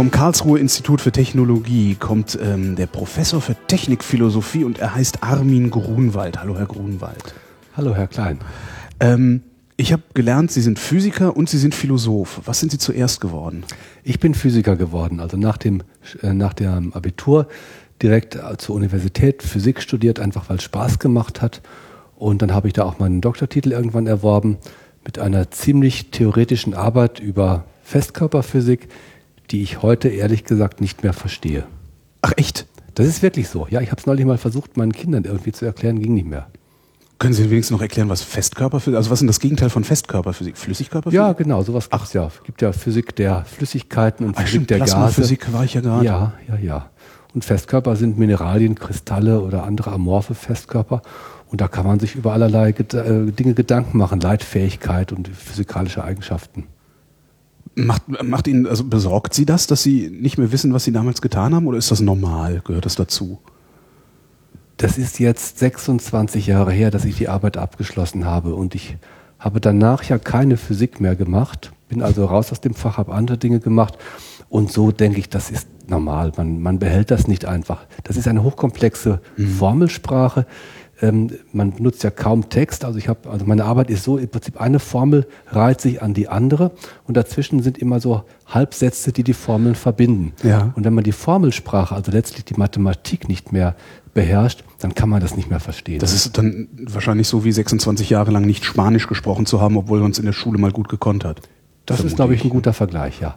Vom 0.00 0.10
Karlsruher 0.10 0.58
Institut 0.58 1.02
für 1.02 1.12
Technologie 1.12 1.94
kommt 1.94 2.38
ähm, 2.42 2.74
der 2.74 2.86
Professor 2.86 3.42
für 3.42 3.54
Technikphilosophie 3.66 4.64
und 4.64 4.78
er 4.78 4.94
heißt 4.94 5.22
Armin 5.22 5.68
Grunwald. 5.68 6.40
Hallo, 6.40 6.56
Herr 6.56 6.64
Grunwald. 6.64 7.34
Hallo, 7.76 7.94
Herr 7.94 8.06
Klein. 8.06 8.38
Ähm, 8.98 9.42
ich 9.76 9.92
habe 9.92 10.02
gelernt, 10.14 10.52
Sie 10.52 10.62
sind 10.62 10.78
Physiker 10.78 11.36
und 11.36 11.50
Sie 11.50 11.58
sind 11.58 11.74
Philosoph. 11.74 12.40
Was 12.46 12.60
sind 12.60 12.72
Sie 12.72 12.78
zuerst 12.78 13.20
geworden? 13.20 13.62
Ich 14.02 14.18
bin 14.20 14.32
Physiker 14.32 14.74
geworden. 14.74 15.20
Also 15.20 15.36
nach 15.36 15.58
dem, 15.58 15.82
äh, 16.22 16.32
nach 16.32 16.54
dem 16.54 16.94
Abitur 16.94 17.46
direkt 18.00 18.36
äh, 18.36 18.56
zur 18.56 18.76
Universität 18.76 19.42
Physik 19.42 19.82
studiert, 19.82 20.18
einfach 20.18 20.48
weil 20.48 20.56
es 20.56 20.62
Spaß 20.62 20.98
gemacht 20.98 21.42
hat. 21.42 21.60
Und 22.16 22.40
dann 22.40 22.54
habe 22.54 22.68
ich 22.68 22.72
da 22.72 22.84
auch 22.84 22.98
meinen 23.00 23.20
Doktortitel 23.20 23.72
irgendwann 23.72 24.06
erworben 24.06 24.56
mit 25.04 25.18
einer 25.18 25.50
ziemlich 25.50 26.10
theoretischen 26.10 26.72
Arbeit 26.72 27.20
über 27.20 27.66
Festkörperphysik, 27.82 28.88
die 29.50 29.62
ich 29.62 29.82
heute 29.82 30.08
ehrlich 30.08 30.44
gesagt 30.44 30.80
nicht 30.80 31.02
mehr 31.02 31.12
verstehe. 31.12 31.64
Ach 32.22 32.32
echt? 32.36 32.66
Das 32.94 33.06
ist 33.06 33.22
wirklich 33.22 33.48
so. 33.48 33.66
Ja, 33.70 33.80
ich 33.80 33.90
habe 33.90 34.00
es 34.00 34.06
neulich 34.06 34.26
mal 34.26 34.38
versucht, 34.38 34.76
meinen 34.76 34.92
Kindern 34.92 35.24
irgendwie 35.24 35.52
zu 35.52 35.64
erklären, 35.64 36.00
ging 36.00 36.14
nicht 36.14 36.26
mehr. 36.26 36.48
Können 37.18 37.34
Sie 37.34 37.50
wenigstens 37.50 37.76
noch 37.76 37.82
erklären, 37.82 38.08
was 38.08 38.22
Festkörperphysik, 38.22 38.96
also 38.96 39.10
was 39.10 39.16
ist 39.16 39.20
denn 39.20 39.26
das 39.26 39.40
Gegenteil 39.40 39.68
von 39.68 39.84
Festkörperphysik? 39.84 40.56
Flüssigkörperphysik? 40.56 41.16
Ja, 41.16 41.32
genau, 41.34 41.62
sowas 41.62 41.90
gibt's 41.90 42.14
ja. 42.14 42.26
Es 42.26 42.42
gibt 42.42 42.62
ja 42.62 42.72
Physik 42.72 43.14
der 43.16 43.44
Flüssigkeiten 43.44 44.24
und 44.24 44.32
Ach, 44.36 44.40
Physik 44.40 44.48
stimmt, 44.48 44.70
der 44.70 44.78
Gase. 44.78 44.94
Plasmaphysik 44.94 45.52
war 45.52 45.64
ich 45.64 45.74
ja 45.74 45.82
gerade. 45.82 46.06
Ja, 46.06 46.32
ja, 46.48 46.56
ja. 46.56 46.90
Und 47.34 47.44
Festkörper 47.44 47.94
sind 47.96 48.18
Mineralien, 48.18 48.74
Kristalle 48.74 49.40
oder 49.40 49.64
andere 49.64 49.92
amorphe 49.92 50.34
Festkörper. 50.34 51.02
Und 51.46 51.60
da 51.60 51.68
kann 51.68 51.86
man 51.86 52.00
sich 52.00 52.14
über 52.14 52.32
allerlei 52.32 52.70
äh, 52.70 53.32
Dinge 53.32 53.54
Gedanken 53.54 53.98
machen, 53.98 54.20
Leitfähigkeit 54.20 55.12
und 55.12 55.28
physikalische 55.28 56.02
Eigenschaften. 56.02 56.68
Macht, 57.74 58.02
macht 58.22 58.48
Ihnen, 58.48 58.66
also 58.66 58.84
besorgt 58.84 59.32
Sie 59.32 59.46
das, 59.46 59.66
dass 59.66 59.82
Sie 59.82 60.10
nicht 60.10 60.38
mehr 60.38 60.52
wissen, 60.52 60.72
was 60.72 60.84
Sie 60.84 60.92
damals 60.92 61.22
getan 61.22 61.54
haben, 61.54 61.66
oder 61.66 61.78
ist 61.78 61.90
das 61.90 62.00
normal? 62.00 62.62
Gehört 62.64 62.84
das 62.84 62.96
dazu? 62.96 63.38
Das 64.76 64.98
ist 64.98 65.18
jetzt 65.18 65.58
26 65.58 66.46
Jahre 66.46 66.72
her, 66.72 66.90
dass 66.90 67.04
ich 67.04 67.16
die 67.16 67.28
Arbeit 67.28 67.56
abgeschlossen 67.56 68.24
habe 68.24 68.54
und 68.54 68.74
ich 68.74 68.96
habe 69.38 69.60
danach 69.60 70.02
ja 70.04 70.18
keine 70.18 70.56
Physik 70.56 71.00
mehr 71.00 71.16
gemacht, 71.16 71.72
bin 71.88 72.02
also 72.02 72.24
raus 72.24 72.50
aus 72.52 72.60
dem 72.60 72.74
Fach, 72.74 72.98
habe 72.98 73.12
andere 73.12 73.38
Dinge 73.38 73.60
gemacht 73.60 73.98
und 74.48 74.72
so 74.72 74.90
denke 74.90 75.18
ich, 75.18 75.28
das 75.28 75.50
ist 75.50 75.68
normal. 75.88 76.32
Man, 76.36 76.60
man 76.60 76.78
behält 76.78 77.10
das 77.10 77.28
nicht 77.28 77.44
einfach. 77.44 77.86
Das 78.04 78.16
ist 78.16 78.26
eine 78.26 78.42
hochkomplexe 78.42 79.20
Mhm. 79.36 79.48
Ähm, 81.02 81.30
man 81.52 81.72
benutzt 81.72 82.02
ja 82.02 82.10
kaum 82.10 82.48
Text. 82.48 82.84
Also 82.84 82.98
ich 82.98 83.08
habe, 83.08 83.30
also 83.30 83.46
meine 83.46 83.64
Arbeit 83.64 83.90
ist 83.90 84.04
so, 84.04 84.18
im 84.18 84.28
Prinzip 84.28 84.60
eine 84.60 84.78
Formel 84.78 85.26
reiht 85.48 85.80
sich 85.80 86.02
an 86.02 86.14
die 86.14 86.28
andere 86.28 86.72
und 87.06 87.16
dazwischen 87.16 87.62
sind 87.62 87.78
immer 87.78 88.00
so 88.00 88.24
Halbsätze, 88.46 89.12
die 89.12 89.24
die 89.24 89.32
Formeln 89.32 89.74
verbinden. 89.74 90.32
Ja. 90.42 90.72
Und 90.76 90.84
wenn 90.84 90.94
man 90.94 91.04
die 91.04 91.12
Formelsprache, 91.12 91.94
also 91.94 92.12
letztlich 92.12 92.44
die 92.44 92.54
Mathematik 92.54 93.28
nicht 93.28 93.52
mehr 93.52 93.76
beherrscht, 94.12 94.64
dann 94.80 94.94
kann 94.94 95.08
man 95.08 95.20
das 95.20 95.36
nicht 95.36 95.48
mehr 95.48 95.60
verstehen. 95.60 96.00
Das 96.00 96.12
ist 96.12 96.36
dann 96.36 96.68
wahrscheinlich 96.86 97.28
so 97.28 97.44
wie 97.44 97.52
26 97.52 98.10
Jahre 98.10 98.30
lang 98.30 98.44
nicht 98.44 98.64
Spanisch 98.64 99.06
gesprochen 99.06 99.46
zu 99.46 99.60
haben, 99.60 99.76
obwohl 99.76 100.00
man 100.00 100.10
es 100.10 100.18
in 100.18 100.26
der 100.26 100.32
Schule 100.32 100.58
mal 100.58 100.72
gut 100.72 100.88
gekonnt 100.88 101.24
hat. 101.24 101.40
das 101.86 101.96
ist, 101.96 102.00
vermute 102.00 102.16
glaube 102.16 102.34
ich, 102.34 102.40
ich. 102.40 102.46
ein 102.46 102.50
guter 102.50 102.72
Vergleich, 102.72 103.20
ja. 103.20 103.36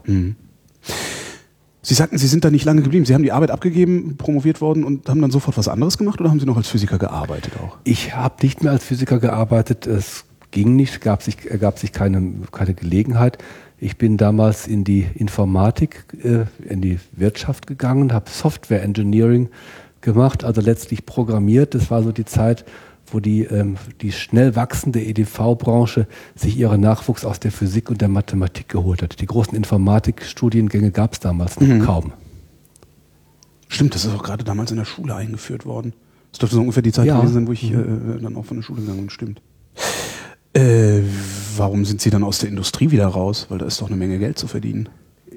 Sie 1.85 1.93
sagten, 1.95 2.17
Sie 2.17 2.27
sind 2.27 2.45
da 2.45 2.49
nicht 2.49 2.63
lange 2.63 2.81
geblieben. 2.81 3.05
Sie 3.05 3.13
haben 3.13 3.23
die 3.23 3.33
Arbeit 3.33 3.51
abgegeben, 3.51 4.15
promoviert 4.17 4.61
worden 4.61 4.85
und 4.85 5.09
haben 5.09 5.21
dann 5.21 5.31
sofort 5.31 5.57
was 5.57 5.67
anderes 5.67 5.97
gemacht 5.97 6.21
oder 6.21 6.29
haben 6.29 6.39
Sie 6.39 6.45
noch 6.45 6.55
als 6.55 6.69
Physiker 6.69 6.97
gearbeitet 6.97 7.53
auch? 7.61 7.77
Ich 7.83 8.15
habe 8.15 8.35
nicht 8.41 8.63
mehr 8.63 8.71
als 8.71 8.85
Physiker 8.85 9.19
gearbeitet. 9.19 9.85
Es 9.85 10.23
ging 10.51 10.77
nicht, 10.77 11.01
gab 11.01 11.21
sich, 11.21 11.51
ergab 11.51 11.77
sich 11.77 11.91
keine, 11.91 12.33
keine 12.53 12.73
Gelegenheit. 12.73 13.37
Ich 13.79 13.97
bin 13.97 14.15
damals 14.15 14.65
in 14.65 14.85
die 14.85 15.05
Informatik, 15.13 16.05
äh, 16.23 16.45
in 16.71 16.79
die 16.79 16.99
Wirtschaft 17.11 17.67
gegangen, 17.67 18.13
habe 18.13 18.29
Software 18.29 18.81
Engineering 18.81 19.49
gemacht, 19.99 20.45
also 20.45 20.61
letztlich 20.61 21.05
programmiert. 21.05 21.75
Das 21.75 21.91
war 21.91 22.01
so 22.01 22.13
die 22.13 22.23
Zeit, 22.23 22.63
wo 23.07 23.19
die, 23.19 23.43
ähm, 23.43 23.77
die 24.01 24.11
schnell 24.11 24.55
wachsende 24.55 25.01
EDV-Branche 25.03 26.07
sich 26.35 26.57
ihren 26.57 26.81
Nachwuchs 26.81 27.25
aus 27.25 27.39
der 27.39 27.51
Physik 27.51 27.89
und 27.89 28.01
der 28.01 28.07
Mathematik 28.07 28.69
geholt 28.69 29.01
hat. 29.01 29.19
Die 29.21 29.25
großen 29.25 29.55
Informatikstudiengänge 29.55 30.91
gab 30.91 31.13
es 31.13 31.19
damals 31.19 31.59
noch 31.59 31.85
kaum. 31.85 32.13
Stimmt, 33.67 33.95
das 33.95 34.05
ist 34.05 34.13
auch 34.13 34.23
gerade 34.23 34.43
damals 34.43 34.71
in 34.71 34.77
der 34.77 34.85
Schule 34.85 35.15
eingeführt 35.15 35.65
worden. 35.65 35.93
Das 36.31 36.39
dürfte 36.39 36.55
so 36.55 36.61
ungefähr 36.61 36.83
die 36.83 36.91
Zeit 36.91 37.05
Ja. 37.07 37.17
gewesen 37.17 37.33
sein, 37.33 37.47
wo 37.47 37.51
ich 37.51 37.71
äh, 37.71 37.75
dann 38.21 38.35
auch 38.35 38.45
von 38.45 38.57
der 38.57 38.63
Schule 38.63 38.81
gegangen 38.81 39.01
bin. 39.01 39.09
Stimmt. 39.09 39.41
Äh, 40.53 41.01
warum 41.57 41.83
sind 41.85 41.99
Sie 42.01 42.09
dann 42.11 42.23
aus 42.23 42.39
der 42.39 42.49
Industrie 42.49 42.91
wieder 42.91 43.07
raus? 43.07 43.47
Weil 43.49 43.57
da 43.57 43.65
ist 43.65 43.81
doch 43.81 43.87
eine 43.87 43.95
Menge 43.95 44.19
Geld 44.19 44.37
zu 44.37 44.47
verdienen. 44.47 44.89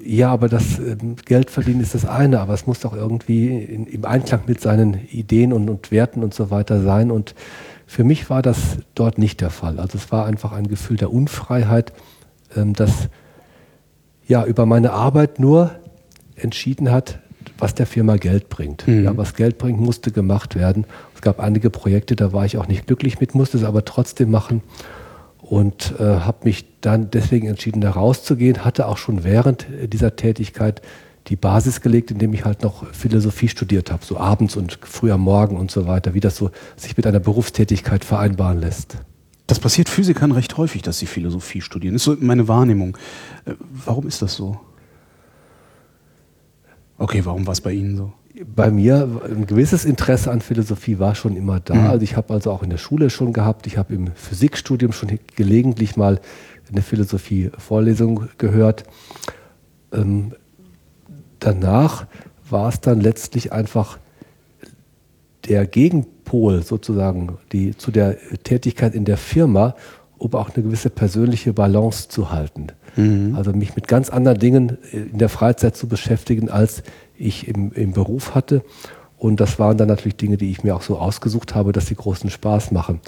Ja, 0.07 0.29
aber 0.31 0.47
das 0.47 0.79
ähm, 0.79 1.17
Geld 1.25 1.51
verdienen 1.51 1.81
ist 1.81 1.93
das 1.93 2.05
eine, 2.05 2.39
aber 2.39 2.53
es 2.53 2.65
muss 2.65 2.79
doch 2.79 2.95
irgendwie 2.95 3.57
in, 3.57 3.85
im 3.87 4.05
Einklang 4.05 4.43
mit 4.47 4.61
seinen 4.61 5.05
Ideen 5.11 5.51
und, 5.51 5.69
und 5.69 5.91
Werten 5.91 6.23
und 6.23 6.33
so 6.33 6.49
weiter 6.49 6.81
sein. 6.81 7.11
Und 7.11 7.35
für 7.85 8.05
mich 8.05 8.29
war 8.29 8.41
das 8.41 8.77
dort 8.95 9.17
nicht 9.17 9.41
der 9.41 9.49
Fall. 9.49 9.79
Also 9.79 9.97
es 9.97 10.09
war 10.09 10.25
einfach 10.25 10.53
ein 10.53 10.69
Gefühl 10.69 10.95
der 10.95 11.11
Unfreiheit, 11.11 11.91
ähm, 12.55 12.73
das 12.73 13.09
ja 14.25 14.45
über 14.45 14.65
meine 14.65 14.93
Arbeit 14.93 15.39
nur 15.39 15.71
entschieden 16.37 16.89
hat, 16.89 17.19
was 17.57 17.75
der 17.75 17.85
Firma 17.85 18.15
Geld 18.15 18.47
bringt. 18.47 18.87
Mhm. 18.87 19.03
Ja, 19.03 19.17
was 19.17 19.35
Geld 19.35 19.57
bringt, 19.57 19.81
musste 19.81 20.11
gemacht 20.11 20.55
werden. 20.55 20.85
Es 21.15 21.21
gab 21.21 21.41
einige 21.41 21.69
Projekte, 21.69 22.15
da 22.15 22.31
war 22.31 22.45
ich 22.45 22.57
auch 22.57 22.69
nicht 22.69 22.87
glücklich 22.87 23.19
mit, 23.19 23.35
musste 23.35 23.57
es 23.57 23.65
aber 23.65 23.83
trotzdem 23.83 24.31
machen 24.31 24.61
und 25.49 25.93
äh, 25.99 26.03
habe 26.03 26.39
mich 26.43 26.65
dann 26.81 27.09
deswegen 27.09 27.47
entschieden, 27.47 27.81
da 27.81 27.91
rauszugehen. 27.91 28.65
Hatte 28.65 28.87
auch 28.87 28.97
schon 28.97 29.23
während 29.23 29.67
äh, 29.69 29.87
dieser 29.87 30.15
Tätigkeit 30.15 30.81
die 31.27 31.35
Basis 31.35 31.81
gelegt, 31.81 32.11
indem 32.11 32.33
ich 32.33 32.45
halt 32.45 32.63
noch 32.63 32.85
Philosophie 32.93 33.49
studiert 33.49 33.91
habe, 33.91 34.03
so 34.05 34.17
abends 34.17 34.55
und 34.55 34.79
früh 34.81 35.11
am 35.11 35.21
Morgen 35.21 35.57
und 35.57 35.71
so 35.71 35.87
weiter, 35.87 36.13
wie 36.13 36.19
das 36.19 36.37
so 36.37 36.51
sich 36.75 36.95
mit 36.95 37.05
einer 37.05 37.19
Berufstätigkeit 37.19 38.05
vereinbaren 38.05 38.59
lässt. 38.59 38.97
Das 39.45 39.59
passiert 39.59 39.87
Physikern 39.87 40.31
recht 40.31 40.57
häufig, 40.57 40.81
dass 40.81 40.99
sie 40.99 41.05
Philosophie 41.05 41.61
studieren. 41.61 41.95
Ist 41.95 42.03
so 42.03 42.15
meine 42.19 42.47
Wahrnehmung. 42.47 42.97
Äh, 43.45 43.53
warum 43.85 44.07
ist 44.07 44.21
das 44.21 44.35
so? 44.35 44.59
Okay, 46.97 47.23
warum 47.23 47.45
war 47.45 47.53
es 47.53 47.61
bei 47.61 47.71
Ihnen 47.71 47.95
so? 47.95 48.13
Bei 48.45 48.69
mir 48.69 49.21
ein 49.25 49.47
gewisses 49.47 49.85
Interesse 49.85 50.31
an 50.31 50.41
Philosophie 50.41 50.99
war 50.99 51.15
schon 51.15 51.35
immer 51.35 51.59
da. 51.59 51.75
Mhm. 51.75 51.87
Also 51.87 52.03
ich 52.03 52.15
habe 52.15 52.33
also 52.33 52.51
auch 52.51 52.63
in 52.63 52.69
der 52.69 52.77
Schule 52.77 53.09
schon 53.09 53.33
gehabt. 53.33 53.67
Ich 53.67 53.77
habe 53.77 53.93
im 53.93 54.11
Physikstudium 54.15 54.91
schon 54.91 55.19
gelegentlich 55.35 55.95
mal 55.95 56.19
eine 56.71 56.81
Philosophie-Vorlesung 56.81 58.27
gehört. 58.37 58.83
Ähm, 59.91 60.33
danach 61.39 62.05
war 62.49 62.69
es 62.69 62.81
dann 62.81 63.01
letztlich 63.01 63.51
einfach 63.51 63.97
der 65.47 65.65
Gegenpol 65.65 66.63
sozusagen 66.63 67.37
die, 67.51 67.75
zu 67.75 67.91
der 67.91 68.17
Tätigkeit 68.43 68.93
in 68.93 69.05
der 69.05 69.17
Firma, 69.17 69.75
um 70.17 70.33
auch 70.33 70.53
eine 70.53 70.63
gewisse 70.63 70.89
persönliche 70.89 71.53
Balance 71.53 72.09
zu 72.09 72.31
halten. 72.31 72.67
Also 73.35 73.53
mich 73.53 73.75
mit 73.75 73.87
ganz 73.87 74.09
anderen 74.09 74.39
Dingen 74.39 74.77
in 74.91 75.19
der 75.19 75.29
Freizeit 75.29 75.77
zu 75.77 75.87
beschäftigen, 75.87 76.49
als 76.49 76.81
ich 77.17 77.47
im, 77.47 77.71
im 77.73 77.93
Beruf 77.93 78.35
hatte. 78.35 78.63
Und 79.17 79.39
das 79.39 79.57
waren 79.57 79.77
dann 79.77 79.87
natürlich 79.87 80.15
Dinge, 80.15 80.37
die 80.37 80.51
ich 80.51 80.63
mir 80.63 80.75
auch 80.75 80.83
so 80.83 80.97
ausgesucht 80.97 81.55
habe, 81.55 81.71
dass 81.71 81.87
sie 81.87 81.95
großen 81.95 82.29
Spaß 82.29 82.71
machen. 82.71 83.01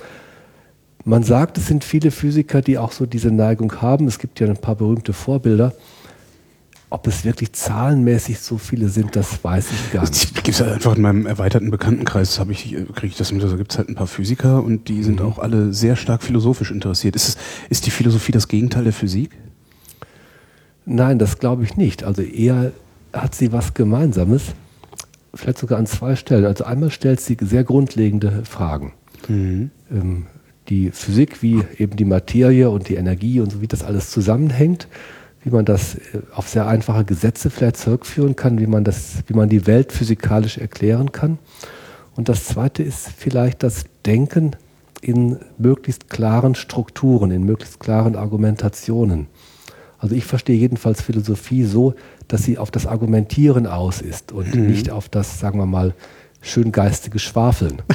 Man 1.06 1.24
sagt, 1.24 1.58
es 1.58 1.68
sind 1.68 1.84
viele 1.84 2.12
Physiker, 2.12 2.62
die 2.62 2.78
auch 2.78 2.92
so 2.92 3.06
diese 3.06 3.32
Neigung 3.32 3.82
haben. 3.82 4.08
Es 4.08 4.20
gibt 4.20 4.40
ja 4.40 4.48
ein 4.48 4.58
paar 4.58 4.76
berühmte 4.76 5.14
Vorbilder. 5.14 5.74
Ob 6.92 7.06
es 7.06 7.24
wirklich 7.24 7.54
zahlenmäßig 7.54 8.40
so 8.40 8.58
viele 8.58 8.90
sind, 8.90 9.16
das 9.16 9.44
weiß 9.44 9.68
ich 9.72 9.94
gar 9.94 10.02
nicht. 10.02 10.36
Es 10.36 10.44
gibt 10.44 10.60
halt 10.60 10.74
einfach 10.74 10.96
in 10.96 11.04
meinem 11.04 11.28
erweiterten 11.28 11.70
Bekanntenkreis, 11.70 12.40
habe 12.40 12.52
ich, 12.52 12.76
kriege 12.96 13.08
ich 13.08 13.16
das 13.16 13.32
mit, 13.32 13.44
also 13.44 13.58
gibt 13.58 13.72
es 13.72 13.78
halt 13.78 13.90
ein 13.90 13.96
paar 13.96 14.08
Physiker 14.08 14.64
und 14.64 14.88
die 14.88 15.04
sind 15.04 15.22
auch 15.22 15.38
alle 15.38 15.72
sehr 15.72 15.96
stark 15.96 16.24
philosophisch 16.24 16.72
interessiert. 16.72 17.16
Ist, 17.16 17.28
es, 17.28 17.38
ist 17.70 17.86
die 17.86 17.92
Philosophie 17.92 18.32
das 18.32 18.48
Gegenteil 18.48 18.86
der 18.86 18.94
Physik? 18.94 19.38
Nein, 20.86 21.20
das 21.20 21.38
glaube 21.38 21.64
ich 21.64 21.78
nicht. 21.78 22.04
Also 22.04 22.24
eher 22.24 22.72
hat 23.14 23.36
sie 23.36 23.52
was 23.52 23.74
Gemeinsames, 23.74 24.54
vielleicht 25.34 25.58
sogar 25.58 25.80
an 25.80 25.86
zwei 25.86 26.16
Stellen. 26.16 26.46
Also 26.46 26.64
einmal 26.64 26.92
stellt 26.92 27.20
sie 27.20 27.38
sehr 27.42 27.64
grundlegende 27.64 28.44
Fragen. 28.46 28.94
Ähm, 29.92 30.28
die 30.70 30.92
Physik, 30.92 31.42
wie 31.42 31.64
eben 31.78 31.96
die 31.96 32.06
Materie 32.06 32.70
und 32.70 32.90
die 32.90 32.96
Energie 32.96 33.40
und 33.40 33.52
so, 33.52 33.62
wie 33.62 33.68
das 33.68 33.84
alles 33.84 34.12
zusammenhängt, 34.12 34.88
wie 35.44 35.50
man 35.50 35.66
das 35.66 35.96
äh, 35.96 36.22
auf 36.34 36.48
sehr 36.48 36.68
einfache 36.68 37.06
Gesetze 37.06 37.50
vielleicht 37.50 37.78
zurückführen 37.78 38.36
kann, 38.36 38.60
wie 38.60 38.68
man, 38.68 38.84
das, 38.84 39.24
wie 39.28 39.34
man 39.34 39.50
die 39.50 39.68
Welt 39.68 39.92
physikalisch 39.92 40.58
erklären 40.58 41.12
kann. 41.12 41.40
Und 42.16 42.30
das 42.30 42.46
Zweite 42.46 42.84
ist 42.84 43.10
vielleicht 43.18 43.64
das 43.64 43.86
Denken 44.06 44.56
in 45.02 45.38
möglichst 45.58 46.10
klaren 46.10 46.56
Strukturen, 46.56 47.32
in 47.32 47.44
möglichst 47.44 47.80
klaren 47.80 48.16
Argumentationen. 48.16 49.28
Also 50.00 50.16
ich 50.16 50.26
verstehe 50.26 50.58
jedenfalls 50.58 51.02
Philosophie 51.02 51.64
so, 51.64 51.94
dass 52.28 52.44
sie 52.44 52.58
auf 52.58 52.72
das 52.72 52.88
Argumentieren 52.88 53.68
aus 53.68 54.02
ist 54.02 54.32
und 54.32 54.56
nicht 54.56 54.90
auf 54.90 55.10
das, 55.10 55.40
sagen 55.40 55.60
wir 55.60 55.66
mal, 55.66 55.94
schön 56.42 56.72
geistige 56.72 57.20
Schwafeln. 57.20 57.82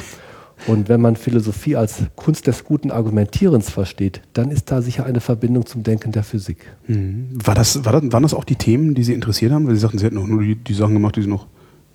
Und 0.67 0.89
wenn 0.89 1.01
man 1.01 1.15
Philosophie 1.15 1.75
als 1.75 2.03
Kunst 2.15 2.47
des 2.47 2.63
guten 2.63 2.89
Argumentierens 2.89 3.69
versteht, 3.69 4.21
dann 4.33 4.49
ist 4.49 4.71
da 4.71 4.81
sicher 4.81 5.05
eine 5.05 5.19
Verbindung 5.19 5.65
zum 5.65 5.83
Denken 5.83 6.11
der 6.11 6.23
Physik. 6.23 6.65
Mhm. 6.87 7.27
War 7.33 7.53
das, 7.53 7.83
war 7.85 7.91
das, 7.91 8.11
waren 8.11 8.23
das 8.23 8.33
auch 8.33 8.45
die 8.45 8.55
Themen, 8.55 8.95
die 8.95 9.03
Sie 9.03 9.13
interessiert 9.13 9.51
haben? 9.51 9.67
Weil 9.67 9.75
Sie 9.75 9.81
sagten, 9.81 9.97
Sie 9.97 10.05
hätten 10.05 10.17
auch 10.17 10.25
nur 10.25 10.41
die, 10.41 10.55
die 10.55 10.73
Sachen 10.73 10.93
gemacht, 10.93 11.17
die 11.17 11.23
Sie 11.23 11.27
noch 11.27 11.45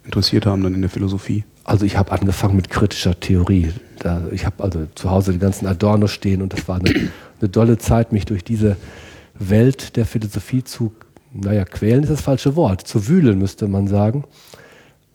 interessiert 0.04 0.46
haben 0.46 0.62
dann 0.62 0.74
in 0.74 0.80
der 0.80 0.90
Philosophie. 0.90 1.44
Also 1.64 1.84
ich 1.84 1.96
habe 1.96 2.12
angefangen 2.12 2.56
mit 2.56 2.70
kritischer 2.70 3.18
Theorie. 3.18 3.72
Da, 3.98 4.22
ich 4.30 4.46
habe 4.46 4.62
also 4.62 4.86
zu 4.94 5.10
Hause 5.10 5.32
die 5.32 5.38
ganzen 5.38 5.66
Adorno 5.66 6.06
stehen 6.06 6.42
und 6.42 6.52
das 6.52 6.66
war 6.68 6.76
eine, 6.80 6.90
eine 6.90 7.48
dolle 7.48 7.78
Zeit, 7.78 8.12
mich 8.12 8.24
durch 8.24 8.44
diese 8.44 8.76
Welt 9.40 9.96
der 9.96 10.06
Philosophie 10.06 10.62
zu, 10.62 10.92
naja, 11.32 11.64
quälen 11.64 12.04
ist 12.04 12.10
das 12.10 12.20
falsche 12.20 12.54
Wort, 12.54 12.86
zu 12.86 13.08
wühlen 13.08 13.38
müsste 13.38 13.66
man 13.66 13.88
sagen. 13.88 14.24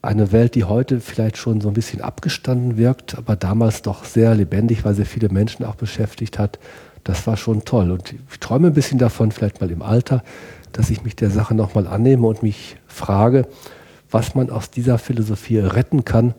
Eine 0.01 0.31
Welt, 0.31 0.55
die 0.55 0.65
heute 0.65 0.99
vielleicht 0.99 1.37
schon 1.37 1.61
so 1.61 1.69
ein 1.69 1.73
bisschen 1.73 2.01
abgestanden 2.01 2.77
wirkt, 2.77 3.17
aber 3.17 3.35
damals 3.35 3.81
doch 3.81 4.03
sehr 4.03 4.35
lebendig, 4.35 4.83
weil 4.83 4.93
sie 4.93 5.05
viele 5.05 5.29
Menschen 5.29 5.65
auch 5.65 5.75
beschäftigt 5.75 6.37
hat. 6.37 6.59
Das 7.03 7.25
war 7.25 7.37
schon 7.37 7.65
toll. 7.65 7.91
Und 7.91 8.13
ich 8.13 8.39
träume 8.39 8.67
ein 8.67 8.73
bisschen 8.73 8.99
davon, 8.99 9.31
vielleicht 9.31 9.61
mal 9.61 9.71
im 9.71 9.81
Alter, 9.81 10.23
dass 10.73 10.89
ich 10.89 11.03
mich 11.03 11.15
der 11.15 11.31
Sache 11.31 11.55
nochmal 11.55 11.87
annehme 11.87 12.27
und 12.27 12.43
mich 12.43 12.77
frage, 12.87 13.47
was 14.11 14.35
man 14.35 14.49
aus 14.49 14.69
dieser 14.69 14.97
Philosophie 14.97 15.59
retten 15.59 16.05
kann 16.05 16.35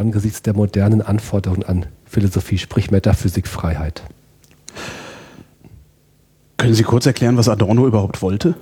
angesichts 0.00 0.42
der 0.42 0.54
modernen 0.54 1.02
Anforderungen 1.02 1.62
an 1.62 1.86
Philosophie, 2.06 2.58
sprich 2.58 2.90
Metaphysikfreiheit. 2.90 4.02
Können 6.60 6.74
Sie 6.74 6.82
kurz 6.82 7.06
erklären, 7.06 7.38
was 7.38 7.48
Adorno 7.48 7.86
überhaupt 7.86 8.20
wollte? 8.20 8.54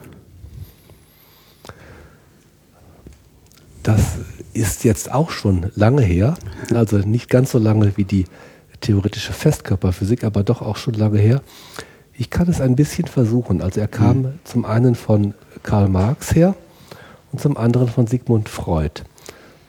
Das 3.83 4.19
ist 4.53 4.85
jetzt 4.85 5.11
auch 5.13 5.31
schon 5.31 5.73
lange 5.75 6.03
her, 6.03 6.35
also 6.73 6.99
nicht 6.99 7.29
ganz 7.29 7.51
so 7.51 7.59
lange 7.59 7.97
wie 7.97 8.05
die 8.05 8.27
theoretische 8.81 9.33
Festkörperphysik, 9.33 10.23
aber 10.23 10.45
doch 10.45 10.63
auch 10.63 10.77
schon 10.77 10.95
lange 10.95 11.19
her. 11.19 11.43
Ich 12.13 12.31
kann 12.31 12.49
es 12.49 12.61
ein 12.61 12.77
bisschen 12.77 13.09
versuchen. 13.09 13.61
Also 13.61 13.81
er 13.81 13.89
kam 13.89 14.19
mhm. 14.19 14.29
zum 14.45 14.65
einen 14.65 14.95
von 14.95 15.35
Karl 15.65 15.89
Marx 15.89 16.37
her 16.37 16.55
und 17.33 17.41
zum 17.41 17.57
anderen 17.57 17.89
von 17.89 18.07
Sigmund 18.07 18.49
Freud. 18.49 19.03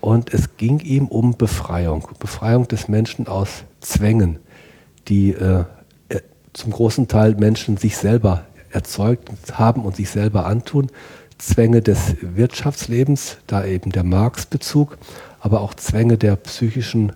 Und 0.02 0.36
es 0.36 0.56
ging 0.56 0.82
ihm 0.82 1.08
um 1.08 1.36
Befreiung, 1.36 2.08
Befreiung 2.20 2.68
des 2.68 2.90
Menschen 2.90 3.28
aus 3.28 3.64
Zwängen, 3.82 4.38
die 5.08 5.32
äh, 5.32 5.64
zum 6.54 6.72
großen 6.72 7.08
Teil 7.08 7.36
Menschen 7.36 7.78
sich 7.78 7.98
selber 7.98 8.46
erzeugt 8.72 9.30
haben 9.54 9.84
und 9.84 9.96
sich 9.96 10.10
selber 10.10 10.46
antun. 10.46 10.88
Zwänge 11.38 11.82
des 11.82 12.16
Wirtschaftslebens, 12.22 13.38
da 13.48 13.66
eben 13.66 13.92
der 13.92 14.04
Marx-Bezug, 14.04 14.98
aber 15.40 15.62
auch 15.62 15.74
Zwänge 15.74 16.18
der 16.18 16.36
psychischen 16.36 17.14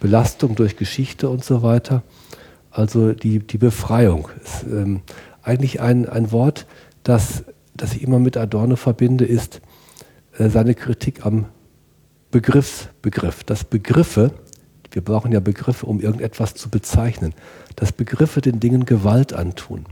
Belastung 0.00 0.56
durch 0.56 0.76
Geschichte 0.76 1.28
und 1.28 1.44
so 1.44 1.62
weiter. 1.62 2.02
Also 2.70 3.12
die, 3.12 3.38
die 3.38 3.58
Befreiung 3.58 4.28
ist 4.42 4.64
ähm, 4.64 5.02
eigentlich 5.42 5.80
ein, 5.80 6.08
ein 6.08 6.32
Wort, 6.32 6.66
das, 7.02 7.44
das 7.74 7.94
ich 7.94 8.02
immer 8.02 8.18
mit 8.18 8.36
Adorno 8.36 8.76
verbinde, 8.76 9.24
ist 9.24 9.60
äh, 10.38 10.48
seine 10.48 10.74
Kritik 10.74 11.24
am 11.24 11.46
Begriffsbegriff. 12.30 13.44
Dass 13.44 13.64
Begriffe, 13.64 14.32
wir 14.90 15.02
brauchen 15.02 15.32
ja 15.32 15.40
Begriffe, 15.40 15.86
um 15.86 16.00
irgendetwas 16.00 16.54
zu 16.54 16.68
bezeichnen, 16.68 17.34
dass 17.76 17.92
Begriffe 17.92 18.40
den 18.40 18.60
Dingen 18.60 18.84
Gewalt 18.84 19.32
antun. 19.32 19.86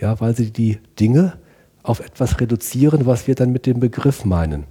Ja, 0.00 0.20
weil 0.20 0.36
sie 0.36 0.50
die 0.52 0.78
Dinge 1.00 1.38
auf 1.82 2.00
etwas 2.00 2.40
reduzieren, 2.40 3.06
was 3.06 3.26
wir 3.26 3.34
dann 3.34 3.52
mit 3.52 3.66
dem 3.66 3.80
Begriff 3.80 4.24
meinen. 4.24 4.64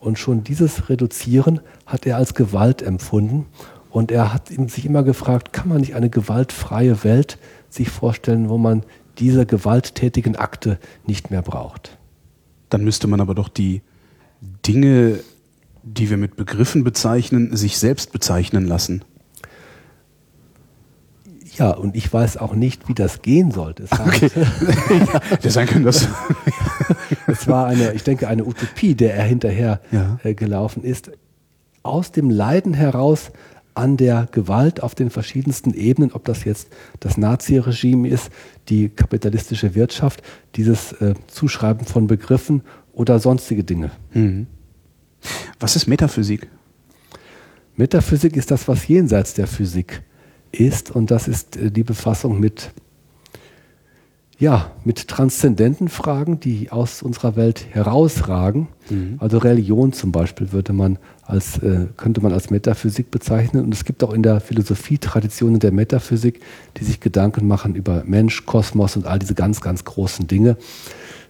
Und 0.00 0.18
schon 0.18 0.44
dieses 0.44 0.88
Reduzieren 0.88 1.60
hat 1.86 2.06
er 2.06 2.16
als 2.16 2.34
Gewalt 2.34 2.82
empfunden. 2.82 3.46
Und 3.90 4.10
er 4.10 4.32
hat 4.32 4.48
sich 4.48 4.86
immer 4.86 5.02
gefragt, 5.02 5.52
kann 5.52 5.68
man 5.68 5.80
nicht 5.80 5.94
eine 5.94 6.10
gewaltfreie 6.10 7.04
Welt 7.04 7.38
sich 7.68 7.90
vorstellen, 7.90 8.48
wo 8.48 8.58
man 8.58 8.84
diese 9.18 9.44
gewalttätigen 9.44 10.36
Akte 10.36 10.78
nicht 11.06 11.30
mehr 11.30 11.42
braucht? 11.42 11.98
Dann 12.68 12.84
müsste 12.84 13.06
man 13.06 13.20
aber 13.20 13.34
doch 13.34 13.48
die 13.48 13.82
Dinge, 14.66 15.20
die 15.82 16.10
wir 16.10 16.16
mit 16.16 16.36
Begriffen 16.36 16.84
bezeichnen, 16.84 17.56
sich 17.56 17.78
selbst 17.78 18.12
bezeichnen 18.12 18.66
lassen. 18.66 19.04
Ja, 21.56 21.70
und 21.70 21.96
ich 21.96 22.10
weiß 22.10 22.38
auch 22.38 22.54
nicht, 22.54 22.88
wie 22.88 22.94
das 22.94 23.20
gehen 23.20 23.50
sollte. 23.50 23.82
Es 23.84 23.92
okay. 23.92 24.30
ja, 25.42 25.50
sein 25.50 25.66
können 25.66 25.84
das. 25.84 26.08
es 27.26 27.46
war 27.46 27.66
eine, 27.66 27.92
ich 27.92 28.04
denke, 28.04 28.26
eine 28.28 28.46
Utopie, 28.46 28.94
der 28.94 29.14
er 29.14 29.24
hinterher 29.24 29.80
ja. 29.90 30.18
äh, 30.22 30.34
gelaufen 30.34 30.82
ist. 30.82 31.10
Aus 31.82 32.10
dem 32.10 32.30
Leiden 32.30 32.72
heraus 32.72 33.32
an 33.74 33.96
der 33.96 34.28
Gewalt 34.30 34.82
auf 34.82 34.94
den 34.94 35.10
verschiedensten 35.10 35.74
Ebenen, 35.74 36.12
ob 36.12 36.24
das 36.24 36.44
jetzt 36.44 36.68
das 37.00 37.16
Naziregime 37.16 38.08
ist, 38.08 38.30
die 38.68 38.88
kapitalistische 38.88 39.74
Wirtschaft, 39.74 40.22
dieses 40.56 40.92
äh, 40.92 41.14
Zuschreiben 41.26 41.86
von 41.86 42.06
Begriffen 42.06 42.62
oder 42.92 43.18
sonstige 43.18 43.64
Dinge. 43.64 43.90
Mhm. 44.12 44.46
Was 45.60 45.76
ist 45.76 45.86
Metaphysik? 45.86 46.48
Metaphysik 47.76 48.36
ist 48.36 48.50
das, 48.50 48.68
was 48.68 48.86
jenseits 48.88 49.34
der 49.34 49.46
Physik 49.46 50.02
ist 50.50 50.90
und 50.90 51.10
das 51.10 51.28
ist 51.28 51.56
äh, 51.56 51.70
die 51.70 51.84
Befassung 51.84 52.38
mit 52.40 52.72
ja, 54.42 54.72
mit 54.84 55.06
transzendenten 55.06 55.88
Fragen, 55.88 56.40
die 56.40 56.72
aus 56.72 57.00
unserer 57.00 57.36
Welt 57.36 57.64
herausragen. 57.70 58.66
Mhm. 58.90 59.14
Also 59.18 59.38
Religion 59.38 59.92
zum 59.92 60.10
Beispiel 60.10 60.50
würde 60.50 60.72
man 60.72 60.98
als, 61.22 61.58
äh, 61.58 61.86
könnte 61.96 62.20
man 62.22 62.32
als 62.32 62.50
Metaphysik 62.50 63.12
bezeichnen. 63.12 63.62
Und 63.64 63.72
es 63.72 63.84
gibt 63.84 64.02
auch 64.02 64.12
in 64.12 64.24
der 64.24 64.40
Philosophie 64.40 64.98
Traditionen 64.98 65.60
der 65.60 65.70
Metaphysik, 65.70 66.40
die 66.76 66.82
sich 66.82 66.98
Gedanken 66.98 67.46
machen 67.46 67.76
über 67.76 68.02
Mensch, 68.04 68.44
Kosmos 68.44 68.96
und 68.96 69.06
all 69.06 69.20
diese 69.20 69.34
ganz, 69.34 69.60
ganz 69.60 69.84
großen 69.84 70.26
Dinge. 70.26 70.56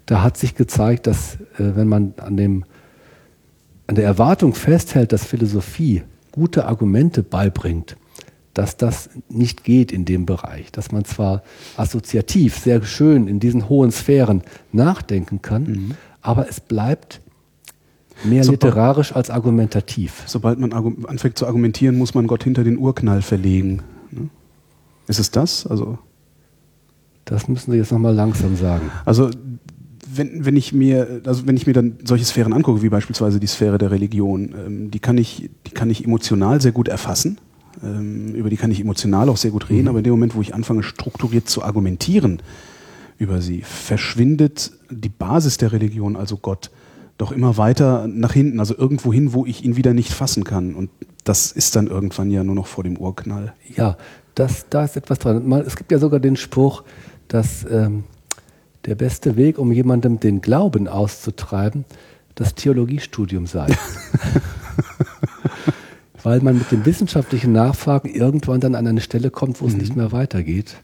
Da 0.06 0.22
hat 0.22 0.38
sich 0.38 0.54
gezeigt, 0.54 1.06
dass 1.06 1.34
äh, 1.58 1.76
wenn 1.76 1.88
man 1.88 2.14
an, 2.16 2.38
dem, 2.38 2.64
an 3.86 3.94
der 3.94 4.04
Erwartung 4.04 4.54
festhält, 4.54 5.12
dass 5.12 5.24
Philosophie 5.24 6.02
gute 6.30 6.66
Argumente 6.66 7.22
beibringt, 7.22 7.96
dass 8.54 8.76
das 8.76 9.10
nicht 9.28 9.64
geht 9.64 9.92
in 9.92 10.04
dem 10.04 10.26
Bereich, 10.26 10.72
dass 10.72 10.92
man 10.92 11.04
zwar 11.04 11.42
assoziativ 11.76 12.58
sehr 12.58 12.82
schön 12.82 13.28
in 13.28 13.40
diesen 13.40 13.68
hohen 13.68 13.92
Sphären 13.92 14.42
nachdenken 14.72 15.42
kann, 15.42 15.64
mhm. 15.64 15.94
aber 16.20 16.48
es 16.48 16.60
bleibt 16.60 17.20
mehr 18.24 18.44
sobald, 18.44 18.64
literarisch 18.64 19.14
als 19.14 19.30
argumentativ. 19.30 20.22
Sobald 20.26 20.58
man 20.58 20.72
anfängt 20.72 21.38
zu 21.38 21.46
argumentieren, 21.46 21.96
muss 21.96 22.14
man 22.14 22.26
Gott 22.26 22.44
hinter 22.44 22.64
den 22.64 22.78
Urknall 22.78 23.22
verlegen. 23.22 23.82
Ne? 24.10 24.28
Ist 25.08 25.18
es 25.18 25.30
das? 25.30 25.66
Also 25.66 25.98
das 27.24 27.48
müssen 27.48 27.70
Sie 27.70 27.78
jetzt 27.78 27.92
nochmal 27.92 28.14
langsam 28.14 28.56
sagen. 28.56 28.90
Also 29.04 29.30
wenn, 30.14 30.44
wenn 30.44 30.56
ich 30.56 30.72
mir, 30.72 31.22
also 31.24 31.46
wenn 31.46 31.56
ich 31.56 31.66
mir 31.66 31.72
dann 31.72 31.98
solche 32.04 32.24
Sphären 32.24 32.52
angucke, 32.52 32.82
wie 32.82 32.88
beispielsweise 32.88 33.40
die 33.40 33.46
Sphäre 33.46 33.78
der 33.78 33.90
Religion, 33.90 34.54
ähm, 34.66 34.90
die 34.90 35.00
kann 35.00 35.18
ich, 35.18 35.50
die 35.66 35.70
kann 35.70 35.90
ich 35.90 36.04
emotional 36.04 36.60
sehr 36.60 36.72
gut 36.72 36.88
erfassen 36.88 37.38
ähm, 37.82 38.34
über 38.34 38.50
die 38.50 38.56
kann 38.56 38.70
ich 38.70 38.80
emotional 38.80 39.28
auch 39.28 39.36
sehr 39.36 39.50
gut 39.50 39.68
reden, 39.70 39.82
mhm. 39.82 39.88
aber 39.88 39.98
in 39.98 40.04
dem 40.04 40.12
Moment, 40.12 40.34
wo 40.34 40.40
ich 40.40 40.54
anfange, 40.54 40.82
strukturiert 40.82 41.48
zu 41.48 41.62
argumentieren 41.62 42.42
über 43.18 43.40
sie, 43.40 43.62
verschwindet 43.62 44.72
die 44.90 45.08
Basis 45.08 45.56
der 45.56 45.72
Religion, 45.72 46.16
also 46.16 46.36
Gott, 46.36 46.70
doch 47.18 47.32
immer 47.32 47.56
weiter 47.56 48.08
nach 48.08 48.32
hinten, 48.32 48.58
also 48.58 48.76
irgendwo 48.76 49.12
hin, 49.12 49.32
wo 49.32 49.46
ich 49.46 49.64
ihn 49.64 49.76
wieder 49.76 49.94
nicht 49.94 50.12
fassen 50.12 50.44
kann. 50.44 50.74
Und 50.74 50.90
das 51.24 51.52
ist 51.52 51.76
dann 51.76 51.86
irgendwann 51.86 52.30
ja 52.30 52.42
nur 52.42 52.54
noch 52.54 52.66
vor 52.66 52.84
dem 52.84 52.96
Urknall. 52.96 53.52
Ja, 53.76 53.96
das, 54.34 54.66
da 54.70 54.84
ist 54.84 54.96
etwas 54.96 55.20
dran. 55.20 55.52
Es 55.64 55.76
gibt 55.76 55.92
ja 55.92 55.98
sogar 55.98 56.20
den 56.20 56.36
Spruch, 56.36 56.82
dass 57.28 57.64
ähm, 57.70 58.04
der 58.84 58.94
beste 58.94 59.36
Weg, 59.36 59.58
um 59.58 59.72
jemandem 59.72 60.20
den 60.20 60.40
Glauben 60.40 60.88
auszutreiben, 60.88 61.84
das 62.34 62.54
Theologiestudium 62.54 63.46
sei. 63.46 63.66
weil 66.22 66.40
man 66.40 66.58
mit 66.58 66.70
dem 66.70 66.84
wissenschaftlichen 66.86 67.52
Nachfragen 67.52 68.08
irgendwann 68.08 68.60
dann 68.60 68.74
an 68.74 68.86
eine 68.86 69.00
Stelle 69.00 69.30
kommt, 69.30 69.60
wo 69.60 69.66
es 69.66 69.72
mhm. 69.72 69.78
nicht 69.80 69.96
mehr 69.96 70.12
weitergeht. 70.12 70.76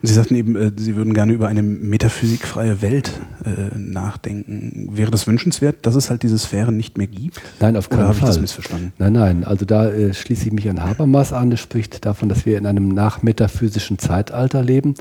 Und 0.00 0.06
Sie 0.06 0.14
sagten 0.14 0.36
eben, 0.36 0.54
äh, 0.54 0.70
Sie 0.76 0.94
würden 0.94 1.14
gerne 1.14 1.32
über 1.32 1.48
eine 1.48 1.62
metaphysikfreie 1.62 2.80
Welt 2.80 3.10
äh, 3.44 3.76
nachdenken. 3.76 4.90
Wäre 4.92 5.10
das 5.10 5.26
wünschenswert, 5.26 5.84
dass 5.84 5.96
es 5.96 6.10
halt 6.10 6.22
diese 6.22 6.38
Sphären 6.38 6.76
nicht 6.76 6.96
mehr 6.96 7.08
gibt? 7.08 7.40
Nein, 7.58 7.76
auf 7.76 7.88
keinen 7.88 8.04
Oder 8.04 8.14
Fall. 8.14 8.28
Ich 8.28 8.34
das 8.36 8.40
missverstanden? 8.40 8.92
Nein, 8.98 9.14
nein. 9.14 9.44
Also 9.44 9.64
da 9.64 9.90
äh, 9.90 10.14
schließe 10.14 10.46
ich 10.46 10.52
mich 10.52 10.68
an 10.68 10.84
Habermas 10.84 11.32
an. 11.32 11.50
Er 11.50 11.56
spricht 11.56 12.04
davon, 12.04 12.28
dass 12.28 12.46
wir 12.46 12.56
in 12.56 12.66
einem 12.66 12.88
nachmetaphysischen 12.88 13.98
Zeitalter 13.98 14.62
leben, 14.62 14.94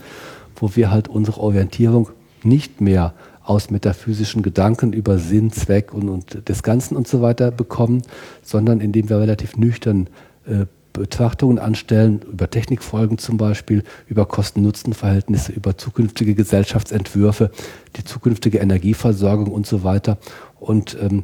wo 0.58 0.76
wir 0.76 0.92
halt 0.92 1.08
unsere 1.08 1.40
Orientierung 1.40 2.10
nicht 2.44 2.82
mehr 2.82 3.14
aus 3.44 3.70
metaphysischen 3.70 4.42
Gedanken 4.42 4.92
über 4.92 5.18
Sinn, 5.18 5.52
Zweck 5.52 5.94
und, 5.94 6.10
und 6.10 6.50
des 6.50 6.64
Ganzen 6.64 6.98
und 6.98 7.08
so 7.08 7.22
weiter 7.22 7.50
bekommen, 7.50 8.02
sondern 8.44 8.82
indem 8.82 9.10
wir 9.10 9.20
relativ 9.20 9.56
nüchtern 9.56 10.10
äh, 10.46 10.66
Betrachtungen 10.92 11.60
anstellen, 11.60 12.22
über 12.32 12.50
Technikfolgen 12.50 13.20
zum 13.20 13.38
Beispiel, 13.38 13.84
über 14.08 14.26
Kosten-Nutzen-Verhältnisse, 14.26 15.52
über 15.52 15.78
zukünftige 15.78 16.34
Gesellschaftsentwürfe, 16.34 17.52
die 17.96 18.04
zukünftige 18.04 18.58
Energieversorgung 18.58 19.48
und 19.52 19.68
so 19.68 19.84
weiter. 19.84 20.18
Und 20.60 20.98
ähm, 21.00 21.24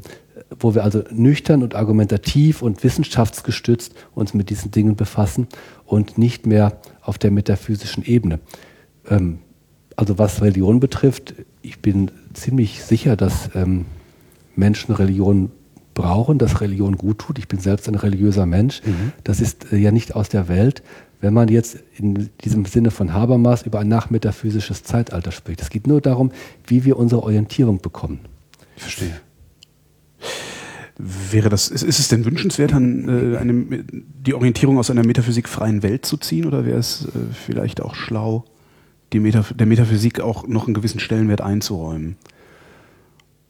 wo 0.59 0.75
wir 0.75 0.83
also 0.83 1.03
nüchtern 1.11 1.63
und 1.63 1.75
argumentativ 1.75 2.61
und 2.61 2.83
wissenschaftsgestützt 2.83 3.93
uns 4.13 4.33
mit 4.33 4.49
diesen 4.49 4.71
Dingen 4.71 4.95
befassen 4.95 5.47
und 5.85 6.17
nicht 6.17 6.45
mehr 6.45 6.79
auf 7.01 7.17
der 7.17 7.31
metaphysischen 7.31 8.05
Ebene. 8.05 8.39
Ähm, 9.10 9.39
also 9.95 10.17
was 10.17 10.41
Religion 10.41 10.79
betrifft, 10.79 11.36
ich 11.62 11.79
bin 11.79 12.12
ziemlich 12.33 12.83
sicher, 12.83 13.15
dass 13.15 13.50
ähm, 13.55 13.86
Menschen 14.55 14.93
Religion 14.93 15.51
brauchen, 15.93 16.38
dass 16.38 16.62
Religion 16.62 16.98
gut 16.98 17.19
tut. 17.19 17.38
Ich 17.38 17.48
bin 17.48 17.60
selbst 17.60 17.88
ein 17.88 17.95
religiöser 17.95 18.45
Mensch. 18.45 18.81
Mhm. 18.86 19.13
Das 19.24 19.39
ist 19.39 19.72
äh, 19.72 19.77
ja 19.77 19.91
nicht 19.91 20.15
aus 20.15 20.29
der 20.29 20.48
Welt, 20.48 20.83
wenn 21.22 21.33
man 21.33 21.48
jetzt 21.48 21.77
in 21.98 22.29
diesem 22.43 22.65
Sinne 22.65 22.91
von 22.91 23.13
Habermas 23.13 23.63
über 23.63 23.79
ein 23.79 23.88
nachmetaphysisches 23.88 24.83
Zeitalter 24.83 25.31
spricht. 25.31 25.62
Es 25.62 25.69
geht 25.69 25.88
nur 25.88 26.01
darum, 26.01 26.31
wie 26.67 26.83
wir 26.83 26.98
unsere 26.98 27.24
Orientierung 27.24 27.79
bekommen. 27.79 28.19
Ich 28.75 28.83
verstehe. 28.83 29.19
Wäre 30.98 31.50
das, 31.50 31.69
ist, 31.69 31.81
ist 31.81 32.00
es 32.00 32.07
denn 32.07 32.25
wünschenswert, 32.25 32.74
an, 32.74 33.33
äh, 33.33 33.38
eine, 33.38 33.83
die 33.83 34.33
Orientierung 34.33 34.77
aus 34.77 34.91
einer 34.91 35.05
metaphysikfreien 35.05 35.81
Welt 35.81 36.05
zu 36.05 36.17
ziehen 36.17 36.45
oder 36.45 36.65
wäre 36.65 36.77
es 36.77 37.05
äh, 37.05 37.10
vielleicht 37.33 37.81
auch 37.81 37.95
schlau, 37.95 38.45
Metaph 39.20 39.53
der 39.53 39.67
Metaphysik 39.67 40.20
auch 40.20 40.48
noch 40.48 40.65
einen 40.65 40.74
gewissen 40.74 41.00
Stellenwert 41.00 41.41
einzuräumen? 41.41 42.15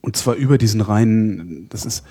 Und 0.02 0.18
zwar 0.18 0.36
über 0.36 0.58
diesen 0.58 0.82
reinen, 0.82 1.68
das 1.70 1.86
ist, 1.86 2.04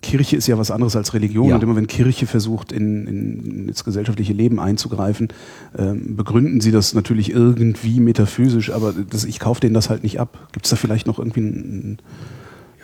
Kirche 0.00 0.36
ist 0.36 0.46
ja 0.46 0.58
was 0.58 0.70
anderes 0.70 0.96
als 0.96 1.14
Religion 1.14 1.48
ja. 1.48 1.54
und 1.56 1.62
immer 1.62 1.76
wenn 1.76 1.86
Kirche 1.86 2.26
versucht, 2.26 2.72
in, 2.72 3.06
in 3.06 3.68
ins 3.68 3.84
gesellschaftliche 3.84 4.32
Leben 4.32 4.60
einzugreifen, 4.60 5.28
ähm, 5.76 6.16
begründen 6.16 6.60
sie 6.60 6.70
das 6.70 6.94
natürlich 6.94 7.30
irgendwie 7.30 8.00
metaphysisch, 8.00 8.70
aber 8.70 8.92
das, 8.92 9.24
ich 9.24 9.38
kaufe 9.38 9.60
denen 9.60 9.74
das 9.74 9.90
halt 9.90 10.02
nicht 10.02 10.20
ab. 10.20 10.48
Gibt 10.52 10.66
es 10.66 10.70
da 10.70 10.76
vielleicht 10.76 11.06
noch 11.06 11.18
irgendwie 11.18 11.40
ein, 11.40 11.98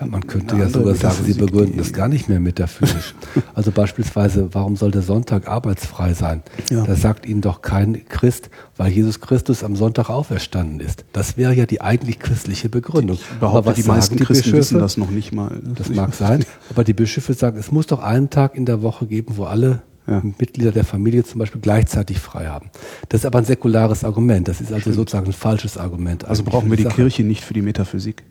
ja, 0.01 0.07
man 0.07 0.27
könnte 0.27 0.57
ja 0.57 0.69
sogar 0.69 0.95
sagen, 0.95 1.25
sie 1.25 1.35
begründen 1.35 1.79
das 1.79 1.93
gar 1.93 2.09
nicht 2.09 2.29
mehr 2.29 2.41
metaphysisch. 2.41 3.15
also 3.55 3.71
beispielsweise, 3.71 4.49
warum 4.53 4.77
soll 4.77 4.91
der 4.91 5.03
Sonntag 5.03 5.49
arbeitsfrei 5.49 6.15
sein? 6.15 6.43
Ja. 6.71 6.85
Da 6.85 6.95
sagt 6.95 7.27
ihnen 7.27 7.41
doch 7.41 7.63
kein 7.63 8.07
Christ, 8.09 8.51
weil 8.77 8.91
Jesus 8.91 9.21
Christus 9.21 9.63
am 9.63 9.77
Sonntag 9.77 10.09
auferstanden 10.11 10.81
ist. 10.81 11.05
Das 11.13 11.37
wäre 11.37 11.55
ja 11.55 11.67
die 11.67 11.81
eigentlich 11.81 12.19
christliche 12.19 12.69
Begründung. 12.69 13.17
Ich 13.17 13.39
behaupte, 13.39 13.59
aber 13.59 13.67
was 13.67 13.77
die 13.77 13.85
meisten 13.85 14.17
die 14.17 14.25
Christen 14.25 14.45
Bischöfe? 14.45 14.59
wissen 14.59 14.79
das 14.79 14.97
noch 14.97 15.11
nicht 15.11 15.33
mal. 15.33 15.61
Das 15.77 15.89
mag 15.91 16.15
sein, 16.15 16.45
aber 16.71 16.85
die 16.85 16.95
Bischöfe 16.95 17.35
sagen, 17.35 17.59
es 17.59 17.71
muss 17.71 17.87
doch 17.87 18.03
einen 18.03 18.31
Tag 18.31 18.55
in 18.55 18.65
der 18.65 18.83
Woche 18.83 19.07
geben, 19.07 19.37
wo 19.37 19.45
alle 19.45 19.83
ja. 20.07 20.23
Mitglieder 20.39 20.73
der 20.73 20.85
Familie 20.85 21.25
zum 21.25 21.39
Beispiel 21.39 21.61
gleichzeitig 21.61 22.19
frei 22.19 22.47
haben. 22.47 22.71
Das 23.09 23.21
ist 23.21 23.27
aber 23.27 23.39
ein 23.39 23.45
säkulares 23.45 24.05
Argument. 24.05 24.49
Das 24.49 24.61
ist 24.61 24.73
also 24.73 24.81
Stimmt. 24.81 24.97
sozusagen 24.97 25.27
ein 25.27 25.33
falsches 25.33 25.79
Argument. 25.79 26.25
Also 26.25 26.43
brauchen 26.43 26.71
wir 26.71 26.77
die 26.77 26.85
Sache. 26.85 26.97
Kirche 26.97 27.23
nicht 27.23 27.45
für 27.45 27.55
die 27.55 27.63
Metaphysik? 27.63 28.25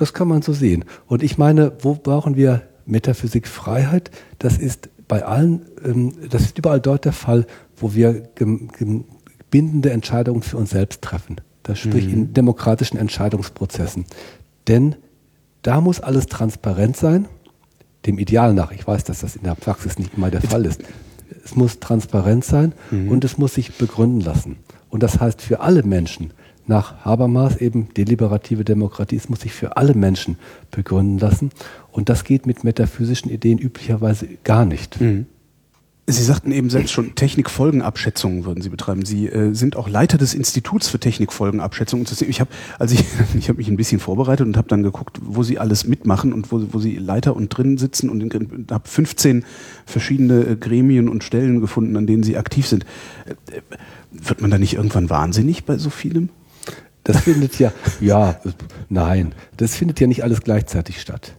Das 0.00 0.14
kann 0.14 0.28
man 0.28 0.40
so 0.40 0.54
sehen. 0.54 0.86
Und 1.06 1.22
ich 1.22 1.36
meine, 1.36 1.72
wo 1.80 1.94
brauchen 1.94 2.34
wir 2.34 2.62
Metaphysikfreiheit? 2.86 4.10
Das 4.38 4.56
ist 4.56 4.88
bei 5.08 5.26
allen, 5.26 5.66
ähm, 5.84 6.14
das 6.30 6.40
ist 6.40 6.56
überall 6.58 6.80
dort 6.80 7.04
der 7.04 7.12
Fall, 7.12 7.46
wo 7.76 7.94
wir 7.94 8.30
bindende 9.50 9.90
Entscheidungen 9.90 10.40
für 10.40 10.56
uns 10.56 10.70
selbst 10.70 11.02
treffen. 11.02 11.36
Das 11.64 11.78
sprich 11.78 12.06
mhm. 12.06 12.12
in 12.14 12.32
demokratischen 12.32 12.96
Entscheidungsprozessen. 12.96 14.06
Denn 14.68 14.96
da 15.60 15.82
muss 15.82 16.00
alles 16.00 16.28
transparent 16.28 16.96
sein, 16.96 17.28
dem 18.06 18.18
Ideal 18.18 18.54
nach. 18.54 18.72
Ich 18.72 18.86
weiß, 18.86 19.04
dass 19.04 19.20
das 19.20 19.36
in 19.36 19.42
der 19.42 19.54
Praxis 19.54 19.98
nicht 19.98 20.14
immer 20.16 20.30
der 20.30 20.40
Fall 20.40 20.64
ist. 20.64 20.82
Es 21.44 21.56
muss 21.56 21.78
transparent 21.78 22.46
sein 22.46 22.72
mhm. 22.90 23.10
und 23.10 23.22
es 23.22 23.36
muss 23.36 23.52
sich 23.52 23.74
begründen 23.74 24.22
lassen. 24.22 24.56
Und 24.88 25.02
das 25.02 25.20
heißt 25.20 25.42
für 25.42 25.60
alle 25.60 25.82
Menschen, 25.82 26.32
nach 26.66 27.04
Habermas 27.04 27.56
eben 27.56 27.88
deliberative 27.94 28.64
Demokratie. 28.64 29.16
Es 29.16 29.28
muss 29.28 29.40
sich 29.40 29.52
für 29.52 29.76
alle 29.76 29.94
Menschen 29.94 30.38
begründen 30.70 31.18
lassen. 31.18 31.50
Und 31.90 32.08
das 32.08 32.24
geht 32.24 32.46
mit 32.46 32.64
metaphysischen 32.64 33.30
Ideen 33.30 33.58
üblicherweise 33.58 34.28
gar 34.44 34.64
nicht. 34.64 35.00
Mhm. 35.00 35.26
Sie 36.10 36.24
sagten 36.24 36.50
eben 36.50 36.70
selbst 36.70 36.90
schon, 36.90 37.14
Technikfolgenabschätzungen 37.14 38.44
würden 38.44 38.62
Sie 38.62 38.68
betreiben. 38.68 39.04
Sie 39.04 39.28
äh, 39.28 39.54
sind 39.54 39.76
auch 39.76 39.88
Leiter 39.88 40.18
des 40.18 40.34
Instituts 40.34 40.88
für 40.88 40.98
Technikfolgenabschätzung. 40.98 42.04
Ich 42.26 42.40
habe 42.40 42.50
also 42.78 42.94
ich, 42.94 43.04
ich 43.38 43.48
hab 43.48 43.58
mich 43.58 43.68
ein 43.68 43.76
bisschen 43.76 44.00
vorbereitet 44.00 44.46
und 44.46 44.56
habe 44.56 44.68
dann 44.68 44.82
geguckt, 44.82 45.18
wo 45.22 45.42
Sie 45.42 45.58
alles 45.58 45.86
mitmachen 45.86 46.32
und 46.32 46.50
wo, 46.50 46.62
wo 46.72 46.78
Sie 46.78 46.96
Leiter 46.96 47.36
und 47.36 47.48
drin 47.48 47.78
sitzen 47.78 48.10
und 48.10 48.72
habe 48.72 48.88
15 48.88 49.44
verschiedene 49.86 50.46
äh, 50.46 50.56
Gremien 50.56 51.08
und 51.08 51.22
Stellen 51.22 51.60
gefunden, 51.60 51.96
an 51.96 52.06
denen 52.06 52.22
Sie 52.22 52.36
aktiv 52.36 52.66
sind. 52.66 52.84
Äh, 53.26 53.56
äh, 53.56 53.60
wird 54.10 54.40
man 54.40 54.50
da 54.50 54.58
nicht 54.58 54.74
irgendwann 54.74 55.10
wahnsinnig 55.10 55.64
bei 55.64 55.78
so 55.78 55.90
vielem? 55.90 56.30
Das 57.04 57.20
findet 57.20 57.58
ja, 57.58 57.72
ja, 58.00 58.40
nein, 58.88 59.34
das 59.56 59.74
findet 59.74 60.00
ja 60.00 60.06
nicht 60.06 60.22
alles 60.22 60.42
gleichzeitig 60.42 61.00
statt. 61.00 61.34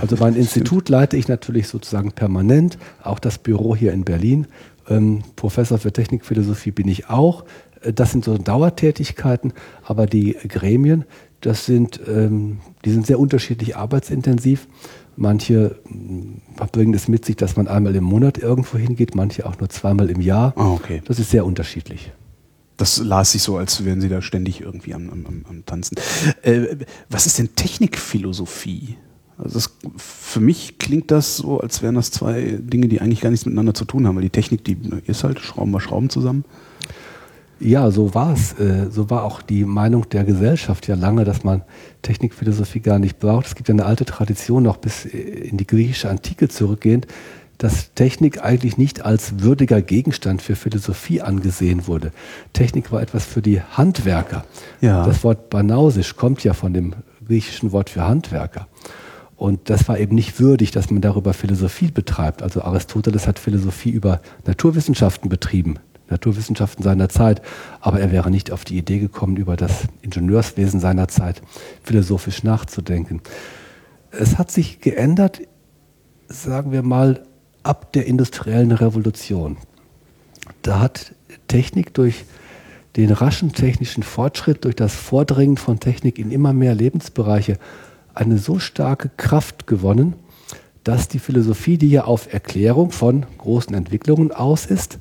Also 0.00 0.16
mein 0.18 0.34
Institut 0.36 0.88
leite 0.88 1.16
ich 1.16 1.28
natürlich 1.28 1.68
sozusagen 1.68 2.12
permanent, 2.12 2.78
auch 3.02 3.18
das 3.18 3.38
Büro 3.38 3.76
hier 3.76 3.92
in 3.92 4.04
Berlin. 4.04 4.46
Ähm, 4.88 5.22
Professor 5.36 5.78
für 5.78 5.92
Technikphilosophie 5.92 6.70
bin 6.70 6.88
ich 6.88 7.10
auch. 7.10 7.44
Äh, 7.82 7.92
das 7.92 8.12
sind 8.12 8.24
so 8.24 8.38
Dauertätigkeiten, 8.38 9.52
aber 9.84 10.06
die 10.06 10.36
Gremien, 10.48 11.04
das 11.40 11.66
sind, 11.66 12.00
ähm, 12.08 12.58
die 12.84 12.90
sind 12.90 13.06
sehr 13.06 13.20
unterschiedlich 13.20 13.76
arbeitsintensiv. 13.76 14.66
Manche 15.16 15.76
mm, 15.88 16.66
bringen 16.72 16.94
es 16.94 17.08
mit 17.08 17.24
sich, 17.24 17.36
dass 17.36 17.56
man 17.56 17.68
einmal 17.68 17.94
im 17.96 18.04
Monat 18.04 18.38
irgendwo 18.38 18.78
hingeht, 18.78 19.14
manche 19.14 19.46
auch 19.46 19.58
nur 19.58 19.68
zweimal 19.68 20.10
im 20.10 20.20
Jahr. 20.20 20.54
Oh, 20.56 20.76
okay. 20.76 21.02
Das 21.06 21.18
ist 21.18 21.30
sehr 21.30 21.44
unterschiedlich. 21.44 22.12
Das 22.78 22.98
las 22.98 23.32
sich 23.32 23.42
so, 23.42 23.58
als 23.58 23.84
wären 23.84 24.00
sie 24.00 24.08
da 24.08 24.22
ständig 24.22 24.62
irgendwie 24.62 24.94
am, 24.94 25.10
am, 25.10 25.44
am 25.48 25.66
Tanzen. 25.66 25.98
Äh, 26.42 26.76
was 27.10 27.26
ist 27.26 27.38
denn 27.38 27.54
Technikphilosophie? 27.54 28.96
Also 29.36 29.54
das, 29.54 29.76
für 29.96 30.40
mich 30.40 30.78
klingt 30.78 31.10
das 31.10 31.36
so, 31.36 31.60
als 31.60 31.82
wären 31.82 31.96
das 31.96 32.10
zwei 32.10 32.58
Dinge, 32.60 32.88
die 32.88 33.00
eigentlich 33.00 33.20
gar 33.20 33.30
nichts 33.30 33.46
miteinander 33.46 33.74
zu 33.74 33.84
tun 33.84 34.06
haben, 34.06 34.16
weil 34.16 34.22
die 34.22 34.30
Technik, 34.30 34.64
die 34.64 34.78
ist 35.06 35.22
halt, 35.24 35.38
schrauben 35.40 35.70
wir 35.70 35.80
Schrauben 35.80 36.08
zusammen. 36.08 36.44
Ja, 37.60 37.90
so 37.90 38.14
war 38.14 38.34
es. 38.34 38.52
Äh, 38.58 38.90
so 38.90 39.10
war 39.10 39.24
auch 39.24 39.42
die 39.42 39.64
Meinung 39.64 40.08
der 40.08 40.24
Gesellschaft 40.24 40.86
ja 40.86 40.94
lange, 40.94 41.24
dass 41.24 41.42
man 41.42 41.62
Technikphilosophie 42.02 42.80
gar 42.80 43.00
nicht 43.00 43.18
braucht. 43.18 43.46
Es 43.46 43.54
gibt 43.56 43.68
ja 43.68 43.74
eine 43.74 43.84
alte 43.84 44.04
Tradition, 44.04 44.62
noch 44.62 44.76
bis 44.76 45.04
in 45.04 45.56
die 45.56 45.66
griechische 45.66 46.08
Antike 46.08 46.48
zurückgehend, 46.48 47.08
dass 47.58 47.92
Technik 47.94 48.42
eigentlich 48.42 48.78
nicht 48.78 49.04
als 49.04 49.40
würdiger 49.40 49.82
Gegenstand 49.82 50.42
für 50.42 50.54
Philosophie 50.54 51.20
angesehen 51.20 51.86
wurde. 51.88 52.12
Technik 52.52 52.92
war 52.92 53.02
etwas 53.02 53.24
für 53.24 53.42
die 53.42 53.60
Handwerker. 53.60 54.44
Ja. 54.80 55.04
Das 55.04 55.24
Wort 55.24 55.50
Banausisch 55.50 56.16
kommt 56.16 56.44
ja 56.44 56.54
von 56.54 56.72
dem 56.72 56.94
griechischen 57.26 57.72
Wort 57.72 57.90
für 57.90 58.06
Handwerker. 58.06 58.68
Und 59.36 59.70
das 59.70 59.88
war 59.88 59.98
eben 59.98 60.14
nicht 60.14 60.40
würdig, 60.40 60.70
dass 60.70 60.90
man 60.90 61.00
darüber 61.00 61.32
Philosophie 61.32 61.90
betreibt. 61.90 62.42
Also 62.42 62.62
Aristoteles 62.62 63.26
hat 63.26 63.38
Philosophie 63.38 63.90
über 63.90 64.20
Naturwissenschaften 64.46 65.28
betrieben, 65.28 65.76
Naturwissenschaften 66.10 66.82
seiner 66.82 67.08
Zeit, 67.08 67.42
aber 67.80 68.00
er 68.00 68.10
wäre 68.10 68.30
nicht 68.30 68.50
auf 68.50 68.64
die 68.64 68.78
Idee 68.78 68.98
gekommen, 68.98 69.36
über 69.36 69.56
das 69.56 69.84
Ingenieurswesen 70.02 70.80
seiner 70.80 71.06
Zeit 71.06 71.42
philosophisch 71.84 72.42
nachzudenken. 72.42 73.20
Es 74.10 74.38
hat 74.38 74.50
sich 74.50 74.80
geändert, 74.80 75.40
sagen 76.28 76.72
wir 76.72 76.82
mal, 76.82 77.22
ab 77.62 77.92
der 77.92 78.06
industriellen 78.06 78.72
Revolution. 78.72 79.56
Da 80.62 80.80
hat 80.80 81.14
Technik 81.48 81.94
durch 81.94 82.24
den 82.96 83.12
raschen 83.12 83.52
technischen 83.52 84.02
Fortschritt, 84.02 84.64
durch 84.64 84.74
das 84.74 84.94
Vordringen 84.94 85.56
von 85.56 85.78
Technik 85.78 86.18
in 86.18 86.30
immer 86.30 86.52
mehr 86.52 86.74
Lebensbereiche 86.74 87.58
eine 88.14 88.38
so 88.38 88.58
starke 88.58 89.10
Kraft 89.16 89.66
gewonnen, 89.66 90.14
dass 90.82 91.08
die 91.08 91.18
Philosophie, 91.18 91.78
die 91.78 91.90
ja 91.90 92.04
auf 92.04 92.32
Erklärung 92.32 92.90
von 92.90 93.26
großen 93.38 93.74
Entwicklungen 93.74 94.32
aus 94.32 94.66
ist, 94.66 94.98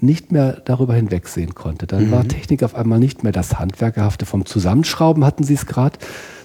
nicht 0.00 0.32
mehr 0.32 0.60
darüber 0.64 0.94
hinwegsehen 0.94 1.54
konnte. 1.54 1.86
Dann 1.86 2.06
mhm. 2.06 2.10
war 2.10 2.26
Technik 2.26 2.62
auf 2.62 2.74
einmal 2.74 2.98
nicht 2.98 3.22
mehr 3.22 3.32
das 3.32 3.58
Handwerkerhafte 3.58 4.26
vom 4.26 4.44
Zusammenschrauben, 4.44 5.24
hatten 5.24 5.44
Sie 5.44 5.54
es 5.54 5.66
gerade, 5.66 5.98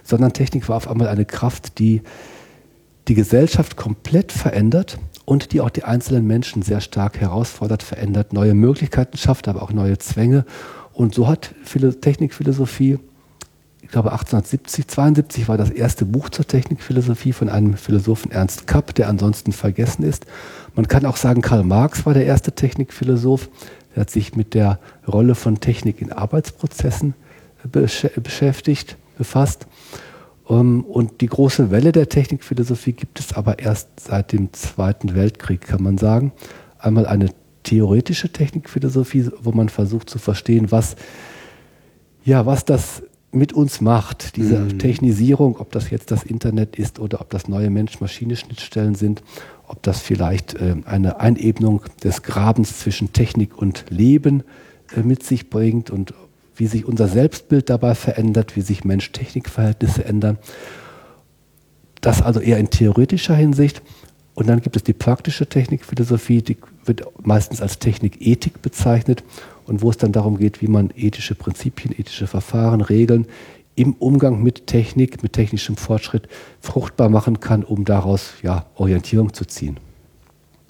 sondern 0.03 0.33
Technik 0.33 0.69
war 0.69 0.77
auf 0.77 0.87
einmal 0.87 1.07
eine 1.07 1.25
Kraft, 1.25 1.79
die 1.79 2.01
die 3.07 3.15
Gesellschaft 3.15 3.75
komplett 3.75 4.31
verändert 4.31 4.97
und 5.25 5.53
die 5.53 5.61
auch 5.61 5.69
die 5.69 5.83
einzelnen 5.83 6.25
Menschen 6.25 6.61
sehr 6.61 6.81
stark 6.81 7.19
herausfordert, 7.19 7.83
verändert, 7.83 8.33
neue 8.33 8.53
Möglichkeiten 8.53 9.17
schafft, 9.17 9.47
aber 9.47 9.61
auch 9.61 9.71
neue 9.71 9.97
Zwänge. 9.97 10.45
Und 10.93 11.13
so 11.13 11.27
hat 11.27 11.53
Technikphilosophie, 12.01 12.99
ich 13.81 13.89
glaube 13.89 14.11
1870, 14.11 14.87
72 14.87 15.47
war 15.47 15.57
das 15.57 15.69
erste 15.69 16.05
Buch 16.05 16.29
zur 16.29 16.47
Technikphilosophie 16.47 17.33
von 17.33 17.49
einem 17.49 17.75
Philosophen 17.75 18.31
Ernst 18.31 18.67
Kapp, 18.67 18.95
der 18.95 19.09
ansonsten 19.09 19.51
vergessen 19.51 20.03
ist. 20.03 20.25
Man 20.75 20.87
kann 20.87 21.05
auch 21.05 21.17
sagen, 21.17 21.41
Karl 21.41 21.63
Marx 21.63 22.05
war 22.05 22.13
der 22.13 22.25
erste 22.25 22.53
Technikphilosoph. 22.53 23.49
Er 23.95 24.01
hat 24.01 24.09
sich 24.09 24.35
mit 24.35 24.53
der 24.53 24.79
Rolle 25.07 25.35
von 25.35 25.59
Technik 25.59 26.01
in 26.01 26.11
Arbeitsprozessen 26.11 27.13
beschäftigt, 27.69 28.97
befasst. 29.17 29.67
Ähm, 30.51 30.83
und 30.83 31.21
die 31.21 31.27
große 31.27 31.71
Welle 31.71 31.91
der 31.91 32.09
Technikphilosophie 32.09 32.93
gibt 32.93 33.19
es 33.19 33.33
aber 33.33 33.59
erst 33.59 33.99
seit 33.99 34.33
dem 34.33 34.51
Zweiten 34.53 35.15
Weltkrieg, 35.15 35.61
kann 35.61 35.81
man 35.81 35.97
sagen. 35.97 36.33
Einmal 36.77 37.05
eine 37.05 37.29
theoretische 37.63 38.29
Technikphilosophie, 38.29 39.29
wo 39.41 39.51
man 39.51 39.69
versucht 39.69 40.09
zu 40.09 40.19
verstehen, 40.19 40.71
was, 40.71 40.95
ja, 42.23 42.45
was 42.45 42.65
das 42.65 43.03
mit 43.31 43.53
uns 43.53 43.79
macht, 43.79 44.35
diese 44.35 44.59
mhm. 44.59 44.79
Technisierung, 44.79 45.55
ob 45.57 45.71
das 45.71 45.89
jetzt 45.89 46.11
das 46.11 46.23
Internet 46.23 46.75
ist 46.75 46.99
oder 46.99 47.21
ob 47.21 47.29
das 47.29 47.47
neue 47.47 47.69
Mensch-Maschine-Schnittstellen 47.69 48.95
sind, 48.95 49.23
ob 49.67 49.81
das 49.83 50.01
vielleicht 50.01 50.55
äh, 50.55 50.75
eine 50.85 51.21
Einebnung 51.21 51.83
des 52.03 52.23
Grabens 52.23 52.79
zwischen 52.79 53.13
Technik 53.13 53.57
und 53.57 53.85
Leben 53.89 54.43
äh, 54.97 55.01
mit 55.01 55.23
sich 55.23 55.49
bringt 55.49 55.89
und 55.89 56.13
wie 56.55 56.67
sich 56.67 56.85
unser 56.85 57.07
Selbstbild 57.07 57.69
dabei 57.69 57.95
verändert, 57.95 58.55
wie 58.55 58.61
sich 58.61 58.83
Mensch-Technik-Verhältnisse 58.83 60.05
ändern. 60.05 60.37
Das 62.01 62.21
also 62.21 62.39
eher 62.39 62.57
in 62.57 62.69
theoretischer 62.69 63.35
Hinsicht. 63.35 63.81
Und 64.33 64.47
dann 64.47 64.61
gibt 64.61 64.75
es 64.75 64.83
die 64.83 64.93
praktische 64.93 65.47
Technikphilosophie, 65.47 66.41
die 66.41 66.57
wird 66.85 67.03
meistens 67.23 67.61
als 67.61 67.79
Technikethik 67.79 68.61
bezeichnet 68.61 69.23
und 69.65 69.81
wo 69.81 69.89
es 69.89 69.97
dann 69.97 70.11
darum 70.11 70.37
geht, 70.37 70.61
wie 70.61 70.67
man 70.67 70.91
ethische 70.95 71.35
Prinzipien, 71.35 71.93
ethische 71.97 72.27
Verfahren, 72.27 72.81
Regeln 72.81 73.27
im 73.75 73.93
Umgang 73.93 74.41
mit 74.43 74.67
Technik, 74.67 75.23
mit 75.23 75.33
technischem 75.33 75.77
Fortschritt 75.77 76.27
fruchtbar 76.59 77.09
machen 77.09 77.39
kann, 77.39 77.63
um 77.63 77.85
daraus 77.85 78.33
ja, 78.41 78.65
Orientierung 78.75 79.33
zu 79.33 79.45
ziehen. 79.45 79.77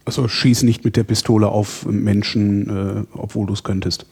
Also 0.06 0.28
schieß 0.28 0.64
nicht 0.64 0.84
mit 0.84 0.98
der 0.98 1.04
Pistole 1.04 1.48
auf 1.48 1.86
Menschen, 1.86 2.70
äh, 2.70 3.04
obwohl 3.14 3.48
du 3.48 3.54
es 3.54 3.64
könntest. 3.64 4.06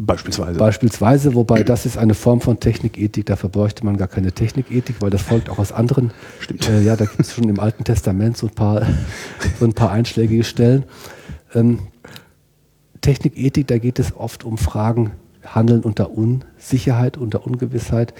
Beispielsweise. 0.00 0.58
Beispielsweise, 0.58 1.34
wobei 1.34 1.64
das 1.64 1.84
ist 1.84 1.98
eine 1.98 2.14
Form 2.14 2.40
von 2.40 2.60
Technikethik, 2.60 3.26
dafür 3.26 3.50
bräuchte 3.50 3.84
man 3.84 3.96
gar 3.96 4.06
keine 4.06 4.30
Technikethik, 4.30 4.96
weil 5.00 5.10
das 5.10 5.22
folgt 5.22 5.50
auch 5.50 5.58
aus 5.58 5.72
anderen. 5.72 6.12
Stimmt. 6.38 6.68
Äh, 6.68 6.82
ja, 6.82 6.94
da 6.94 7.04
gibt 7.04 7.20
es 7.20 7.34
schon 7.34 7.48
im 7.48 7.58
Alten 7.58 7.82
Testament 7.82 8.36
so 8.36 8.46
ein 8.46 8.54
paar, 8.54 8.86
so 9.58 9.64
ein 9.64 9.72
paar 9.72 9.90
einschlägige 9.90 10.44
Stellen. 10.44 10.84
Ähm, 11.52 11.80
Technikethik, 13.00 13.66
da 13.66 13.78
geht 13.78 13.98
es 13.98 14.14
oft 14.14 14.44
um 14.44 14.56
Fragen, 14.56 15.10
Handeln 15.44 15.80
unter 15.80 16.10
Unsicherheit, 16.10 17.16
unter 17.16 17.44
Ungewissheit. 17.44 18.14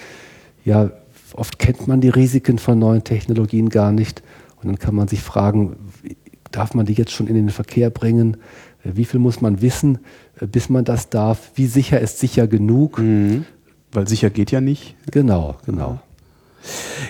Ja, 0.64 0.90
oft 1.34 1.60
kennt 1.60 1.86
man 1.86 2.00
die 2.00 2.08
Risiken 2.08 2.58
von 2.58 2.80
neuen 2.80 3.04
Technologien 3.04 3.68
gar 3.68 3.92
nicht. 3.92 4.22
Und 4.56 4.66
dann 4.66 4.78
kann 4.80 4.96
man 4.96 5.06
sich 5.06 5.20
fragen, 5.20 5.76
darf 6.50 6.74
man 6.74 6.86
die 6.86 6.94
jetzt 6.94 7.12
schon 7.12 7.28
in 7.28 7.34
den 7.34 7.50
Verkehr 7.50 7.90
bringen? 7.90 8.38
Wie 8.82 9.04
viel 9.04 9.20
muss 9.20 9.40
man 9.40 9.60
wissen? 9.60 9.98
Bis 10.46 10.68
man 10.68 10.84
das 10.84 11.10
darf. 11.10 11.50
Wie 11.54 11.66
sicher 11.66 12.00
ist 12.00 12.18
sicher 12.18 12.46
genug? 12.46 12.98
Mhm. 12.98 13.44
Weil 13.92 14.06
sicher 14.06 14.30
geht 14.30 14.50
ja 14.50 14.60
nicht. 14.60 14.96
Genau, 15.10 15.56
genau. 15.64 16.00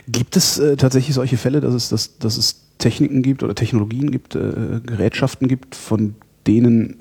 Gibt 0.06 0.36
es 0.36 0.58
äh, 0.58 0.76
tatsächlich 0.76 1.14
solche 1.14 1.36
Fälle, 1.36 1.60
dass 1.60 1.74
es, 1.74 1.88
dass, 1.88 2.18
dass 2.18 2.36
es 2.36 2.60
Techniken 2.78 3.22
gibt 3.22 3.42
oder 3.42 3.54
Technologien 3.54 4.10
gibt, 4.10 4.36
äh, 4.36 4.80
Gerätschaften 4.84 5.48
gibt, 5.48 5.74
von 5.74 6.14
denen 6.46 6.96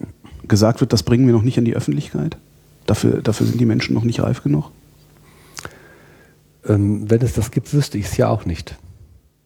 gesagt 0.47 0.81
wird, 0.81 0.93
das 0.93 1.03
bringen 1.03 1.27
wir 1.27 1.33
noch 1.33 1.43
nicht 1.43 1.57
an 1.57 1.65
die 1.65 1.75
Öffentlichkeit? 1.75 2.37
Dafür, 2.85 3.21
dafür 3.21 3.45
sind 3.45 3.59
die 3.59 3.65
Menschen 3.65 3.93
noch 3.93 4.03
nicht 4.03 4.21
reif 4.21 4.43
genug? 4.43 4.71
Ähm, 6.67 7.09
wenn 7.09 7.21
es 7.21 7.33
das 7.33 7.51
gibt, 7.51 7.73
wüsste 7.73 7.97
ich 7.97 8.05
es 8.05 8.17
ja 8.17 8.29
auch 8.29 8.45
nicht. 8.45 8.75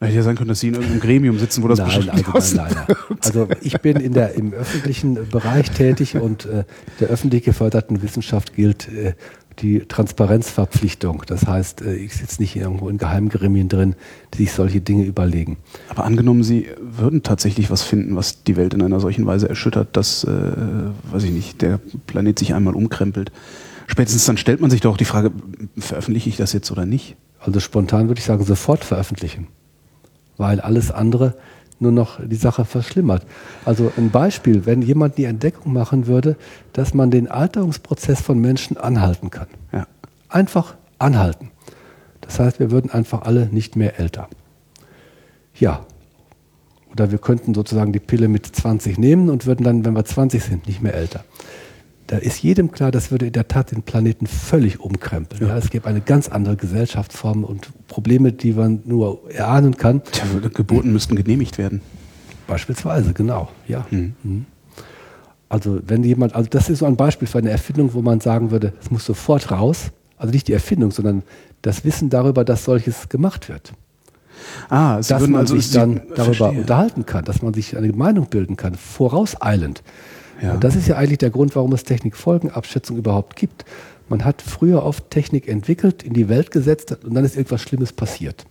Hätte 0.01 0.15
ja 0.15 0.23
sein 0.23 0.35
können, 0.35 0.47
dass 0.47 0.59
Sie 0.59 0.69
in 0.69 0.73
irgendeinem 0.73 0.99
Gremium 0.99 1.37
sitzen, 1.37 1.61
wo 1.61 1.67
das 1.67 1.77
nein, 1.77 2.09
also, 2.09 2.11
nein, 2.11 2.23
nein, 2.55 2.85
nein. 2.87 2.97
also 3.23 3.47
ich 3.61 3.79
bin 3.81 3.97
in 3.97 4.13
der, 4.13 4.33
im 4.33 4.51
öffentlichen 4.51 5.29
Bereich 5.29 5.69
tätig 5.69 6.15
und 6.15 6.45
äh, 6.47 6.63
der 6.99 7.09
öffentlich 7.09 7.43
geförderten 7.43 8.01
Wissenschaft 8.01 8.55
gilt 8.55 8.87
äh, 8.91 9.13
die 9.59 9.81
Transparenzverpflichtung. 9.81 11.21
Das 11.27 11.45
heißt, 11.45 11.83
äh, 11.83 11.93
ich 11.93 12.15
sitze 12.15 12.41
nicht 12.41 12.55
irgendwo 12.55 12.89
in 12.89 12.97
Geheimgremien 12.97 13.69
drin, 13.69 13.95
die 14.33 14.39
sich 14.39 14.53
solche 14.53 14.81
Dinge 14.81 15.05
überlegen. 15.05 15.57
Aber 15.87 16.03
angenommen, 16.03 16.41
Sie 16.41 16.67
würden 16.79 17.21
tatsächlich 17.21 17.69
was 17.69 17.83
finden, 17.83 18.15
was 18.15 18.43
die 18.43 18.55
Welt 18.55 18.73
in 18.73 18.81
einer 18.81 18.99
solchen 18.99 19.27
Weise 19.27 19.49
erschüttert, 19.49 19.95
dass, 19.95 20.23
äh, 20.23 20.29
weiß 21.11 21.25
ich 21.25 21.31
nicht, 21.31 21.61
der 21.61 21.79
Planet 22.07 22.39
sich 22.39 22.55
einmal 22.55 22.73
umkrempelt. 22.73 23.31
Spätestens 23.85 24.25
dann 24.25 24.37
stellt 24.37 24.61
man 24.61 24.71
sich 24.71 24.81
doch 24.81 24.97
die 24.97 25.05
Frage, 25.05 25.31
veröffentliche 25.77 26.29
ich 26.29 26.37
das 26.37 26.53
jetzt 26.53 26.71
oder 26.71 26.87
nicht? 26.87 27.17
Also 27.39 27.59
spontan 27.59 28.07
würde 28.07 28.17
ich 28.17 28.25
sagen, 28.25 28.43
sofort 28.43 28.83
veröffentlichen 28.83 29.47
weil 30.41 30.59
alles 30.59 30.91
andere 30.91 31.35
nur 31.79 31.91
noch 31.91 32.19
die 32.25 32.35
Sache 32.35 32.65
verschlimmert. 32.65 33.25
Also 33.63 33.91
ein 33.95 34.09
Beispiel, 34.09 34.65
wenn 34.65 34.81
jemand 34.81 35.17
die 35.17 35.23
Entdeckung 35.23 35.71
machen 35.71 36.07
würde, 36.07 36.35
dass 36.73 36.93
man 36.93 37.11
den 37.11 37.29
Alterungsprozess 37.29 38.21
von 38.21 38.39
Menschen 38.39 38.75
anhalten 38.77 39.29
kann. 39.29 39.47
Ja. 39.71 39.87
Einfach 40.27 40.75
anhalten. 40.99 41.51
Das 42.21 42.39
heißt, 42.39 42.59
wir 42.59 42.71
würden 42.71 42.91
einfach 42.91 43.21
alle 43.21 43.47
nicht 43.47 43.75
mehr 43.75 43.99
älter. 43.99 44.27
Ja. 45.55 45.85
Oder 46.91 47.11
wir 47.11 47.19
könnten 47.19 47.53
sozusagen 47.53 47.93
die 47.93 47.99
Pille 47.99 48.27
mit 48.27 48.45
20 48.45 48.97
nehmen 48.97 49.29
und 49.29 49.45
würden 49.45 49.63
dann, 49.63 49.85
wenn 49.85 49.93
wir 49.93 50.03
20 50.03 50.43
sind, 50.43 50.67
nicht 50.67 50.81
mehr 50.81 50.93
älter 50.93 51.23
da 52.11 52.17
ist 52.17 52.43
jedem 52.43 52.71
klar, 52.73 52.91
das 52.91 53.09
würde 53.09 53.27
in 53.27 53.31
der 53.31 53.47
Tat 53.47 53.71
den 53.71 53.83
Planeten 53.83 54.27
völlig 54.27 54.81
umkrempeln. 54.81 55.47
Ja. 55.47 55.57
es 55.57 55.69
gäbe 55.69 55.87
eine 55.87 56.01
ganz 56.01 56.27
andere 56.27 56.57
Gesellschaftsform 56.57 57.45
und 57.45 57.69
Probleme, 57.87 58.33
die 58.33 58.51
man 58.51 58.81
nur 58.83 59.31
erahnen 59.31 59.77
kann. 59.77 60.03
Tja, 60.03 60.25
Geburten 60.53 60.91
müssten 60.91 61.15
genehmigt 61.15 61.57
werden. 61.57 61.79
Beispielsweise, 62.47 63.13
genau, 63.13 63.47
ja. 63.65 63.85
Mhm. 63.91 64.15
mhm. 64.23 64.45
Also 65.47 65.79
wenn 65.87 66.03
jemand, 66.03 66.35
also 66.35 66.49
das 66.49 66.69
ist 66.69 66.79
so 66.79 66.85
ein 66.85 66.97
Beispiel 66.97 67.29
für 67.29 67.37
eine 67.37 67.49
Erfindung, 67.49 67.93
wo 67.93 68.01
man 68.01 68.19
sagen 68.19 68.51
würde, 68.51 68.73
es 68.81 68.91
muss 68.91 69.05
sofort 69.05 69.49
raus. 69.49 69.91
Also 70.17 70.33
nicht 70.33 70.49
die 70.49 70.53
Erfindung, 70.53 70.91
sondern 70.91 71.23
das 71.61 71.85
Wissen 71.85 72.09
darüber, 72.09 72.43
dass 72.43 72.65
solches 72.65 73.07
gemacht 73.07 73.47
wird. 73.47 73.71
Ah, 74.67 75.01
Sie 75.01 75.13
dass 75.13 75.27
man 75.27 75.41
also 75.41 75.55
sich 75.55 75.71
dann 75.71 76.01
darüber 76.15 76.35
verstehe. 76.35 76.59
unterhalten 76.59 77.05
kann, 77.05 77.23
dass 77.23 77.41
man 77.41 77.53
sich 77.53 77.77
eine 77.77 77.93
Meinung 77.93 78.27
bilden 78.27 78.57
kann, 78.57 78.75
vorauseilend. 78.75 79.81
Ja. 80.41 80.53
Und 80.53 80.63
das 80.63 80.75
ist 80.75 80.87
ja 80.87 80.95
eigentlich 80.97 81.19
der 81.19 81.29
Grund, 81.29 81.55
warum 81.55 81.73
es 81.73 81.83
Technikfolgenabschätzung 81.83 82.97
überhaupt 82.97 83.35
gibt. 83.35 83.65
Man 84.09 84.25
hat 84.25 84.41
früher 84.41 84.83
oft 84.83 85.09
Technik 85.09 85.47
entwickelt, 85.47 86.03
in 86.03 86.13
die 86.13 86.27
Welt 86.27 86.51
gesetzt 86.51 86.97
und 87.03 87.13
dann 87.13 87.23
ist 87.23 87.35
irgendwas 87.35 87.61
Schlimmes 87.61 87.93
passiert. 87.93 88.45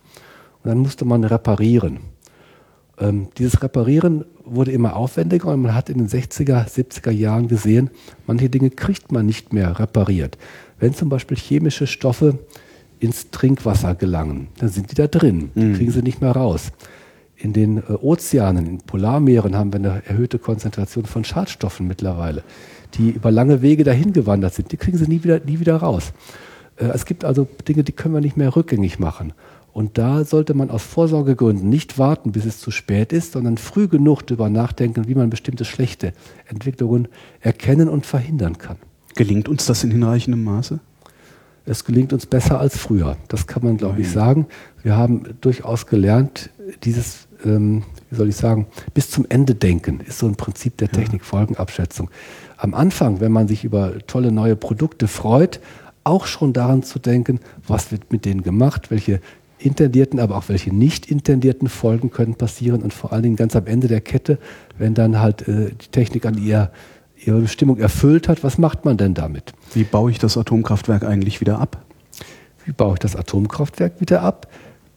Und 0.63 0.69
dann 0.69 0.79
musste 0.79 1.05
man 1.05 1.23
reparieren. 1.23 1.99
Ähm, 2.99 3.27
dieses 3.37 3.61
Reparieren 3.61 4.25
wurde 4.45 4.71
immer 4.71 4.95
aufwendiger 4.95 5.49
und 5.49 5.61
man 5.61 5.75
hat 5.75 5.89
in 5.89 5.97
den 5.97 6.07
60er, 6.07 6.67
70er 6.67 7.11
Jahren 7.11 7.47
gesehen, 7.47 7.89
manche 8.27 8.49
Dinge 8.49 8.69
kriegt 8.69 9.11
man 9.11 9.25
nicht 9.25 9.53
mehr 9.53 9.79
repariert. 9.79 10.37
Wenn 10.79 10.93
zum 10.93 11.09
Beispiel 11.09 11.37
chemische 11.37 11.87
Stoffe 11.87 12.39
ins 12.99 13.31
Trinkwasser 13.31 13.95
gelangen, 13.95 14.47
dann 14.59 14.69
sind 14.69 14.91
die 14.91 14.95
da 14.95 15.07
drin, 15.07 15.51
die 15.55 15.61
mhm. 15.61 15.75
kriegen 15.75 15.91
sie 15.91 16.01
nicht 16.01 16.21
mehr 16.21 16.31
raus. 16.31 16.71
In 17.41 17.53
den 17.53 17.77
äh, 17.77 17.93
Ozeanen, 17.93 18.67
in 18.67 18.77
Polarmeeren 18.79 19.55
haben 19.55 19.73
wir 19.73 19.79
eine 19.79 20.03
erhöhte 20.05 20.37
Konzentration 20.37 21.05
von 21.05 21.23
Schadstoffen 21.23 21.87
mittlerweile, 21.87 22.43
die 22.93 23.09
über 23.09 23.31
lange 23.31 23.61
Wege 23.61 23.83
dahin 23.83 24.13
gewandert 24.13 24.53
sind. 24.53 24.71
Die 24.71 24.77
kriegen 24.77 24.97
sie 24.97 25.07
nie 25.07 25.23
wieder, 25.23 25.39
nie 25.39 25.59
wieder 25.59 25.77
raus. 25.77 26.13
Äh, 26.77 26.85
es 26.85 27.05
gibt 27.05 27.25
also 27.25 27.47
Dinge, 27.67 27.83
die 27.83 27.93
können 27.93 28.13
wir 28.13 28.21
nicht 28.21 28.37
mehr 28.37 28.55
rückgängig 28.55 28.99
machen. 28.99 29.33
Und 29.73 29.97
da 29.97 30.25
sollte 30.25 30.53
man 30.53 30.69
aus 30.69 30.83
Vorsorgegründen 30.83 31.69
nicht 31.69 31.97
warten, 31.97 32.31
bis 32.31 32.45
es 32.45 32.59
zu 32.59 32.71
spät 32.71 33.13
ist, 33.13 33.31
sondern 33.31 33.57
früh 33.57 33.87
genug 33.87 34.27
darüber 34.27 34.49
nachdenken, 34.49 35.07
wie 35.07 35.15
man 35.15 35.29
bestimmte 35.29 35.65
schlechte 35.65 36.13
Entwicklungen 36.45 37.07
erkennen 37.39 37.87
und 37.87 38.05
verhindern 38.05 38.57
kann. 38.57 38.77
Gelingt 39.15 39.47
uns 39.47 39.65
das 39.65 39.83
in 39.83 39.91
hinreichendem 39.91 40.43
Maße? 40.43 40.79
Es 41.65 41.85
gelingt 41.85 42.11
uns 42.11 42.25
besser 42.25 42.59
als 42.59 42.77
früher. 42.77 43.17
Das 43.27 43.47
kann 43.47 43.63
man, 43.63 43.77
glaube 43.77 44.01
ich, 44.01 44.09
sagen. 44.09 44.47
Wir 44.83 44.97
haben 44.97 45.23
durchaus 45.41 45.85
gelernt, 45.85 46.49
dieses 46.83 47.27
ähm, 47.45 47.83
wie 48.09 48.15
soll 48.15 48.29
ich 48.29 48.35
sagen, 48.35 48.67
bis 48.93 49.09
zum 49.09 49.25
Ende 49.29 49.55
denken, 49.55 50.01
ist 50.01 50.19
so 50.19 50.27
ein 50.27 50.35
Prinzip 50.35 50.77
der 50.77 50.89
Technikfolgenabschätzung. 50.89 52.09
Am 52.57 52.73
Anfang, 52.73 53.19
wenn 53.19 53.31
man 53.31 53.47
sich 53.47 53.63
über 53.63 53.93
tolle 54.07 54.31
neue 54.31 54.55
Produkte 54.55 55.07
freut, 55.07 55.59
auch 56.03 56.25
schon 56.25 56.53
daran 56.53 56.83
zu 56.83 56.99
denken, 56.99 57.39
was 57.67 57.91
wird 57.91 58.11
mit 58.11 58.25
denen 58.25 58.43
gemacht, 58.43 58.91
welche 58.91 59.21
intendierten, 59.59 60.19
aber 60.19 60.37
auch 60.37 60.49
welche 60.49 60.73
nicht 60.73 61.09
intendierten 61.09 61.69
Folgen 61.69 62.11
können 62.11 62.35
passieren 62.35 62.81
und 62.81 62.93
vor 62.93 63.13
allen 63.13 63.23
Dingen 63.23 63.35
ganz 63.35 63.55
am 63.55 63.67
Ende 63.67 63.87
der 63.87 64.01
Kette, 64.01 64.39
wenn 64.77 64.93
dann 64.93 65.19
halt 65.19 65.47
äh, 65.47 65.69
die 65.69 65.87
Technik 65.91 66.25
an 66.25 66.37
ihr, 66.37 66.71
ihre 67.23 67.41
Bestimmung 67.41 67.77
erfüllt 67.77 68.27
hat, 68.27 68.43
was 68.43 68.57
macht 68.57 68.85
man 68.85 68.97
denn 68.97 69.13
damit? 69.13 69.53
Wie 69.73 69.83
baue 69.83 70.11
ich 70.11 70.19
das 70.19 70.37
Atomkraftwerk 70.37 71.03
eigentlich 71.03 71.41
wieder 71.41 71.59
ab? 71.59 71.85
Wie 72.65 72.71
baue 72.71 72.93
ich 72.93 72.99
das 72.99 73.15
Atomkraftwerk 73.15 74.01
wieder 74.01 74.23
ab? 74.23 74.47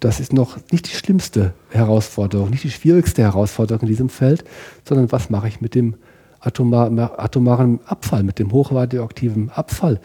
Das 0.05 0.21
ist 0.21 0.35
noch 0.35 0.59
nicht 0.71 0.87
die 0.87 0.95
schlimmste 0.95 1.55
Herausforderung, 1.71 2.51
nicht 2.51 2.63
die 2.63 2.71
schwierigste 2.71 3.23
Herausforderung 3.23 3.83
in 3.83 3.89
diesem 3.89 4.09
Feld, 4.11 4.45
sondern 4.87 5.11
was 5.11 5.31
mache 5.31 5.49
ich 5.49 5.63
mit 5.63 5.75
dem 5.75 5.95
atomaren 6.41 7.81
Abfall, 7.87 8.23
mit 8.23 8.39
dem 8.39 8.53
hochradioaktiven 8.53 9.49
Abfall, 9.49 9.99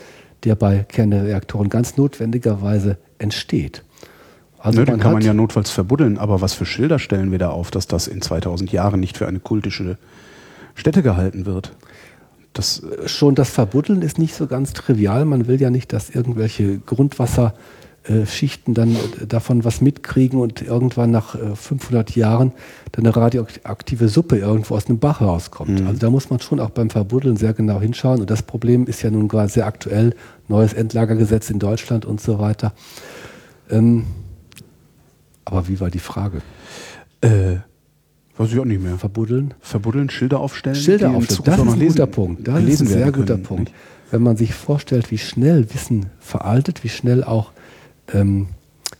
der 0.45 0.55
bei 0.55 0.85
Kernreaktoren 0.87 1.67
ganz 1.67 1.97
notwendigerweise 1.97 2.97
entsteht. 3.17 3.83
Also 4.57 4.79
ne, 4.79 4.85
den 4.85 4.99
kann 4.99 5.11
man 5.11 5.21
ja 5.21 5.33
notfalls 5.33 5.69
verbuddeln, 5.69 6.17
aber 6.17 6.39
was 6.39 6.53
für 6.53 6.65
Schilder 6.65 6.97
stellen 6.97 7.31
wir 7.31 7.39
da 7.39 7.49
auf, 7.49 7.69
dass 7.69 7.85
das 7.85 8.07
in 8.07 8.21
2000 8.21 8.71
Jahren 8.71 9.01
nicht 9.01 9.17
für 9.17 9.27
eine 9.27 9.41
kultische 9.41 9.97
Stätte 10.75 11.03
gehalten 11.03 11.45
wird? 11.45 11.73
Das 12.53 12.83
Schon 13.05 13.35
das 13.35 13.49
Verbuddeln 13.49 14.01
ist 14.01 14.17
nicht 14.17 14.33
so 14.33 14.47
ganz 14.47 14.71
trivial. 14.71 15.25
Man 15.25 15.47
will 15.47 15.59
ja 15.61 15.69
nicht, 15.69 15.91
dass 15.91 16.09
irgendwelche 16.09 16.79
Grundwasser 16.79 17.53
äh, 18.09 18.25
Schichten 18.25 18.73
dann 18.73 18.95
äh, 18.95 19.27
davon 19.27 19.63
was 19.63 19.81
mitkriegen 19.81 20.39
und 20.39 20.63
irgendwann 20.63 21.11
nach 21.11 21.35
äh, 21.35 21.55
500 21.55 22.15
Jahren 22.15 22.53
dann 22.91 23.05
eine 23.05 23.15
radioaktive 23.15 24.09
Suppe 24.09 24.37
irgendwo 24.37 24.75
aus 24.75 24.87
einem 24.87 24.97
Bach 24.97 25.21
rauskommt. 25.21 25.81
Mhm. 25.81 25.87
Also 25.87 25.99
da 25.99 26.09
muss 26.09 26.31
man 26.31 26.39
schon 26.39 26.59
auch 26.59 26.71
beim 26.71 26.89
Verbuddeln 26.89 27.37
sehr 27.37 27.53
genau 27.53 27.79
hinschauen. 27.79 28.21
Und 28.21 28.31
das 28.31 28.41
Problem 28.41 28.87
ist 28.87 29.03
ja 29.03 29.11
nun 29.11 29.27
gerade 29.27 29.49
sehr 29.49 29.67
aktuell, 29.67 30.15
neues 30.47 30.73
Endlagergesetz 30.73 31.51
in 31.51 31.59
Deutschland 31.59 32.05
und 32.05 32.19
so 32.19 32.39
weiter. 32.39 32.73
Ähm, 33.69 34.05
aber 35.45 35.67
wie 35.67 35.79
war 35.79 35.91
die 35.91 35.99
Frage? 35.99 36.41
Äh, 37.21 37.57
weiß 38.37 38.51
ich 38.51 38.59
auch 38.59 38.65
nicht 38.65 38.81
mehr. 38.81 38.97
Verbuddeln? 38.97 39.53
Verbuddeln, 39.59 40.09
Schilder 40.09 40.39
aufstellen? 40.39 40.75
Schilder 40.75 41.11
aufstellen, 41.11 41.43
das 41.45 41.59
ist 41.59 41.73
ein 41.73 41.87
guter 41.87 42.07
Punkt. 42.07 42.47
Das 42.47 42.63
ist 42.63 42.81
ein 42.81 42.87
sehr 42.87 43.11
guter 43.11 43.37
Punkt. 43.37 43.71
Wenn 44.09 44.23
man 44.23 44.35
sich 44.35 44.55
vorstellt, 44.55 45.11
wie 45.11 45.19
schnell 45.19 45.71
Wissen 45.71 46.07
veraltet, 46.19 46.83
wie 46.83 46.89
schnell 46.89 47.23
auch 47.23 47.51
ähm, 48.13 48.47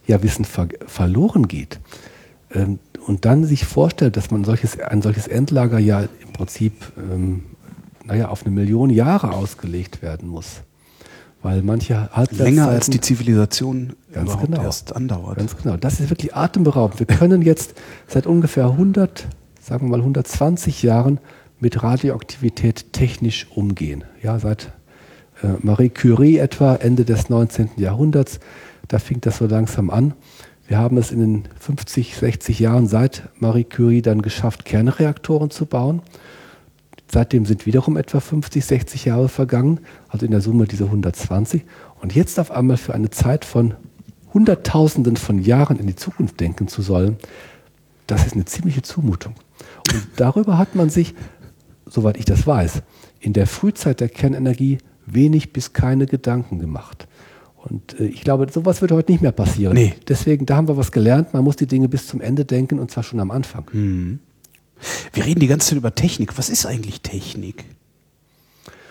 ja, 0.08 0.22
Wissen 0.24 0.46
ver 0.46 0.68
verloren 0.88 1.48
geht. 1.48 1.80
Ähm, 2.54 2.80
und 3.06 3.26
dann 3.26 3.46
sich 3.46 3.66
vorstellt, 3.66 4.18
dass 4.18 4.32
man 4.32 4.44
solches, 4.44 4.80
ein 4.80 5.02
solches 5.02 5.28
Endlager 5.28 5.80
ja 5.80 6.02
im 6.02 6.34
Prinzip 6.34 6.74
ähm, 6.98 7.44
naja, 8.10 8.30
auf 8.30 8.46
eine 8.46 8.54
Million 8.54 8.90
Jahre 8.90 9.32
ausgelegt 9.34 10.02
werden 10.02 10.28
muss. 10.30 10.62
Weil 11.42 11.62
manche 11.62 12.10
Länger 12.32 12.68
als 12.68 12.90
die 12.90 13.00
Zivilisation 13.00 13.94
ganz 14.12 14.38
genau, 14.38 14.62
erst 14.62 14.94
andauert. 14.94 15.38
Ganz 15.38 15.56
genau. 15.56 15.78
Das 15.78 16.02
ist 16.02 16.10
wirklich 16.10 16.36
atemberaubend. 16.36 17.00
Wir 17.00 17.06
können 17.06 17.42
jetzt 17.44 17.76
seit 18.08 18.28
ungefähr 18.28 18.66
100, 18.66 19.28
sagen 19.62 19.86
wir 19.86 19.92
mal 19.92 20.00
120 20.00 20.84
Jahren 20.84 21.20
mit 21.62 21.82
Radioaktivität 21.82 22.92
technisch 22.92 23.48
umgehen. 23.56 24.04
Ja, 24.22 24.38
seit 24.40 24.74
äh, 25.42 25.48
Marie 25.62 25.90
Curie 25.90 26.38
etwa 26.38 26.76
Ende 26.76 27.06
des 27.06 27.30
19. 27.30 27.70
Jahrhunderts 27.78 28.40
da 28.90 29.00
fing 29.00 29.22
das 29.22 29.38
so 29.38 29.46
langsam 29.46 29.90
an. 29.90 30.14
Wir 30.68 30.78
haben 30.78 30.98
es 30.98 31.12
in 31.12 31.20
den 31.20 31.44
50, 31.60 32.18
60 32.18 32.60
Jahren 32.60 32.88
seit 32.88 33.30
Marie 33.40 33.64
Curie 33.64 34.02
dann 34.02 34.22
geschafft, 34.22 34.66
Kernreaktoren 34.66 35.50
zu 35.50 35.66
bauen. 35.66 36.02
Seitdem 37.12 37.46
sind 37.46 37.66
wiederum 37.66 37.98
etwa 37.98 38.20
50, 38.20 38.64
60 38.64 39.06
Jahre 39.06 39.30
vergangen, 39.30 39.80
also 40.10 40.26
in 40.26 40.32
der 40.32 40.42
Summe 40.42 40.66
diese 40.66 40.86
120. 40.86 41.64
Und 42.02 42.14
jetzt 42.14 42.40
auf 42.40 42.52
einmal 42.52 42.78
für 42.78 42.94
eine 42.94 43.10
Zeit 43.10 43.46
von 43.46 43.74
Hunderttausenden 44.34 45.18
von 45.18 45.40
Jahren 45.40 45.80
in 45.80 45.88
die 45.88 45.96
Zukunft 45.96 46.40
denken 46.40 46.68
zu 46.68 46.82
sollen, 46.84 47.18
das 48.06 48.26
ist 48.26 48.34
eine 48.34 48.46
ziemliche 48.46 48.84
Zumutung. 48.84 49.36
Und 49.92 50.08
darüber 50.18 50.58
hat 50.58 50.76
man 50.76 50.90
sich, 50.90 51.16
soweit 51.88 52.18
ich 52.18 52.26
das 52.26 52.46
weiß, 52.46 52.84
in 53.20 53.34
der 53.34 53.48
Frühzeit 53.48 54.00
der 54.00 54.10
Kernenergie 54.10 54.78
wenig 55.08 55.52
bis 55.52 55.74
keine 55.74 56.06
Gedanken 56.06 56.60
gemacht. 56.60 57.08
Und 57.64 58.00
äh, 58.00 58.06
ich 58.06 58.22
glaube, 58.22 58.48
sowas 58.52 58.82
wird 58.82 58.92
heute 58.92 59.12
nicht 59.12 59.22
mehr 59.22 59.32
passieren. 59.32 59.74
Nee. 59.74 59.94
Deswegen, 60.08 60.46
da 60.46 60.56
haben 60.56 60.68
wir 60.68 60.78
was 60.78 60.92
gelernt. 60.92 61.34
Man 61.34 61.44
muss 61.44 61.56
die 61.56 61.68
Dinge 61.68 61.90
bis 61.90 62.08
zum 62.08 62.22
Ende 62.22 62.46
denken 62.46 62.80
und 62.80 62.92
zwar 62.92 63.04
schon 63.04 63.20
am 63.20 63.32
Anfang. 63.32 63.66
Mhm. 63.72 64.20
Wir 65.14 65.26
reden 65.26 65.42
die 65.42 65.48
ganze 65.48 65.70
Zeit 65.70 65.78
über 65.78 65.94
Technik. 65.94 66.38
Was 66.38 66.50
ist 66.50 66.66
eigentlich 66.66 67.02
Technik? 67.02 67.66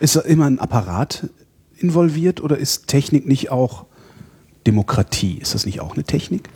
Ist 0.00 0.16
da 0.16 0.20
immer 0.20 0.46
ein 0.46 0.58
Apparat 0.58 1.28
involviert 1.78 2.42
oder 2.42 2.58
ist 2.58 2.86
Technik 2.88 3.26
nicht 3.26 3.50
auch 3.50 3.86
Demokratie? 4.66 5.38
Ist 5.38 5.54
das 5.54 5.64
nicht 5.64 5.80
auch 5.80 5.94
eine 5.94 6.04
Technik? 6.04 6.48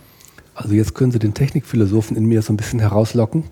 Also 0.53 0.75
jetzt 0.75 0.93
können 0.93 1.11
Sie 1.11 1.19
den 1.19 1.33
Technikphilosophen 1.33 2.15
in 2.15 2.25
mir 2.25 2.43
so 2.43 2.53
ein 2.53 2.57
bisschen 2.57 2.79
herauslocken. 2.79 3.45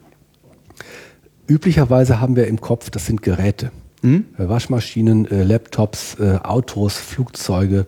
Üblicherweise 1.47 2.21
haben 2.21 2.35
wir 2.35 2.47
im 2.47 2.61
Kopf, 2.61 2.91
das 2.91 3.07
sind 3.07 3.23
Geräte. 3.23 3.71
Mhm. 4.03 4.25
Waschmaschinen, 4.37 5.25
äh, 5.29 5.43
Laptops, 5.43 6.15
äh, 6.19 6.39
Autos, 6.43 6.97
Flugzeuge, 6.97 7.87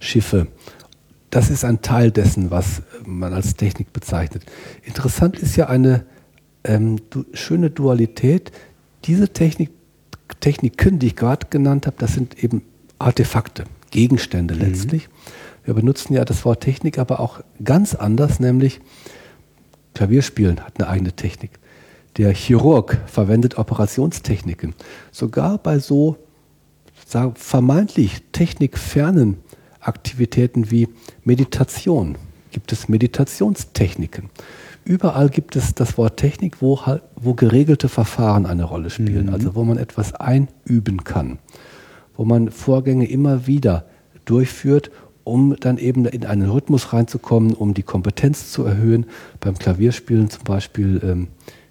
Schiffe. 0.00 0.48
Das 1.30 1.50
ist 1.50 1.64
ein 1.64 1.82
Teil 1.82 2.10
dessen, 2.10 2.50
was 2.50 2.82
man 3.04 3.32
als 3.32 3.54
Technik 3.54 3.92
bezeichnet. 3.92 4.44
Interessant 4.82 5.38
ist 5.38 5.56
ja 5.56 5.66
eine 5.66 6.04
ähm, 6.64 7.00
du, 7.10 7.24
schöne 7.34 7.70
Dualität. 7.70 8.50
Diese 9.04 9.28
Technik, 9.28 9.70
Techniken, 10.40 10.98
die 10.98 11.08
ich 11.08 11.16
gerade 11.16 11.46
genannt 11.50 11.86
habe, 11.86 11.96
das 11.98 12.14
sind 12.14 12.42
eben 12.42 12.62
Artefakte, 12.98 13.64
Gegenstände 13.90 14.54
mhm. 14.54 14.60
letztlich. 14.60 15.08
Wir 15.64 15.74
benutzen 15.74 16.14
ja 16.14 16.24
das 16.24 16.44
Wort 16.44 16.62
Technik 16.62 16.98
aber 16.98 17.20
auch 17.20 17.40
ganz 17.62 17.94
anders, 17.94 18.40
nämlich 18.40 18.80
Klavierspielen 19.94 20.60
hat 20.60 20.78
eine 20.78 20.88
eigene 20.88 21.12
Technik. 21.12 21.50
Der 22.16 22.32
Chirurg 22.32 22.98
verwendet 23.06 23.58
Operationstechniken. 23.58 24.74
Sogar 25.12 25.58
bei 25.58 25.78
so 25.78 26.16
sagen, 27.06 27.34
vermeintlich 27.36 28.22
technikfernen 28.32 29.38
Aktivitäten 29.80 30.70
wie 30.70 30.88
Meditation, 31.24 32.16
gibt 32.50 32.72
es 32.72 32.88
Meditationstechniken. 32.88 34.30
Überall 34.84 35.28
gibt 35.28 35.54
es 35.54 35.74
das 35.74 35.98
Wort 35.98 36.16
Technik, 36.16 36.62
wo, 36.62 36.80
wo 37.14 37.34
geregelte 37.34 37.88
Verfahren 37.88 38.46
eine 38.46 38.64
Rolle 38.64 38.90
spielen, 38.90 39.26
mhm. 39.26 39.34
also 39.34 39.54
wo 39.54 39.64
man 39.64 39.76
etwas 39.76 40.14
einüben 40.14 41.04
kann, 41.04 41.38
wo 42.16 42.24
man 42.24 42.50
Vorgänge 42.50 43.06
immer 43.06 43.46
wieder 43.46 43.84
durchführt, 44.24 44.90
um 45.24 45.56
dann 45.60 45.76
eben 45.76 46.06
in 46.06 46.24
einen 46.24 46.48
Rhythmus 46.48 46.94
reinzukommen, 46.94 47.52
um 47.52 47.74
die 47.74 47.82
Kompetenz 47.82 48.50
zu 48.50 48.64
erhöhen. 48.64 49.04
Beim 49.40 49.58
Klavierspielen 49.58 50.30
zum 50.30 50.44
Beispiel 50.44 51.00
ähm, 51.04 51.28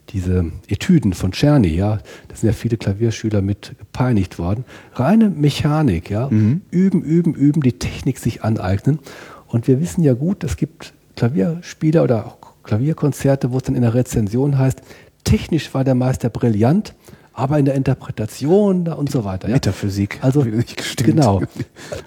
diese 0.10 0.46
Etüden 0.68 1.14
von 1.14 1.32
Czerny, 1.32 1.76
ja, 1.76 2.00
da 2.28 2.36
sind 2.36 2.48
ja 2.48 2.54
viele 2.54 2.78
Klavierschüler 2.78 3.42
mit 3.42 3.76
gepeinigt 3.78 4.40
worden. 4.40 4.66
Reine 4.94 5.30
Mechanik, 5.30 6.10
ja, 6.10 6.30
mhm. 6.30 6.62
üben, 6.72 7.02
üben, 7.02 7.34
üben, 7.34 7.62
die 7.62 7.74
Technik 7.74 8.20
sich 8.20 8.44
aneignen. 8.44 9.00
Und 9.48 9.68
wir 9.68 9.80
wissen 9.82 10.04
ja 10.04 10.14
gut, 10.14 10.44
es 10.44 10.58
gibt 10.58 10.94
Klavierspieler 11.16 12.04
oder 12.04 12.26
auch 12.26 12.38
Klavierkonzerte, 12.64 13.52
wo 13.52 13.58
es 13.58 13.64
dann 13.64 13.76
in 13.76 13.82
der 13.82 13.94
Rezension 13.94 14.58
heißt, 14.58 14.82
technisch 15.24 15.74
war 15.74 15.84
der 15.84 15.96
Meister 15.96 16.30
brillant, 16.30 16.94
aber 17.34 17.60
in 17.60 17.66
der 17.66 17.76
Interpretation 17.76 18.88
und 18.88 19.12
so 19.12 19.24
weiter. 19.24 19.48
Ja. 19.48 19.56
Metaphysik. 19.56 20.20
Also 20.22 20.46
genau. 20.98 21.42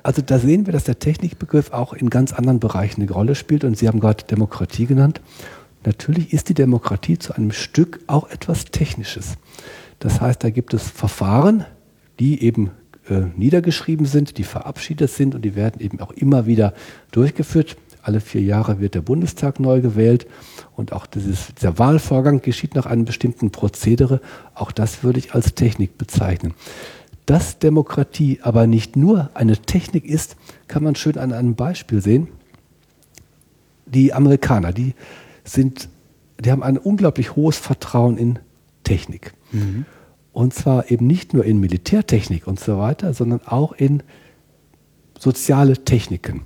Also 0.03 0.23
da 0.23 0.39
sehen 0.39 0.67
wir, 0.67 0.73
dass 0.73 0.85
der 0.85 0.99
Technikbegriff 0.99 1.73
auch 1.73 1.93
in 1.93 2.11
ganz 2.11 2.33
anderen 2.33 2.59
Bereichen 2.59 3.03
eine 3.03 3.11
Rolle 3.11 3.37
spielt. 3.37 3.63
Und 3.63 3.79
Sie 3.79 3.87
haben 3.87 4.01
gerade 4.01 4.25
Demokratie 4.25 4.87
genannt. 4.87 5.21
Natürlich 5.85 6.33
ist 6.33 6.49
die 6.49 6.55
Demokratie 6.55 7.19
zu 7.19 7.35
einem 7.35 7.53
Stück 7.53 8.01
auch 8.07 8.29
etwas 8.31 8.67
Technisches. 8.67 9.37
Das 9.99 10.21
heißt, 10.21 10.43
da 10.45 10.51
gibt 10.51 10.75
es 10.75 10.89
Verfahren, 10.89 11.65
die 12.19 12.43
eben 12.43 12.71
äh, 13.09 13.23
niedergeschrieben 13.37 14.07
sind, 14.07 14.39
die 14.39 14.45
verabschiedet 14.45 15.11
sind 15.11 15.35
und 15.35 15.43
die 15.43 15.55
werden 15.55 15.81
eben 15.81 16.01
auch 16.01 16.13
immer 16.13 16.47
wieder 16.47 16.75
durchgeführt. 17.13 17.77
Alle 18.03 18.21
vier 18.21 18.43
Jahre 18.43 18.81
wird 18.81 18.95
der 18.95 19.03
Bundestag 19.03 19.61
neu 19.61 19.81
gewählt 19.81 20.27
und 20.75 20.93
auch 20.93 21.07
dieses, 21.07 21.55
dieser 21.55 21.79
Wahlvorgang 21.79 22.41
geschieht 22.41 22.75
nach 22.75 22.87
einem 22.87 23.05
bestimmten 23.05 23.51
Prozedere. 23.51 24.21
Auch 24.55 24.73
das 24.73 25.03
würde 25.03 25.19
ich 25.19 25.35
als 25.35 25.55
Technik 25.55 25.99
bezeichnen. 25.99 26.55
Dass 27.27 27.59
Demokratie 27.59 28.41
aber 28.43 28.67
nicht 28.67 28.97
nur 28.97 29.31
eine 29.35 29.57
Technik 29.57 30.05
ist, 30.05 30.37
kann 30.67 30.83
man 30.83 30.95
schön 30.95 31.19
an 31.19 31.33
einem 31.33 31.55
Beispiel 31.55 32.01
sehen. 32.01 32.29
Die 33.87 34.13
Amerikaner, 34.15 34.73
die 34.73 34.95
sind, 35.45 35.89
die 36.39 36.51
haben 36.51 36.63
ein 36.63 36.79
unglaublich 36.79 37.37
hohes 37.37 37.59
Vertrauen 37.59 38.17
in 38.17 38.39
Technik. 38.85 39.33
Mhm. 39.53 39.85
Und 40.33 40.55
zwar 40.55 40.91
eben 40.91 41.07
nicht 41.07 41.35
nur 41.35 41.45
in 41.45 41.59
Militärtechnik 41.59 42.47
und 42.47 42.61
so 42.61 42.79
weiter, 42.79 43.13
sondern 43.15 43.43
auch 43.45 43.73
in 43.73 44.03
soziale 45.19 45.85
Techniken. 45.85 46.43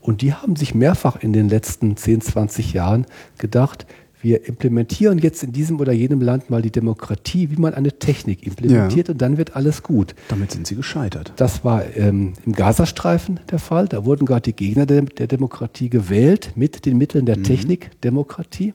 Und 0.00 0.22
die 0.22 0.34
haben 0.34 0.56
sich 0.56 0.74
mehrfach 0.74 1.16
in 1.22 1.32
den 1.32 1.48
letzten 1.48 1.96
10, 1.96 2.20
20 2.20 2.72
Jahren 2.72 3.06
gedacht, 3.38 3.86
wir 4.24 4.48
implementieren 4.48 5.18
jetzt 5.18 5.44
in 5.44 5.52
diesem 5.52 5.78
oder 5.78 5.92
jenem 5.92 6.20
Land 6.20 6.48
mal 6.48 6.62
die 6.62 6.72
Demokratie, 6.72 7.50
wie 7.50 7.56
man 7.56 7.74
eine 7.74 7.92
Technik 7.92 8.44
implementiert 8.44 9.08
ja. 9.08 9.12
und 9.12 9.20
dann 9.20 9.36
wird 9.36 9.54
alles 9.54 9.82
gut. 9.82 10.14
Damit 10.28 10.50
sind 10.50 10.66
sie 10.66 10.74
gescheitert. 10.74 11.34
Das 11.36 11.62
war 11.62 11.84
ähm, 11.94 12.32
im 12.46 12.54
Gazastreifen 12.54 13.40
der 13.50 13.58
Fall. 13.58 13.86
Da 13.86 14.06
wurden 14.06 14.24
gerade 14.24 14.40
die 14.40 14.56
Gegner 14.56 14.86
der, 14.86 15.02
der, 15.02 15.26
Demokratie 15.26 15.90
gewählt 15.90 16.52
mit 16.56 16.86
den 16.86 16.96
Mitteln 16.96 17.26
der 17.26 17.36
mhm. 17.36 17.44
Technikdemokratie 17.44 18.72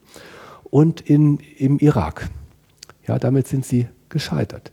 und 0.65 1.01
in, 1.01 1.39
im 1.57 1.79
Irak. 1.79 2.29
Ja, 3.07 3.17
damit 3.17 3.47
sind 3.47 3.65
sie 3.65 3.87
gescheitert. 4.07 4.71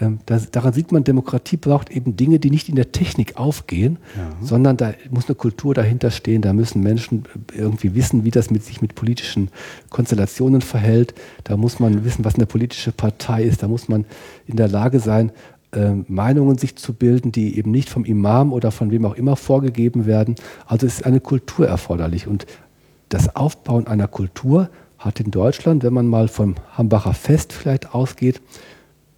Ähm, 0.00 0.20
das, 0.26 0.50
daran 0.50 0.72
sieht 0.72 0.92
man, 0.92 1.04
Demokratie 1.04 1.56
braucht 1.56 1.90
eben 1.90 2.16
Dinge, 2.16 2.38
die 2.38 2.50
nicht 2.50 2.68
in 2.68 2.76
der 2.76 2.92
Technik 2.92 3.36
aufgehen, 3.36 3.98
ja. 4.16 4.46
sondern 4.46 4.76
da 4.76 4.92
muss 5.10 5.26
eine 5.26 5.34
Kultur 5.34 5.74
dahinter 5.74 6.10
stehen. 6.10 6.42
Da 6.42 6.52
müssen 6.52 6.82
Menschen 6.82 7.24
irgendwie 7.54 7.94
wissen, 7.94 8.24
wie 8.24 8.30
das 8.30 8.50
mit 8.50 8.64
sich 8.64 8.80
mit 8.80 8.94
politischen 8.94 9.50
Konstellationen 9.90 10.60
verhält. 10.60 11.14
Da 11.44 11.56
muss 11.56 11.80
man 11.80 12.04
wissen, 12.04 12.24
was 12.24 12.36
eine 12.36 12.46
politische 12.46 12.92
Partei 12.92 13.42
ist. 13.42 13.62
Da 13.62 13.68
muss 13.68 13.88
man 13.88 14.04
in 14.46 14.56
der 14.56 14.68
Lage 14.68 15.00
sein, 15.00 15.32
äh, 15.72 15.92
Meinungen 16.06 16.58
sich 16.58 16.76
zu 16.76 16.94
bilden, 16.94 17.32
die 17.32 17.58
eben 17.58 17.70
nicht 17.70 17.90
vom 17.90 18.04
Imam 18.04 18.52
oder 18.52 18.70
von 18.70 18.90
wem 18.90 19.04
auch 19.04 19.14
immer 19.14 19.36
vorgegeben 19.36 20.06
werden. 20.06 20.36
Also 20.66 20.86
ist 20.86 21.04
eine 21.04 21.20
Kultur 21.20 21.66
erforderlich. 21.66 22.26
Und 22.26 22.46
das 23.08 23.34
Aufbauen 23.36 23.86
einer 23.86 24.08
Kultur 24.08 24.70
hat 24.98 25.20
in 25.20 25.30
Deutschland, 25.30 25.84
wenn 25.84 25.92
man 25.92 26.06
mal 26.06 26.28
vom 26.28 26.56
Hambacher 26.72 27.14
Fest 27.14 27.52
vielleicht 27.52 27.94
ausgeht, 27.94 28.40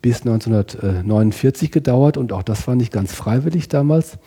bis 0.02 0.20
1949 0.20 1.70
gedauert 1.70 2.16
und 2.16 2.32
auch 2.32 2.42
das 2.42 2.66
war 2.66 2.74
nicht 2.74 2.92
ganz 2.92 3.12
freiwillig 3.12 3.68
damals. 3.68 4.18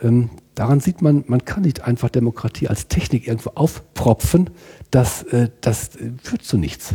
Ähm, 0.00 0.30
daran 0.54 0.80
sieht 0.80 1.02
man, 1.02 1.24
man 1.26 1.44
kann 1.44 1.62
nicht 1.62 1.82
einfach 1.82 2.08
Demokratie 2.08 2.68
als 2.68 2.88
Technik 2.88 3.26
irgendwo 3.26 3.50
aufpropfen. 3.54 4.50
Das, 4.90 5.22
äh, 5.24 5.48
das 5.60 5.90
führt 6.22 6.42
zu 6.42 6.58
nichts. 6.58 6.94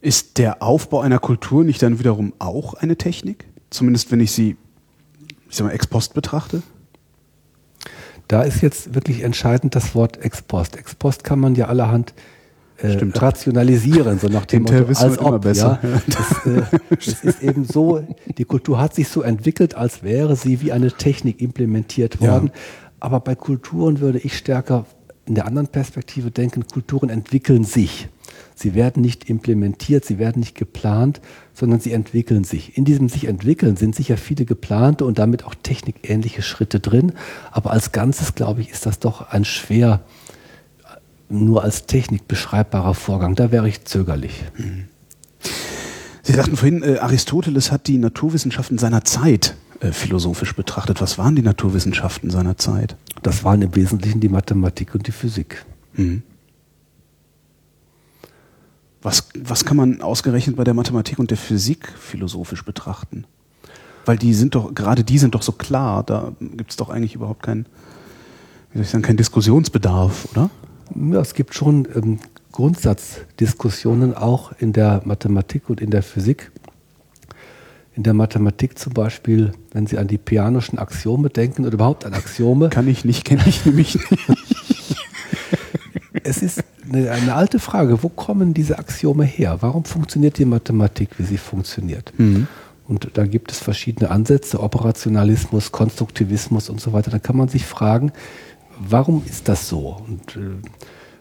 Ist 0.00 0.38
der 0.38 0.62
Aufbau 0.62 1.00
einer 1.00 1.18
Kultur 1.18 1.64
nicht 1.64 1.82
dann 1.82 1.98
wiederum 1.98 2.32
auch 2.38 2.74
eine 2.74 2.96
Technik? 2.96 3.46
Zumindest 3.70 4.10
wenn 4.10 4.20
ich 4.20 4.32
sie, 4.32 4.56
ich 5.48 5.56
sag 5.56 5.66
mal, 5.66 5.72
ex 5.72 5.86
post 5.86 6.14
betrachte? 6.14 6.62
Da 8.28 8.42
ist 8.42 8.62
jetzt 8.62 8.94
wirklich 8.94 9.22
entscheidend 9.22 9.74
das 9.74 9.94
Wort 9.94 10.18
ex 10.24 10.42
post. 10.42 10.76
Ex 10.76 10.94
post 10.94 11.22
kann 11.22 11.38
man 11.38 11.54
ja 11.54 11.66
allerhand 11.66 12.14
äh, 12.82 12.98
rationalisieren, 13.14 14.18
so 14.18 14.28
nach 14.28 14.46
dem 14.46 14.62
Motto, 14.62 14.86
als 14.86 15.18
ob, 15.18 15.28
immer 15.28 15.38
besser. 15.38 15.78
Ja, 15.82 16.02
das, 16.06 16.46
äh, 16.46 16.78
das 16.90 17.24
ist 17.24 17.42
eben 17.42 17.64
so, 17.64 18.04
die 18.38 18.44
Kultur 18.44 18.80
hat 18.80 18.94
sich 18.94 19.08
so 19.08 19.22
entwickelt, 19.22 19.74
als 19.74 20.02
wäre 20.02 20.36
sie 20.36 20.60
wie 20.60 20.72
eine 20.72 20.90
Technik 20.90 21.40
implementiert 21.40 22.20
worden. 22.20 22.50
Ja. 22.52 22.60
Aber 23.00 23.20
bei 23.20 23.34
Kulturen 23.34 24.00
würde 24.00 24.18
ich 24.18 24.36
stärker 24.36 24.86
in 25.26 25.34
der 25.34 25.46
anderen 25.46 25.68
Perspektive 25.68 26.30
denken, 26.30 26.66
Kulturen 26.66 27.08
entwickeln 27.08 27.64
sich. 27.64 28.08
Sie 28.54 28.74
werden 28.74 29.02
nicht 29.02 29.28
implementiert, 29.28 30.04
sie 30.04 30.18
werden 30.18 30.40
nicht 30.40 30.56
geplant, 30.56 31.20
sondern 31.54 31.80
sie 31.80 31.92
entwickeln 31.92 32.44
sich. 32.44 32.76
In 32.76 32.84
diesem 32.84 33.08
sich 33.08 33.26
entwickeln 33.26 33.76
sind 33.76 33.94
sicher 33.94 34.16
viele 34.16 34.44
geplante 34.44 35.04
und 35.04 35.18
damit 35.18 35.44
auch 35.44 35.54
technikähnliche 35.54 36.42
Schritte 36.42 36.80
drin. 36.80 37.12
Aber 37.50 37.70
als 37.70 37.92
Ganzes, 37.92 38.34
glaube 38.34 38.60
ich, 38.60 38.70
ist 38.70 38.86
das 38.86 38.98
doch 38.98 39.30
ein 39.30 39.44
schwer 39.44 40.00
nur 41.32 41.62
als 41.62 41.86
Technik 41.86 42.28
beschreibbarer 42.28 42.94
Vorgang. 42.94 43.34
Da 43.34 43.50
wäre 43.50 43.68
ich 43.68 43.84
zögerlich. 43.84 44.44
Mhm. 44.56 44.84
Sie 46.22 46.32
sagten 46.32 46.56
vorhin, 46.56 46.82
äh, 46.82 46.98
Aristoteles 46.98 47.72
hat 47.72 47.88
die 47.88 47.98
Naturwissenschaften 47.98 48.78
seiner 48.78 49.04
Zeit 49.04 49.56
äh, 49.80 49.90
philosophisch 49.90 50.54
betrachtet. 50.54 51.00
Was 51.00 51.18
waren 51.18 51.34
die 51.34 51.42
Naturwissenschaften 51.42 52.30
seiner 52.30 52.56
Zeit? 52.56 52.96
Das 53.22 53.42
waren 53.42 53.62
im 53.62 53.74
Wesentlichen 53.74 54.20
die 54.20 54.28
Mathematik 54.28 54.94
und 54.94 55.06
die 55.06 55.12
Physik. 55.12 55.64
Mhm. 55.94 56.22
Was, 59.02 59.28
was 59.36 59.64
kann 59.64 59.76
man 59.76 60.00
ausgerechnet 60.00 60.54
bei 60.54 60.62
der 60.62 60.74
Mathematik 60.74 61.18
und 61.18 61.30
der 61.30 61.36
Physik 61.38 61.88
philosophisch 61.98 62.64
betrachten? 62.64 63.24
Weil 64.04 64.16
die 64.16 64.32
sind 64.32 64.54
doch, 64.54 64.74
gerade 64.74 65.02
die 65.02 65.18
sind 65.18 65.34
doch 65.34 65.42
so 65.42 65.52
klar, 65.52 66.04
da 66.04 66.32
gibt 66.38 66.70
es 66.70 66.76
doch 66.76 66.88
eigentlich 66.88 67.16
überhaupt 67.16 67.42
keinen, 67.42 67.66
wie 68.70 68.78
soll 68.78 68.82
ich 68.84 68.90
sagen, 68.90 69.02
keinen 69.02 69.16
Diskussionsbedarf, 69.16 70.28
oder? 70.30 70.50
Ja, 70.94 71.20
es 71.20 71.34
gibt 71.34 71.54
schon 71.54 71.88
ähm, 71.94 72.18
Grundsatzdiskussionen 72.52 74.14
auch 74.14 74.52
in 74.58 74.72
der 74.72 75.02
Mathematik 75.04 75.68
und 75.70 75.80
in 75.80 75.90
der 75.90 76.02
Physik. 76.02 76.50
In 77.94 78.02
der 78.02 78.14
Mathematik 78.14 78.78
zum 78.78 78.94
Beispiel, 78.94 79.52
wenn 79.72 79.86
Sie 79.86 79.98
an 79.98 80.08
die 80.08 80.18
pianischen 80.18 80.78
Axiome 80.78 81.28
denken 81.28 81.64
oder 81.64 81.74
überhaupt 81.74 82.04
an 82.04 82.14
Axiome. 82.14 82.70
Kann 82.70 82.88
ich 82.88 83.04
nicht, 83.04 83.24
kenne 83.24 83.42
ich 83.46 83.66
nämlich 83.66 83.98
nicht. 84.10 84.28
es 86.24 86.42
ist 86.42 86.64
eine, 86.90 87.10
eine, 87.10 87.34
alte 87.34 87.58
Frage, 87.58 88.02
wo 88.02 88.08
kommen 88.08 88.54
diese 88.54 88.78
Axiome 88.78 89.24
her? 89.24 89.58
Warum 89.60 89.84
funktioniert 89.84 90.38
die 90.38 90.44
Mathematik, 90.44 91.10
wie 91.18 91.24
sie 91.24 91.38
funktioniert? 91.38 92.12
Mhm. 92.18 92.46
Und 92.88 93.10
da 93.14 93.26
gibt 93.26 93.52
es 93.52 93.58
verschiedene 93.58 94.10
Ansätze, 94.10 94.60
Operationalismus, 94.60 95.72
Konstruktivismus 95.72 96.68
und 96.68 96.80
so 96.80 96.92
weiter. 96.92 97.10
Da 97.10 97.18
kann 97.18 97.36
man 97.36 97.48
sich 97.48 97.64
fragen, 97.64 98.12
warum 98.78 99.24
ist 99.26 99.48
das 99.48 99.68
so? 99.68 100.02
Und 100.06 100.36
äh, 100.36 100.68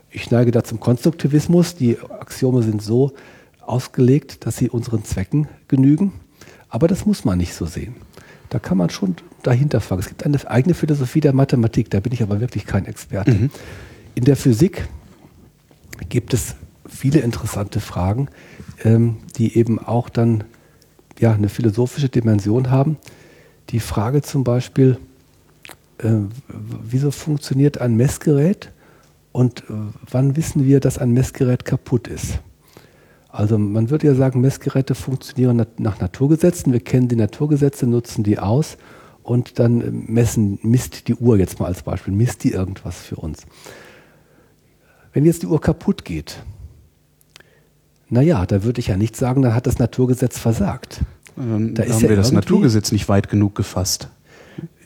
ich 0.09 0.29
neige 0.31 0.51
da 0.51 0.63
zum 0.63 0.79
Konstruktivismus. 0.79 1.75
Die 1.75 1.97
Axiome 1.99 2.63
sind 2.63 2.81
so 2.81 3.13
ausgelegt, 3.61 4.45
dass 4.45 4.57
sie 4.57 4.69
unseren 4.69 5.03
Zwecken 5.03 5.47
genügen. 5.67 6.13
Aber 6.69 6.87
das 6.87 7.05
muss 7.05 7.25
man 7.25 7.37
nicht 7.37 7.53
so 7.53 7.65
sehen. 7.65 7.95
Da 8.49 8.59
kann 8.59 8.77
man 8.77 8.89
schon 8.89 9.15
dahinter 9.43 9.79
fragen. 9.79 10.01
Es 10.01 10.09
gibt 10.09 10.25
eine 10.25 10.37
eigene 10.49 10.73
Philosophie 10.73 11.21
der 11.21 11.33
Mathematik, 11.33 11.89
da 11.89 11.99
bin 11.99 12.11
ich 12.11 12.21
aber 12.21 12.41
wirklich 12.41 12.65
kein 12.65 12.85
Experte. 12.85 13.31
Mhm. 13.31 13.49
In 14.15 14.25
der 14.25 14.35
Physik 14.35 14.87
gibt 16.09 16.33
es 16.33 16.55
viele 16.85 17.19
interessante 17.19 17.79
Fragen, 17.79 18.27
ähm, 18.83 19.17
die 19.37 19.57
eben 19.57 19.79
auch 19.79 20.09
dann 20.09 20.43
ja, 21.19 21.31
eine 21.33 21.49
philosophische 21.49 22.09
Dimension 22.09 22.69
haben. 22.69 22.97
Die 23.69 23.79
Frage 23.79 24.21
zum 24.21 24.43
Beispiel, 24.43 24.97
wieso 26.83 27.11
funktioniert 27.11 27.79
ein 27.79 27.95
Messgerät 27.95 28.71
und 29.31 29.61
äh, 29.61 29.73
wann 30.09 30.35
wissen 30.35 30.65
wir, 30.65 30.79
dass 30.79 30.97
ein 30.97 31.11
Messgerät 31.11 31.65
kaputt 31.65 32.07
ist? 32.07 32.39
Also 33.29 33.57
man 33.57 33.89
würde 33.89 34.07
ja 34.07 34.15
sagen, 34.15 34.41
Messgeräte 34.41 34.93
funktionieren 34.93 35.65
nach 35.77 35.99
Naturgesetzen. 35.99 36.73
Wir 36.73 36.81
kennen 36.81 37.07
die 37.07 37.15
Naturgesetze, 37.15 37.87
nutzen 37.87 38.23
die 38.23 38.39
aus 38.39 38.77
und 39.23 39.59
dann 39.59 39.81
äh, 39.81 39.91
messen, 39.91 40.59
misst 40.63 41.07
die 41.07 41.15
Uhr 41.15 41.37
jetzt 41.37 41.59
mal 41.59 41.67
als 41.67 41.83
Beispiel, 41.83 42.13
misst 42.13 42.43
die 42.43 42.51
irgendwas 42.51 42.97
für 42.97 43.15
uns. 43.15 43.43
Wenn 45.13 45.25
jetzt 45.25 45.43
die 45.43 45.47
Uhr 45.47 45.61
kaputt 45.61 46.05
geht, 46.05 46.43
naja, 48.09 48.45
da 48.45 48.63
würde 48.63 48.79
ich 48.79 48.87
ja 48.87 48.97
nicht 48.97 49.15
sagen, 49.15 49.41
dann 49.41 49.55
hat 49.55 49.67
das 49.67 49.79
Naturgesetz 49.79 50.37
versagt. 50.37 51.01
Dann 51.37 51.73
da 51.73 51.83
haben 51.83 52.01
ja 52.01 52.09
wir 52.09 52.15
das 52.17 52.33
Naturgesetz 52.33 52.91
nicht 52.91 53.07
weit 53.07 53.29
genug 53.29 53.55
gefasst 53.55 54.09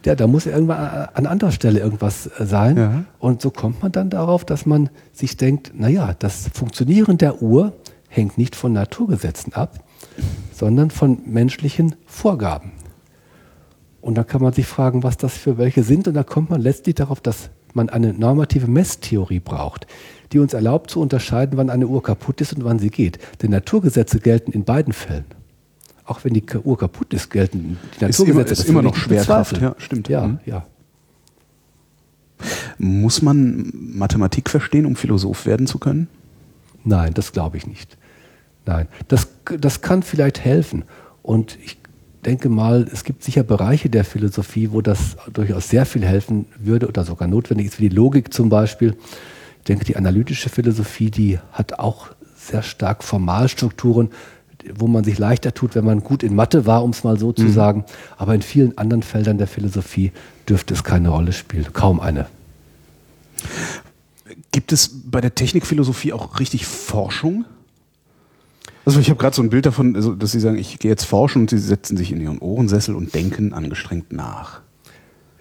ja, 0.05 0.15
da 0.15 0.27
muss 0.27 0.45
irgendwann 0.45 1.09
an 1.13 1.25
anderer 1.25 1.51
Stelle 1.51 1.79
irgendwas 1.79 2.27
äh, 2.27 2.45
sein. 2.45 2.77
Ja. 2.77 3.03
Und 3.19 3.41
so 3.41 3.51
kommt 3.51 3.81
man 3.81 3.91
dann 3.91 4.09
darauf, 4.09 4.45
dass 4.45 4.65
man 4.65 4.89
sich 5.11 5.37
denkt, 5.37 5.71
naja, 5.75 6.15
das 6.17 6.49
Funktionieren 6.53 7.17
der 7.17 7.41
Uhr 7.41 7.73
hängt 8.07 8.37
nicht 8.37 8.55
von 8.55 8.73
Naturgesetzen 8.73 9.53
ab, 9.53 9.83
sondern 10.53 10.89
von 10.89 11.19
menschlichen 11.25 11.95
Vorgaben. 12.05 12.71
Und 14.01 14.15
da 14.15 14.23
kann 14.23 14.41
man 14.41 14.53
sich 14.53 14.67
fragen, 14.67 15.03
was 15.03 15.17
das 15.17 15.33
für 15.33 15.57
welche 15.57 15.83
sind. 15.83 16.07
Und 16.07 16.13
da 16.13 16.23
kommt 16.23 16.49
man 16.49 16.61
letztlich 16.61 16.95
darauf, 16.95 17.19
dass 17.19 17.49
man 17.73 17.89
eine 17.89 18.13
normative 18.13 18.67
Messtheorie 18.67 19.39
braucht, 19.39 19.87
die 20.31 20.39
uns 20.39 20.53
erlaubt 20.53 20.91
zu 20.91 21.01
unterscheiden, 21.01 21.57
wann 21.57 21.69
eine 21.69 21.87
Uhr 21.87 22.03
kaputt 22.03 22.39
ist 22.39 22.53
und 22.53 22.63
wann 22.63 22.79
sie 22.79 22.91
geht. 22.91 23.19
Denn 23.41 23.51
Naturgesetze 23.51 24.19
gelten 24.19 24.51
in 24.51 24.63
beiden 24.63 24.93
Fällen 24.93 25.25
auch 26.05 26.23
wenn 26.23 26.33
die 26.33 26.43
Uhr 26.63 26.77
kaputt 26.77 27.13
ist, 27.13 27.29
gelten 27.29 27.77
die 27.99 28.05
Naturgesetze. 28.05 28.23
Ist 28.23 28.29
immer, 28.29 28.51
ist 28.51 28.69
immer 28.69 28.81
noch 28.81 28.95
Schwerkraft. 28.95 29.59
Ja, 29.59 29.75
stimmt. 29.77 30.07
Ja, 30.07 30.27
mhm. 30.27 30.39
ja. 30.45 30.65
Muss 32.77 33.21
man 33.21 33.71
Mathematik 33.73 34.49
verstehen, 34.49 34.85
um 34.85 34.95
Philosoph 34.95 35.45
werden 35.45 35.67
zu 35.67 35.79
können? 35.79 36.07
Nein, 36.83 37.13
das 37.13 37.31
glaube 37.31 37.57
ich 37.57 37.65
nicht. 37.65 37.97
Nein, 38.65 38.87
das, 39.07 39.27
das 39.59 39.81
kann 39.81 40.03
vielleicht 40.03 40.39
helfen. 40.39 40.83
Und 41.21 41.57
ich 41.63 41.77
denke 42.25 42.49
mal, 42.49 42.87
es 42.91 43.03
gibt 43.03 43.23
sicher 43.23 43.43
Bereiche 43.43 43.89
der 43.89 44.03
Philosophie, 44.03 44.71
wo 44.71 44.81
das 44.81 45.15
durchaus 45.31 45.69
sehr 45.69 45.85
viel 45.85 46.05
helfen 46.05 46.45
würde 46.57 46.87
oder 46.87 47.03
sogar 47.03 47.27
notwendig 47.27 47.67
ist, 47.67 47.79
wie 47.79 47.89
die 47.89 47.95
Logik 47.95 48.33
zum 48.33 48.49
Beispiel. 48.49 48.95
Ich 49.59 49.65
denke, 49.65 49.85
die 49.85 49.95
analytische 49.95 50.49
Philosophie, 50.49 51.09
die 51.09 51.39
hat 51.51 51.79
auch 51.79 52.09
sehr 52.35 52.61
stark 52.61 53.03
Formalstrukturen, 53.03 54.09
wo 54.73 54.87
man 54.87 55.03
sich 55.03 55.17
leichter 55.17 55.53
tut, 55.53 55.75
wenn 55.75 55.85
man 55.85 56.01
gut 56.01 56.23
in 56.23 56.35
Mathe 56.35 56.65
war, 56.65 56.83
um 56.83 56.91
es 56.91 57.03
mal 57.03 57.17
so 57.19 57.31
zu 57.31 57.43
mhm. 57.43 57.53
sagen. 57.53 57.85
Aber 58.17 58.33
in 58.35 58.41
vielen 58.41 58.77
anderen 58.77 59.03
Feldern 59.03 59.37
der 59.37 59.47
Philosophie 59.47 60.11
dürfte 60.47 60.73
es 60.73 60.83
keine 60.83 61.09
Rolle 61.09 61.33
spielen, 61.33 61.65
kaum 61.73 61.99
eine. 61.99 62.27
Gibt 64.51 64.71
es 64.71 64.89
bei 65.05 65.21
der 65.21 65.35
Technikphilosophie 65.35 66.13
auch 66.13 66.39
richtig 66.39 66.65
Forschung? 66.65 67.45
Also 68.85 68.99
ich 68.99 69.09
habe 69.09 69.19
gerade 69.19 69.35
so 69.35 69.41
ein 69.41 69.49
Bild 69.49 69.65
davon, 69.65 69.95
also, 69.95 70.13
dass 70.13 70.31
Sie 70.31 70.39
sagen, 70.39 70.57
ich 70.57 70.77
gehe 70.79 70.91
jetzt 70.91 71.05
forschen 71.05 71.41
und 71.41 71.49
Sie 71.49 71.57
setzen 71.57 71.97
sich 71.97 72.11
in 72.11 72.21
Ihren 72.21 72.39
Ohrensessel 72.39 72.95
und 72.95 73.13
denken 73.15 73.51
angestrengt 73.51 74.13
nach. 74.13 74.61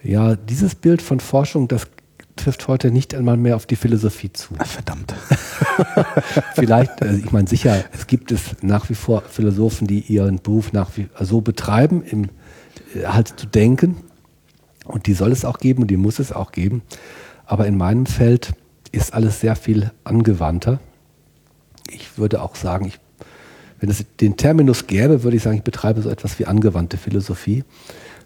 Ja, 0.03 0.35
dieses 0.35 0.75
Bild 0.75 1.01
von 1.01 1.19
Forschung, 1.19 1.67
das 1.67 1.87
trifft 2.35 2.67
heute 2.67 2.91
nicht 2.91 3.13
einmal 3.15 3.37
mehr 3.37 3.55
auf 3.55 3.65
die 3.65 3.75
Philosophie 3.75 4.31
zu. 4.31 4.53
Ach, 4.57 4.65
verdammt. 4.65 5.13
Vielleicht, 6.55 7.01
also 7.01 7.17
ich 7.17 7.31
meine 7.31 7.47
sicher, 7.47 7.83
es 7.93 8.07
gibt 8.07 8.31
es 8.31 8.55
nach 8.61 8.89
wie 8.89 8.95
vor 8.95 9.21
Philosophen, 9.21 9.87
die 9.87 9.99
ihren 10.01 10.41
Beruf 10.41 10.73
nach 10.73 10.89
wie 10.95 11.07
so 11.21 11.41
betreiben, 11.41 12.03
im, 12.03 12.25
äh, 12.95 13.05
halt 13.07 13.39
zu 13.39 13.47
denken. 13.47 13.97
Und 14.85 15.07
die 15.07 15.13
soll 15.13 15.31
es 15.31 15.45
auch 15.45 15.57
geben 15.57 15.83
und 15.83 15.91
die 15.91 15.97
muss 15.97 16.19
es 16.19 16.31
auch 16.31 16.51
geben. 16.51 16.83
Aber 17.45 17.65
in 17.67 17.77
meinem 17.77 18.05
Feld 18.05 18.53
ist 18.91 19.13
alles 19.13 19.39
sehr 19.39 19.55
viel 19.55 19.91
angewandter. 20.03 20.79
Ich 21.89 22.17
würde 22.17 22.41
auch 22.41 22.55
sagen, 22.55 22.87
ich, 22.87 22.99
wenn 23.79 23.89
es 23.89 24.03
den 24.19 24.37
Terminus 24.37 24.87
gäbe, 24.87 25.23
würde 25.23 25.37
ich 25.37 25.43
sagen, 25.43 25.57
ich 25.57 25.63
betreibe 25.63 26.01
so 26.01 26.09
etwas 26.09 26.37
wie 26.39 26.45
angewandte 26.45 26.97
Philosophie. 26.97 27.63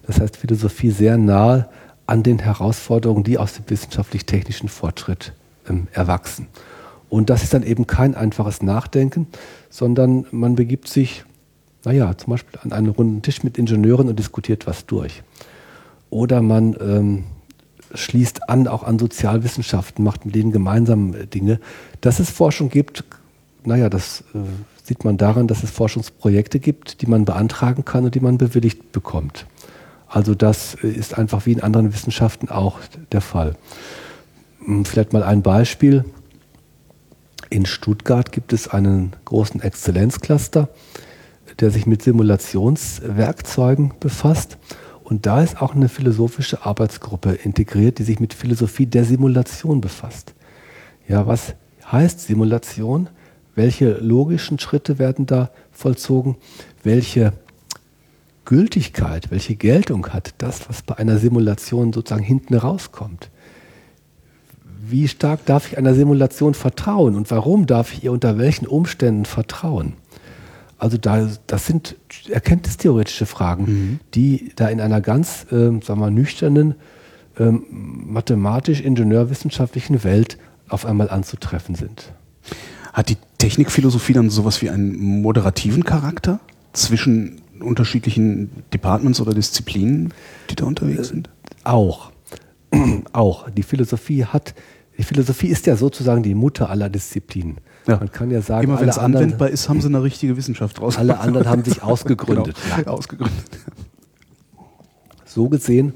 Das 0.06 0.20
heißt, 0.20 0.38
Philosophie 0.38 0.92
sehr 0.92 1.18
nahe 1.18 1.70
an 2.10 2.24
den 2.24 2.40
Herausforderungen, 2.40 3.24
die 3.24 3.38
aus 3.38 3.54
dem 3.54 3.66
wissenschaftlich-technischen 3.68 4.68
Fortschritt 4.68 5.34
ähm, 5.70 5.88
erwachsen. 5.92 6.48
Und 7.08 7.30
das 7.30 7.44
ist 7.44 7.54
dann 7.54 7.64
eben 7.64 7.86
kein 7.88 8.16
einfaches 8.16 8.64
Nachdenken, 8.64 9.28
sondern 9.70 10.26
man 10.32 10.56
begibt 10.56 10.88
sich, 10.88 11.24
naja, 11.86 12.18
zum 12.18 12.32
Beispiel 12.32 12.60
an 12.64 12.72
einen 12.72 12.90
runden 12.90 13.22
Tisch 13.22 13.44
mit 13.44 13.58
Ingenieuren 13.58 14.08
und 14.10 14.18
diskutiert 14.18 14.66
was 14.66 14.86
durch. 14.88 15.24
Oder 16.10 16.42
man 16.42 16.76
ähm, 16.82 17.24
schließt 17.94 18.50
an, 18.50 18.68
auch 18.68 18.84
an 18.84 18.98
Sozialwissenschaften, 18.98 20.04
macht 20.04 20.26
mit 20.26 20.34
denen 20.34 20.52
gemeinsam 20.52 21.14
äh, 21.14 21.28
Dinge. 21.28 21.60
Dass 22.02 22.20
es 22.20 22.32
Forschung 22.32 22.70
gibt, 22.70 23.04
naja, 23.66 23.90
das 23.90 24.24
äh, 24.34 24.40
sieht 24.84 25.06
man 25.06 25.18
daran, 25.18 25.48
dass 25.48 25.62
es 25.62 25.70
Forschungsprojekte 25.70 26.60
gibt, 26.60 27.02
die 27.02 27.08
man 27.08 27.26
beantragen 27.26 27.86
kann 27.86 28.06
und 28.06 28.16
die 28.16 28.20
man 28.20 28.40
bewilligt 28.40 28.92
bekommt. 28.92 29.46
Also 30.10 30.34
das 30.34 30.74
ist 30.74 31.18
einfach 31.18 31.46
wie 31.46 31.54
in 31.54 31.62
anderen 31.62 31.94
Wissenschaften 31.94 32.50
auch 32.50 32.80
der 33.12 33.22
Fall. 33.22 33.56
Hm, 34.66 34.84
vielleicht 34.84 35.14
mal 35.14 35.24
ein 35.24 35.44
Beispiel. 35.44 36.04
In 37.52 37.66
Stuttgart 37.66 38.32
gibt 38.32 38.52
es 38.52 38.68
einen 38.68 39.14
großen 39.26 39.62
Exzellenzcluster, 39.62 40.70
der 41.60 41.72
sich 41.72 41.86
mit 41.86 42.02
Simulationswerkzeugen 42.02 43.94
befasst. 44.00 44.58
Und 45.04 45.26
da 45.26 45.42
ist 45.42 45.62
auch 45.62 45.76
eine 45.76 45.90
philosophische 45.90 46.66
Arbeitsgruppe 46.66 47.32
integriert, 47.32 48.00
die 48.00 48.04
sich 48.04 48.20
mit 48.20 48.34
Philosophie 48.34 48.86
der 48.86 49.06
Simulation 49.06 49.82
befasst. 49.82 50.34
Ja, 51.08 51.26
was 51.26 51.56
heißt 51.92 52.20
Simulation? 52.22 53.10
Welche 53.56 53.94
logischen 53.94 54.60
Schritte 54.60 55.00
werden 55.00 55.26
da 55.26 55.50
vollzogen? 55.72 56.38
Welche 56.84 57.34
Gültigkeit, 58.50 59.30
welche 59.30 59.56
Geltung 59.56 60.08
hat 60.08 60.34
das, 60.40 60.68
was 60.68 60.82
bei 60.82 60.98
einer 60.98 61.20
Simulation 61.20 61.94
sozusagen 61.94 62.24
hinten 62.24 62.56
rauskommt? 62.56 63.30
Wie 64.82 65.08
stark 65.08 65.46
darf 65.46 65.68
ich 65.68 65.78
einer 65.78 65.94
Simulation 65.94 66.56
vertrauen 66.56 67.16
und 67.16 67.30
warum 67.30 67.68
darf 67.68 67.94
ich 67.94 68.04
ihr 68.04 68.12
unter 68.12 68.40
welchen 68.40 68.66
Umständen 68.66 69.26
vertrauen? 69.26 69.94
Also 70.80 70.98
da, 70.98 71.30
das 71.46 71.68
sind 71.68 71.96
erkenntnistheoretische 72.28 73.28
Fragen, 73.28 73.66
mhm. 73.66 74.00
die 74.16 74.52
da 74.56 74.68
in 74.70 74.82
einer 74.82 75.00
ganz, 75.00 75.46
äh, 75.52 75.56
sagen 75.56 75.86
wir 75.86 75.96
mal, 75.98 76.12
nüchternen, 76.12 76.74
ähm, 77.38 77.66
mathematisch-ingenieurwissenschaftlichen 77.70 80.04
Welt 80.04 80.40
auf 80.68 80.88
einmal 80.88 81.12
anzutreffen 81.12 81.76
sind. 81.76 82.14
Hat 82.94 83.10
die 83.10 83.18
Technikphilosophie 83.38 84.14
dann 84.14 84.32
sowas 84.32 84.64
wie 84.64 84.72
einen 84.72 85.22
moderativen 85.22 85.84
Charakter 85.84 86.40
zwischen 86.74 87.42
unterschiedlichen 87.62 88.50
Departments 88.74 89.22
oder 89.22 89.34
Disziplinen, 89.34 90.14
die 90.50 90.56
da 90.56 90.66
unterwegs 90.66 91.02
äh, 91.02 91.06
sind? 91.06 91.30
Auch. 91.64 92.12
auch. 93.14 93.50
Die 93.50 93.64
Philosophie 93.64 94.26
hat, 94.26 94.56
die 94.98 95.04
Philosophie 95.04 95.48
ist 95.48 95.66
ja 95.66 95.76
sozusagen 95.76 96.24
die 96.24 96.36
Mutter 96.36 96.70
aller 96.70 96.90
Disziplinen. 96.90 97.58
Ja. 97.88 97.98
Man 97.98 98.12
kann 98.12 98.30
ja 98.32 98.42
sagen, 98.42 98.68
immer 98.68 98.80
wenn 98.80 98.90
es 98.90 98.98
anwendbar 98.98 99.50
ist, 99.50 99.70
haben 99.70 99.82
sie 99.82 99.88
eine 99.88 100.04
richtige 100.04 100.38
Wissenschaft 100.38 100.80
draus. 100.80 100.98
Alle 100.98 101.20
anderen 101.20 101.48
haben 101.48 101.64
sich 101.64 101.82
ausgegründet. 101.84 102.56
genau, 102.76 102.82
ja. 102.82 102.88
ausgegründet. 102.88 103.46
So 105.26 105.50
gesehen 105.50 105.94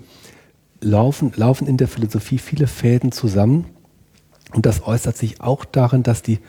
laufen, 0.83 1.31
laufen 1.35 1.67
in 1.67 1.77
der 1.77 1.87
Philosophie 1.87 2.37
viele 2.37 2.67
Fäden 2.67 3.11
zusammen. 3.11 3.65
Und 4.53 4.65
das 4.65 4.85
äußert 4.85 5.17
sich 5.17 5.41
auch 5.41 5.65
darin, 5.65 6.03
dass 6.03 6.21
die 6.21 6.39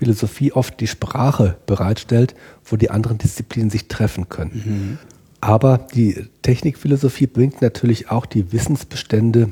Philosophie 0.00 0.52
oft 0.52 0.80
die 0.80 0.86
Sprache 0.86 1.58
bereitstellt, 1.66 2.34
wo 2.64 2.76
die 2.76 2.90
anderen 2.90 3.18
Disziplinen 3.18 3.68
sich 3.68 3.86
treffen 3.86 4.30
können. 4.30 4.62
Mhm. 4.64 4.98
Aber 5.42 5.76
die 5.76 6.24
Technikphilosophie 6.40 7.26
bringt 7.26 7.60
natürlich 7.60 8.10
auch 8.10 8.24
die 8.24 8.50
Wissensbestände 8.50 9.50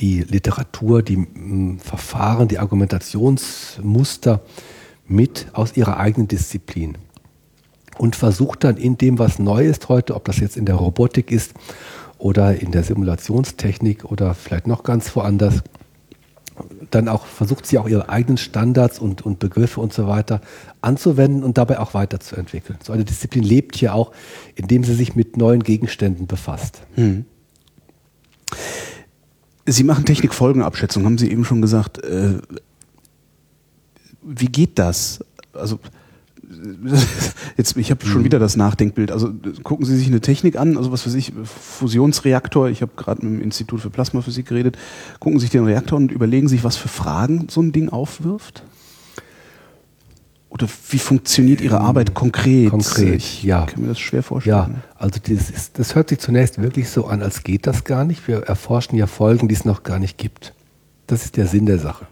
die 0.00 0.22
Literatur, 0.22 1.02
die 1.02 1.18
mm, 1.18 1.78
Verfahren, 1.78 2.48
die 2.48 2.58
Argumentationsmuster 2.58 4.40
mit 5.06 5.46
aus 5.52 5.76
ihrer 5.76 5.98
eigenen 5.98 6.26
Disziplin 6.26 6.98
und 7.96 8.16
versucht 8.16 8.64
dann 8.64 8.76
in 8.76 8.98
dem, 8.98 9.20
was 9.20 9.38
neu 9.38 9.66
ist 9.66 9.88
heute, 9.88 10.16
ob 10.16 10.24
das 10.24 10.38
jetzt 10.38 10.56
in 10.56 10.66
der 10.66 10.74
Robotik 10.74 11.30
ist 11.30 11.54
oder 12.18 12.60
in 12.60 12.72
der 12.72 12.82
Simulationstechnik 12.82 14.04
oder 14.04 14.34
vielleicht 14.34 14.66
noch 14.66 14.82
ganz 14.82 15.14
woanders, 15.14 15.62
dann 16.90 17.08
auch 17.08 17.26
versucht 17.26 17.66
sie 17.66 17.78
auch 17.78 17.88
ihre 17.88 18.08
eigenen 18.08 18.38
Standards 18.38 18.98
und, 18.98 19.22
und 19.22 19.38
Begriffe 19.38 19.80
und 19.80 19.92
so 19.92 20.06
weiter 20.06 20.40
anzuwenden 20.80 21.42
und 21.42 21.58
dabei 21.58 21.78
auch 21.80 21.94
weiterzuentwickeln. 21.94 22.78
So 22.82 22.92
eine 22.92 23.04
Disziplin 23.04 23.42
lebt 23.42 23.80
ja 23.80 23.92
auch, 23.92 24.12
indem 24.54 24.84
sie 24.84 24.94
sich 24.94 25.16
mit 25.16 25.36
neuen 25.36 25.62
Gegenständen 25.62 26.26
befasst. 26.26 26.82
Hm. 26.94 27.24
Sie 29.66 29.84
machen 29.84 30.04
Technikfolgenabschätzung, 30.06 31.04
haben 31.04 31.18
Sie 31.18 31.30
eben 31.30 31.44
schon 31.44 31.60
gesagt. 31.60 32.02
Äh, 32.02 32.38
wie 34.22 34.46
geht 34.46 34.78
das? 34.78 35.24
Also 35.52 35.78
jetzt, 37.56 37.76
ich 37.76 37.90
habe 37.90 38.04
schon 38.06 38.20
mhm. 38.20 38.24
wieder 38.24 38.38
das 38.38 38.56
Nachdenkbild. 38.56 39.10
Also 39.10 39.32
gucken 39.62 39.86
Sie 39.86 39.96
sich 39.96 40.06
eine 40.06 40.20
Technik 40.20 40.58
an, 40.58 40.76
also 40.76 40.92
was 40.92 41.02
für 41.02 41.10
sich 41.10 41.32
Fusionsreaktor. 41.44 42.68
Ich 42.68 42.82
habe 42.82 42.92
gerade 42.96 43.24
mit 43.24 43.40
dem 43.40 43.42
Institut 43.42 43.80
für 43.80 43.90
Plasmaphysik 43.90 44.46
geredet. 44.46 44.78
Gucken 45.20 45.38
Sie 45.38 45.44
sich 45.44 45.50
den 45.50 45.64
Reaktor 45.64 45.96
und 45.98 46.12
überlegen 46.12 46.48
sich, 46.48 46.64
was 46.64 46.76
für 46.76 46.88
Fragen 46.88 47.48
so 47.50 47.60
ein 47.60 47.72
Ding 47.72 47.88
aufwirft. 47.88 48.62
Oder 50.50 50.66
wie 50.90 50.98
funktioniert 50.98 51.60
Ihre 51.60 51.80
Arbeit 51.80 52.14
konkret? 52.14 52.70
Konkret, 52.70 53.16
ich 53.16 53.42
ja. 53.42 53.66
kann 53.66 53.82
mir 53.82 53.88
das 53.88 53.98
schwer 53.98 54.22
vorstellen. 54.22 54.56
Ja, 54.56 54.96
also 54.96 55.20
das, 55.22 55.50
ist, 55.50 55.78
das 55.78 55.94
hört 55.94 56.08
sich 56.08 56.20
zunächst 56.20 56.60
wirklich 56.60 56.88
so 56.88 57.06
an, 57.06 57.22
als 57.22 57.44
geht 57.44 57.66
das 57.66 57.84
gar 57.84 58.04
nicht. 58.04 58.26
Wir 58.26 58.38
erforschen 58.38 58.96
ja 58.96 59.06
Folgen, 59.06 59.48
die 59.48 59.54
es 59.54 59.64
noch 59.64 59.82
gar 59.82 59.98
nicht 59.98 60.16
gibt. 60.16 60.54
Das 61.06 61.24
ist 61.24 61.36
der 61.36 61.46
Sinn 61.46 61.66
der 61.66 61.78
Sache. 61.78 62.06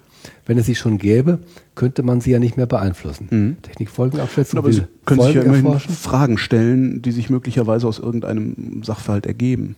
Wenn 0.46 0.58
es 0.58 0.66
sie 0.66 0.76
schon 0.76 0.98
gäbe, 0.98 1.40
könnte 1.74 2.04
man 2.04 2.20
sie 2.20 2.30
ja 2.30 2.38
nicht 2.38 2.56
mehr 2.56 2.66
beeinflussen. 2.66 3.28
Mhm. 3.30 3.62
Technikfolgenabschätzung 3.62 4.58
Aber 4.58 4.72
Sie 4.72 4.84
können 5.04 5.20
Folgen 5.20 5.26
sich 5.26 5.34
ja 5.34 5.42
immerhin 5.42 5.66
erforschen. 5.66 5.94
Fragen 5.94 6.38
stellen, 6.38 7.02
die 7.02 7.10
sich 7.10 7.30
möglicherweise 7.30 7.86
aus 7.88 7.98
irgendeinem 7.98 8.82
Sachverhalt 8.84 9.26
ergeben. 9.26 9.74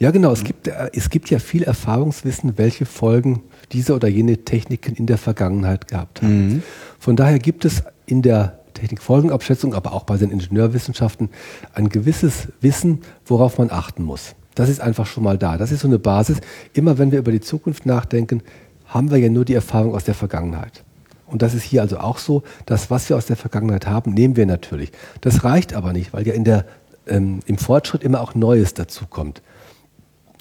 Ja, 0.00 0.10
genau. 0.10 0.32
Es, 0.32 0.42
gibt, 0.42 0.66
äh, 0.66 0.90
es 0.92 1.10
gibt 1.10 1.30
ja 1.30 1.38
viel 1.38 1.62
Erfahrungswissen, 1.62 2.58
welche 2.58 2.84
Folgen 2.84 3.42
diese 3.72 3.94
oder 3.94 4.08
jene 4.08 4.38
Techniken 4.38 4.96
in 4.96 5.06
der 5.06 5.18
Vergangenheit 5.18 5.86
gehabt 5.86 6.22
haben. 6.22 6.48
Mhm. 6.48 6.62
Von 6.98 7.14
daher 7.14 7.38
gibt 7.38 7.64
es 7.64 7.84
in 8.06 8.22
der 8.22 8.58
Technikfolgenabschätzung, 8.74 9.74
aber 9.74 9.92
auch 9.92 10.04
bei 10.04 10.16
den 10.16 10.30
Ingenieurwissenschaften 10.30 11.30
ein 11.74 11.88
gewisses 11.88 12.48
Wissen, 12.60 13.00
worauf 13.24 13.58
man 13.58 13.70
achten 13.70 14.02
muss. 14.02 14.34
Das 14.54 14.68
ist 14.68 14.80
einfach 14.80 15.06
schon 15.06 15.22
mal 15.22 15.38
da. 15.38 15.56
Das 15.56 15.70
ist 15.70 15.80
so 15.80 15.88
eine 15.88 16.00
Basis. 16.00 16.38
Immer 16.72 16.98
wenn 16.98 17.12
wir 17.12 17.20
über 17.20 17.30
die 17.30 17.40
Zukunft 17.40 17.86
nachdenken, 17.86 18.42
haben 18.88 19.10
wir 19.10 19.18
ja 19.18 19.28
nur 19.28 19.44
die 19.44 19.54
Erfahrung 19.54 19.94
aus 19.94 20.04
der 20.04 20.14
Vergangenheit. 20.14 20.82
Und 21.26 21.42
das 21.42 21.54
ist 21.54 21.62
hier 21.62 21.82
also 21.82 21.98
auch 21.98 22.18
so, 22.18 22.42
dass 22.66 22.90
was 22.90 23.08
wir 23.08 23.16
aus 23.16 23.26
der 23.26 23.36
Vergangenheit 23.36 23.86
haben, 23.86 24.12
nehmen 24.12 24.36
wir 24.36 24.46
natürlich. 24.46 24.90
Das 25.20 25.44
reicht 25.44 25.74
aber 25.74 25.92
nicht, 25.92 26.12
weil 26.12 26.26
ja 26.26 26.32
in 26.32 26.44
der, 26.44 26.64
ähm, 27.06 27.40
im 27.46 27.58
Fortschritt 27.58 28.02
immer 28.02 28.20
auch 28.22 28.34
Neues 28.34 28.74
dazukommt. 28.74 29.42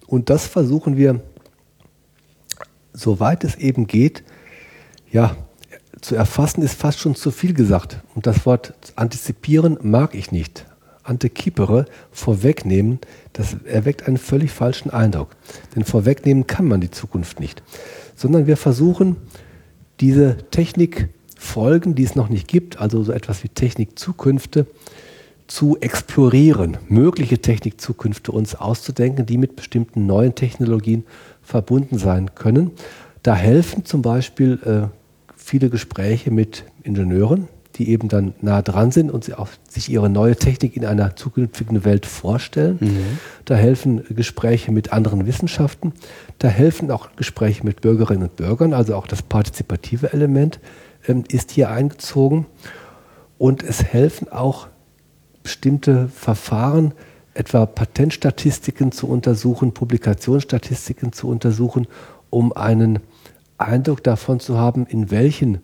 Und 0.07 0.29
das 0.29 0.47
versuchen 0.47 0.95
wir, 0.95 1.21
soweit 2.93 3.43
es 3.43 3.55
eben 3.55 3.85
geht, 3.85 4.23
ja, 5.11 5.35
zu 5.99 6.15
erfassen 6.15 6.61
ist 6.61 6.79
fast 6.79 6.99
schon 6.99 7.15
zu 7.15 7.31
viel 7.31 7.53
gesagt. 7.53 7.97
Und 8.15 8.27
das 8.27 8.45
Wort 8.45 8.73
antizipieren 8.95 9.77
mag 9.81 10.15
ich 10.15 10.31
nicht. 10.31 10.65
Antecipere, 11.03 11.85
vorwegnehmen, 12.11 12.99
das 13.33 13.55
erweckt 13.65 14.07
einen 14.07 14.17
völlig 14.17 14.51
falschen 14.51 14.89
Eindruck. 14.89 15.35
Denn 15.75 15.83
vorwegnehmen 15.83 16.47
kann 16.47 16.65
man 16.65 16.81
die 16.81 16.91
Zukunft 16.91 17.39
nicht. 17.39 17.63
Sondern 18.17 18.47
wir 18.47 18.57
versuchen, 18.57 19.15
diese 20.01 20.37
Technikfolgen, 20.51 21.95
die 21.95 22.03
es 22.03 22.15
noch 22.15 22.27
nicht 22.27 22.49
gibt, 22.49 22.79
also 22.79 23.01
so 23.03 23.13
etwas 23.13 23.43
wie 23.45 23.49
Technikzukünfte, 23.49 24.65
zu 25.47 25.77
explorieren, 25.79 26.77
mögliche 26.89 27.39
Technikzukünfte 27.39 28.33
uns 28.33 28.53
auszudenken, 28.53 29.25
die 29.25 29.37
mit 29.37 29.55
bestimmten 29.55 30.05
neuen 30.05 30.35
Technologien 30.35 31.05
verbunden 31.41 31.97
sein 31.97 32.35
können. 32.35 32.71
Da 33.23 33.33
helfen 33.33 33.85
zum 33.85 34.01
Beispiel 34.01 34.59
äh, 34.65 34.87
viele 35.37 35.69
Gespräche 35.69 36.31
mit 36.31 36.65
Ingenieuren, 36.83 37.47
die 37.77 37.89
eben 37.89 38.07
dann 38.07 38.33
nah 38.41 38.61
dran 38.61 38.91
sind 38.91 39.11
und 39.11 39.23
sie 39.23 39.33
auch 39.33 39.49
sich 39.69 39.89
ihre 39.89 40.09
neue 40.09 40.35
Technik 40.35 40.75
in 40.75 40.85
einer 40.85 41.15
zukünftigen 41.15 41.85
Welt 41.85 42.05
vorstellen. 42.05 42.77
Mhm. 42.79 43.19
Da 43.45 43.55
helfen 43.55 44.03
Gespräche 44.09 44.71
mit 44.71 44.93
anderen 44.93 45.25
Wissenschaften. 45.25 45.93
Da 46.39 46.47
helfen 46.47 46.89
auch 46.91 47.09
Gespräche 47.15 47.63
mit 47.63 47.81
Bürgerinnen 47.81 48.23
und 48.23 48.35
Bürgern. 48.35 48.73
Also 48.73 48.95
auch 48.95 49.07
das 49.07 49.21
partizipative 49.21 50.11
Element 50.13 50.59
ähm, 51.07 51.23
ist 51.29 51.51
hier 51.51 51.69
eingezogen. 51.69 52.45
Und 53.37 53.63
es 53.63 53.83
helfen 53.83 54.31
auch 54.31 54.67
bestimmte 55.43 56.09
Verfahren, 56.09 56.93
etwa 57.35 57.67
Patentstatistiken 57.67 58.91
zu 58.91 59.07
untersuchen, 59.07 59.71
Publikationsstatistiken 59.71 61.13
zu 61.13 61.27
untersuchen, 61.29 61.85
um 62.31 62.51
einen 62.51 62.99
Eindruck 63.59 64.03
davon 64.03 64.39
zu 64.39 64.57
haben, 64.57 64.87
in 64.87 65.11
welchen 65.11 65.59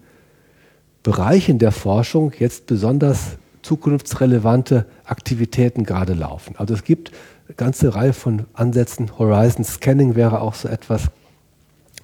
Bereichen 1.03 1.59
der 1.59 1.71
Forschung 1.71 2.31
jetzt 2.39 2.65
besonders 2.65 3.37
zukunftsrelevante 3.61 4.85
Aktivitäten 5.05 5.83
gerade 5.83 6.13
laufen. 6.13 6.55
Also 6.57 6.73
es 6.73 6.83
gibt 6.83 7.11
eine 7.47 7.55
ganze 7.55 7.95
Reihe 7.95 8.13
von 8.13 8.45
Ansätzen. 8.53 9.17
Horizon 9.17 9.63
Scanning 9.63 10.15
wäre 10.15 10.41
auch 10.41 10.55
so 10.55 10.67
etwas, 10.67 11.03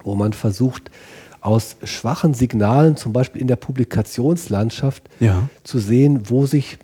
wo 0.03 0.15
man 0.15 0.33
versucht, 0.33 0.91
aus 1.41 1.77
schwachen 1.83 2.33
Signalen, 2.33 2.97
zum 2.97 3.13
Beispiel 3.13 3.41
in 3.41 3.47
der 3.47 3.55
Publikationslandschaft, 3.55 5.09
ja. 5.21 5.49
zu 5.63 5.79
sehen, 5.79 6.29
wo 6.29 6.45
sich 6.45 6.77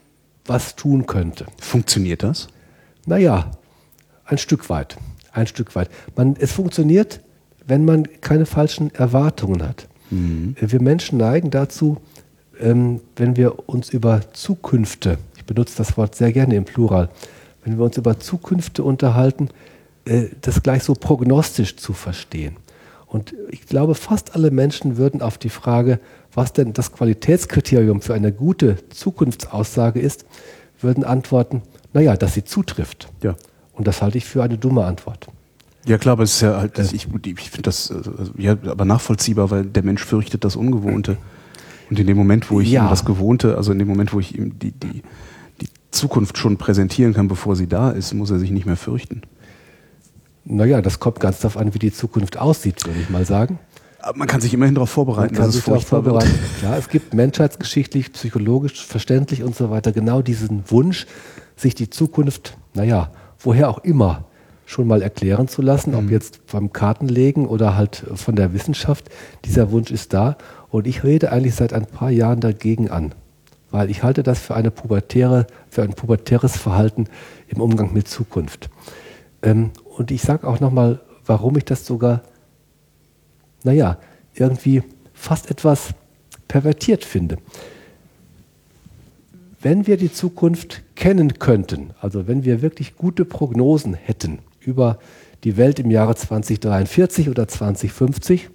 was 0.45 0.75
tun 0.75 1.05
könnte. 1.05 1.45
Funktioniert 1.59 2.23
das? 2.23 2.47
Naja, 3.05 3.51
ein 4.23 4.37
Stück 4.37 4.69
weit. 4.69 4.97
Ein 5.33 5.47
Stück 5.47 5.75
weit. 5.75 5.89
Man, 6.15 6.35
es 6.39 6.53
funktioniert 6.53 7.19
wenn 7.67 7.85
man 7.85 8.07
keine 8.21 8.45
falschen 8.45 8.93
Erwartungen 8.93 9.63
hat. 9.63 9.87
Mhm. 10.15 10.55
Wir 10.59 10.81
Menschen 10.81 11.17
neigen 11.17 11.51
dazu, 11.51 11.97
ähm, 12.59 13.01
wenn 13.15 13.35
wir 13.35 13.67
uns 13.69 13.89
über 13.89 14.21
Zukünfte, 14.33 15.17
ich 15.37 15.45
benutze 15.45 15.77
das 15.77 15.97
Wort 15.97 16.15
sehr 16.15 16.31
gerne 16.31 16.55
im 16.55 16.65
Plural, 16.65 17.09
wenn 17.63 17.77
wir 17.77 17.85
uns 17.85 17.97
über 17.97 18.19
Zukünfte 18.19 18.83
unterhalten, 18.83 19.49
äh, 20.05 20.27
das 20.41 20.63
gleich 20.63 20.83
so 20.83 20.93
prognostisch 20.93 21.75
zu 21.75 21.93
verstehen. 21.93 22.57
Und 23.07 23.33
ich 23.49 23.65
glaube, 23.65 23.95
fast 23.95 24.35
alle 24.35 24.51
Menschen 24.51 24.97
würden 24.97 25.21
auf 25.21 25.37
die 25.37 25.49
Frage, 25.49 25.99
was 26.33 26.53
denn 26.53 26.73
das 26.73 26.91
Qualitätskriterium 26.91 28.01
für 28.01 28.13
eine 28.13 28.31
gute 28.31 28.77
Zukunftsaussage 28.89 29.99
ist, 29.99 30.25
würden 30.81 31.03
antworten, 31.03 31.61
naja, 31.93 32.17
dass 32.17 32.33
sie 32.33 32.43
zutrifft. 32.43 33.09
Ja. 33.23 33.35
Und 33.73 33.87
das 33.87 34.01
halte 34.01 34.17
ich 34.17 34.25
für 34.25 34.43
eine 34.43 34.57
dumme 34.57 34.85
Antwort. 34.85 35.27
Ja 35.85 35.97
klar, 35.97 36.13
aber 36.13 36.23
es 36.23 36.35
ist 36.35 36.41
ja 36.41 36.57
halt, 36.57 36.77
ich, 36.79 36.93
ich 36.93 37.49
finde 37.51 37.61
das 37.61 37.91
äh, 37.91 38.01
ja 38.37 38.57
aber 38.67 38.85
nachvollziehbar, 38.85 39.51
weil 39.51 39.65
der 39.65 39.83
Mensch 39.83 40.03
fürchtet 40.03 40.43
das 40.43 40.55
Ungewohnte. 40.55 41.17
Und 41.89 41.99
in 41.99 42.07
dem 42.07 42.17
Moment, 42.17 42.49
wo 42.49 42.59
ich 42.59 42.71
ja. 42.71 42.85
ihm 42.85 42.89
das 42.89 43.05
Gewohnte, 43.05 43.57
also 43.57 43.71
in 43.71 43.79
dem 43.79 43.87
Moment, 43.87 44.11
wo 44.11 44.19
ich 44.19 44.35
ihm 44.37 44.57
die, 44.57 44.71
die, 44.71 45.03
die 45.61 45.67
Zukunft 45.91 46.37
schon 46.37 46.57
präsentieren 46.57 47.13
kann, 47.13 47.27
bevor 47.27 47.55
sie 47.55 47.67
da 47.67 47.91
ist, 47.91 48.13
muss 48.13 48.31
er 48.31 48.39
sich 48.39 48.49
nicht 48.49 48.65
mehr 48.65 48.77
fürchten. 48.77 49.21
Naja, 50.43 50.81
das 50.81 50.99
kommt 50.99 51.19
ganz 51.19 51.39
darauf 51.39 51.57
an, 51.57 51.73
wie 51.73 51.79
die 51.79 51.93
Zukunft 51.93 52.37
aussieht, 52.37 52.85
würde 52.85 52.99
ich 52.99 53.09
mal 53.09 53.25
sagen. 53.25 53.59
Aber 53.99 54.17
man 54.17 54.27
kann 54.27 54.41
sich 54.41 54.53
immerhin 54.53 54.75
darauf 54.75 54.91
vorbereiten. 54.91 55.33
Man 55.33 55.43
kann 55.43 55.51
sich 55.51 55.63
darauf 55.63 55.85
vorbereiten. 55.85 56.33
Ja, 56.61 56.77
es 56.77 56.89
gibt 56.89 57.15
menschheitsgeschichtlich, 57.15 58.13
psychologisch, 58.13 58.85
verständlich 58.85 59.43
und 59.43 59.55
so 59.55 59.71
weiter 59.71 59.91
genau 59.91 60.21
diesen 60.21 60.63
Wunsch, 60.69 61.07
sich 61.55 61.73
die 61.73 61.89
Zukunft, 61.89 62.57
naja, 62.75 63.11
woher 63.39 63.69
auch 63.69 63.79
immer, 63.79 64.25
schon 64.65 64.87
mal 64.87 65.01
erklären 65.01 65.47
zu 65.47 65.61
lassen, 65.61 65.91
mhm. 65.91 65.97
ob 65.97 66.11
jetzt 66.11 66.45
beim 66.51 66.73
Kartenlegen 66.73 67.45
oder 67.45 67.75
halt 67.75 68.03
von 68.15 68.35
der 68.35 68.53
Wissenschaft. 68.53 69.09
Dieser 69.45 69.71
Wunsch 69.71 69.91
ist 69.91 70.13
da 70.13 70.37
und 70.69 70.87
ich 70.87 71.03
rede 71.03 71.31
eigentlich 71.31 71.55
seit 71.55 71.71
ein 71.73 71.85
paar 71.85 72.09
Jahren 72.09 72.39
dagegen 72.39 72.89
an, 72.89 73.13
weil 73.71 73.89
ich 73.89 74.03
halte 74.03 74.23
das 74.23 74.39
für 74.39 74.55
eine 74.55 74.71
pubertäre, 74.71 75.47
für 75.69 75.83
ein 75.83 75.93
pubertäres 75.93 76.57
Verhalten 76.57 77.05
im 77.47 77.61
Umgang 77.61 77.93
mit 77.93 78.07
Zukunft. 78.07 78.69
Ähm, 79.41 79.71
und 79.97 80.11
ich 80.11 80.23
sage 80.23 80.47
auch 80.47 80.59
nochmal, 80.59 80.99
warum 81.25 81.55
ich 81.57 81.65
das 81.65 81.85
sogar, 81.85 82.21
naja, 83.63 83.97
irgendwie 84.33 84.83
fast 85.13 85.49
etwas 85.49 85.89
pervertiert 86.47 87.05
finde. 87.05 87.37
Wenn 89.61 89.87
wir 89.87 89.97
die 89.97 90.11
Zukunft 90.11 90.83
kennen 90.95 91.39
könnten, 91.39 91.91
also 91.99 92.27
wenn 92.27 92.45
wir 92.45 92.61
wirklich 92.61 92.95
gute 92.95 93.25
Prognosen 93.25 93.95
hätten 93.95 94.39
über 94.65 94.99
die 95.43 95.57
Welt 95.57 95.79
im 95.79 95.91
Jahre 95.91 96.15
2043 96.15 97.29
oder 97.29 97.47
2050, 97.47 98.49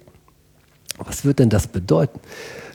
was 1.05 1.25
würde 1.25 1.37
denn 1.37 1.49
das 1.49 1.67
bedeuten? 1.67 2.19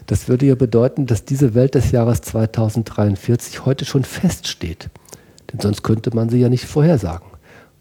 Das 0.06 0.28
würde 0.28 0.46
ja 0.46 0.54
bedeuten, 0.54 1.06
dass 1.06 1.24
diese 1.24 1.54
Welt 1.54 1.74
des 1.74 1.90
Jahres 1.90 2.20
2043 2.22 3.64
heute 3.66 3.84
schon 3.84 4.04
feststeht. 4.04 4.88
Denn 5.52 5.60
sonst 5.60 5.82
könnte 5.82 6.14
man 6.14 6.28
sie 6.28 6.40
ja 6.40 6.48
nicht 6.48 6.64
vorhersagen. 6.64 7.28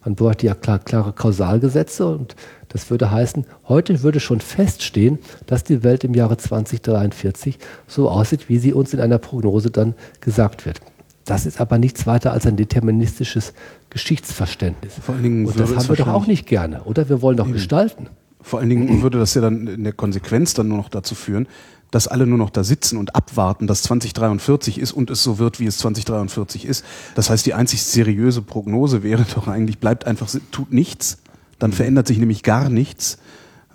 Man 0.04 0.16
bräuchte 0.16 0.46
ja 0.46 0.54
klar, 0.54 0.80
klare 0.80 1.14
Kausalgesetze 1.14 2.06
und 2.08 2.36
das 2.70 2.90
würde 2.90 3.10
heißen, 3.10 3.46
heute 3.68 4.04
würde 4.04 4.20
schon 4.20 4.40
feststehen, 4.40 5.20
dass 5.48 5.64
die 5.64 5.84
Welt 5.84 6.04
im 6.04 6.14
Jahre 6.14 6.38
2043 6.38 7.58
so 7.88 8.10
aussieht, 8.10 8.50
wie 8.50 8.60
sie 8.60 8.74
uns 8.74 8.94
in 8.94 9.00
einer 9.00 9.18
Prognose 9.18 9.72
dann 9.72 9.96
gesagt 10.22 10.66
wird. 10.66 10.82
Das 11.26 11.48
ist 11.48 11.60
aber 11.60 11.80
nichts 11.80 12.06
weiter 12.06 12.32
als 12.32 12.46
ein 12.46 12.56
deterministisches 12.56 13.54
Geschichtsverständnis. 13.90 14.94
Vor 15.02 15.16
allen 15.16 15.24
Dingen 15.24 15.46
und 15.48 15.60
das 15.60 15.76
haben 15.76 15.90
wir 15.90 15.96
doch 15.96 16.08
auch 16.08 16.28
nicht 16.28 16.46
gerne, 16.46 16.84
oder? 16.84 17.10
Wir 17.10 17.22
wollen 17.22 17.38
doch 17.38 17.52
gestalten. 17.52 18.08
Vor 18.42 18.60
allen 18.60 18.70
Dingen 18.70 19.02
würde 19.02 19.18
das 19.18 19.34
ja 19.34 19.42
dann 19.42 19.66
in 19.66 19.84
der 19.84 19.94
Konsequenz 19.94 20.54
dann 20.54 20.68
nur 20.68 20.78
noch 20.78 20.90
dazu 20.90 21.16
führen, 21.16 21.48
dass 21.90 22.08
alle 22.08 22.28
nur 22.28 22.38
noch 22.38 22.52
da 22.52 22.64
sitzen 22.64 22.98
und 22.98 23.16
abwarten, 23.16 23.66
dass 23.66 23.82
2043 23.84 24.80
ist 24.80 24.92
und 24.92 25.10
es 25.10 25.24
so 25.24 25.40
wird, 25.40 25.60
wie 25.60 25.66
es 25.66 25.80
2043 25.80 26.66
ist. 26.66 26.86
Das 27.16 27.32
heißt, 27.32 27.44
die 27.46 27.56
einzig 27.56 27.82
seriöse 27.84 28.44
Prognose 28.44 29.02
wäre 29.02 29.26
doch 29.36 29.48
eigentlich, 29.48 29.80
bleibt 29.80 30.06
einfach, 30.06 30.30
tut 30.52 30.72
nichts, 30.72 31.18
dann 31.58 31.72
mhm. 31.72 31.76
verändert 31.76 32.08
sich 32.08 32.20
nämlich 32.20 32.44
gar 32.44 32.70
nichts 32.70 33.18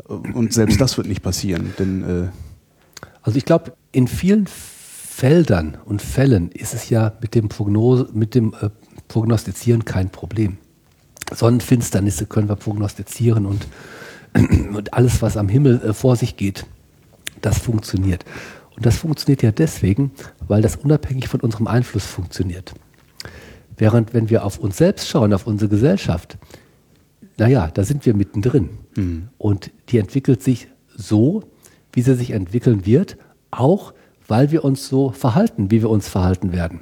und 0.07 0.53
selbst 0.53 0.81
das 0.81 0.97
wird 0.97 1.09
nicht 1.09 1.23
passieren. 1.23 1.75
Denn, 1.79 2.03
äh 2.03 2.29
also 3.23 3.37
ich 3.37 3.45
glaube, 3.45 3.73
in 3.93 4.07
vielen 4.07 4.47
Feldern 5.13 5.77
und 5.85 6.01
Fällen 6.01 6.51
ist 6.53 6.73
es 6.73 6.89
ja 6.89 7.13
mit 7.21 7.35
dem, 7.35 7.49
Prognose, 7.49 8.09
mit 8.15 8.35
dem 8.35 8.55
äh, 8.55 8.71
Prognostizieren 9.09 9.85
kein 9.85 10.09
Problem. 10.09 10.57
Sonnenfinsternisse 11.35 12.25
können 12.25 12.49
wir 12.49 12.57
prognostizieren 12.57 13.45
und, 13.45 13.67
und 14.75 14.95
alles, 14.95 15.21
was 15.21 15.37
am 15.37 15.49
Himmel 15.49 15.83
äh, 15.83 15.93
vor 15.93 16.17
sich 16.17 16.37
geht, 16.37 16.65
das 17.43 17.59
funktioniert. 17.59 18.25
Und 18.77 18.87
das 18.87 18.99
funktioniert 18.99 19.43
ja 19.43 19.51
deswegen, 19.51 20.13
weil 20.47 20.63
das 20.63 20.77
unabhängig 20.77 21.29
von 21.29 21.41
unserem 21.41 21.67
Einfluss 21.67 22.07
funktioniert. 22.07 22.73
Während 23.77 24.15
wenn 24.15 24.31
wir 24.31 24.45
auf 24.45 24.59
uns 24.59 24.79
selbst 24.79 25.09
schauen, 25.09 25.35
auf 25.35 25.47
unsere 25.47 25.69
Gesellschaft, 25.69 26.39
naja, 27.37 27.69
da 27.75 27.85
sind 27.85 28.07
wir 28.07 28.15
mittendrin. 28.15 28.71
Mhm. 28.97 29.29
Und 29.37 29.71
die 29.89 29.99
entwickelt 29.99 30.43
sich 30.43 30.69
so, 30.97 31.43
wie 31.93 32.01
sie 32.01 32.15
sich 32.15 32.31
entwickeln 32.31 32.87
wird, 32.87 33.19
auch 33.51 33.93
weil 34.31 34.53
wir 34.53 34.65
uns 34.65 34.89
so 34.89 35.11
verhalten, 35.11 35.71
wie 35.71 35.83
wir 35.83 35.91
uns 35.91 36.09
verhalten 36.09 36.53
werden. 36.53 36.81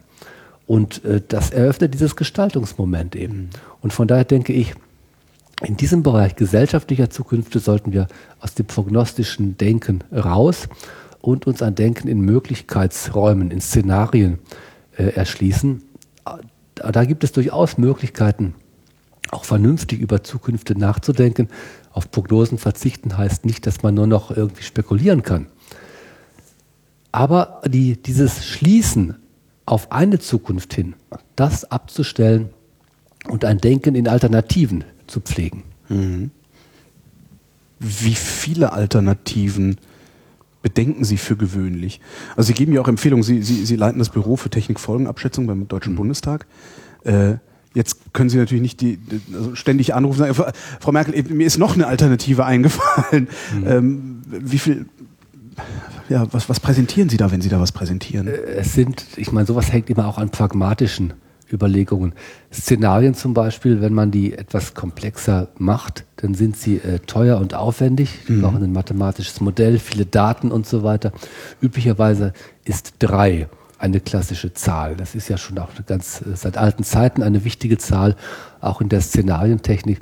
Und 0.67 1.03
äh, 1.05 1.23
das 1.27 1.51
eröffnet 1.51 1.95
dieses 1.95 2.15
Gestaltungsmoment 2.15 3.17
eben. 3.17 3.37
Mhm. 3.37 3.49
Und 3.81 3.93
von 3.93 4.07
daher 4.07 4.25
denke 4.25 4.53
ich, 4.53 4.75
in 5.63 5.77
diesem 5.77 6.03
Bereich 6.03 6.37
gesellschaftlicher 6.37 7.11
Zukünfte 7.11 7.59
sollten 7.59 7.93
wir 7.93 8.07
aus 8.41 8.55
dem 8.55 8.67
prognostischen 8.67 9.57
Denken 9.57 10.05
raus 10.13 10.69
und 11.21 11.47
uns 11.47 11.63
ein 11.63 11.75
Denken 11.75 12.07
in 12.07 12.21
Möglichkeitsräumen, 12.21 13.51
in 13.51 13.61
Szenarien 13.61 14.39
äh, 14.97 15.05
erschließen. 15.05 15.83
Da 16.75 17.05
gibt 17.05 17.25
es 17.25 17.33
durchaus 17.33 17.79
Möglichkeiten, 17.79 18.55
auch 19.31 19.45
vernünftig 19.45 20.01
über 20.01 20.23
Zukünfte 20.23 20.79
nachzudenken. 20.79 21.49
Auf 21.93 22.11
Prognosen 22.11 22.59
verzichten 22.59 23.17
heißt 23.17 23.47
nicht, 23.47 23.67
dass 23.67 23.83
man 23.83 23.95
nur 23.95 24.07
noch 24.07 24.31
irgendwie 24.31 24.63
spekulieren 24.63 25.23
kann. 25.23 25.47
Aber 27.13 27.63
die, 27.67 27.97
dieses 27.97 28.45
Schließen 28.45 29.17
auf 29.67 29.93
eine 29.93 30.19
Zukunft 30.19 30.75
hin, 30.75 30.95
das 31.37 31.71
abzustellen 31.71 32.51
und 33.29 33.45
ein 33.45 33.59
Denken 33.59 33.95
in 33.95 34.09
Alternativen 34.09 34.85
zu 35.07 35.21
pflegen. 35.21 35.65
Mhm. 35.89 36.31
Wie 37.79 38.15
viele 38.15 38.73
Alternativen 38.73 39.77
bedenken 40.63 41.05
Sie 41.05 41.17
für 41.17 41.37
gewöhnlich? 41.37 42.01
Also 42.37 42.49
Sie 42.49 42.55
geben 42.55 42.73
ja 42.73 42.81
auch 42.81 42.89
Empfehlungen, 42.89 43.23
Sie, 43.23 43.43
Sie, 43.43 43.65
Sie 43.65 43.77
leiten 43.77 43.99
das 43.99 44.11
Büro 44.11 44.37
für 44.37 44.51
Technikfolgenabschätzung 44.51 45.47
beim 45.47 45.69
Deutschen 45.69 45.93
mhm. 45.93 45.99
Bundestag. 45.99 46.47
Äh, 47.05 47.35
jetzt 47.75 48.13
können 48.13 48.31
Sie 48.31 48.39
natürlich 48.39 48.63
nicht 48.63 48.81
die, 48.81 48.99
also 49.33 49.55
ständig 49.55 49.95
anrufen 49.95 50.23
und 50.23 50.35
sagen, 50.35 50.53
Frau 50.81 50.93
Merkel, 50.93 51.23
mir 51.33 51.47
ist 51.47 51.59
noch 51.59 51.75
eine 51.75 51.87
Alternative 51.87 52.45
eingefallen. 52.45 53.29
Mhm. 53.55 53.67
Ähm, 53.67 54.23
wie 54.29 54.59
viel 54.59 54.87
ja, 56.09 56.27
was, 56.33 56.49
was 56.49 56.61
präsentieren 56.61 57.09
Sie 57.09 57.17
da, 57.17 57.31
wenn 57.31 57.41
Sie 57.41 57.49
da 57.49 57.61
was 57.61 57.73
präsentieren? 57.73 58.29
Äh, 58.29 58.33
es 58.33 58.75
sind, 58.75 59.05
ich 59.17 59.33
meine, 59.33 59.47
sowas 59.47 59.73
hängt 59.73 59.91
immer 59.91 60.07
auch 60.07 60.19
an 60.19 60.31
pragmatischen 60.31 61.15
Überlegungen. 61.53 62.13
Szenarien 62.53 63.15
zum 63.15 63.35
Beispiel, 63.35 63.81
wenn 63.81 63.95
man 63.95 64.11
die 64.11 64.35
etwas 64.35 64.75
komplexer 64.75 65.49
macht, 65.59 66.05
dann 66.17 66.35
sind 66.35 66.57
sie 66.57 66.77
äh, 66.77 66.99
teuer 67.01 67.39
und 67.39 67.55
aufwendig. 67.55 68.11
Die 68.29 68.33
mhm. 68.33 68.43
brauchen 68.43 68.63
ein 68.63 68.73
mathematisches 68.73 69.41
Modell, 69.41 69.79
viele 69.79 70.07
Daten 70.07 70.51
und 70.51 70.67
so 70.67 70.83
weiter. 70.83 71.13
Üblicherweise 71.61 72.33
ist 72.65 72.95
drei 72.99 73.49
eine 73.79 74.01
klassische 74.01 74.53
Zahl. 74.53 74.97
Das 74.97 75.15
ist 75.15 75.29
ja 75.29 75.39
schon 75.39 75.59
auch 75.59 75.71
ganz 75.87 76.21
äh, 76.21 76.35
seit 76.35 76.59
alten 76.59 76.85
Zeiten 76.85 77.23
eine 77.23 77.45
wichtige 77.45 77.79
Zahl, 77.79 78.17
auch 78.61 78.81
in 78.81 78.89
der 78.89 79.01
Szenarientechnik. 79.01 80.01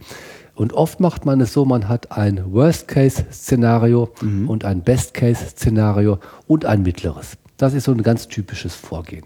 Und 0.57 0.73
oft 0.73 1.01
macht 1.01 1.27
man 1.27 1.41
es 1.43 1.53
so, 1.53 1.67
man 1.67 1.87
hat 1.87 2.13
ein 2.13 2.51
Worst-Case-Szenario 2.51 4.09
mhm. 4.23 4.49
und 4.49 4.65
ein 4.65 4.81
Best-Case-Szenario 4.81 6.19
und 6.47 6.65
ein 6.65 6.83
mittleres. 6.83 7.37
Das 7.59 7.75
ist 7.75 7.85
so 7.85 7.93
ein 7.93 8.03
ganz 8.03 8.27
typisches 8.27 8.75
Vorgehen. 8.75 9.25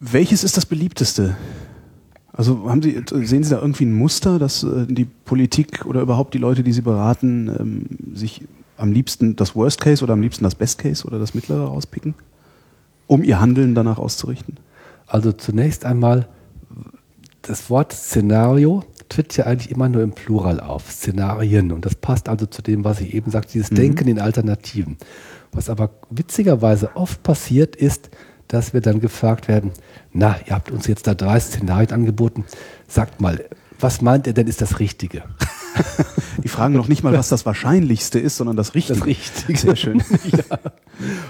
Welches 0.00 0.42
ist 0.42 0.56
das 0.56 0.66
beliebteste? 0.66 1.36
Also 2.32 2.68
haben 2.68 2.82
Sie, 2.82 3.00
sehen 3.08 3.44
Sie 3.44 3.50
da 3.50 3.60
irgendwie 3.60 3.84
ein 3.84 3.94
Muster, 3.94 4.40
dass 4.40 4.64
äh, 4.64 4.86
die 4.88 5.04
Politik 5.04 5.86
oder 5.86 6.00
überhaupt 6.00 6.34
die 6.34 6.38
Leute, 6.38 6.64
die 6.64 6.72
Sie 6.72 6.82
beraten, 6.82 7.48
ähm, 7.56 8.16
sich 8.16 8.42
am 8.76 8.90
liebsten 8.90 9.36
das 9.36 9.54
Worst 9.54 9.80
Case 9.80 10.02
oder 10.02 10.14
am 10.14 10.20
liebsten 10.20 10.42
das 10.42 10.56
Best 10.56 10.78
Case 10.78 11.06
oder 11.06 11.20
das 11.20 11.34
Mittlere 11.34 11.66
rauspicken, 11.66 12.14
um 13.06 13.22
ihr 13.22 13.40
Handeln 13.40 13.76
danach 13.76 13.98
auszurichten? 13.98 14.56
Also 15.06 15.30
zunächst 15.30 15.84
einmal, 15.84 16.26
das 17.46 17.70
Wort 17.70 17.92
Szenario 17.92 18.82
tritt 19.08 19.36
ja 19.36 19.44
eigentlich 19.44 19.70
immer 19.70 19.88
nur 19.88 20.02
im 20.02 20.12
Plural 20.12 20.60
auf, 20.60 20.90
Szenarien. 20.90 21.72
Und 21.72 21.84
das 21.84 21.94
passt 21.94 22.28
also 22.28 22.46
zu 22.46 22.62
dem, 22.62 22.84
was 22.84 23.00
ich 23.00 23.14
eben 23.14 23.30
sagte, 23.30 23.52
dieses 23.52 23.70
mhm. 23.70 23.76
Denken 23.76 24.08
in 24.08 24.18
Alternativen. 24.18 24.96
Was 25.52 25.70
aber 25.70 25.90
witzigerweise 26.10 26.96
oft 26.96 27.22
passiert 27.22 27.76
ist, 27.76 28.10
dass 28.48 28.72
wir 28.72 28.80
dann 28.80 29.00
gefragt 29.00 29.48
werden, 29.48 29.72
na, 30.12 30.36
ihr 30.46 30.54
habt 30.54 30.70
uns 30.70 30.86
jetzt 30.86 31.06
da 31.06 31.14
drei 31.14 31.38
Szenarien 31.40 31.92
angeboten, 31.92 32.44
sagt 32.88 33.20
mal, 33.20 33.44
was 33.80 34.00
meint 34.00 34.26
ihr 34.26 34.32
denn 34.32 34.46
ist 34.46 34.60
das 34.60 34.78
Richtige? 34.78 35.24
Die 36.42 36.48
fragen 36.48 36.74
noch 36.74 36.88
nicht 36.88 37.02
mal, 37.02 37.12
was 37.12 37.28
das 37.28 37.46
Wahrscheinlichste 37.46 38.18
ist, 38.18 38.36
sondern 38.36 38.56
das 38.56 38.74
Richtige. 38.74 38.98
Das 38.98 39.06
Richtige. 39.06 39.58
Sehr 39.58 39.76
schön. 39.76 39.98
ja. 40.24 40.58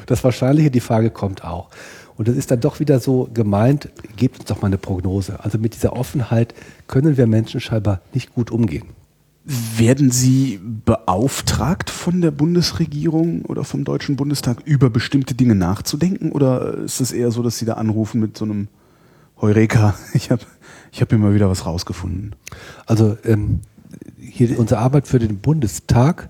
Das 0.07 0.23
Wahrscheinliche, 0.23 0.71
die 0.71 0.81
Frage 0.81 1.11
kommt 1.11 1.45
auch. 1.45 1.71
Und 2.17 2.29
das 2.29 2.37
ist 2.37 2.51
dann 2.51 2.61
doch 2.61 2.81
wieder 2.81 3.01
so 3.01 3.29
gemeint, 3.35 3.89
gebt 4.17 4.41
uns 4.41 4.49
doch 4.49 4.63
mal 4.63 4.69
eine 4.69 4.79
Prognose. 4.79 5.43
Also 5.43 5.59
mit 5.59 5.75
dieser 5.75 5.95
Offenheit 5.95 6.55
können 6.87 7.17
wir 7.17 7.27
Menschen 7.27 7.61
scheinbar 7.61 8.01
nicht 8.13 8.35
gut 8.35 8.51
umgehen. 8.51 8.87
Werden 9.45 10.11
Sie 10.11 10.59
beauftragt 10.87 11.91
von 11.91 12.23
der 12.23 12.31
Bundesregierung 12.31 13.43
oder 13.43 13.65
vom 13.65 13.85
Deutschen 13.85 14.17
Bundestag 14.17 14.63
über 14.65 14.89
bestimmte 14.89 15.35
Dinge 15.35 15.55
nachzudenken? 15.55 16.33
Oder 16.33 16.79
ist 16.79 17.01
es 17.01 17.13
eher 17.13 17.31
so, 17.31 17.43
dass 17.43 17.59
Sie 17.59 17.67
da 17.67 17.75
anrufen 17.75 18.21
mit 18.21 18.39
so 18.39 18.45
einem 18.45 18.69
Heureka, 19.41 19.95
ich 20.15 20.31
habe 20.31 20.43
ich 20.93 21.03
hab 21.03 21.13
immer 21.13 21.35
wieder 21.35 21.51
was 21.51 21.67
rausgefunden? 21.67 22.35
Also 22.87 23.19
ähm, 23.25 23.61
hier 24.19 24.59
unsere 24.59 24.81
Arbeit 24.81 25.09
für 25.09 25.19
den 25.19 25.39
Bundestag 25.39 26.29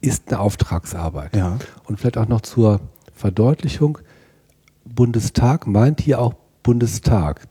ist 0.00 0.28
eine 0.28 0.38
Auftragsarbeit. 0.38 1.34
Ja. 1.34 1.58
Und 1.84 1.98
vielleicht 1.98 2.18
auch 2.18 2.28
noch 2.28 2.42
zur 2.42 2.80
Verdeutlichung. 3.14 3.98
Bundestag 4.84 5.66
meint 5.66 6.00
hier 6.00 6.20
auch 6.20 6.34
Bundestag. 6.62 7.46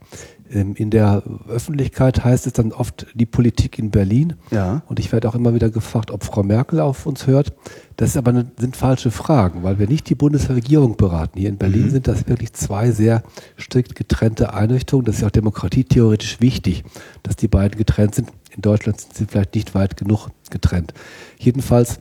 Ähm, 0.52 0.76
in 0.76 0.90
der 0.90 1.24
Öffentlichkeit 1.48 2.24
heißt 2.24 2.46
es 2.48 2.54
dann 2.54 2.72
oft 2.72 3.08
die 3.14 3.26
Politik 3.26 3.80
in 3.80 3.92
Berlin. 3.92 4.34
Ja. 4.52 4.84
Und 4.88 5.00
ich 5.00 5.12
werde 5.12 5.28
auch 5.30 5.36
immer 5.36 5.54
wieder 5.54 5.70
gefragt, 5.70 6.12
ob 6.12 6.24
Frau 6.24 6.44
Merkel 6.44 6.80
auf 6.80 7.06
uns 7.06 7.28
hört. 7.28 7.54
Das 7.98 8.10
ist 8.10 8.18
aber 8.18 8.32
eine, 8.32 8.52
sind 8.58 8.76
falsche 8.76 9.12
Fragen, 9.12 9.64
weil 9.64 9.80
wir 9.80 9.88
nicht 9.88 10.10
die 10.10 10.16
Bundesregierung 10.16 10.98
beraten. 10.98 11.40
Hier 11.40 11.50
in 11.50 11.58
Berlin 11.58 11.86
Mhm. 11.86 11.92
sind 11.92 12.08
das 12.08 12.28
wirklich 12.28 12.54
zwei 12.54 12.92
sehr 12.92 13.24
strikt 13.58 13.96
getrennte 13.96 14.54
Einrichtungen. 14.54 15.06
Das 15.06 15.16
ist 15.16 15.22
ja 15.22 15.28
auch 15.28 15.32
demokratietheoretisch 15.32 16.40
wichtig, 16.42 16.84
dass 17.24 17.36
die 17.36 17.48
beiden 17.48 17.78
getrennt 17.78 18.16
sind. 18.16 18.30
In 18.56 18.62
Deutschland 18.62 19.00
sind 19.02 19.16
sie 19.16 19.26
vielleicht 19.26 19.56
nicht 19.56 19.74
weit 19.74 19.98
genug 19.98 20.30
getrennt. 20.52 20.94
Jedenfalls, 21.40 22.00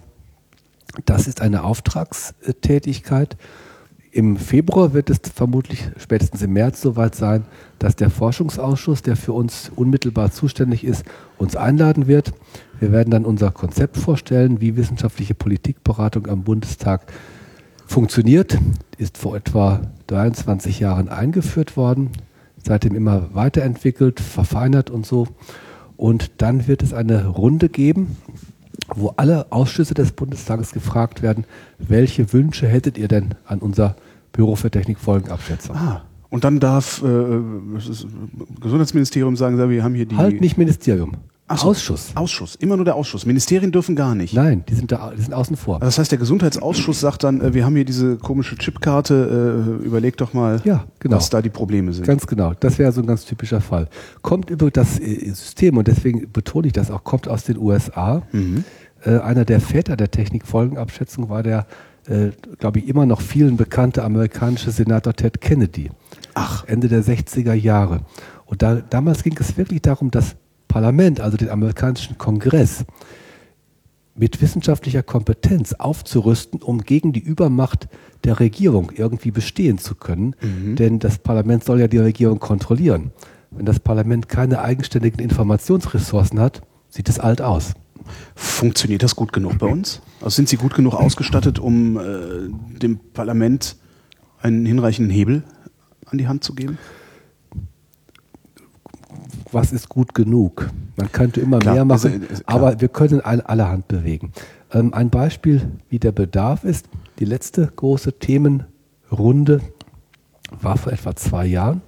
das 1.06 1.26
ist 1.26 1.40
eine 1.40 1.64
Auftragstätigkeit. 1.64 3.36
Im 4.14 4.36
Februar 4.36 4.92
wird 4.92 5.08
es 5.08 5.20
vermutlich 5.34 5.88
spätestens 5.96 6.42
im 6.42 6.52
März 6.52 6.82
soweit 6.82 7.14
sein, 7.14 7.46
dass 7.78 7.96
der 7.96 8.10
Forschungsausschuss, 8.10 9.00
der 9.00 9.16
für 9.16 9.32
uns 9.32 9.72
unmittelbar 9.74 10.30
zuständig 10.30 10.84
ist, 10.84 11.06
uns 11.38 11.56
einladen 11.56 12.08
wird. 12.08 12.34
Wir 12.78 12.92
werden 12.92 13.10
dann 13.10 13.24
unser 13.24 13.50
Konzept 13.52 13.96
vorstellen, 13.96 14.60
wie 14.60 14.76
wissenschaftliche 14.76 15.34
Politikberatung 15.34 16.26
am 16.26 16.42
Bundestag 16.42 17.10
funktioniert. 17.86 18.58
Ist 18.98 19.16
vor 19.16 19.34
etwa 19.34 19.80
23 20.08 20.78
Jahren 20.78 21.08
eingeführt 21.08 21.78
worden, 21.78 22.10
seitdem 22.62 22.94
immer 22.94 23.34
weiterentwickelt, 23.34 24.20
verfeinert 24.20 24.90
und 24.90 25.06
so. 25.06 25.26
Und 25.96 26.32
dann 26.36 26.66
wird 26.68 26.82
es 26.82 26.92
eine 26.92 27.28
Runde 27.28 27.70
geben, 27.70 28.18
wo 28.94 29.14
alle 29.16 29.50
Ausschüsse 29.50 29.94
des 29.94 30.12
Bundestages 30.12 30.72
gefragt 30.72 31.22
werden, 31.22 31.44
welche 31.78 32.32
Wünsche 32.32 32.66
hättet 32.66 32.98
ihr 32.98 33.08
denn 33.08 33.34
an 33.46 33.58
unser 33.60 33.96
Büro 34.32 34.56
für 34.56 34.70
Technikfolgenabschätzung? 34.70 35.76
Ah, 35.76 36.02
und 36.30 36.44
dann 36.44 36.60
darf 36.60 37.02
äh, 37.02 37.06
das 37.74 37.88
ist, 37.88 38.06
Gesundheitsministerium 38.60 39.36
sagen, 39.36 39.58
wir 39.68 39.84
haben 39.84 39.94
hier 39.94 40.06
die 40.06 40.16
Halt 40.16 40.40
nicht 40.40 40.56
Ministerium, 40.56 41.16
so. 41.54 41.68
Ausschuss. 41.68 42.12
Ausschuss, 42.14 42.54
immer 42.54 42.76
nur 42.76 42.84
der 42.86 42.94
Ausschuss. 42.94 43.26
Ministerien 43.26 43.72
dürfen 43.72 43.94
gar 43.94 44.14
nicht. 44.14 44.32
Nein, 44.32 44.64
die 44.68 44.74
sind, 44.74 44.90
da, 44.90 45.12
die 45.14 45.20
sind 45.20 45.34
außen 45.34 45.56
vor. 45.56 45.80
Das 45.80 45.98
heißt, 45.98 46.10
der 46.10 46.18
Gesundheitsausschuss 46.18 47.00
sagt 47.00 47.24
dann, 47.24 47.40
äh, 47.40 47.52
wir 47.52 47.64
haben 47.66 47.74
hier 47.76 47.84
diese 47.84 48.16
komische 48.16 48.56
Chipkarte, 48.56 49.78
äh, 49.82 49.84
überleg 49.84 50.16
doch 50.16 50.32
mal, 50.32 50.60
Ja, 50.64 50.84
genau. 51.00 51.16
was 51.16 51.28
da 51.30 51.42
die 51.42 51.50
Probleme 51.50 51.92
sind. 51.92 52.06
Ganz 52.06 52.26
genau, 52.26 52.54
das 52.58 52.78
wäre 52.78 52.92
so 52.92 53.02
ein 53.02 53.06
ganz 53.06 53.24
typischer 53.26 53.60
Fall. 53.60 53.88
Kommt 54.22 54.48
über 54.50 54.70
das 54.70 54.98
äh, 54.98 55.26
System, 55.30 55.76
und 55.76 55.86
deswegen 55.88 56.32
betone 56.32 56.68
ich 56.68 56.72
das 56.72 56.90
auch, 56.90 57.04
kommt 57.04 57.28
aus 57.28 57.44
den 57.44 57.58
USA. 57.58 58.22
Mhm. 58.32 58.64
Äh, 59.04 59.18
einer 59.18 59.44
der 59.44 59.60
Väter 59.60 59.96
der 59.96 60.10
Technikfolgenabschätzung 60.10 61.28
war 61.28 61.42
der, 61.42 61.66
äh, 62.06 62.30
glaube 62.58 62.78
ich, 62.78 62.88
immer 62.88 63.06
noch 63.06 63.20
vielen 63.20 63.56
bekannte 63.56 64.04
amerikanische 64.04 64.70
Senator 64.70 65.14
Ted 65.14 65.40
Kennedy. 65.40 65.90
Ach. 66.34 66.64
Ende 66.66 66.88
der 66.88 67.02
60er 67.02 67.54
Jahre. 67.54 68.00
Und 68.46 68.62
da, 68.62 68.76
damals 68.76 69.22
ging 69.22 69.36
es 69.38 69.56
wirklich 69.56 69.82
darum, 69.82 70.10
das 70.10 70.36
Parlament, 70.68 71.20
also 71.20 71.36
den 71.36 71.50
amerikanischen 71.50 72.18
Kongress, 72.18 72.84
mit 74.14 74.40
wissenschaftlicher 74.42 75.02
Kompetenz 75.02 75.72
aufzurüsten, 75.72 76.60
um 76.60 76.82
gegen 76.82 77.12
die 77.12 77.20
Übermacht 77.20 77.88
der 78.24 78.40
Regierung 78.40 78.92
irgendwie 78.94 79.30
bestehen 79.30 79.78
zu 79.78 79.94
können. 79.94 80.36
Denn 80.76 80.98
das 80.98 81.18
Parlament 81.18 81.64
soll 81.64 81.80
ja 81.80 81.88
die 81.88 81.98
Regierung 81.98 82.38
kontrollieren. 82.38 83.10
Wenn 83.50 83.66
das 83.66 83.80
Parlament 83.80 84.28
keine 84.28 84.60
eigenständigen 84.60 85.18
Informationsressourcen 85.18 86.40
hat, 86.40 86.62
sieht 86.88 87.08
es 87.08 87.18
alt 87.18 87.40
aus. 87.40 87.74
Funktioniert 88.34 89.02
das 89.02 89.16
gut 89.16 89.32
genug 89.32 89.58
bei 89.58 89.66
uns? 89.66 90.00
Also 90.20 90.30
sind 90.30 90.48
Sie 90.48 90.56
gut 90.56 90.74
genug 90.74 90.94
ausgestattet, 90.94 91.58
um 91.58 91.96
äh, 91.96 92.78
dem 92.78 92.98
Parlament 93.12 93.76
einen 94.40 94.66
hinreichenden 94.66 95.12
Hebel 95.12 95.44
an 96.06 96.18
die 96.18 96.28
Hand 96.28 96.44
zu 96.44 96.54
geben? 96.54 96.78
was 99.52 99.72
ist 99.72 99.88
gut 99.88 100.14
genug? 100.14 100.70
Man 100.96 101.10
könnte 101.12 101.40
immer 101.40 101.58
Klar, 101.58 101.74
mehr 101.74 101.84
machen, 101.84 102.26
also, 102.28 102.42
aber 102.46 102.80
wir 102.80 102.88
können 102.88 103.20
all, 103.20 103.40
allerhand 103.42 103.88
bewegen. 103.88 104.32
Ähm, 104.72 104.94
ein 104.94 105.10
Beispiel, 105.10 105.62
wie 105.88 105.98
der 105.98 106.12
Bedarf 106.12 106.64
ist. 106.64 106.88
Die 107.18 107.24
letzte 107.24 107.66
große 107.66 108.18
Themenrunde 108.18 109.60
war 110.50 110.76
vor 110.76 110.92
etwa 110.92 111.14
zwei 111.14 111.46
Jahren. 111.46 111.82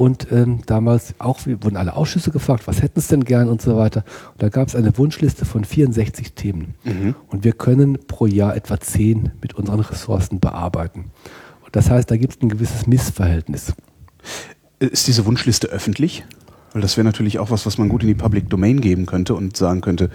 Und 0.00 0.32
ähm, 0.32 0.60
damals 0.64 1.14
auch 1.18 1.40
wurden 1.44 1.76
alle 1.76 1.94
Ausschüsse 1.94 2.30
gefragt, 2.30 2.66
was 2.66 2.80
hätten 2.80 3.02
sie 3.02 3.08
denn 3.08 3.24
gern 3.24 3.50
und 3.50 3.60
so 3.60 3.76
weiter. 3.76 4.02
Und 4.32 4.42
da 4.42 4.48
gab 4.48 4.66
es 4.66 4.74
eine 4.74 4.96
Wunschliste 4.96 5.44
von 5.44 5.62
64 5.62 6.32
Themen. 6.32 6.74
Und 7.28 7.44
wir 7.44 7.52
können 7.52 7.98
pro 8.06 8.24
Jahr 8.24 8.56
etwa 8.56 8.80
10 8.80 9.32
mit 9.42 9.52
unseren 9.52 9.80
Ressourcen 9.80 10.40
bearbeiten. 10.40 11.10
Und 11.62 11.76
das 11.76 11.90
heißt, 11.90 12.10
da 12.10 12.16
gibt 12.16 12.34
es 12.34 12.40
ein 12.40 12.48
gewisses 12.48 12.86
Missverhältnis. 12.86 13.74
Ist 14.78 15.06
diese 15.06 15.26
Wunschliste 15.26 15.66
öffentlich? 15.66 16.24
Weil 16.72 16.80
das 16.80 16.96
wäre 16.96 17.04
natürlich 17.04 17.38
auch 17.38 17.50
was, 17.50 17.66
was 17.66 17.76
man 17.76 17.90
gut 17.90 18.00
in 18.00 18.08
die 18.08 18.14
Public 18.14 18.48
Domain 18.48 18.80
geben 18.80 19.04
könnte 19.04 19.34
und 19.34 19.54
sagen 19.54 19.82
könnte, 19.82 20.08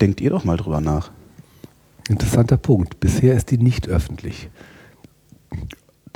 denkt 0.00 0.20
ihr 0.20 0.30
doch 0.30 0.44
mal 0.44 0.58
drüber 0.58 0.80
nach. 0.80 1.10
Interessanter 2.08 2.56
Punkt. 2.56 3.00
Bisher 3.00 3.34
ist 3.34 3.50
die 3.50 3.58
nicht 3.58 3.88
öffentlich. 3.88 4.48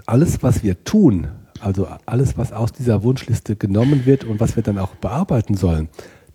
Alles, 0.07 0.45
was 0.45 0.63
wir 0.63 0.85
tun, 0.85 1.27
also 1.63 1.89
alles, 2.07 2.37
was 2.37 2.53
aus 2.53 2.73
dieser 2.73 3.03
Wunschliste 3.03 3.57
genommen 3.57 4.05
wird 4.07 4.25
und 4.25 4.41
was 4.41 4.57
wir 4.57 4.63
dann 4.63 4.79
auch 4.79 4.95
bearbeiten 4.97 5.55
sollen, 5.57 5.89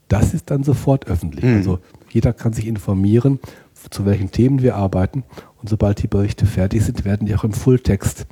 das 0.07 0.33
ist 0.33 0.49
dann 0.51 0.63
sofort 0.63 1.07
öffentlich. 1.07 1.43
Mhm. 1.43 1.57
Also 1.57 1.79
jeder 2.09 2.33
kann 2.33 2.53
sich 2.53 2.65
informieren, 2.67 3.39
zu 3.89 4.05
welchen 4.05 4.31
Themen 4.31 4.61
wir 4.61 4.75
arbeiten. 4.75 5.23
Und 5.61 5.69
sobald 5.69 6.01
die 6.01 6.07
Berichte 6.07 6.45
fertig 6.45 6.83
sind, 6.83 7.03
werden 7.05 7.27
die 7.27 7.35
auch 7.35 7.43
im 7.43 7.53
Fulltext 7.53 8.25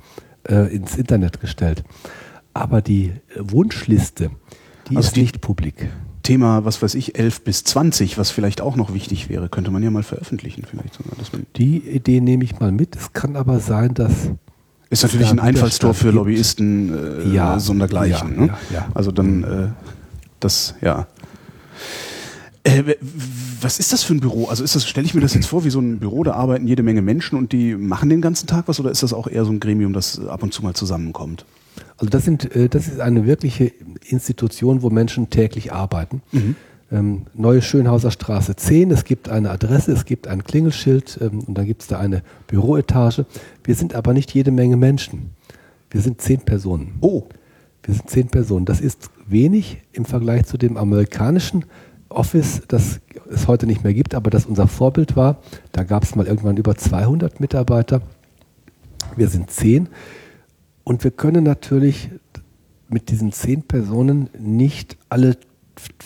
äh, 0.47 0.73
ins 0.73 0.95
Internet 0.97 1.39
gestellt. 1.41 1.83
Aber 2.53 2.81
die 2.81 3.07
äh, 3.07 3.39
Wunschliste, 3.39 4.31
die 4.89 4.95
Also 4.97 5.07
ist 5.07 5.15
die- 5.15 5.21
nicht 5.21 5.41
publik. 5.41 5.89
Thema, 6.23 6.65
was 6.65 6.81
weiß 6.81 6.95
ich, 6.95 7.19
11 7.19 7.43
bis 7.43 7.63
20, 7.65 8.17
was 8.17 8.31
vielleicht 8.31 8.59
auch 8.59 8.75
noch 8.75 8.95
wichtig 8.95 9.29
wäre, 9.29 9.47
könnte 9.47 9.69
man 9.69 9.83
ja 9.83 9.91
mal 9.91 10.01
veröffentlichen 10.01 10.63
vielleicht 10.67 10.95
sogar. 10.95 11.13
Die 11.55 11.77
Idee 11.87 12.19
nehme 12.19 12.43
ich 12.43 12.59
mal 12.59 12.71
mit. 12.71 12.95
Es 12.95 13.13
kann 13.13 13.35
aber 13.35 13.59
sein, 13.59 13.93
dass 13.93 14.31
ist 14.99 15.03
natürlich 15.03 15.29
ein 15.29 15.39
Einfallstor 15.39 15.93
für. 15.93 16.11
Lobbyisten 16.11 17.23
äh, 17.23 17.33
Ja, 17.33 17.59
sondergleichen. 17.59 18.35
ja, 18.35 18.41
ne? 18.41 18.53
ja. 18.73 18.87
Also 18.93 19.11
dann 19.11 19.43
äh, 19.43 19.67
das, 20.39 20.75
ja. 20.81 21.07
Äh, 22.63 22.95
was 23.61 23.79
ist 23.79 23.93
das 23.93 24.03
für 24.03 24.13
ein 24.13 24.19
Büro? 24.19 24.45
Also 24.47 24.63
ist 24.63 24.75
das, 24.75 24.87
stelle 24.87 25.05
ich 25.05 25.13
mir 25.13 25.21
das 25.21 25.33
jetzt 25.33 25.47
vor, 25.47 25.63
wie 25.65 25.69
so 25.69 25.79
ein 25.79 25.99
Büro, 25.99 26.23
da 26.23 26.33
arbeiten 26.33 26.67
jede 26.67 26.83
Menge 26.83 27.01
Menschen 27.01 27.37
und 27.37 27.51
die 27.51 27.75
machen 27.75 28.09
den 28.09 28.21
ganzen 28.21 28.47
Tag 28.47 28.67
was 28.67 28.79
oder 28.79 28.91
ist 28.91 29.03
das 29.03 29.13
auch 29.13 29.27
eher 29.27 29.45
so 29.45 29.51
ein 29.51 29.59
Gremium, 29.59 29.93
das 29.93 30.19
ab 30.19 30.43
und 30.43 30.53
zu 30.53 30.63
mal 30.63 30.73
zusammenkommt? 30.73 31.45
Also 31.97 32.09
das 32.09 32.25
sind, 32.25 32.55
äh, 32.55 32.69
das 32.69 32.87
ist 32.87 32.99
eine 32.99 33.25
wirkliche 33.25 33.71
Institution, 34.07 34.81
wo 34.81 34.89
Menschen 34.89 35.29
täglich 35.29 35.73
arbeiten. 35.73 36.21
Ähm, 36.91 37.25
Neue 37.33 37.61
Schönhauser 37.61 38.11
Straße 38.11 38.55
10, 38.55 38.91
es 38.91 39.03
gibt 39.03 39.29
eine 39.29 39.49
Adresse, 39.49 39.91
es 39.91 40.05
gibt 40.05 40.27
ein 40.27 40.43
Klingelschild 40.43 41.19
ähm, 41.21 41.39
und 41.39 41.57
dann 41.57 41.65
gibt 41.65 41.81
es 41.81 41.87
da 41.87 41.99
eine 41.99 42.21
Büroetage. 42.47 43.25
Wir 43.63 43.75
sind 43.75 43.95
aber 43.95 44.13
nicht 44.13 44.33
jede 44.33 44.51
Menge 44.51 44.77
Menschen. 44.77 45.31
Wir 45.89 46.01
sind 46.01 46.21
zehn 46.21 46.41
Personen. 46.41 46.95
Oh, 47.01 47.23
Wir 47.83 47.93
sind 47.93 48.09
zehn 48.09 48.27
Personen. 48.27 48.65
Das 48.65 48.81
ist 48.81 49.09
wenig 49.27 49.81
im 49.93 50.05
Vergleich 50.05 50.45
zu 50.45 50.57
dem 50.57 50.77
amerikanischen 50.77 51.65
Office, 52.09 52.61
das 52.67 52.99
es 53.29 53.47
heute 53.47 53.65
nicht 53.65 53.83
mehr 53.83 53.93
gibt, 53.93 54.13
aber 54.13 54.29
das 54.29 54.45
unser 54.45 54.67
Vorbild 54.67 55.15
war. 55.15 55.37
Da 55.71 55.83
gab 55.83 56.03
es 56.03 56.15
mal 56.15 56.27
irgendwann 56.27 56.57
über 56.57 56.75
200 56.75 57.39
Mitarbeiter. 57.39 58.01
Wir 59.15 59.27
sind 59.27 59.49
zehn 59.51 59.89
und 60.83 61.03
wir 61.03 61.11
können 61.11 61.43
natürlich 61.43 62.09
mit 62.89 63.09
diesen 63.09 63.31
zehn 63.31 63.63
Personen 63.63 64.29
nicht 64.37 64.97
alle 65.09 65.37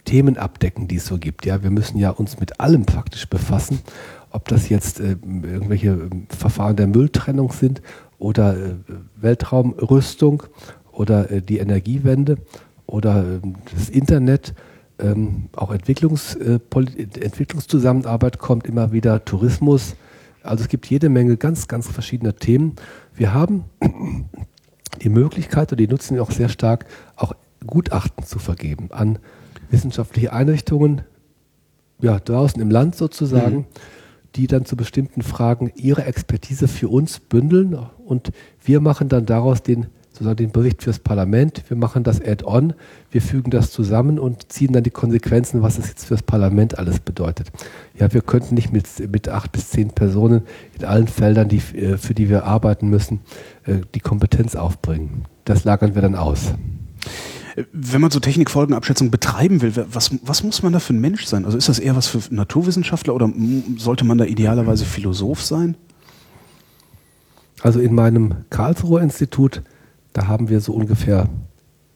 Themen 0.06 0.38
abdecken, 0.38 0.88
die 0.88 0.98
es 0.98 1.06
so 1.06 1.18
gibt. 1.18 1.46
Ja, 1.46 1.64
wir 1.64 1.70
müssen 1.70 1.98
ja 1.98 2.10
uns 2.10 2.40
mit 2.40 2.60
allem 2.60 2.86
praktisch 2.86 3.28
befassen, 3.28 3.80
ob 4.32 4.48
das 4.48 4.70
jetzt 4.70 5.00
äh, 5.00 5.16
irgendwelche 5.22 5.90
äh, 5.90 6.10
Verfahren 6.30 6.76
der 6.76 6.88
Mülltrennung 6.88 7.52
sind 7.52 7.82
oder 8.18 8.58
äh, 8.58 8.76
Weltraumrüstung 9.16 10.44
oder 10.92 11.32
äh, 11.32 11.42
die 11.42 11.60
Energiewende 11.60 12.38
oder 12.86 13.24
äh, 13.24 13.40
das 13.76 13.90
Internet. 13.90 14.54
Ähm, 15.00 15.50
auch 15.56 15.72
Entwicklungs, 15.72 16.36
äh, 16.36 16.60
Entwicklungszusammenarbeit 16.76 18.38
kommt 18.38 18.68
immer 18.68 18.92
wieder, 18.92 19.24
Tourismus. 19.24 19.96
Also 20.44 20.64
es 20.64 20.70
gibt 20.70 20.88
jede 20.88 21.10
Menge 21.10 21.38
ganz, 21.38 21.68
ganz 21.68 21.88
verschiedener 21.88 22.36
Themen. 22.36 22.76
Wir 23.16 23.34
haben 23.34 23.64
die 25.02 25.10
Möglichkeit, 25.10 25.72
und 25.72 25.80
die 25.80 25.88
nutzen 25.88 26.16
wir 26.16 26.24
auch 26.24 26.32
sehr 26.32 26.50
stark, 26.50 26.86
auch 27.16 27.34
Gutachten 27.66 28.26
zu 28.26 28.40
vergeben 28.40 28.90
an 28.92 29.20
wissenschaftliche 29.70 30.34
Einrichtungen, 30.34 31.02
ja, 32.02 32.20
draußen 32.20 32.62
im 32.62 32.72
Land 32.72 32.96
sozusagen, 32.96 33.58
mhm. 33.58 33.66
die 34.36 34.48
dann 34.48 34.66
zu 34.66 34.76
bestimmten 34.76 35.22
Fragen 35.22 35.72
ihre 35.76 36.06
Expertise 36.06 36.68
für 36.68 36.88
uns 36.88 37.20
bündeln 37.20 37.78
und 38.06 38.32
wir 38.64 38.80
machen 38.80 39.10
dann 39.10 39.26
daraus 39.26 39.64
den 39.64 39.88
sozusagen 40.20 40.36
den 40.36 40.52
Bericht 40.52 40.84
fürs 40.84 41.00
Parlament, 41.00 41.64
wir 41.70 41.78
machen 41.78 42.04
das 42.04 42.20
Add-on, 42.20 42.74
wir 43.10 43.22
fügen 43.22 43.52
das 43.52 43.72
zusammen 43.72 44.20
und 44.20 44.52
ziehen 44.52 44.74
dann 44.74 44.84
die 44.84 44.90
Konsequenzen, 44.90 45.62
was 45.62 45.78
das 45.78 45.88
jetzt 45.88 46.06
fürs 46.06 46.24
Parlament 46.24 46.78
alles 46.78 47.00
bedeutet. 47.00 47.48
Ja, 47.98 48.12
wir 48.14 48.22
könnten 48.22 48.56
nicht 48.56 48.74
mit, 48.74 48.86
mit 49.10 49.30
acht 49.30 49.54
bis 49.54 49.70
zehn 49.70 49.92
Personen 49.92 50.42
in 50.78 50.84
allen 50.84 51.08
Feldern, 51.08 51.48
die, 51.48 51.62
äh, 51.78 51.98
für 51.98 52.14
die 52.14 52.28
wir 52.28 52.44
arbeiten 52.44 52.90
müssen, 52.90 53.22
äh, 53.66 53.78
die 53.96 54.02
Kompetenz 54.02 54.56
aufbringen. 54.56 55.24
Das 55.46 55.64
lagern 55.64 55.96
wir 55.96 56.02
dann 56.02 56.16
aus. 56.16 56.54
Wenn 57.72 58.01
man 58.01 58.12
so 58.12 58.20
Technikfolgenabschätzung 58.20 59.12
betreiben 59.12 59.62
will, 59.62 59.74
was, 59.91 60.12
was 60.24 60.43
muss 60.43 60.64
man 60.64 60.74
da 60.74 60.80
für 60.80 60.93
ein 60.93 61.01
Mensch 61.01 61.26
sein? 61.26 61.45
Also 61.45 61.57
ist 61.57 61.70
das 61.70 61.80
eher 61.80 61.95
was 61.95 62.07
für 62.07 62.22
Naturwissenschaftler 62.34 63.14
oder 63.14 63.32
sollte 63.78 64.05
man 64.05 64.18
da 64.18 64.26
idealerweise 64.26 64.86
Philosoph 64.86 65.43
sein? 65.43 65.76
Also 67.62 67.80
in 67.80 67.93
meinem 67.93 68.45
Karlsruher 68.49 69.01
Institut 69.01 69.62
da 70.14 70.28
haben 70.28 70.49
wir 70.49 70.60
so 70.60 70.74
ungefähr, 70.74 71.30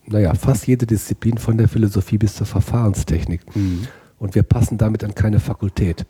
naja, 0.05 0.33
fast 0.33 0.67
jede 0.67 0.85
Disziplin 0.85 1.37
von 1.37 1.57
der 1.57 1.67
Philosophie 1.67 2.17
bis 2.17 2.35
zur 2.35 2.47
Verfahrenstechnik. 2.47 3.41
Mhm. 3.55 3.87
Und 4.19 4.35
wir 4.35 4.43
passen 4.43 4.77
damit 4.77 5.03
an 5.03 5.15
keine 5.15 5.39
Fakultät. 5.39 6.05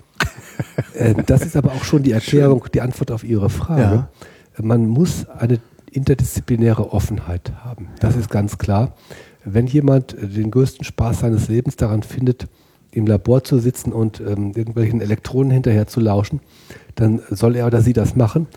äh, 0.94 1.16
das 1.26 1.42
ist 1.44 1.56
aber 1.56 1.72
auch 1.72 1.84
schon 1.84 2.04
die 2.04 2.12
Erklärung, 2.12 2.62
Schön. 2.64 2.72
die 2.74 2.82
Antwort 2.82 3.12
auf 3.12 3.24
Ihre 3.24 3.50
Frage. 3.50 3.82
Ja. 3.82 4.10
Man 4.62 4.88
muss 4.88 5.28
eine 5.28 5.60
interdisziplinäre 5.92 6.92
Offenheit 6.92 7.54
haben. 7.64 7.88
Das 8.00 8.14
ja. 8.14 8.22
ist 8.22 8.30
ganz 8.30 8.58
klar. 8.58 8.96
Wenn 9.46 9.68
jemand 9.68 10.16
den 10.20 10.52
größten 10.52 10.86
Spaß 10.86 11.20
seines 11.20 11.48
Lebens 11.50 11.76
daran 11.76 12.04
findet, 12.04 12.48
im 12.92 13.08
Labor 13.08 13.44
zu 13.44 13.60
sitzen 13.60 13.92
und 13.92 14.20
ähm, 14.20 14.54
irgendwelchen 14.56 15.02
Elektronen 15.02 15.52
hinterher 15.52 15.88
zu 15.88 16.00
lauschen, 16.00 16.40
dann 16.96 17.22
soll 17.30 17.56
er 17.56 17.66
oder 17.66 17.82
sie 17.82 17.94
das 17.94 18.16
machen. 18.16 18.48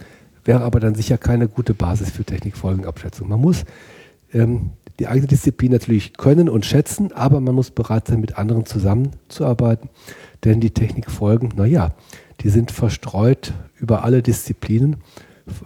Wäre 0.45 0.61
aber 0.61 0.79
dann 0.79 0.95
sicher 0.95 1.19
keine 1.19 1.49
gute 1.49 1.75
Basis 1.75 2.11
für 2.11 2.25
Technikfolgenabschätzung. 2.25 3.29
Man 3.29 3.41
muss 3.41 3.65
ähm, 4.33 4.71
die 4.99 5.09
eigene 5.09 5.27
Disziplin 5.27 5.73
natürlich 5.73 6.15
können 6.15 6.49
und 6.49 6.65
schätzen, 6.65 7.13
aber 7.13 7.41
man 7.41 7.55
muss 7.55 7.71
bereit 7.71 8.09
sein, 8.09 8.21
mit 8.21 8.39
anderen 8.39 8.67
zusammenzuarbeiten, 8.67 9.91
denn 10.45 10.61
die 10.61 10.71
Technikfolgen, 10.71 11.53
naja, 11.57 11.95
die 12.41 12.49
sind 12.49 12.71
verstreut 12.71 13.53
über 13.77 14.05
alle 14.05 14.23
Disziplinen, 14.23 14.97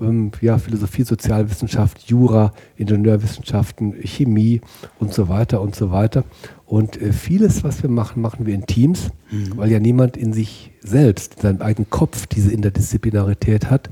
ähm, 0.00 0.30
ja, 0.40 0.58
Philosophie, 0.58 1.04
Sozialwissenschaft, 1.04 2.02
Jura, 2.02 2.52
Ingenieurwissenschaften, 2.76 3.94
Chemie 4.02 4.60
und 4.98 5.14
so 5.14 5.28
weiter 5.28 5.60
und 5.60 5.74
so 5.74 5.90
weiter. 5.90 6.24
Und 6.66 7.00
äh, 7.00 7.12
vieles, 7.12 7.64
was 7.64 7.82
wir 7.82 7.90
machen, 7.90 8.22
machen 8.22 8.46
wir 8.46 8.54
in 8.54 8.66
Teams, 8.66 9.10
mhm. 9.30 9.56
weil 9.56 9.70
ja 9.70 9.80
niemand 9.80 10.16
in 10.16 10.32
sich 10.32 10.72
selbst, 10.80 11.36
in 11.36 11.42
seinem 11.42 11.62
eigenen 11.62 11.90
Kopf 11.90 12.26
diese 12.26 12.52
Interdisziplinarität 12.52 13.70
hat 13.70 13.90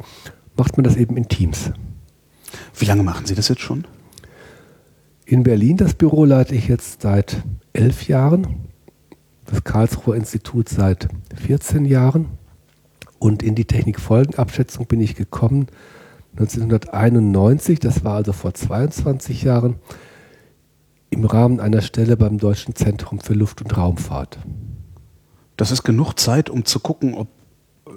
macht 0.59 0.76
man 0.76 0.84
das 0.84 0.97
eben 0.97 1.16
in 1.16 1.28
Teams. 1.28 1.70
Wie 2.76 2.84
lange 2.84 3.03
machen 3.03 3.24
Sie 3.24 3.34
das 3.34 3.49
jetzt 3.49 3.62
schon? 3.62 3.86
In 5.24 5.43
Berlin 5.45 5.76
das 5.76 5.95
Büro 5.95 6.24
leite 6.24 6.55
ich 6.55 6.68
jetzt 6.68 7.03
seit 7.03 7.43
elf 7.72 8.09
Jahren, 8.09 8.66
das 9.47 9.62
Karlsruher 9.64 10.16
Institut 10.16 10.68
seit 10.68 11.09
14 11.36 11.84
Jahren 11.84 12.26
und 13.19 13.43
in 13.43 13.55
die 13.55 13.64
Technikfolgenabschätzung 13.64 14.87
bin 14.87 15.01
ich 15.01 15.14
gekommen 15.14 15.69
1991, 16.39 17.81
das 17.81 18.05
war 18.05 18.14
also 18.14 18.33
vor 18.33 18.55
22 18.55 19.43
Jahren, 19.43 19.77
im 21.11 21.25
Rahmen 21.25 21.59
einer 21.59 21.81
Stelle 21.81 22.16
beim 22.16 22.39
Deutschen 22.39 22.77
Zentrum 22.77 23.19
für 23.19 23.35
Luft- 23.35 23.62
und 23.62 23.77
Raumfahrt. 23.77 24.39
Das 25.57 25.73
ist 25.73 25.83
genug 25.83 26.14
Zeit, 26.14 26.49
um 26.49 26.64
zu 26.64 26.79
gucken, 26.79 27.14
ob 27.14 27.29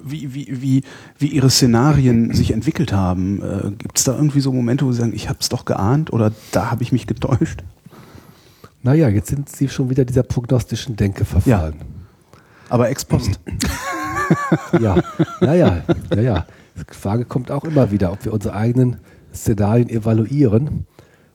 wie, 0.04 0.34
wie, 0.34 0.62
wie, 0.62 0.84
wie 1.20 1.28
Ihre 1.28 1.52
Szenarien 1.52 2.34
sich 2.34 2.52
entwickelt 2.52 2.94
haben. 2.94 3.44
Äh, 3.44 3.72
Gibt 3.72 4.00
es 4.00 4.06
da 4.06 4.16
irgendwie 4.16 4.40
so 4.40 4.52
Momente, 4.52 4.86
wo 4.86 4.92
Sie 4.92 5.00
sagen, 5.00 5.14
ich 5.14 5.30
habe 5.30 5.38
es 5.40 5.50
doch 5.50 5.66
geahnt 5.66 6.12
oder 6.12 6.32
da 6.52 6.72
habe 6.72 6.82
ich 6.82 6.92
mich 6.92 7.06
getäuscht? 7.06 7.64
Naja, 8.82 9.10
jetzt 9.10 9.28
sind 9.28 9.50
Sie 9.50 9.70
schon 9.70 9.92
wieder 9.92 10.06
dieser 10.06 10.24
prognostischen 10.24 10.96
Denke 10.96 11.26
verfallen. 11.26 11.76
Ja. 11.78 12.01
Aber 12.72 12.90
ex 12.90 13.04
post. 13.04 13.38
ja, 14.80 14.96
naja, 15.42 15.84
naja. 16.10 16.46
Die 16.78 16.96
Frage 16.96 17.26
kommt 17.26 17.52
auch 17.52 17.66
immer 17.66 17.92
wieder, 17.92 18.14
ob 18.14 18.24
wir 18.24 18.34
unsere 18.34 18.56
eigenen 18.56 18.98
Szenarien 19.34 19.90
evaluieren 19.90 20.88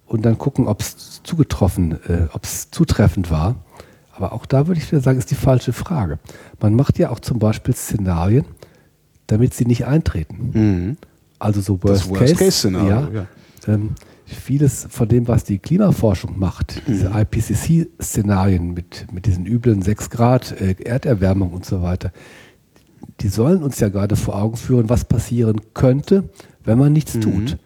und 0.06 0.24
dann 0.24 0.38
gucken, 0.38 0.66
ob 0.66 0.80
es 0.80 1.22
zugetroffen, 1.22 1.98
äh, 2.08 2.28
ob 2.32 2.44
es 2.44 2.70
zutreffend 2.70 3.30
war. 3.30 3.56
Aber 4.12 4.32
auch 4.32 4.46
da 4.46 4.66
würde 4.66 4.80
ich 4.80 4.90
wieder 4.90 5.02
sagen, 5.02 5.18
ist 5.18 5.30
die 5.30 5.34
falsche 5.34 5.74
Frage. 5.74 6.18
Man 6.58 6.74
macht 6.74 6.98
ja 6.98 7.10
auch 7.10 7.20
zum 7.20 7.38
Beispiel 7.38 7.74
Szenarien, 7.74 8.46
damit 9.26 9.52
sie 9.52 9.66
nicht 9.66 9.84
eintreten. 9.84 10.50
Mhm. 10.54 10.96
Also 11.38 11.60
so 11.60 11.82
Worst, 11.82 12.08
Worst 12.08 12.38
Case, 12.38 12.70
Case 12.70 12.70
ja, 12.70 13.08
ja. 13.12 13.26
Ähm, 13.68 13.90
vieles 14.26 14.86
von 14.90 15.08
dem, 15.08 15.28
was 15.28 15.44
die 15.44 15.58
Klimaforschung 15.58 16.38
macht, 16.38 16.82
mhm. 16.86 16.92
diese 16.92 17.12
IPCC-Szenarien 17.14 18.74
mit, 18.74 19.06
mit 19.12 19.26
diesen 19.26 19.46
üblen 19.46 19.82
6 19.82 20.10
Grad 20.10 20.60
äh, 20.60 20.74
Erderwärmung 20.82 21.52
und 21.52 21.64
so 21.64 21.82
weiter, 21.82 22.12
die 23.20 23.28
sollen 23.28 23.62
uns 23.62 23.80
ja 23.80 23.88
gerade 23.88 24.16
vor 24.16 24.36
Augen 24.36 24.56
führen, 24.56 24.88
was 24.88 25.04
passieren 25.04 25.60
könnte, 25.74 26.28
wenn 26.64 26.78
man 26.78 26.92
nichts 26.92 27.14
mhm. 27.14 27.20
tut. 27.20 27.58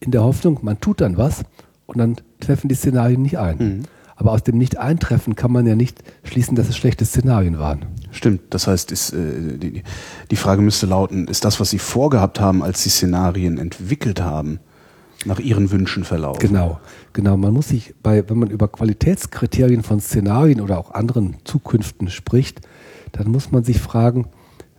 In 0.00 0.10
der 0.10 0.24
Hoffnung, 0.24 0.58
man 0.62 0.80
tut 0.80 1.00
dann 1.00 1.16
was 1.16 1.42
und 1.86 1.98
dann 1.98 2.16
treffen 2.40 2.68
die 2.68 2.74
Szenarien 2.74 3.22
nicht 3.22 3.38
ein. 3.38 3.58
Mhm. 3.58 3.82
Aber 4.16 4.32
aus 4.32 4.42
dem 4.42 4.56
Nicht-Eintreffen 4.56 5.36
kann 5.36 5.52
man 5.52 5.66
ja 5.66 5.76
nicht 5.76 6.02
schließen, 6.24 6.56
dass 6.56 6.70
es 6.70 6.76
schlechte 6.76 7.04
Szenarien 7.04 7.58
waren. 7.58 7.84
Stimmt. 8.10 8.42
Das 8.50 8.66
heißt, 8.66 8.90
ist, 8.90 9.12
äh, 9.12 9.58
die, 9.58 9.82
die 10.30 10.36
Frage 10.36 10.62
müsste 10.62 10.86
lauten, 10.86 11.28
ist 11.28 11.44
das, 11.44 11.60
was 11.60 11.68
Sie 11.68 11.78
vorgehabt 11.78 12.40
haben, 12.40 12.62
als 12.62 12.82
Sie 12.82 12.88
Szenarien 12.88 13.58
entwickelt 13.58 14.22
haben, 14.22 14.58
nach 15.26 15.38
Ihren 15.38 15.70
Wünschen 15.70 16.04
verlaufen? 16.04 16.40
Genau. 16.40 16.80
Genau. 17.12 17.36
Man 17.36 17.52
muss 17.52 17.68
sich 17.68 17.94
bei, 18.02 18.28
wenn 18.28 18.38
man 18.38 18.50
über 18.50 18.68
Qualitätskriterien 18.68 19.82
von 19.82 20.00
Szenarien 20.00 20.60
oder 20.60 20.78
auch 20.78 20.92
anderen 20.92 21.36
Zukünften 21.44 22.08
spricht, 22.08 22.60
dann 23.12 23.30
muss 23.30 23.52
man 23.52 23.64
sich 23.64 23.80
fragen, 23.80 24.28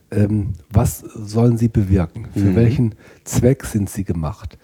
ähm, 0.09 0.53
was 0.71 0.99
sollen 0.99 1.57
sie 1.57 1.67
bewirken? 1.67 2.27
Für 2.33 2.39
mhm. 2.39 2.55
welchen 2.55 2.95
Zweck 3.23 3.65
sind 3.65 3.89
sie 3.89 4.03
gemacht? 4.03 4.57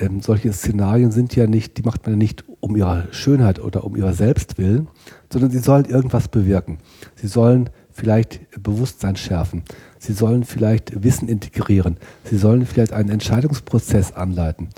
ähm, 0.00 0.20
solche 0.20 0.52
Szenarien 0.52 1.10
sind 1.10 1.34
ja 1.36 1.46
nicht, 1.46 1.76
die 1.76 1.82
macht 1.82 2.04
man 2.04 2.14
ja 2.14 2.18
nicht 2.18 2.44
um 2.60 2.76
ihrer 2.76 3.08
Schönheit 3.10 3.58
oder 3.58 3.84
um 3.84 3.96
ihrer 3.96 4.12
Selbstwillen, 4.12 4.88
sondern 5.32 5.50
sie 5.50 5.58
sollen 5.58 5.84
irgendwas 5.84 6.28
bewirken. 6.28 6.78
Sie 7.16 7.26
sollen 7.26 7.70
vielleicht 7.90 8.40
Bewusstsein 8.62 9.16
schärfen. 9.16 9.62
Sie 9.98 10.12
sollen 10.12 10.44
vielleicht 10.44 11.02
Wissen 11.02 11.28
integrieren. 11.28 11.96
Sie 12.24 12.38
sollen 12.38 12.64
vielleicht 12.64 12.92
einen 12.92 13.10
Entscheidungsprozess 13.10 14.12
anleiten. 14.12 14.68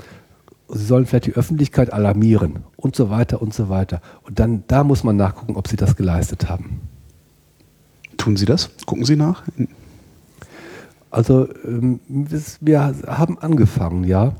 Sie 0.72 0.84
sollen 0.84 1.06
vielleicht 1.06 1.26
die 1.26 1.34
Öffentlichkeit 1.34 1.92
alarmieren 1.92 2.60
und 2.76 2.94
so 2.94 3.10
weiter 3.10 3.42
und 3.42 3.52
so 3.54 3.68
weiter. 3.68 4.00
Und 4.22 4.38
dann, 4.38 4.64
da 4.66 4.84
muss 4.84 5.04
man 5.04 5.16
nachgucken, 5.16 5.56
ob 5.56 5.68
sie 5.68 5.76
das 5.76 5.96
geleistet 5.96 6.48
haben. 6.48 6.80
Tun 8.16 8.36
Sie 8.36 8.44
das? 8.44 8.70
Gucken 8.86 9.04
Sie 9.04 9.16
nach? 9.16 9.44
Also 11.10 11.48
ähm, 11.64 12.00
wir 12.60 12.94
haben 13.06 13.38
angefangen, 13.38 14.04
ja. 14.04 14.34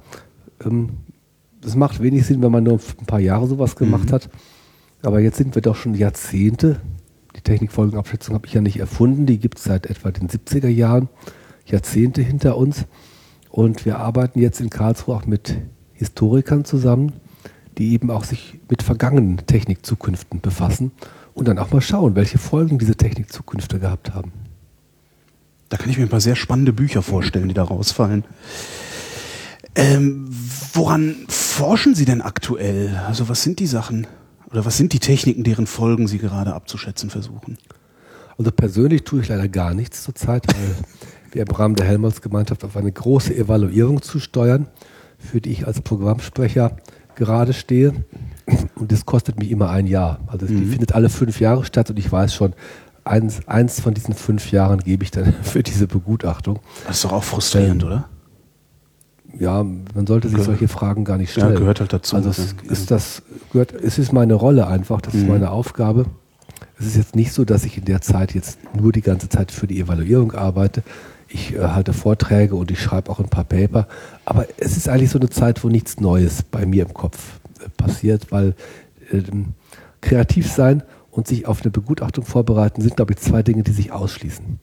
Ähm, 0.65 0.91
das 1.61 1.77
macht 1.77 2.03
wenig 2.03 2.27
Sinn, 2.27 2.43
wenn 2.43 2.53
man 2.53 2.65
nur 2.65 2.79
ein 2.99 3.07
paar 3.07 3.21
Jahre 3.21 3.47
sowas 3.47 3.77
gemacht 3.77 4.11
mhm. 4.11 4.13
hat. 4.13 4.31
Aber 5.03 5.21
jetzt 5.21 5.39
sind 5.39 5.55
wir 5.55 5.63
doch 5.63 5.77
schon 5.77 5.95
Jahrzehnte. 5.95 6.81
Die 7.37 7.41
Technikfolgenabschätzung 7.41 8.35
habe 8.35 8.47
ich 8.47 8.53
ja 8.53 8.61
nicht 8.61 8.79
erfunden. 8.79 9.27
Die 9.27 9.39
gibt 9.39 9.59
es 9.59 9.65
seit 9.65 9.87
etwa 9.87 10.11
den 10.11 10.29
70er 10.29 10.69
Jahren. 10.69 11.09
Jahrzehnte 11.65 12.23
hinter 12.23 12.57
uns. 12.57 12.85
Und 13.49 13.85
wir 13.85 13.99
arbeiten 13.99 14.39
jetzt 14.39 14.61
in 14.61 14.71
Karlsruhe 14.71 15.17
auch 15.17 15.27
mit 15.27 15.57
Historikern 16.01 16.65
zusammen, 16.65 17.13
die 17.77 17.93
eben 17.93 18.11
auch 18.11 18.25
sich 18.25 18.59
mit 18.71 18.83
vergangenen 18.83 19.37
Technikzukünften 19.47 20.41
befassen 20.41 20.93
und 21.35 21.47
dann 21.47 21.59
auch 21.59 21.71
mal 21.73 21.83
schauen, 21.83 22.17
welche 22.17 22.39
Folgen 22.39 22.79
diese 22.79 22.97
Technikzukünfte 22.97 23.79
gehabt 23.79 24.15
haben. 24.15 24.33
Da 25.69 25.77
kann 25.77 25.91
ich 25.91 25.99
mir 25.99 26.05
ein 26.05 26.09
paar 26.09 26.23
sehr 26.23 26.37
spannende 26.37 26.73
Bücher 26.73 27.03
vorstellen, 27.03 27.49
die 27.49 27.55
da 27.55 27.65
rausfallen. 27.65 28.25
Ähm, 29.75 30.29
woran 30.73 31.17
forschen 31.29 31.95
Sie 31.95 32.07
denn 32.07 32.23
aktuell? 32.23 32.99
Also 33.07 33.29
was 33.29 33.43
sind 33.43 33.61
die 33.61 33.67
Sachen 33.67 34.07
oder 34.51 34.65
was 34.65 34.79
sind 34.79 34.95
die 34.95 34.99
Techniken, 34.99 35.45
deren 35.45 35.67
Folgen 35.67 36.09
Sie 36.09 36.19
gerade 36.19 36.55
abzuschätzen 36.55 37.11
versuchen? 37.11 37.59
Also 38.39 38.51
persönlich 38.53 39.05
tue 39.05 39.21
ich 39.21 39.29
leider 39.29 39.49
gar 39.49 39.75
nichts 39.75 40.03
zurzeit, 40.03 40.47
weil 40.49 40.77
wir 41.33 41.43
im 41.43 41.55
Rahmen 41.55 41.75
der 41.77 41.87
Helmholtz-Gemeinschaft 41.87 42.65
auf 42.65 42.75
eine 42.75 42.91
große 42.91 43.37
Evaluierung 43.37 44.01
zu 44.01 44.19
steuern, 44.19 44.67
für 45.21 45.41
die 45.41 45.51
ich 45.51 45.67
als 45.67 45.81
Programmsprecher 45.81 46.77
gerade 47.15 47.53
stehe. 47.53 47.93
Und 48.75 48.91
das 48.91 49.07
kostet 49.07 49.39
mich 49.39 49.51
immer 49.51 49.71
ein 49.71 49.87
Jahr. 49.87 50.21
Also 50.27 50.47
mhm. 50.47 50.57
die 50.57 50.65
findet 50.67 50.93
alle 50.95 51.09
fünf 51.09 51.41
Jahre 51.41 51.65
statt 51.65 51.91
und 51.91 51.99
ich 51.99 52.11
weiß 52.11 52.35
schon, 52.35 52.55
eins, 53.05 53.47
eins 53.47 53.81
von 53.81 53.95
diesen 53.95 54.15
fünf 54.15 54.51
Jahren 54.51 54.81
gebe 54.81 55.05
ich 55.05 55.11
dann 55.11 55.35
für 55.43 55.63
diese 55.63 55.87
Begutachtung. 55.87 56.59
Das 56.87 56.97
ist 56.97 57.05
doch 57.05 57.13
auch 57.13 57.25
frustrierend, 57.25 57.83
ähm, 57.83 57.89
oder? 57.89 58.09
ja, 59.39 59.63
man 59.63 60.07
sollte 60.07 60.29
sich 60.29 60.43
solche 60.43 60.69
Fragen 60.69 61.05
gar 61.05 61.17
nicht 61.17 61.31
stellen. 61.31 61.53
Ja, 61.53 61.59
gehört 61.59 61.81
halt 61.81 61.93
dazu. 61.93 62.17
Also 62.17 62.31
es 62.31 62.55
ist 62.69 62.91
das, 62.91 63.23
gehört, 63.53 63.73
es 63.73 63.99
ist 63.99 64.13
meine 64.13 64.35
Rolle 64.35 64.67
einfach, 64.67 65.01
das 65.01 65.15
ist 65.15 65.23
Mhm. 65.23 65.29
meine 65.29 65.51
Aufgabe. 65.51 66.07
Es 66.79 66.87
ist 66.87 66.97
jetzt 66.97 67.15
nicht 67.15 67.33
so, 67.33 67.45
dass 67.45 67.65
ich 67.65 67.77
in 67.79 67.85
der 67.85 68.01
Zeit 68.01 68.35
jetzt 68.35 68.59
nur 68.75 68.93
die 68.93 69.03
ganze 69.03 69.29
Zeit 69.29 69.53
für 69.53 69.67
die 69.67 69.81
Evaluierung 69.81 70.33
arbeite. 70.33 70.83
Ich 71.33 71.55
äh, 71.55 71.61
halte 71.61 71.93
Vorträge 71.93 72.57
und 72.57 72.71
ich 72.71 72.81
schreibe 72.81 73.11
auch 73.11 73.21
ein 73.21 73.29
paar 73.29 73.45
Paper. 73.45 73.87
Aber 74.25 74.47
es 74.59 74.77
ist 74.77 74.89
eigentlich 74.89 75.11
so 75.11 75.19
eine 75.19 75.31
Zeit, 75.31 75.63
wo 75.63 75.69
nichts 75.69 76.01
Neues 76.01 76.43
bei 76.43 76.67
mir 76.67 76.85
im 76.85 76.93
Kopf 76.93 77.39
äh, 77.65 77.69
passiert, 77.77 78.33
weil 78.33 78.55
ähm, 79.13 79.55
kreativ 80.01 80.51
sein 80.51 80.83
und 81.11 81.29
sich 81.29 81.47
auf 81.47 81.63
eine 81.63 81.71
Begutachtung 81.71 82.25
vorbereiten 82.25 82.83
sind, 82.83 82.97
glaube 82.97 83.13
ich, 83.13 83.21
zwei 83.21 83.43
Dinge, 83.43 83.63
die 83.63 83.71
sich 83.71 83.93
ausschließen. 83.93 84.59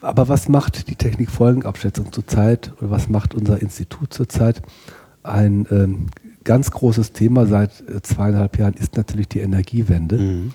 Aber 0.00 0.28
was 0.28 0.48
macht 0.48 0.88
die 0.88 0.94
Technikfolgenabschätzung 0.94 2.12
zurzeit 2.12 2.72
oder 2.78 2.90
was 2.90 3.08
macht 3.08 3.34
unser 3.34 3.60
Institut 3.60 4.14
zurzeit? 4.14 4.62
Ein 5.22 5.66
ähm, 5.70 6.06
ganz 6.44 6.70
großes 6.70 7.12
Thema 7.12 7.46
seit 7.46 7.82
äh, 7.88 8.00
zweieinhalb 8.00 8.58
Jahren 8.58 8.74
ist 8.74 8.96
natürlich 8.96 9.28
die 9.28 9.40
Energiewende. 9.40 10.18
Mhm. 10.18 10.52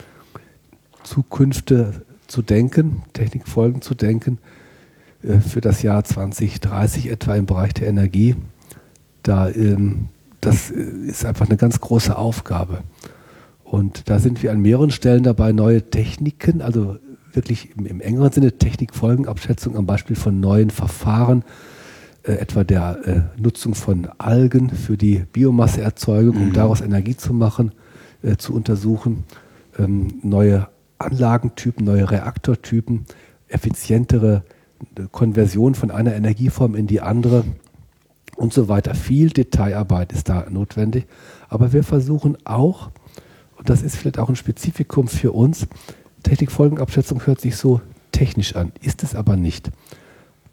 Zukünfte 1.04 2.06
zu 2.26 2.42
denken, 2.42 3.04
Technikfolgen 3.14 3.82
zu 3.82 3.94
denken 3.96 4.40
äh, 4.40 4.55
für 5.42 5.62
das 5.62 5.82
Jahr 5.82 6.04
2030 6.04 7.10
etwa 7.10 7.36
im 7.36 7.46
Bereich 7.46 7.74
der 7.74 7.88
Energie. 7.88 8.36
Da, 9.24 9.50
ähm, 9.50 10.10
das 10.42 10.72
äh, 10.72 10.76
ist 10.76 11.26
einfach 11.26 11.48
eine 11.48 11.58
ganz 11.58 11.80
große 11.80 12.18
Aufgabe. 12.18 12.80
Und 13.64 14.10
da 14.10 14.20
sind 14.20 14.44
wir 14.44 14.52
an 14.52 14.62
mehreren 14.62 14.92
Stellen 14.92 15.24
dabei, 15.24 15.52
neue 15.52 15.90
Techniken, 15.90 16.62
also 16.62 16.98
wirklich 17.34 17.76
im, 17.76 17.86
im 17.86 18.00
engeren 18.00 18.32
Sinne 18.32 18.58
Technikfolgenabschätzung 18.58 19.76
am 19.76 19.86
Beispiel 19.86 20.16
von 20.16 20.40
neuen 20.40 20.70
Verfahren, 20.70 21.44
äh, 22.24 22.34
etwa 22.34 22.64
der 22.64 23.00
äh, 23.38 23.42
Nutzung 23.42 23.74
von 23.74 24.08
Algen 24.20 24.70
für 24.70 24.98
die 24.98 25.26
Biomasseerzeugung, 25.32 26.38
um 26.38 26.50
Mhm. 26.50 26.54
daraus 26.54 26.82
Energie 26.82 27.18
zu 27.18 27.34
machen, 27.34 27.72
äh, 28.22 28.38
zu 28.38 28.54
untersuchen, 28.54 29.24
ähm, 29.80 30.20
neue 30.22 30.68
Anlagentypen, 31.00 31.84
neue 31.84 32.10
Reaktortypen, 32.10 33.06
effizientere 33.48 34.44
äh, 34.48 34.55
Konversion 35.12 35.76
von 35.76 35.92
einer 35.92 36.16
Energieform 36.16 36.76
in 36.76 36.88
die 36.88 37.02
andere 37.02 37.44
und 38.36 38.54
so 38.54 38.68
weiter. 38.68 38.96
Viel 38.96 39.30
Detailarbeit 39.30 40.12
ist 40.14 40.30
da 40.30 40.48
notwendig, 40.50 41.06
aber 41.50 41.74
wir 41.74 41.84
versuchen 41.84 42.38
auch, 42.46 42.92
und 43.58 43.70
das 43.70 43.82
ist 43.82 43.96
vielleicht 43.96 44.20
auch 44.20 44.30
ein 44.30 44.36
Spezifikum 44.36 45.08
für 45.08 45.32
uns, 45.32 45.68
Technikfolgenabschätzung 46.24 47.26
hört 47.26 47.40
sich 47.40 47.56
so 47.56 47.82
technisch 48.12 48.56
an, 48.56 48.72
ist 48.82 49.04
es 49.04 49.16
aber 49.16 49.36
nicht. 49.36 49.72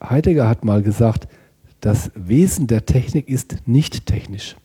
Heidegger 0.03 0.49
hat 0.49 0.64
mal 0.64 0.83
gesagt, 0.83 1.28
das 1.80 2.11
Wesen 2.14 2.66
der 2.66 2.87
Technik 2.87 3.28
ist 3.28 3.57
nicht 3.66 4.07
technisch. 4.07 4.57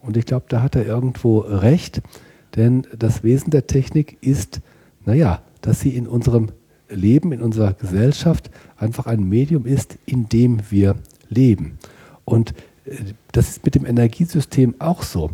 Und 0.00 0.16
ich 0.16 0.26
glaube, 0.26 0.46
da 0.48 0.62
hat 0.62 0.76
er 0.76 0.84
irgendwo 0.84 1.38
recht, 1.38 2.02
denn 2.56 2.86
das 2.96 3.22
Wesen 3.24 3.50
der 3.50 3.66
Technik 3.66 4.18
ist, 4.20 4.60
naja, 5.04 5.42
dass 5.62 5.80
sie 5.80 5.90
in 5.90 6.06
unserem 6.06 6.50
Leben, 6.88 7.32
in 7.32 7.42
unserer 7.42 7.72
Gesellschaft 7.72 8.50
einfach 8.84 9.06
ein 9.06 9.28
Medium 9.28 9.66
ist, 9.66 9.98
in 10.06 10.28
dem 10.28 10.60
wir 10.70 10.96
leben. 11.28 11.78
Und 12.24 12.54
äh, 12.84 12.96
das 13.32 13.48
ist 13.48 13.64
mit 13.64 13.74
dem 13.74 13.86
Energiesystem 13.86 14.74
auch 14.78 15.02
so. 15.02 15.30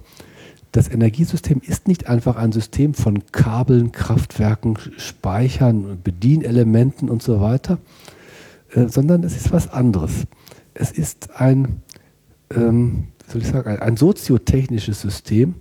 Das 0.72 0.88
Energiesystem 0.88 1.60
ist 1.66 1.88
nicht 1.88 2.08
einfach 2.08 2.36
ein 2.36 2.52
System 2.52 2.94
von 2.94 3.26
Kabeln, 3.32 3.90
Kraftwerken, 3.90 4.78
Speichern, 4.98 5.98
Bedienelementen 6.02 7.10
und 7.10 7.22
so 7.22 7.40
weiter, 7.40 7.78
äh, 8.72 8.86
sondern 8.86 9.24
es 9.24 9.36
ist 9.36 9.52
was 9.52 9.72
anderes. 9.72 10.26
Es 10.74 10.92
ist 10.92 11.40
ein, 11.40 11.82
ähm, 12.54 13.08
soll 13.26 13.42
ich 13.42 13.48
sagen, 13.48 13.80
ein 13.80 13.96
soziotechnisches 13.96 15.00
System, 15.00 15.56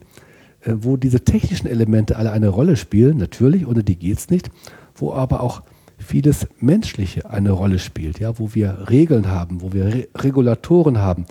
äh, 0.61 0.73
wo 0.77 0.95
diese 0.95 1.21
technischen 1.21 1.67
Elemente 1.67 2.17
alle 2.17 2.31
eine 2.31 2.49
Rolle 2.49 2.75
spielen, 2.75 3.17
natürlich, 3.17 3.65
ohne 3.65 3.83
die 3.83 3.95
geht 3.95 4.19
es 4.19 4.29
nicht, 4.29 4.51
wo 4.93 5.11
aber 5.13 5.41
auch 5.41 5.63
vieles 5.99 6.47
Menschliche 6.59 7.29
eine 7.29 7.51
Rolle 7.51 7.79
spielt, 7.79 8.19
ja, 8.19 8.39
wo 8.39 8.55
wir 8.55 8.89
Regeln 8.89 9.27
haben, 9.27 9.61
wo 9.61 9.73
wir 9.73 9.85
Re 9.85 10.07
Regulatoren 10.15 10.97
haben, 10.97 11.25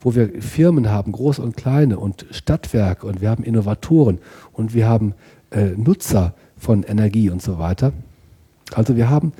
wo 0.00 0.14
wir 0.14 0.42
Firmen 0.42 0.90
haben, 0.90 1.12
große 1.12 1.40
und 1.40 1.56
kleine 1.56 1.98
und 1.98 2.26
Stadtwerke 2.30 3.06
und 3.06 3.20
wir 3.20 3.30
haben 3.30 3.44
Innovatoren 3.44 4.18
und 4.52 4.74
wir 4.74 4.88
haben 4.88 5.14
äh, 5.50 5.70
Nutzer 5.76 6.34
von 6.56 6.82
Energie 6.82 7.30
und 7.30 7.42
so 7.42 7.58
weiter. 7.58 7.92
Also 8.74 8.96
wir 8.96 9.08
haben 9.08 9.32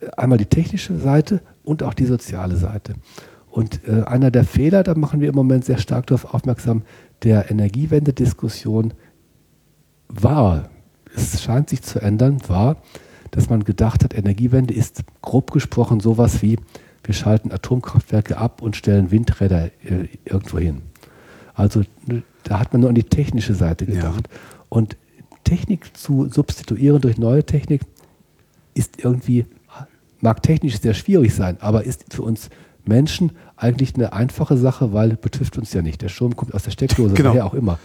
äh, 0.00 0.08
einmal 0.16 0.38
die 0.38 0.46
technische 0.46 0.96
Seite 0.98 1.40
und 1.62 1.82
auch 1.82 1.94
die 1.94 2.06
soziale 2.06 2.56
Seite. 2.56 2.94
Und 3.50 3.80
äh, 3.86 4.02
einer 4.02 4.30
der 4.30 4.44
Fehler, 4.44 4.82
da 4.82 4.94
machen 4.94 5.20
wir 5.20 5.28
im 5.28 5.34
Moment 5.34 5.64
sehr 5.64 5.78
stark 5.78 6.06
darauf 6.06 6.34
aufmerksam, 6.34 6.82
der 7.22 7.50
Energiewende-Diskussion 7.50 8.94
war, 10.08 10.70
es 11.14 11.42
scheint 11.42 11.70
sich 11.70 11.82
zu 11.82 12.00
ändern, 12.00 12.38
war, 12.48 12.76
dass 13.30 13.48
man 13.48 13.64
gedacht 13.64 14.04
hat, 14.04 14.14
Energiewende 14.14 14.74
ist 14.74 15.02
grob 15.22 15.50
gesprochen 15.52 16.00
sowas 16.00 16.42
wie, 16.42 16.58
wir 17.04 17.14
schalten 17.14 17.50
Atomkraftwerke 17.52 18.36
ab 18.36 18.60
und 18.62 18.76
stellen 18.76 19.10
Windräder 19.10 19.66
äh, 19.84 20.08
irgendwo 20.24 20.58
hin. 20.58 20.82
Also 21.54 21.82
ne, 22.06 22.22
da 22.44 22.58
hat 22.58 22.72
man 22.72 22.80
nur 22.80 22.88
an 22.90 22.94
die 22.94 23.04
technische 23.04 23.54
Seite 23.54 23.84
Ja. 23.84 23.92
gedacht. 23.94 24.28
Und 24.68 24.96
Technik 25.44 25.96
zu 25.96 26.28
substituieren 26.28 27.00
durch 27.00 27.18
neue 27.18 27.44
Technik 27.44 27.82
ist 28.74 29.02
irgendwie, 29.02 29.46
mag 30.20 30.42
technisch 30.42 30.78
sehr 30.80 30.94
schwierig 30.94 31.34
sein, 31.34 31.56
aber 31.60 31.84
ist 31.84 32.12
für 32.14 32.22
uns 32.22 32.50
Menschen 32.84 33.32
eigentlich 33.56 33.94
eine 33.94 34.12
einfache 34.12 34.56
Sache, 34.56 34.92
weil 34.92 35.16
betrifft 35.16 35.58
uns 35.58 35.72
ja 35.72 35.82
nicht. 35.82 36.02
Der 36.02 36.08
Strom 36.08 36.36
kommt 36.36 36.54
aus 36.54 36.62
der 36.64 36.70
Steckdose, 36.70 37.14
Genau. 37.14 37.30
woher 37.30 37.46
auch 37.46 37.54
immer. 37.54 37.78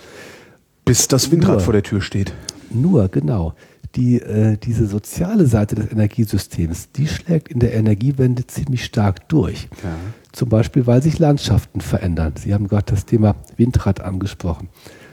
Bis 0.85 1.07
das 1.07 1.31
Windrad 1.31 1.55
Nur. 1.55 1.59
vor 1.61 1.73
der 1.73 1.83
Tür 1.83 2.01
steht. 2.01 2.33
Nur, 2.69 3.07
genau. 3.09 3.53
Die, 3.95 4.21
äh, 4.21 4.57
diese 4.57 4.87
soziale 4.87 5.45
Seite 5.47 5.75
des 5.75 5.91
Energiesystems, 5.91 6.91
die 6.91 7.07
schlägt 7.07 7.47
in 7.47 7.59
der 7.59 7.73
Energiewende 7.73 8.45
ziemlich 8.45 8.83
stark 8.83 9.29
durch. 9.29 9.69
Ja. 9.83 9.89
Zum 10.33 10.49
Beispiel, 10.49 10.85
weil 10.85 11.01
sich 11.01 11.17
Landschaften 11.17 11.79
verändern. 11.79 12.33
Sie 12.37 12.53
haben 12.53 12.67
gerade 12.67 12.85
das 12.87 13.05
Thema 13.05 13.35
Windrad 13.55 14.01
angesprochen. 14.01 14.67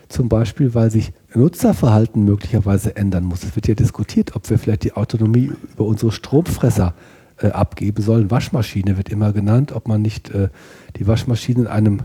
Zum 0.08 0.28
Beispiel, 0.28 0.74
weil 0.74 0.90
sich 0.90 1.12
Nutzerverhalten 1.32 2.24
möglicherweise 2.24 2.96
ändern 2.96 3.24
muss. 3.24 3.44
Es 3.44 3.54
wird 3.54 3.68
ja 3.68 3.74
diskutiert, 3.74 4.34
ob 4.34 4.50
wir 4.50 4.58
vielleicht 4.58 4.82
die 4.82 4.94
Autonomie 4.94 5.52
über 5.72 5.84
unsere 5.84 6.12
Stromfresser 6.12 6.94
äh, 7.38 7.48
abgeben 7.48 8.02
sollen. 8.02 8.30
Waschmaschine 8.30 8.96
wird 8.96 9.08
immer 9.08 9.32
genannt, 9.32 9.72
ob 9.72 9.88
man 9.88 10.02
nicht 10.02 10.30
äh, 10.30 10.48
die 10.96 11.06
Waschmaschine 11.06 11.62
in 11.62 11.66
einem, 11.66 12.00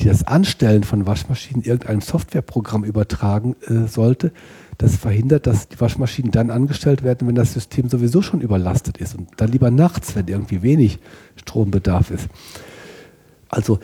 die, 0.00 0.06
das 0.06 0.26
Anstellen 0.26 0.84
von 0.84 1.06
Waschmaschinen 1.06 1.62
irgendeinem 1.62 2.00
Softwareprogramm 2.00 2.84
übertragen 2.84 3.56
äh, 3.66 3.86
sollte. 3.86 4.32
Das 4.78 4.96
verhindert, 4.96 5.48
dass 5.48 5.68
die 5.68 5.80
Waschmaschinen 5.80 6.30
dann 6.30 6.50
angestellt 6.50 7.02
werden, 7.02 7.26
wenn 7.26 7.34
das 7.34 7.52
System 7.52 7.88
sowieso 7.88 8.22
schon 8.22 8.40
überlastet 8.40 8.98
ist. 8.98 9.16
Und 9.16 9.28
dann 9.36 9.50
lieber 9.50 9.72
nachts, 9.72 10.14
wenn 10.14 10.28
irgendwie 10.28 10.62
wenig 10.62 11.00
Strombedarf 11.36 12.12
ist. 12.12 12.28
Also 13.48 13.80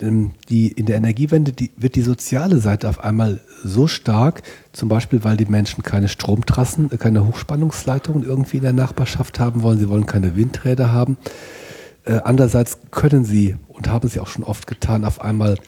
ähm, 0.00 0.32
die, 0.48 0.68
in 0.68 0.86
der 0.86 0.96
Energiewende 0.96 1.52
die, 1.52 1.70
wird 1.76 1.96
die 1.96 2.02
soziale 2.02 2.58
Seite 2.58 2.88
auf 2.88 3.00
einmal 3.00 3.40
so 3.64 3.86
stark, 3.86 4.42
zum 4.72 4.88
Beispiel, 4.88 5.24
weil 5.24 5.36
die 5.36 5.46
Menschen 5.46 5.82
keine 5.82 6.08
Stromtrassen, 6.08 6.92
äh, 6.92 6.96
keine 6.96 7.26
Hochspannungsleitungen 7.26 8.22
irgendwie 8.22 8.58
in 8.58 8.62
der 8.62 8.72
Nachbarschaft 8.72 9.40
haben 9.40 9.62
wollen. 9.62 9.78
Sie 9.78 9.88
wollen 9.88 10.06
keine 10.06 10.36
Windräder 10.36 10.92
haben. 10.92 11.16
Äh, 12.04 12.20
andererseits 12.24 12.78
können 12.90 13.24
sie 13.24 13.56
und 13.68 13.88
haben 13.88 14.08
sie 14.08 14.20
auch 14.20 14.28
schon 14.28 14.44
oft 14.44 14.66
getan, 14.66 15.04
auf 15.04 15.20
einmal 15.20 15.58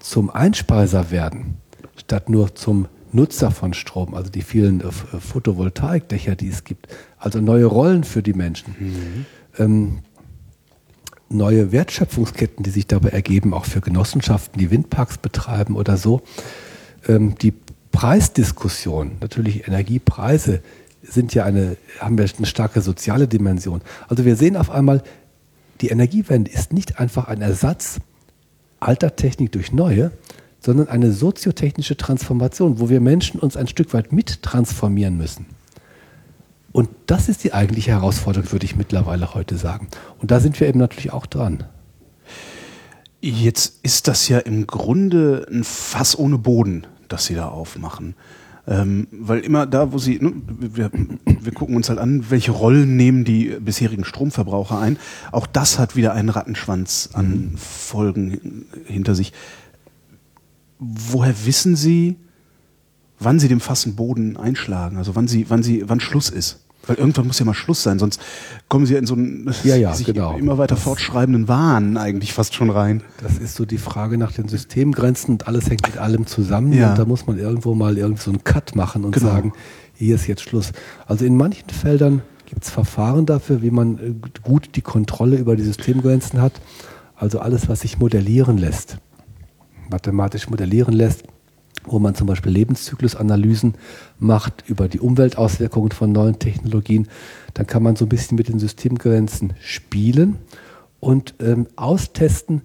zum 0.00 0.30
Einspeiser 0.30 1.10
werden, 1.10 1.58
statt 1.96 2.28
nur 2.28 2.54
zum 2.54 2.88
Nutzer 3.16 3.50
von 3.50 3.74
Strom, 3.74 4.14
also 4.14 4.30
die 4.30 4.42
vielen 4.42 4.80
äh, 4.80 4.88
F- 4.88 5.06
Photovoltaikdächer, 5.18 6.36
die 6.36 6.48
es 6.48 6.62
gibt. 6.62 6.86
Also 7.18 7.40
neue 7.40 7.64
Rollen 7.66 8.04
für 8.04 8.22
die 8.22 8.34
Menschen. 8.34 8.76
Ähm, 9.58 9.98
neue 11.28 11.72
Wertschöpfungsketten, 11.72 12.62
die 12.62 12.70
sich 12.70 12.86
dabei 12.86 13.08
ergeben, 13.08 13.52
auch 13.52 13.64
für 13.64 13.80
Genossenschaften, 13.80 14.60
die 14.60 14.70
Windparks 14.70 15.18
betreiben 15.18 15.74
oder 15.74 15.96
so. 15.96 16.22
Ähm, 17.08 17.34
die 17.42 17.52
Preisdiskussion, 17.90 19.12
natürlich 19.20 19.66
Energiepreise 19.66 20.60
sind 21.02 21.34
ja 21.34 21.44
eine, 21.44 21.76
haben 21.98 22.18
ja 22.18 22.26
eine 22.36 22.46
starke 22.46 22.80
soziale 22.82 23.26
Dimension. 23.26 23.80
Also 24.08 24.24
wir 24.24 24.36
sehen 24.36 24.56
auf 24.56 24.70
einmal, 24.70 25.02
die 25.80 25.88
Energiewende 25.88 26.50
ist 26.50 26.72
nicht 26.72 27.00
einfach 27.00 27.28
ein 27.28 27.42
Ersatz 27.42 28.00
alter 28.78 29.16
Technik 29.16 29.52
durch 29.52 29.72
neue, 29.72 30.10
sondern 30.60 30.88
eine 30.88 31.12
soziotechnische 31.12 31.96
Transformation, 31.96 32.80
wo 32.80 32.88
wir 32.88 33.00
Menschen 33.00 33.40
uns 33.40 33.56
ein 33.56 33.68
Stück 33.68 33.92
weit 33.94 34.12
mit 34.12 34.42
transformieren 34.42 35.16
müssen. 35.16 35.46
Und 36.72 36.90
das 37.06 37.28
ist 37.28 37.42
die 37.44 37.54
eigentliche 37.54 37.92
Herausforderung, 37.92 38.52
würde 38.52 38.66
ich 38.66 38.76
mittlerweile 38.76 39.34
heute 39.34 39.56
sagen. 39.56 39.88
Und 40.18 40.30
da 40.30 40.40
sind 40.40 40.60
wir 40.60 40.68
eben 40.68 40.78
natürlich 40.78 41.12
auch 41.12 41.26
dran. 41.26 41.64
Jetzt 43.22 43.78
ist 43.82 44.08
das 44.08 44.28
ja 44.28 44.38
im 44.40 44.66
Grunde 44.66 45.46
ein 45.50 45.64
Fass 45.64 46.18
ohne 46.18 46.36
Boden, 46.36 46.86
das 47.08 47.26
Sie 47.26 47.34
da 47.34 47.48
aufmachen. 47.48 48.14
Ähm, 48.68 49.06
weil 49.12 49.40
immer 49.40 49.64
da, 49.64 49.92
wo 49.92 49.98
sie, 49.98 50.18
ne, 50.20 50.32
wir, 50.44 50.90
wir 51.24 51.52
gucken 51.52 51.76
uns 51.76 51.88
halt 51.88 52.00
an, 52.00 52.30
welche 52.30 52.50
Rollen 52.50 52.96
nehmen 52.96 53.24
die 53.24 53.56
bisherigen 53.60 54.04
Stromverbraucher 54.04 54.80
ein. 54.80 54.98
Auch 55.30 55.46
das 55.46 55.78
hat 55.78 55.94
wieder 55.94 56.14
einen 56.14 56.30
Rattenschwanz 56.30 57.10
an 57.12 57.54
Folgen 57.56 58.66
hinter 58.84 59.14
sich. 59.14 59.32
Woher 60.78 61.34
wissen 61.44 61.76
Sie, 61.76 62.16
wann 63.18 63.38
Sie 63.38 63.48
dem 63.48 63.60
Fassen 63.60 63.96
Boden 63.96 64.36
einschlagen? 64.36 64.96
Also 64.98 65.14
wann 65.16 65.28
Sie, 65.28 65.46
wann 65.48 65.62
Sie, 65.62 65.84
wann 65.86 66.00
Schluss 66.00 66.28
ist? 66.30 66.60
Weil 66.86 66.96
irgendwann 66.96 67.26
muss 67.26 67.38
ja 67.38 67.44
mal 67.44 67.54
Schluss 67.54 67.82
sein, 67.82 67.98
sonst 67.98 68.20
kommen 68.68 68.86
sie 68.86 68.92
ja 68.92 69.00
in 69.00 69.06
so 69.06 69.14
einen 69.14 69.52
ja, 69.64 69.74
ja, 69.76 69.92
sich 69.92 70.06
genau. 70.06 70.36
immer 70.36 70.56
weiter 70.56 70.76
fortschreibenden 70.76 71.48
Wahn 71.48 71.96
eigentlich 71.96 72.32
fast 72.32 72.54
schon 72.54 72.70
rein. 72.70 73.02
Das 73.22 73.38
ist 73.38 73.56
so 73.56 73.64
die 73.64 73.78
Frage 73.78 74.18
nach 74.18 74.32
den 74.32 74.46
Systemgrenzen 74.48 75.34
und 75.34 75.48
alles 75.48 75.68
hängt 75.68 75.84
mit 75.86 75.98
allem 75.98 76.26
zusammen. 76.26 76.72
Ja. 76.72 76.90
Und 76.90 76.98
da 76.98 77.04
muss 77.04 77.26
man 77.26 77.38
irgendwo 77.38 77.74
mal 77.74 77.98
irgendwie 77.98 78.22
so 78.22 78.30
einen 78.30 78.44
Cut 78.44 78.76
machen 78.76 79.04
und 79.04 79.12
Genau. 79.16 79.26
sagen, 79.26 79.52
hier 79.94 80.14
ist 80.14 80.28
jetzt 80.28 80.42
Schluss. 80.42 80.70
Also 81.06 81.24
in 81.24 81.36
manchen 81.36 81.70
Feldern 81.70 82.22
gibt 82.44 82.62
es 82.62 82.70
Verfahren 82.70 83.26
dafür, 83.26 83.62
wie 83.62 83.72
man 83.72 83.98
äh, 83.98 84.14
gut 84.42 84.76
die 84.76 84.82
Kontrolle 84.82 85.36
über 85.38 85.56
die 85.56 85.64
Systemgrenzen 85.64 86.40
hat. 86.40 86.52
Also 87.16 87.40
alles, 87.40 87.68
was 87.68 87.80
sich 87.80 87.98
modellieren 87.98 88.58
lässt, 88.58 88.98
mathematisch 89.90 90.48
modellieren 90.48 90.94
lässt, 90.94 91.24
wo 91.84 91.98
man 91.98 92.14
zum 92.14 92.26
Beispiel 92.26 92.52
Lebenszyklusanalysen 92.52 93.74
macht 94.18 94.64
über 94.66 94.88
die 94.88 95.00
Umweltauswirkungen 95.00 95.92
von 95.92 96.12
neuen 96.12 96.38
Technologien, 96.38 97.08
dann 97.54 97.66
kann 97.66 97.82
man 97.82 97.96
so 97.96 98.04
ein 98.06 98.08
bisschen 98.08 98.36
mit 98.36 98.48
den 98.48 98.58
Systemgrenzen 98.58 99.54
spielen 99.60 100.36
und 101.00 101.34
ähm, 101.40 101.66
austesten, 101.76 102.62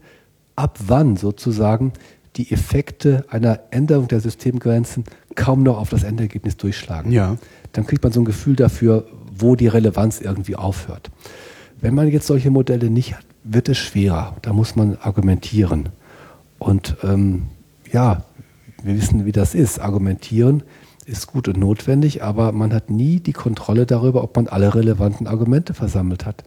ab 0.56 0.80
wann 0.86 1.18
sozusagen 1.18 1.94
die 2.36 2.52
Effekte 2.52 3.26
einer 3.30 3.60
Änderung 3.72 4.08
der 4.08 4.20
Systemgrenzen 4.20 5.04
kaum 5.36 5.64
noch 5.64 5.78
auf 5.78 5.90
das 5.90 6.04
Endergebnis 6.04 6.58
durchschlagen. 6.58 7.12
Ja. 7.12 7.38
Dann 7.74 7.86
kriegt 7.86 8.04
man 8.04 8.12
so 8.12 8.22
ein 8.22 8.26
Gefühl 8.26 8.56
dafür, 8.56 9.06
wo 9.36 9.56
die 9.56 9.68
Relevanz 9.68 10.22
irgendwie 10.22 10.56
aufhört. 10.56 11.12
Wenn 11.82 11.96
man 11.96 12.08
jetzt 12.08 12.28
solche 12.28 12.52
Modelle 12.52 12.90
nicht 12.90 13.16
hat, 13.16 13.26
wird 13.44 13.70
es 13.70 13.78
schwerer. 13.78 14.36
Da 14.42 14.54
muss 14.54 14.76
man 14.76 14.98
argumentieren. 14.98 15.90
Und 16.62 16.98
ähm, 17.02 17.48
ja, 17.92 18.24
wir 18.84 18.96
wissen, 18.96 19.26
wie 19.26 19.32
das 19.32 19.56
ist. 19.56 19.80
Argumentieren 19.80 20.62
ist 21.08 21.26
gut 21.26 21.48
und 21.48 21.58
notwendig, 21.58 22.22
aber 22.22 22.52
man 22.52 22.72
hat 22.72 22.92
nie 22.92 23.20
die 23.20 23.34
Kontrolle 23.34 23.88
darüber, 23.88 24.24
ob 24.24 24.36
man 24.36 24.48
alle 24.48 24.76
relevanten 24.76 25.26
Argumente 25.26 25.74
versammelt 25.74 26.24
hat. 26.24 26.44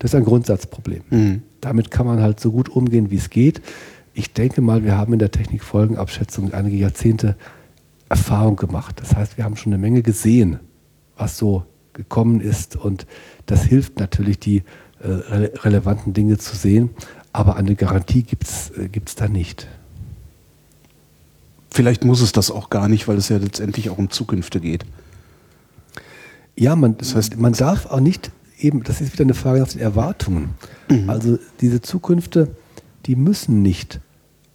Das 0.00 0.12
ist 0.12 0.14
ein 0.16 0.26
Grundsatzproblem. 0.26 1.02
Mhm. 1.08 1.42
Damit 1.62 1.90
kann 1.90 2.04
man 2.04 2.20
halt 2.20 2.40
so 2.40 2.52
gut 2.52 2.68
umgehen, 2.68 3.10
wie 3.10 3.16
es 3.16 3.30
geht. 3.30 3.62
Ich 4.12 4.34
denke 4.34 4.60
mal, 4.60 4.84
wir 4.84 4.98
haben 4.98 5.14
in 5.14 5.18
der 5.18 5.30
Technikfolgenabschätzung 5.30 6.52
einige 6.52 6.76
Jahrzehnte 6.76 7.34
Erfahrung 8.10 8.56
gemacht. 8.56 9.00
Das 9.00 9.16
heißt, 9.16 9.38
wir 9.38 9.44
haben 9.44 9.56
schon 9.56 9.72
eine 9.72 9.80
Menge 9.80 10.02
gesehen, 10.02 10.60
was 11.16 11.38
so 11.38 11.62
gekommen 11.94 12.42
ist. 12.42 12.76
Und 12.76 13.06
das 13.46 13.64
hilft 13.64 13.98
natürlich, 13.98 14.38
die 14.40 14.62
äh, 15.00 15.06
rele 15.06 15.52
relevanten 15.64 16.12
Dinge 16.12 16.36
zu 16.36 16.54
sehen. 16.54 16.90
Aber 17.38 17.54
eine 17.54 17.76
Garantie 17.76 18.24
gibt 18.24 18.48
es 18.48 18.70
äh, 18.76 18.88
gibt's 18.88 19.14
da 19.14 19.28
nicht. 19.28 19.68
Vielleicht 21.70 22.04
muss 22.04 22.20
es 22.20 22.32
das 22.32 22.50
auch 22.50 22.68
gar 22.68 22.88
nicht, 22.88 23.06
weil 23.06 23.16
es 23.16 23.28
ja 23.28 23.36
letztendlich 23.36 23.90
auch 23.90 23.98
um 23.98 24.10
Zukünfte 24.10 24.58
geht. 24.58 24.84
Ja, 26.56 26.74
man, 26.74 26.98
Das 26.98 27.14
heißt- 27.14 27.36
man 27.36 27.52
darf 27.52 27.86
auch 27.86 28.00
nicht 28.00 28.32
eben, 28.58 28.82
das 28.82 29.00
ist 29.00 29.12
wieder 29.12 29.22
eine 29.22 29.34
Frage 29.34 29.60
nach 29.60 29.68
den 29.68 29.80
Erwartungen. 29.80 30.54
Also 31.06 31.38
diese 31.60 31.80
Zukünfte, 31.80 32.56
die 33.06 33.14
müssen 33.14 33.62
nicht 33.62 34.00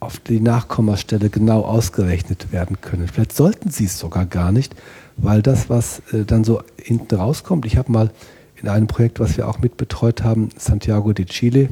auf 0.00 0.18
die 0.18 0.40
Nachkommastelle 0.40 1.30
genau 1.30 1.62
ausgerechnet 1.62 2.52
werden 2.52 2.82
können. 2.82 3.08
Vielleicht 3.08 3.32
sollten 3.34 3.70
sie 3.70 3.86
es 3.86 3.98
sogar 3.98 4.26
gar 4.26 4.52
nicht, 4.52 4.74
weil 5.16 5.40
das, 5.40 5.70
was 5.70 6.00
äh, 6.12 6.24
dann 6.26 6.44
so 6.44 6.62
hinten 6.76 7.14
rauskommt, 7.14 7.64
ich 7.64 7.78
habe 7.78 7.90
mal 7.90 8.10
in 8.60 8.68
einem 8.68 8.88
Projekt, 8.88 9.20
was 9.20 9.38
wir 9.38 9.48
auch 9.48 9.60
mitbetreut 9.60 10.22
haben, 10.22 10.50
Santiago 10.58 11.14
de 11.14 11.24
Chile, 11.24 11.70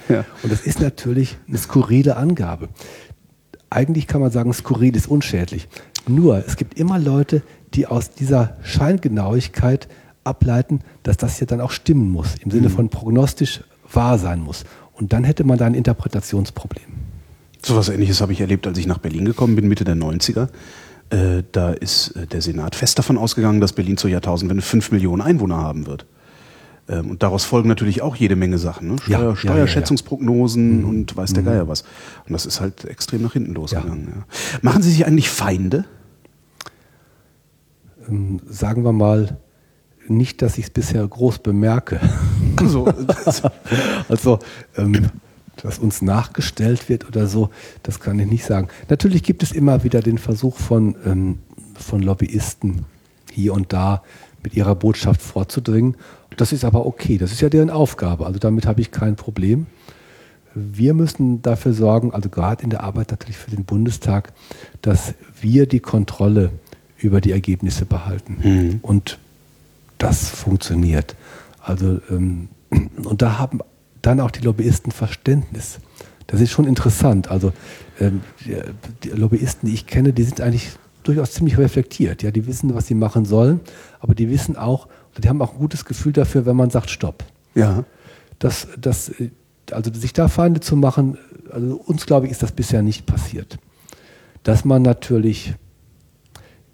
Und 0.42 0.52
das 0.52 0.62
ist 0.62 0.80
natürlich 0.80 1.38
eine 1.46 1.58
skurrile 1.58 2.16
Angabe. 2.16 2.68
Eigentlich 3.70 4.08
kann 4.08 4.20
man 4.20 4.32
sagen, 4.32 4.52
skurril 4.52 4.96
ist 4.96 5.08
unschädlich. 5.08 5.68
Nur, 6.08 6.44
es 6.44 6.56
gibt 6.56 6.76
immer 6.78 6.98
Leute, 6.98 7.42
die 7.74 7.86
aus 7.86 8.10
dieser 8.10 8.56
Scheingenauigkeit 8.62 9.86
ableiten, 10.24 10.80
dass 11.04 11.16
das 11.16 11.38
ja 11.40 11.46
dann 11.46 11.60
auch 11.60 11.70
stimmen 11.70 12.10
muss, 12.10 12.34
im 12.40 12.50
Sinne 12.50 12.70
von 12.70 12.88
prognostisch 12.90 13.60
wahr 13.94 14.18
sein 14.18 14.40
muss. 14.40 14.64
Und 14.92 15.12
dann 15.12 15.24
hätte 15.24 15.44
man 15.44 15.58
da 15.58 15.66
ein 15.66 15.74
Interpretationsproblem. 15.74 16.84
So 17.64 17.76
was 17.76 17.88
ähnliches 17.88 18.20
habe 18.20 18.32
ich 18.32 18.40
erlebt, 18.40 18.66
als 18.66 18.78
ich 18.78 18.86
nach 18.86 18.98
Berlin 18.98 19.24
gekommen 19.24 19.56
bin, 19.56 19.68
Mitte 19.68 19.84
der 19.84 19.94
90er. 19.94 20.48
Äh, 21.10 21.44
da 21.52 21.70
ist 21.70 22.16
äh, 22.16 22.26
der 22.26 22.42
Senat 22.42 22.74
fest 22.74 22.98
davon 22.98 23.18
ausgegangen, 23.18 23.60
dass 23.60 23.72
Berlin 23.72 23.96
zur 23.96 24.10
Jahrtausendwende 24.10 24.62
5 24.62 24.92
Millionen 24.92 25.22
Einwohner 25.22 25.58
haben 25.58 25.86
wird. 25.86 26.06
Ähm, 26.88 27.10
und 27.10 27.22
daraus 27.22 27.44
folgen 27.44 27.68
natürlich 27.68 28.02
auch 28.02 28.16
jede 28.16 28.34
Menge 28.34 28.58
Sachen. 28.58 28.88
Ne? 28.88 28.96
Ja, 29.06 29.18
Steuer, 29.18 29.20
ja, 29.20 29.28
ja, 29.28 29.36
Steuerschätzungsprognosen 29.36 30.84
und 30.84 31.16
weiß 31.16 31.34
der 31.34 31.42
Geier 31.42 31.68
was. 31.68 31.82
Und 32.26 32.32
das 32.32 32.46
ist 32.46 32.60
halt 32.60 32.84
extrem 32.84 33.22
nach 33.22 33.34
hinten 33.34 33.54
losgegangen. 33.54 34.24
Machen 34.62 34.82
Sie 34.82 34.90
sich 34.90 35.06
eigentlich 35.06 35.30
Feinde? 35.30 35.84
Ähm, 38.08 38.40
sagen 38.48 38.84
wir 38.84 38.92
mal, 38.92 39.38
nicht, 40.08 40.42
dass 40.42 40.58
ich 40.58 40.64
es 40.64 40.70
bisher 40.70 41.06
groß 41.06 41.38
bemerke. 41.38 42.00
Also, 42.56 42.86
Also, 44.08 44.38
ähm, 44.76 45.08
dass 45.62 45.78
uns 45.78 46.02
nachgestellt 46.02 46.88
wird 46.88 47.08
oder 47.08 47.26
so, 47.26 47.50
das 47.82 47.98
kann 47.98 48.18
ich 48.18 48.26
nicht 48.26 48.44
sagen. 48.44 48.68
Natürlich 48.88 49.22
gibt 49.22 49.42
es 49.42 49.52
immer 49.52 49.84
wieder 49.84 50.00
den 50.00 50.18
Versuch 50.18 50.56
von, 50.58 50.96
ähm, 51.04 51.38
von 51.74 52.02
Lobbyisten 52.02 52.84
hier 53.30 53.54
und 53.54 53.72
da 53.72 54.02
mit 54.42 54.54
ihrer 54.54 54.74
Botschaft 54.74 55.22
vorzudringen. 55.22 55.96
Das 56.36 56.52
ist 56.52 56.64
aber 56.64 56.86
okay, 56.86 57.18
das 57.18 57.32
ist 57.32 57.40
ja 57.40 57.48
deren 57.48 57.70
Aufgabe, 57.70 58.26
also 58.26 58.38
damit 58.38 58.66
habe 58.66 58.80
ich 58.80 58.90
kein 58.90 59.16
Problem. 59.16 59.66
Wir 60.54 60.92
müssen 60.92 61.40
dafür 61.40 61.72
sorgen, 61.72 62.12
also 62.12 62.28
gerade 62.28 62.62
in 62.62 62.70
der 62.70 62.82
Arbeit 62.82 63.10
natürlich 63.10 63.38
für 63.38 63.50
den 63.50 63.64
Bundestag, 63.64 64.32
dass 64.82 65.14
wir 65.40 65.66
die 65.66 65.80
Kontrolle 65.80 66.50
über 66.98 67.20
die 67.20 67.32
Ergebnisse 67.32 67.86
behalten. 67.86 68.38
Mhm. 68.42 68.78
Und 68.82 69.18
das 70.02 70.28
funktioniert. 70.28 71.16
Also, 71.60 72.00
ähm, 72.10 72.48
und 72.70 73.22
da 73.22 73.38
haben 73.38 73.60
dann 74.00 74.20
auch 74.20 74.30
die 74.30 74.40
Lobbyisten 74.40 74.92
Verständnis. 74.92 75.78
Das 76.26 76.40
ist 76.40 76.50
schon 76.50 76.66
interessant. 76.66 77.30
Also, 77.30 77.52
ähm, 78.00 78.22
die, 78.44 78.56
die 79.04 79.08
Lobbyisten, 79.10 79.68
die 79.68 79.74
ich 79.74 79.86
kenne, 79.86 80.12
die 80.12 80.24
sind 80.24 80.40
eigentlich 80.40 80.70
durchaus 81.02 81.32
ziemlich 81.32 81.58
reflektiert. 81.58 82.22
Ja, 82.22 82.30
die 82.30 82.46
wissen, 82.46 82.74
was 82.74 82.86
sie 82.86 82.94
machen 82.94 83.24
sollen, 83.24 83.60
aber 84.00 84.14
die 84.14 84.30
wissen 84.30 84.56
auch, 84.56 84.88
die 85.18 85.28
haben 85.28 85.42
auch 85.42 85.52
ein 85.52 85.58
gutes 85.58 85.84
Gefühl 85.84 86.12
dafür, 86.12 86.46
wenn 86.46 86.56
man 86.56 86.70
sagt 86.70 86.90
Stopp. 86.90 87.24
ja. 87.54 87.84
Das, 88.38 88.66
das, 88.76 89.12
also 89.70 89.94
sich 89.94 90.12
da 90.12 90.26
Feinde 90.26 90.58
zu 90.58 90.74
machen, 90.74 91.16
also 91.48 91.76
uns 91.76 92.06
glaube 92.06 92.26
ich, 92.26 92.32
ist 92.32 92.42
das 92.42 92.50
bisher 92.50 92.82
nicht 92.82 93.06
passiert. 93.06 93.56
Dass 94.42 94.64
man 94.64 94.82
natürlich 94.82 95.54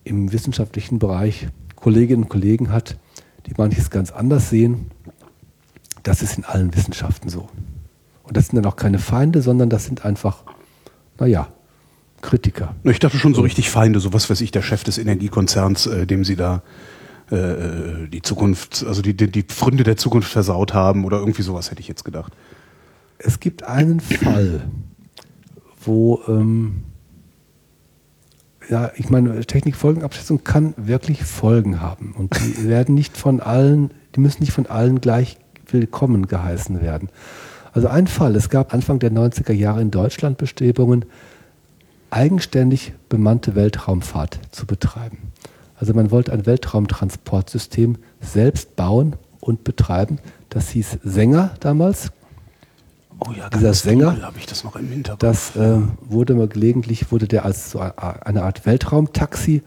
im 0.05 0.33
wissenschaftlichen 0.33 0.99
Bereich 0.99 1.49
Kolleginnen 1.77 2.23
und 2.23 2.29
Kollegen 2.31 2.73
hat, 2.73 2.97
die 3.49 3.55
manches 3.57 3.91
ganz 3.91 4.11
anders 4.11 4.51
sehen, 4.51 4.91
das 6.03 6.23
ist 6.23 6.37
in 6.39 6.45
allen 6.45 6.75
Wissenschaften 6.75 7.29
so. 7.29 7.49
Und 8.23 8.37
das 8.37 8.49
sind 8.49 8.57
dann 8.57 8.67
auch 8.67 8.77
keine 8.77 8.99
Feinde, 8.99 9.43
sondern 9.43 9.71
das 9.71 9.85
sind 9.87 10.05
einfach, 10.05 10.45
naja, 11.19 11.49
Kritiker. 12.21 12.75
Ich 12.85 12.99
dachte 12.99 13.17
schon 13.17 13.35
so 13.35 13.43
richtig 13.43 13.71
Feinde, 13.71 14.01
so 14.01 14.13
was 14.13 14.29
weiß 14.29 14.41
ich, 14.41 14.51
der 14.51 14.63
Chef 14.63 14.85
des 14.85 14.99
Energiekonzerns, 14.99 15.87
äh, 15.87 16.07
dem 16.07 16.25
Sie 16.25 16.37
da 16.37 16.63
äh, 17.31 18.09
die 18.09 18.23
Zukunft, 18.23 18.85
also 18.87 19.03
die, 19.03 19.15
die, 19.15 19.31
die 19.31 19.43
Pfründe 19.45 19.85
der 19.85 19.97
Zukunft 19.97 20.31
versaut 20.31 20.75
haben 20.75 21.05
oder 21.05 21.19
irgendwie 21.19 21.43
sowas 21.43 21.71
hätte 21.71 21.81
ich 21.81 21.89
jetzt 21.89 22.05
gedacht. 22.05 22.33
Es 23.19 23.41
gibt 23.41 23.63
einen 23.63 24.01
Fall, 24.01 24.69
wo, 25.85 26.21
ähm, 26.29 26.83
ja, 28.69 28.91
ich 28.97 29.11
meine, 29.11 29.45
Technikfolgenabschätzung 29.45 30.45
kann 30.45 30.75
wirklich 30.77 31.25
Folgen 31.25 31.81
haben. 31.81 32.15
Und 32.17 32.39
die 32.39 32.65
werden 32.69 32.95
nicht 32.95 33.17
von 33.17 33.41
allen, 33.41 33.91
die 34.15 34.21
müssen 34.21 34.43
nicht 34.43 34.53
von 34.53 34.67
allen 34.67 35.01
gleich 35.01 35.39
willkommen 35.67 36.27
geheißen 36.27 36.81
werden. 36.81 37.09
Also 37.73 37.89
ein 37.89 38.07
Fall, 38.07 38.35
es 38.37 38.49
gab 38.49 38.73
Anfang 38.75 38.99
der 38.99 39.13
90er 39.13 39.53
Jahre 39.53 39.81
in 39.81 39.91
Deutschland 39.91 40.39
Bestrebungen, 40.39 41.05
eigenständig 42.11 42.93
bemannte 43.09 43.55
Weltraumfahrt 43.55 44.41
zu 44.51 44.67
betreiben. 44.67 45.19
Also 45.77 45.95
man 45.95 46.11
wollte 46.11 46.33
ein 46.33 46.47
Weltraumtransportsystem 46.47 47.97
selbst 48.21 48.77
bauen 48.77 49.17
und 49.41 49.65
betreiben. 49.65 50.19
Das 50.49 50.71
hieß 50.71 50.99
Sänger 51.05 51.53
damals. 51.61 52.11
Oh 53.21 53.33
ja, 53.37 53.49
dieser 53.51 53.75
Sänger, 53.75 54.23
habe 54.23 54.39
ich 54.39 54.47
das 54.47 54.65
noch 54.65 54.77
im 54.77 54.89
Hintergrund. 54.89 55.23
Das 55.23 55.57
äh, 55.57 55.81
wurde 56.01 56.35
mal 56.35 56.49
gelegentlich, 56.49 57.11
wurde 57.11 57.27
der 57.27 57.45
als 57.45 57.73
so 57.73 57.81
eine 57.81 58.43
Art 58.43 58.65
Weltraumtaxi 58.65 59.63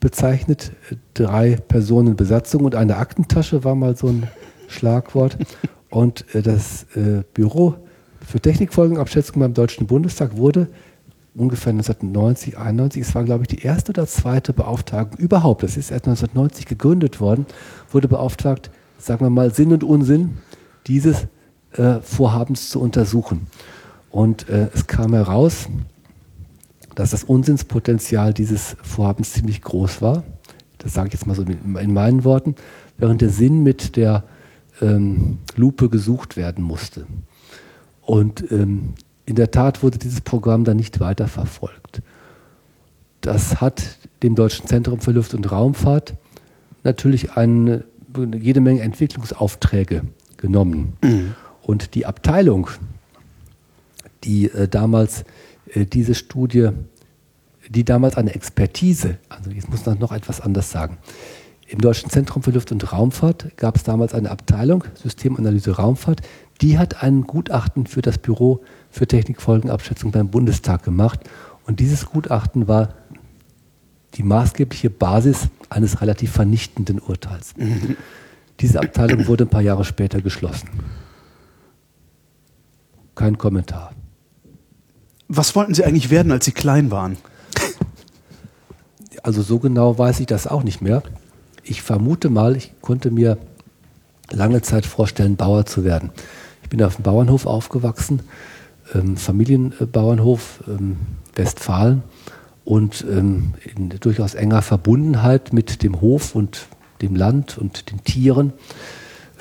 bezeichnet. 0.00 0.72
Drei 1.14 1.56
Personen 1.56 2.16
Besatzung 2.16 2.64
und 2.64 2.74
eine 2.74 2.96
Aktentasche 2.96 3.64
war 3.64 3.74
mal 3.74 3.96
so 3.96 4.08
ein 4.08 4.28
Schlagwort. 4.68 5.38
Und 5.88 6.24
äh, 6.34 6.42
das 6.42 6.84
äh, 6.96 7.22
Büro 7.32 7.74
für 8.26 8.40
Technikfolgenabschätzung 8.40 9.40
beim 9.40 9.54
Deutschen 9.54 9.86
Bundestag 9.86 10.36
wurde 10.36 10.68
ungefähr 11.36 11.72
1990, 11.72 12.58
91, 12.58 13.02
es 13.02 13.14
war 13.14 13.24
glaube 13.24 13.44
ich 13.44 13.48
die 13.48 13.62
erste 13.62 13.92
oder 13.92 14.06
zweite 14.06 14.52
Beauftragung 14.52 15.18
überhaupt, 15.18 15.62
das 15.62 15.76
ist 15.76 15.90
erst 15.90 16.06
1990 16.06 16.66
gegründet 16.66 17.20
worden, 17.20 17.46
wurde 17.92 18.08
beauftragt, 18.08 18.70
sagen 18.98 19.20
wir 19.20 19.30
mal 19.30 19.52
Sinn 19.54 19.72
und 19.72 19.84
Unsinn 19.84 20.38
dieses 20.86 21.28
äh, 21.78 22.00
Vorhabens 22.00 22.70
zu 22.70 22.80
untersuchen. 22.80 23.46
Und 24.10 24.48
äh, 24.48 24.68
es 24.72 24.86
kam 24.86 25.12
heraus, 25.14 25.68
dass 26.94 27.10
das 27.10 27.24
Unsinnspotenzial 27.24 28.32
dieses 28.32 28.76
Vorhabens 28.82 29.32
ziemlich 29.32 29.62
groß 29.62 30.00
war. 30.00 30.24
Das 30.78 30.94
sage 30.94 31.08
ich 31.08 31.14
jetzt 31.14 31.26
mal 31.26 31.34
so 31.34 31.42
in 31.42 31.92
meinen 31.92 32.24
Worten, 32.24 32.54
während 32.98 33.20
der 33.20 33.30
Sinn 33.30 33.62
mit 33.62 33.96
der 33.96 34.24
ähm, 34.80 35.38
Lupe 35.56 35.88
gesucht 35.88 36.36
werden 36.36 36.64
musste. 36.64 37.06
Und 38.02 38.50
ähm, 38.50 38.94
in 39.26 39.36
der 39.36 39.50
Tat 39.50 39.82
wurde 39.82 39.98
dieses 39.98 40.20
Programm 40.20 40.64
dann 40.64 40.76
nicht 40.76 41.00
weiterverfolgt. 41.00 42.02
Das 43.20 43.60
hat 43.60 43.98
dem 44.22 44.34
Deutschen 44.34 44.66
Zentrum 44.66 45.00
für 45.00 45.10
Luft- 45.10 45.34
und 45.34 45.50
Raumfahrt 45.50 46.14
natürlich 46.84 47.32
eine, 47.32 47.84
jede 48.38 48.60
Menge 48.60 48.80
Entwicklungsaufträge 48.82 50.02
genommen. 50.36 50.94
Mhm. 51.02 51.34
Und 51.66 51.96
die 51.96 52.06
Abteilung, 52.06 52.70
die 54.22 54.44
äh, 54.52 54.68
damals 54.68 55.24
äh, 55.74 55.84
diese 55.84 56.14
Studie, 56.14 56.68
die 57.68 57.84
damals 57.84 58.16
eine 58.16 58.36
Expertise, 58.36 59.18
also 59.28 59.50
jetzt 59.50 59.68
muss 59.68 59.84
noch 59.84 60.12
etwas 60.12 60.40
anders 60.40 60.70
sagen, 60.70 60.98
im 61.66 61.80
Deutschen 61.80 62.08
Zentrum 62.08 62.44
für 62.44 62.52
Luft- 62.52 62.70
und 62.70 62.92
Raumfahrt 62.92 63.56
gab 63.56 63.74
es 63.74 63.82
damals 63.82 64.14
eine 64.14 64.30
Abteilung, 64.30 64.84
Systemanalyse 64.94 65.72
Raumfahrt, 65.72 66.20
die 66.60 66.78
hat 66.78 67.02
ein 67.02 67.22
Gutachten 67.22 67.86
für 67.86 68.00
das 68.00 68.18
Büro 68.18 68.62
für 68.88 69.08
Technikfolgenabschätzung 69.08 70.12
beim 70.12 70.28
Bundestag 70.28 70.84
gemacht. 70.84 71.18
Und 71.66 71.80
dieses 71.80 72.06
Gutachten 72.06 72.68
war 72.68 72.94
die 74.14 74.22
maßgebliche 74.22 74.88
Basis 74.88 75.48
eines 75.68 76.00
relativ 76.00 76.30
vernichtenden 76.30 77.00
Urteils. 77.00 77.54
Diese 78.60 78.78
Abteilung 78.78 79.26
wurde 79.26 79.46
ein 79.46 79.50
paar 79.50 79.62
Jahre 79.62 79.84
später 79.84 80.22
geschlossen. 80.22 80.68
Kein 83.16 83.38
Kommentar. 83.38 83.92
Was 85.26 85.56
wollten 85.56 85.74
Sie 85.74 85.84
eigentlich 85.84 86.10
werden, 86.10 86.30
als 86.30 86.44
Sie 86.44 86.52
klein 86.52 86.92
waren? 86.92 87.16
Also 89.24 89.42
so 89.42 89.58
genau 89.58 89.98
weiß 89.98 90.20
ich 90.20 90.26
das 90.26 90.46
auch 90.46 90.62
nicht 90.62 90.82
mehr. 90.82 91.02
Ich 91.64 91.82
vermute 91.82 92.30
mal, 92.30 92.54
ich 92.56 92.72
konnte 92.80 93.10
mir 93.10 93.38
lange 94.30 94.62
Zeit 94.62 94.86
vorstellen, 94.86 95.34
Bauer 95.34 95.66
zu 95.66 95.82
werden. 95.82 96.10
Ich 96.62 96.68
bin 96.68 96.80
auf 96.82 96.96
dem 96.96 97.02
Bauernhof 97.02 97.46
aufgewachsen, 97.46 98.20
ähm, 98.94 99.16
Familienbauernhof 99.16 100.62
ähm, 100.68 100.96
Westfalen 101.34 102.02
und 102.64 103.04
ähm, 103.10 103.54
in 103.64 103.88
durchaus 103.88 104.34
enger 104.34 104.62
Verbundenheit 104.62 105.52
mit 105.52 105.82
dem 105.82 106.00
Hof 106.00 106.34
und 106.34 106.66
dem 107.02 107.16
Land 107.16 107.58
und 107.58 107.90
den 107.90 108.04
Tieren. 108.04 108.52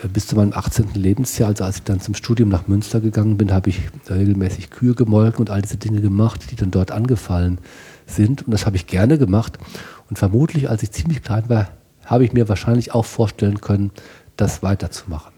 Äh, 0.04 0.08
bis 0.08 0.28
zu 0.28 0.36
meinem 0.36 0.54
18. 0.54 0.94
Lebensjahr, 0.94 1.50
also 1.50 1.64
als 1.64 1.78
ich 1.78 1.84
dann 1.84 2.00
zum 2.00 2.14
Studium 2.14 2.50
nach 2.50 2.68
Münster 2.68 3.00
gegangen 3.00 3.38
bin, 3.38 3.52
habe 3.52 3.70
ich 3.70 3.82
regelmäßig 4.10 4.70
Kühe 4.70 4.94
gemolken 4.94 5.40
und 5.40 5.50
all 5.50 5.62
diese 5.62 5.78
Dinge 5.78 6.02
gemacht, 6.02 6.52
die 6.52 6.56
dann 6.56 6.72
dort 6.72 6.92
angefallen 6.92 7.60
sind. 8.06 8.44
Und 8.44 8.52
das 8.52 8.66
habe 8.66 8.76
ich 8.76 8.88
gerne 8.88 9.18
gemacht. 9.18 9.58
Und 10.10 10.20
vermutlich, 10.20 10.70
als 10.70 10.84
ich 10.84 10.92
ziemlich 10.92 11.24
klein 11.24 11.50
war, 11.50 11.70
habe 12.06 12.26
ich 12.26 12.34
mir 12.34 12.48
wahrscheinlich 12.50 12.94
auch 12.94 13.06
vorstellen 13.06 13.62
können, 13.62 13.92
das 14.38 14.62
weiterzumachen. 14.62 15.34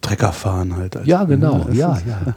Trecker 0.00 0.32
fahren 0.32 0.76
halt. 0.76 0.98
Ja, 1.04 1.24
genau. 1.24 1.68
Ja, 1.72 2.00
ja. 2.06 2.20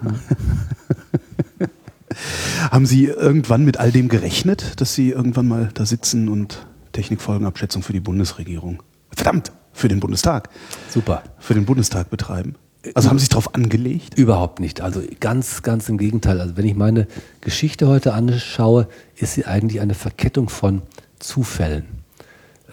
Haben 2.71 2.85
Sie 2.85 3.05
irgendwann 3.05 3.65
mit 3.65 3.77
all 3.77 3.91
dem 3.91 4.07
gerechnet, 4.07 4.79
dass 4.79 4.93
Sie 4.93 5.09
irgendwann 5.09 5.47
mal 5.47 5.69
da 5.73 5.85
sitzen 5.85 6.29
und 6.29 6.65
Technikfolgenabschätzung 6.91 7.81
für 7.81 7.93
die 7.93 7.99
Bundesregierung? 7.99 8.83
Verdammt! 9.11 9.51
Für 9.75 9.89
den 9.89 9.99
Bundestag. 9.99 10.49
Super. 10.89 11.21
Für 11.37 11.53
den 11.53 11.65
Bundestag 11.65 12.09
betreiben. 12.09 12.55
Also 12.93 13.09
haben 13.09 13.17
Sie 13.17 13.23
sich 13.23 13.29
darauf 13.29 13.53
angelegt? 13.55 14.17
Überhaupt 14.17 14.61
nicht. 14.61 14.79
Also 14.79 15.01
ganz, 15.19 15.63
ganz 15.63 15.89
im 15.89 15.97
Gegenteil. 15.97 16.39
Also 16.39 16.55
wenn 16.55 16.65
ich 16.65 16.75
meine 16.75 17.07
Geschichte 17.41 17.87
heute 17.87 18.13
anschaue, 18.13 18.87
ist 19.17 19.33
sie 19.33 19.45
eigentlich 19.45 19.81
eine 19.81 19.93
Verkettung 19.93 20.47
von 20.47 20.81
Zufällen. 21.19 21.85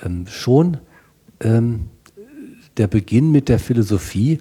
Ähm, 0.05 0.27
schon 0.29 0.77
ähm, 1.41 1.89
der 2.77 2.87
Beginn 2.87 3.33
mit 3.33 3.49
der 3.49 3.59
Philosophie. 3.59 4.39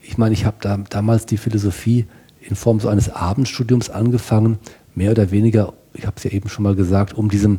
Ich 0.00 0.16
meine, 0.16 0.34
ich 0.34 0.44
habe 0.44 0.58
da, 0.60 0.76
damals 0.88 1.26
die 1.26 1.36
Philosophie 1.36 2.06
in 2.40 2.54
Form 2.54 2.78
so 2.78 2.88
eines 2.88 3.08
Abendstudiums 3.08 3.90
angefangen, 3.90 4.58
mehr 4.94 5.10
oder 5.10 5.32
weniger, 5.32 5.72
ich 5.94 6.06
habe 6.06 6.16
es 6.16 6.24
ja 6.24 6.30
eben 6.30 6.48
schon 6.48 6.62
mal 6.62 6.76
gesagt, 6.76 7.14
um 7.14 7.28
diesem 7.28 7.58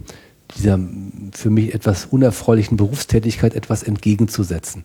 dieser 0.57 0.79
für 1.31 1.49
mich 1.49 1.73
etwas 1.73 2.05
unerfreulichen 2.05 2.77
Berufstätigkeit 2.77 3.53
etwas 3.55 3.83
entgegenzusetzen. 3.83 4.83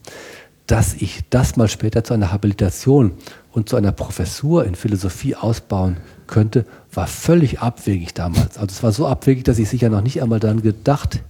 Dass 0.67 0.93
ich 0.93 1.21
das 1.29 1.57
mal 1.57 1.67
später 1.67 2.03
zu 2.03 2.13
einer 2.13 2.31
Habilitation 2.31 3.13
und 3.51 3.67
zu 3.67 3.75
einer 3.75 3.91
Professur 3.91 4.65
in 4.65 4.75
Philosophie 4.75 5.35
ausbauen 5.35 5.97
könnte, 6.27 6.65
war 6.93 7.07
völlig 7.07 7.59
abwegig 7.59 8.13
damals. 8.13 8.57
Also 8.57 8.73
es 8.73 8.83
war 8.83 8.91
so 8.91 9.07
abwegig, 9.07 9.43
dass 9.43 9.59
ich 9.59 9.69
sicher 9.69 9.89
noch 9.89 10.01
nicht 10.01 10.21
einmal 10.21 10.39
daran 10.39 10.61
gedacht 10.61 11.23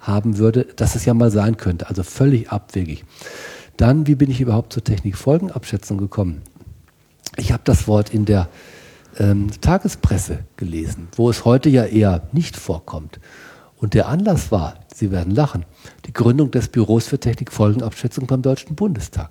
haben 0.00 0.38
würde, 0.38 0.64
dass 0.76 0.94
es 0.94 1.04
ja 1.04 1.14
mal 1.14 1.30
sein 1.30 1.56
könnte. 1.56 1.88
Also 1.88 2.02
völlig 2.02 2.50
abwegig. 2.50 3.04
Dann, 3.76 4.06
wie 4.06 4.16
bin 4.16 4.30
ich 4.30 4.40
überhaupt 4.40 4.72
zur 4.72 4.82
Technikfolgenabschätzung 4.82 5.98
gekommen? 5.98 6.42
Ich 7.36 7.52
habe 7.52 7.62
das 7.64 7.86
Wort 7.86 8.12
in 8.12 8.24
der 8.24 8.48
ähm, 9.18 9.48
Tagespresse 9.60 10.40
gelesen, 10.56 11.08
wo 11.16 11.30
es 11.30 11.44
heute 11.44 11.68
ja 11.68 11.84
eher 11.84 12.22
nicht 12.32 12.56
vorkommt. 12.56 13.20
Und 13.78 13.94
der 13.94 14.08
Anlass 14.08 14.50
war, 14.50 14.74
Sie 14.92 15.10
werden 15.12 15.34
lachen, 15.34 15.64
die 16.06 16.12
Gründung 16.12 16.50
des 16.50 16.68
Büros 16.68 17.06
für 17.06 17.18
Technikfolgenabschätzung 17.18 18.26
beim 18.26 18.42
Deutschen 18.42 18.74
Bundestag. 18.74 19.30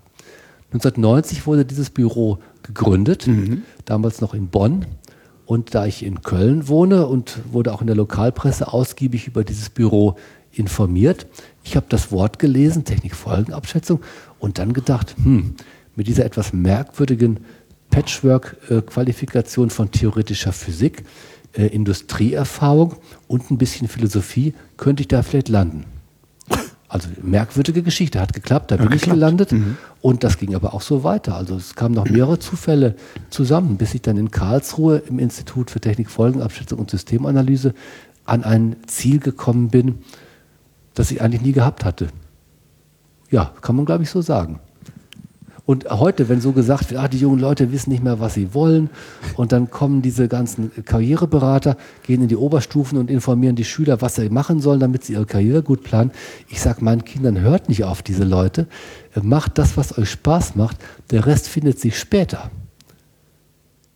1990 0.71 1.45
wurde 1.45 1.65
dieses 1.65 1.89
Büro 1.89 2.39
gegründet, 2.63 3.27
mhm. 3.27 3.63
damals 3.85 4.21
noch 4.21 4.33
in 4.33 4.47
Bonn. 4.47 4.85
Und 5.45 5.75
da 5.75 5.85
ich 5.85 6.03
in 6.03 6.21
Köln 6.21 6.67
wohne 6.67 7.07
und 7.07 7.39
wurde 7.51 7.73
auch 7.73 7.81
in 7.81 7.87
der 7.87 7.95
Lokalpresse 7.95 8.71
ausgiebig 8.71 9.27
über 9.27 9.43
dieses 9.43 9.69
Büro 9.69 10.17
informiert, 10.51 11.27
ich 11.63 11.75
habe 11.75 11.85
das 11.89 12.11
Wort 12.11 12.39
gelesen, 12.39 12.83
Technikfolgenabschätzung, 12.83 14.01
und 14.39 14.59
dann 14.59 14.73
gedacht, 14.73 15.15
hm, 15.21 15.55
mit 15.95 16.07
dieser 16.07 16.25
etwas 16.25 16.53
merkwürdigen 16.53 17.39
Patchwork-Qualifikation 17.89 19.69
von 19.69 19.91
theoretischer 19.91 20.51
Physik 20.51 21.03
äh, 21.53 21.67
Industrieerfahrung 21.67 22.95
und 23.27 23.51
ein 23.51 23.57
bisschen 23.57 23.87
Philosophie 23.87 24.53
könnte 24.77 25.01
ich 25.01 25.07
da 25.07 25.23
vielleicht 25.23 25.49
landen. 25.49 25.85
Also 26.89 27.09
merkwürdige 27.21 27.83
Geschichte, 27.83 28.21
hat 28.21 28.31
geklappt, 28.31 28.71
da 28.71 28.77
bin 28.77 28.93
ich 28.93 29.01
gelandet 29.01 29.51
mhm. 29.51 29.75
und 29.99 30.23
das 30.23 30.37
ging 30.37 30.55
aber 30.55 30.73
auch 30.73 30.81
so 30.81 31.03
weiter. 31.03 31.35
Also 31.35 31.57
es 31.57 31.75
kamen 31.75 31.93
noch 31.93 32.09
mehrere 32.09 32.39
Zufälle 32.39 32.95
zusammen, 33.29 33.75
bis 33.75 33.93
ich 33.93 34.01
dann 34.03 34.15
in 34.15 34.31
Karlsruhe 34.31 34.99
im 34.99 35.19
Institut 35.19 35.69
für 35.69 35.81
Technik, 35.81 36.09
Folgenabschätzung 36.09 36.79
und 36.79 36.89
Systemanalyse 36.89 37.73
an 38.23 38.45
ein 38.45 38.77
Ziel 38.87 39.19
gekommen 39.19 39.67
bin, 39.67 39.99
das 40.93 41.11
ich 41.11 41.21
eigentlich 41.21 41.41
nie 41.41 41.51
gehabt 41.51 41.83
hatte. 41.83 42.07
Ja, 43.29 43.51
kann 43.59 43.75
man 43.75 43.85
glaube 43.85 44.03
ich 44.03 44.09
so 44.09 44.21
sagen. 44.21 44.61
Und 45.67 45.89
heute, 45.89 46.29
wenn 46.29 46.39
so 46.39 46.53
gesagt 46.53 46.91
wird, 46.91 47.01
ah, 47.01 47.09
die 47.09 47.19
jungen 47.19 47.39
Leute 47.39 47.73
wissen 47.73 47.89
nicht 47.89 48.01
mehr, 48.01 48.21
was 48.21 48.35
sie 48.35 48.53
wollen, 48.53 48.89
und 49.35 49.51
dann 49.51 49.69
kommen 49.69 50.01
diese 50.01 50.29
ganzen 50.29 50.71
Karriereberater, 50.85 51.75
gehen 52.03 52.21
in 52.21 52.29
die 52.29 52.37
Oberstufen 52.37 52.97
und 52.97 53.11
informieren 53.11 53.57
die 53.57 53.65
Schüler, 53.65 54.01
was 54.01 54.15
sie 54.15 54.29
machen 54.29 54.61
sollen, 54.61 54.79
damit 54.79 55.03
sie 55.03 55.13
ihre 55.13 55.25
Karriere 55.25 55.61
gut 55.63 55.83
planen. 55.83 56.11
Ich 56.47 56.61
sage 56.61 56.85
meinen 56.85 57.03
Kindern, 57.03 57.41
hört 57.41 57.67
nicht 57.67 57.83
auf 57.83 58.01
diese 58.01 58.23
Leute, 58.23 58.67
macht 59.21 59.57
das, 59.57 59.75
was 59.75 59.97
euch 59.97 60.09
Spaß 60.09 60.55
macht, 60.55 60.77
der 61.11 61.25
Rest 61.25 61.49
findet 61.49 61.81
sich 61.81 61.99
später. 61.99 62.49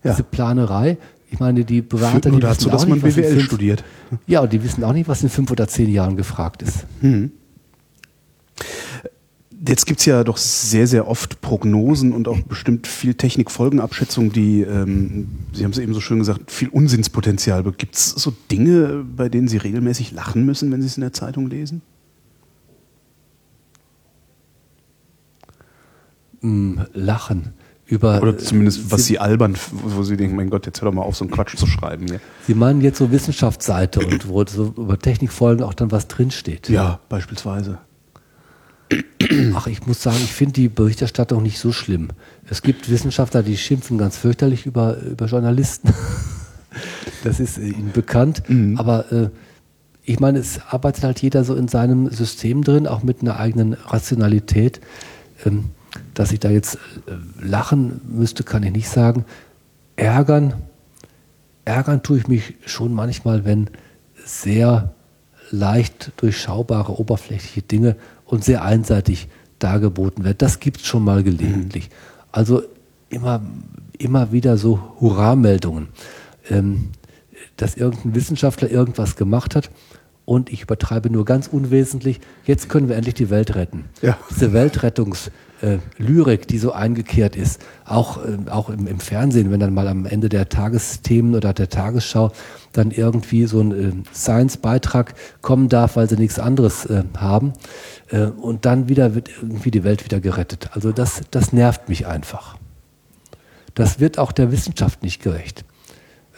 Ja. 0.04 0.12
Diese 0.12 0.24
Planerei, 0.24 0.98
ich 1.30 1.40
meine, 1.40 1.64
die 1.64 1.82
Berater, 1.82 2.32
die 2.32 2.42
dazu, 2.42 2.66
wissen 2.66 2.72
dass 2.72 2.84
auch 2.84 2.88
man 2.90 3.00
nicht, 3.00 3.16
BWL 3.16 3.32
fünf, 3.32 3.44
studiert. 3.46 3.84
Ja, 4.28 4.42
und 4.42 4.52
die 4.52 4.62
wissen 4.62 4.84
auch 4.84 4.92
nicht, 4.92 5.08
was 5.08 5.24
in 5.24 5.30
fünf 5.30 5.50
oder 5.50 5.70
zehn 5.70 5.90
Jahren 5.90 6.18
gefragt 6.18 6.64
ist. 6.64 6.86
Hm. 7.00 7.32
Jetzt 9.64 9.86
gibt's 9.86 10.06
ja 10.06 10.24
doch 10.24 10.38
sehr, 10.38 10.88
sehr 10.88 11.08
oft 11.08 11.40
Prognosen 11.42 12.14
und 12.14 12.28
auch 12.28 12.40
bestimmt 12.42 12.88
viel 12.88 13.14
Technikfolgenabschätzung, 13.14 14.32
die, 14.32 14.62
ähm, 14.62 15.28
Sie 15.54 15.64
haben 15.64 15.72
es 15.72 15.78
eben 15.78 15.94
so 15.94 16.02
schön 16.02 16.18
gesagt, 16.18 16.50
viel 16.50 16.70
Unsinnspotenzial. 16.70 17.64
Gibt's 17.78 18.10
so 18.10 18.34
Dinge, 18.50 19.06
bei 19.16 19.30
denen 19.30 19.48
Sie 19.48 19.58
regelmäßig 19.58 20.14
lachen 20.14 20.48
müssen, 20.48 20.72
wenn 20.72 20.82
Sie 20.82 20.88
es 20.88 20.98
in 20.98 21.02
der 21.02 21.14
Zeitung 21.14 21.48
lesen? 21.48 21.84
Mm, 26.42 26.80
lachen 26.94 27.54
über. 27.86 28.20
Oder 28.20 28.40
zumindest, 28.40 28.90
was 28.92 29.02
sie, 29.02 29.14
sie 29.14 29.20
albern, 29.20 29.56
wo 29.72 30.02
sie 30.02 30.18
denken, 30.18 30.36
mein 30.36 30.50
Gott, 30.50 30.66
jetzt 30.66 30.82
hör 30.82 30.90
doch 30.90 30.96
mal 30.96 31.04
auf, 31.04 31.16
so 31.16 31.26
einen 31.26 31.32
Quatsch 31.32 31.56
zu 31.56 31.68
schreiben 31.68 32.08
hier. 32.08 32.20
Sie 32.48 32.56
meinen 32.56 32.82
jetzt 32.82 32.98
so 32.98 33.12
Wissenschaftsseite 33.12 34.00
und 34.00 34.28
wo 34.28 34.44
so 34.44 34.74
über 34.76 34.98
Technikfolgen 34.98 35.64
auch 35.64 35.76
dann 35.76 35.92
was 35.92 36.08
drinsteht. 36.08 36.68
Ja, 36.70 37.00
beispielsweise. 37.10 37.78
Ach, 39.56 39.68
ich 39.68 39.86
muss 39.86 40.02
sagen, 40.02 40.18
ich 40.24 40.34
finde 40.34 40.54
die 40.54 40.70
Berichterstattung 40.70 41.44
nicht 41.44 41.60
so 41.60 41.72
schlimm. 41.72 42.10
Es 42.50 42.62
gibt 42.62 42.90
Wissenschaftler, 42.90 43.44
die 43.44 43.58
schimpfen 43.58 43.98
ganz 43.98 44.18
fürchterlich 44.18 44.66
über, 44.66 44.98
über 44.98 45.26
Journalisten. 45.26 45.94
das 47.24 47.40
ist 47.40 47.58
äh, 47.58 47.68
ihnen 47.70 47.92
bekannt. 47.94 48.44
Mhm. 48.48 48.78
Aber 48.78 49.12
äh, 49.12 49.30
ich 50.04 50.20
meine, 50.20 50.40
es 50.40 50.60
arbeitet 50.70 51.04
halt 51.04 51.22
jeder 51.22 51.44
so 51.44 51.56
in 51.56 51.68
seinem 51.68 52.10
System 52.10 52.64
drin, 52.64 52.88
auch 52.88 53.04
mit 53.04 53.22
einer 53.22 53.40
eigenen 53.40 53.74
Rationalität. 53.74 54.82
Ähm, 55.46 55.72
dass 56.14 56.32
ich 56.32 56.40
da 56.40 56.50
jetzt 56.50 56.76
äh, 56.76 56.80
lachen 57.42 58.02
müsste, 58.08 58.44
kann 58.44 58.64
ich 58.64 58.72
nicht 58.72 58.90
sagen. 58.90 59.26
Ärgern, 59.96 60.54
ärgern 61.66 62.04
tue 62.04 62.18
ich 62.18 62.28
mich 62.28 62.56
schon 62.66 62.94
manchmal, 62.94 63.46
wenn 63.46 63.70
sehr 64.24 64.94
leicht 65.50 66.12
durchschaubare, 66.18 66.98
oberflächliche 66.98 67.62
Dinge 67.62 67.96
und 68.32 68.44
sehr 68.46 68.64
einseitig 68.64 69.28
dargeboten 69.60 70.24
werden. 70.24 70.38
Das 70.40 70.60
gibt 70.60 70.78
es 70.78 70.88
schon 70.88 71.04
mal 71.04 71.22
gelegentlich. 71.22 71.90
Mhm. 71.90 71.96
Also 72.32 72.64
immer, 73.10 73.42
immer 73.98 74.32
wieder 74.32 74.58
so 74.58 74.80
Hurra-Meldungen, 75.00 75.90
ähm, 76.50 76.90
dass 77.58 77.76
irgendein 77.76 78.16
Wissenschaftler 78.16 78.72
irgendwas 78.72 79.18
gemacht 79.18 79.54
hat 79.56 79.70
und 80.24 80.50
ich 80.50 80.62
übertreibe 80.64 81.10
nur 81.10 81.26
ganz 81.26 81.48
unwesentlich, 81.48 82.22
jetzt 82.46 82.70
können 82.70 82.88
wir 82.88 82.96
endlich 82.96 83.16
die 83.16 83.30
Welt 83.30 83.54
retten. 83.54 83.86
Ja. 84.02 84.18
Diese 84.30 84.54
Weltrettungs- 84.54 85.30
äh, 85.62 85.78
Lyrik, 85.98 86.48
die 86.48 86.58
so 86.58 86.72
eingekehrt 86.72 87.36
ist, 87.36 87.62
auch, 87.86 88.18
äh, 88.18 88.50
auch 88.50 88.70
im, 88.70 88.88
im, 88.88 89.00
Fernsehen, 89.00 89.52
wenn 89.52 89.60
dann 89.60 89.74
mal 89.74 89.88
am 89.88 90.06
Ende 90.06 90.30
der 90.30 90.50
Tagesthemen 90.50 91.36
oder 91.36 91.54
der 91.54 91.70
Tagesschau 91.70 92.32
dann 92.72 92.92
irgendwie 92.92 93.46
so 93.46 93.62
ein 93.62 93.72
äh, 93.72 93.92
Science-Beitrag 94.14 95.14
kommen 95.42 95.70
darf, 95.70 95.96
weil 95.96 96.10
sie 96.10 96.18
nichts 96.18 96.40
anderes 96.40 96.86
äh, 96.86 97.04
haben. 97.18 97.54
Äh, 98.10 98.26
und 98.26 98.66
dann 98.66 98.90
wieder 98.90 99.16
wird 99.16 99.30
irgendwie 99.42 99.72
die 99.72 99.84
Welt 99.84 100.04
wieder 100.06 100.20
gerettet. 100.20 100.70
Also 100.74 100.92
das, 100.92 101.22
das 101.32 101.54
nervt 101.54 101.90
mich 101.90 102.08
einfach. 102.08 102.58
Das 103.74 104.00
wird 104.00 104.20
auch 104.20 104.32
der 104.32 104.52
Wissenschaft 104.52 105.04
nicht 105.04 105.22
gerecht. 105.22 105.64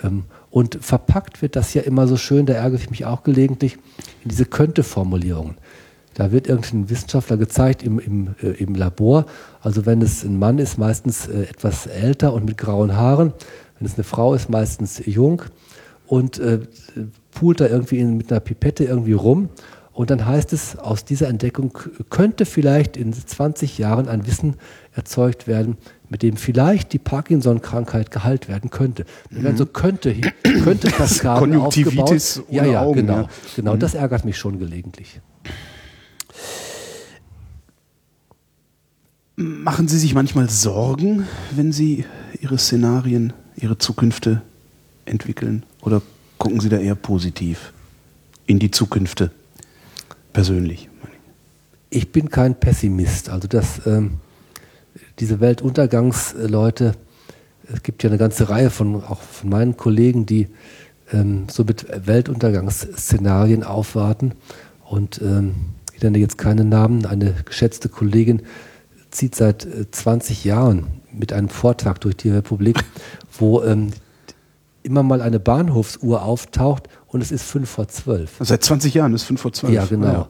Ähm, 0.04 0.26
und 0.50 0.78
verpackt 0.82 1.42
wird 1.42 1.56
das 1.56 1.74
ja 1.74 1.82
immer 1.82 2.08
so 2.08 2.16
schön, 2.16 2.46
da 2.46 2.54
ärgere 2.54 2.80
ich 2.80 2.92
mich 2.92 3.06
auch 3.06 3.24
gelegentlich, 3.24 3.78
in 4.24 4.30
diese 4.30 4.46
Könnte-Formulierungen. 4.46 5.58
Da 6.14 6.32
wird 6.32 6.48
irgendein 6.48 6.90
Wissenschaftler 6.90 7.38
gezeigt 7.38 7.84
im, 7.84 8.00
im, 8.00 8.36
äh, 8.42 8.52
im 8.52 8.76
Labor. 8.76 9.26
Also 9.62 9.86
wenn 9.86 10.02
es 10.02 10.24
ein 10.24 10.38
Mann 10.38 10.60
ist, 10.60 10.78
meistens 10.78 11.28
äh, 11.28 11.44
etwas 11.44 11.88
älter 11.88 12.34
und 12.34 12.46
mit 12.46 12.58
grauen 12.58 12.96
Haaren. 12.96 13.34
Wenn 13.80 13.88
es 13.88 13.96
eine 13.96 14.04
Frau 14.04 14.34
ist, 14.34 14.50
meistens 14.50 15.02
jung. 15.06 15.44
Und 16.06 16.40
äh, 16.40 16.60
poolt 17.32 17.60
da 17.60 17.68
irgendwie 17.68 18.00
in, 18.00 18.18
mit 18.18 18.32
einer 18.32 18.40
Pipette 18.40 18.84
irgendwie 18.84 19.14
rum. 19.14 19.50
Und 19.94 20.10
dann 20.10 20.26
heißt 20.26 20.54
es, 20.54 20.76
aus 20.78 21.06
dieser 21.06 21.28
Entdeckung 21.28 21.78
könnte 22.10 22.46
vielleicht 22.46 22.98
in 22.98 23.14
20 23.14 23.78
Jahren 23.78 24.08
ein 24.08 24.26
Wissen 24.26 24.56
erzeugt 24.92 25.48
werden, 25.48 25.78
mit 26.10 26.24
dem 26.24 26.36
vielleicht 26.36 26.94
die 26.94 27.00
Parkinson-Krankheit 27.00 28.10
geheilt 28.10 28.50
werden 28.50 28.72
könnte. 28.72 29.06
Mhm. 29.30 29.46
Also 29.46 29.68
könnte, 29.68 30.16
könnte 30.64 30.88
Kaskaden 30.92 31.56
aufgebaut. 31.58 32.44
Ja, 32.50 32.66
ja, 32.66 32.82
Augen, 32.82 33.02
genau. 33.02 33.14
Ja. 33.14 33.30
Genau, 33.56 33.76
mhm. 33.76 33.80
das 33.80 33.94
ärgert 33.94 34.26
mich 34.26 34.38
schon 34.38 34.58
gelegentlich. 34.58 35.22
Machen 39.36 39.88
Sie 39.88 39.98
sich 39.98 40.14
manchmal 40.14 40.48
Sorgen, 40.48 41.28
wenn 41.56 41.72
Sie 41.72 42.06
Ihre 42.40 42.60
Szenarien, 42.60 43.34
Ihre 43.56 43.80
Zukünfte 43.80 44.44
entwickeln? 45.06 45.64
Oder 45.82 46.04
gucken 46.38 46.60
Sie 46.60 46.70
da 46.70 46.78
eher 46.78 46.94
positiv 46.94 47.74
in 48.46 48.60
die 48.60 48.70
Zukünfte 48.70 49.32
persönlich? 50.34 50.88
Ich 51.90 52.12
bin 52.12 52.30
kein 52.30 52.60
Pessimist. 52.60 53.30
Also 53.30 53.48
das, 53.48 53.88
ähm, 53.88 54.20
diese 55.18 55.40
Weltuntergangsleute, 55.40 56.94
es 57.74 57.82
gibt 57.82 58.04
ja 58.04 58.12
eine 58.12 58.20
ganze 58.20 58.50
Reihe 58.50 58.70
von 58.70 59.04
auch 59.04 59.22
von 59.22 59.50
meinen 59.50 59.78
Kollegen, 59.78 60.28
die 60.28 60.48
ähm, 61.12 61.46
so 61.50 61.64
mit 61.64 61.88
Weltuntergangsszenarien 62.06 63.64
aufwarten. 63.64 64.34
Und 64.86 65.22
ähm, 65.24 65.56
ich 65.92 66.04
nenne 66.04 66.20
jetzt 66.20 66.38
keine 66.38 66.66
Namen. 66.66 67.08
Eine 67.08 67.34
geschätzte 67.46 67.90
Kollegin 67.90 68.44
zieht 69.14 69.36
seit 69.36 69.68
20 69.92 70.46
äh, 70.46 70.50
Jahren 70.50 70.88
mit 71.12 71.34
einem 71.34 71.50
Vortrag 71.50 72.02
durch 72.02 72.18
die 72.18 72.30
Republik, 72.30 72.84
wo 73.40 73.64
ähm, 73.64 73.92
immer 74.84 75.04
mal 75.04 75.22
eine 75.22 75.40
Bahnhofsuhr 75.40 76.24
auftaucht 76.24 76.90
und 77.08 77.22
es 77.22 77.32
ist 77.32 77.44
5 77.44 77.70
vor 77.70 77.88
12. 77.88 78.38
Seit 78.40 78.64
20 78.64 78.94
Jahren 78.94 79.14
ist 79.14 79.24
5 79.24 79.42
vor 79.42 79.54
12. 79.54 79.74
Ja, 79.74 79.86
genau. 79.86 80.08
Ja. 80.08 80.28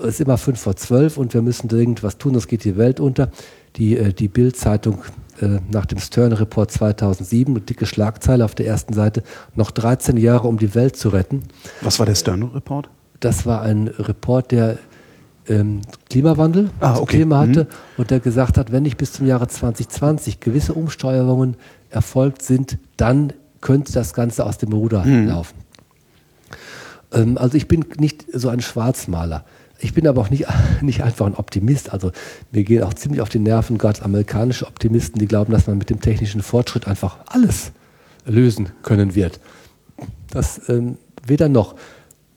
Es 0.00 0.14
ist 0.14 0.20
immer 0.20 0.38
5 0.38 0.60
vor 0.60 0.74
12 0.74 1.16
und 1.18 1.34
wir 1.34 1.42
müssen 1.42 1.68
dringend 1.68 2.02
was 2.02 2.18
tun, 2.18 2.32
sonst 2.32 2.48
geht 2.48 2.64
die 2.64 2.76
Welt 2.76 2.98
unter. 2.98 3.30
Die, 3.76 3.96
äh, 3.96 4.12
die 4.12 4.28
Bild-Zeitung 4.28 5.02
äh, 5.40 5.58
nach 5.70 5.86
dem 5.86 5.98
Stern-Report 5.98 6.70
2007, 6.70 7.54
eine 7.54 7.60
dicke 7.60 7.86
Schlagzeile 7.86 8.44
auf 8.44 8.54
der 8.54 8.66
ersten 8.66 8.92
Seite, 8.92 9.22
noch 9.54 9.70
13 9.70 10.16
Jahre, 10.16 10.48
um 10.48 10.58
die 10.58 10.74
Welt 10.74 10.96
zu 10.96 11.10
retten. 11.10 11.42
Was 11.80 11.98
war 11.98 12.06
der 12.06 12.14
Stern-Report? 12.14 12.88
Das 13.20 13.46
war 13.46 13.62
ein 13.62 13.88
Report, 13.88 14.50
der 14.50 14.78
ähm, 15.48 15.82
Klimawandel 16.08 16.70
ah, 16.80 16.96
okay. 16.98 17.18
Thema 17.18 17.40
hatte 17.40 17.64
mhm. 17.64 17.68
und 17.98 18.10
der 18.10 18.20
gesagt 18.20 18.56
hat, 18.58 18.72
wenn 18.72 18.82
nicht 18.82 18.96
bis 18.96 19.12
zum 19.12 19.26
Jahre 19.26 19.48
2020 19.48 20.40
gewisse 20.40 20.74
Umsteuerungen 20.74 21.56
erfolgt 21.90 22.42
sind, 22.42 22.78
dann 22.96 23.32
könnte 23.60 23.92
das 23.92 24.14
Ganze 24.14 24.44
aus 24.44 24.58
dem 24.58 24.72
Ruder 24.72 25.04
mhm. 25.04 25.28
laufen. 25.28 25.54
Ähm, 27.12 27.38
also 27.38 27.56
ich 27.56 27.68
bin 27.68 27.84
nicht 27.98 28.26
so 28.32 28.48
ein 28.48 28.60
Schwarzmaler. 28.60 29.44
Ich 29.78 29.92
bin 29.92 30.06
aber 30.06 30.20
auch 30.20 30.30
nicht, 30.30 30.46
nicht 30.80 31.02
einfach 31.02 31.26
ein 31.26 31.34
Optimist. 31.34 31.92
Also 31.92 32.12
mir 32.52 32.64
gehen 32.64 32.82
auch 32.82 32.94
ziemlich 32.94 33.20
auf 33.20 33.28
die 33.28 33.38
Nerven 33.38 33.78
gerade 33.78 34.02
amerikanische 34.02 34.66
Optimisten, 34.66 35.18
die 35.18 35.26
glauben, 35.26 35.52
dass 35.52 35.66
man 35.66 35.78
mit 35.78 35.90
dem 35.90 36.00
technischen 36.00 36.42
Fortschritt 36.42 36.86
einfach 36.86 37.18
alles 37.26 37.72
lösen 38.26 38.70
können 38.82 39.14
wird. 39.14 39.40
Das 40.30 40.68
ähm, 40.68 40.98
weder 41.26 41.48
noch. 41.48 41.74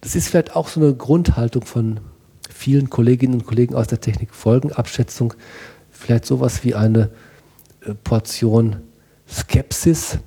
Das 0.02 0.16
ist 0.16 0.28
vielleicht 0.28 0.56
auch 0.56 0.68
so 0.68 0.80
eine 0.80 0.94
Grundhaltung 0.94 1.66
von 1.66 2.00
vielen 2.58 2.90
Kolleginnen 2.90 3.36
und 3.36 3.46
Kollegen 3.46 3.76
aus 3.76 3.88
der 3.88 4.02
Technik 4.02 4.34
Folgenabschätzung 4.34 5.34
vielleicht 5.92 6.26
sowas 6.26 6.64
wie 6.64 6.76
eine 6.76 7.10
äh, 7.86 7.94
Portion 8.04 8.78
Skepsis 9.30 10.18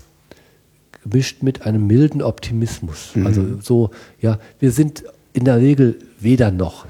gemischt 1.03 1.43
mit 1.43 1.63
einem 1.67 1.87
milden 1.87 2.23
Optimismus. 2.23 3.11
Mhm. 3.15 3.27
Also 3.27 3.61
so, 3.61 3.91
ja, 4.21 4.39
wir 4.59 4.71
sind 4.71 5.05
in 5.33 5.45
der 5.45 5.59
Regel 5.59 5.99
weder 6.19 6.51
noch. 6.51 6.87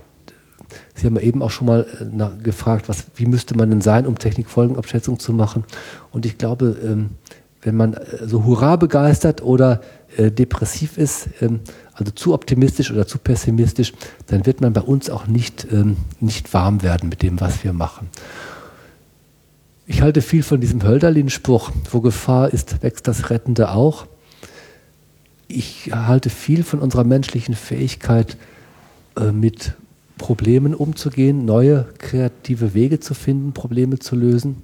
Sie 0.95 1.07
haben 1.07 1.19
eben 1.19 1.43
auch 1.43 1.51
schon 1.51 1.67
mal 1.67 1.87
äh, 2.01 2.43
gefragt, 2.43 2.89
was, 2.89 3.07
wie 3.17 3.27
müsste 3.27 3.57
man 3.57 3.71
denn 3.71 3.81
sein, 3.81 4.07
um 4.07 4.19
Technikfolgenabschätzung 4.19 5.19
zu 5.19 5.33
machen? 5.33 5.65
Und 6.11 6.27
ich 6.27 6.37
glaube, 6.37 6.77
ähm, 6.85 7.11
wenn 7.63 7.77
man 7.77 7.95
äh, 7.95 8.27
so 8.27 8.45
hurra 8.45 8.77
begeistert 8.77 9.43
oder 9.43 9.81
äh, 10.17 10.31
depressiv 10.31 10.99
ist, 10.99 11.29
ähm, 11.41 11.61
also 12.01 12.13
zu 12.13 12.35
optimistisch 12.35 12.91
oder 12.91 13.07
zu 13.07 13.19
pessimistisch, 13.19 13.93
dann 14.27 14.47
wird 14.47 14.61
man 14.61 14.73
bei 14.73 14.81
uns 14.81 15.11
auch 15.11 15.27
nicht, 15.27 15.67
ähm, 15.71 15.97
nicht 16.19 16.53
warm 16.55 16.83
werden 16.83 17.09
mit 17.09 17.23
dem, 17.23 17.41
was 17.41 17.63
wir 17.63 17.73
machen. 17.73 18.09
Ich 19.87 20.03
halte 20.03 20.23
viel 20.23 20.43
von 20.43 20.61
diesem 20.61 20.83
Hölderlin-Spruch, 20.83 21.71
wo 21.91 22.01
Gefahr 22.01 22.53
ist, 22.53 22.83
wächst 22.83 23.07
das 23.09 23.29
Rettende 23.31 23.71
auch. 23.71 24.07
Ich 25.49 25.91
halte 25.93 26.31
viel 26.31 26.63
von 26.63 26.79
unserer 26.79 27.05
menschlichen 27.05 27.55
Fähigkeit, 27.55 28.37
äh, 29.17 29.33
mit 29.33 29.75
Problemen 30.17 30.75
umzugehen, 30.75 31.45
neue 31.45 31.87
kreative 31.99 32.75
Wege 32.75 33.01
zu 33.01 33.15
finden, 33.15 33.53
Probleme 33.53 33.99
zu 33.99 34.17
lösen. 34.17 34.63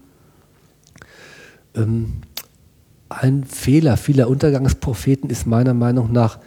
Ähm, 1.74 2.22
ein 3.08 3.44
Fehler 3.44 3.96
vieler 3.96 4.28
Untergangspropheten 4.28 5.30
ist 5.30 5.46
meiner 5.46 5.74
Meinung 5.74 6.12
nach, 6.12 6.38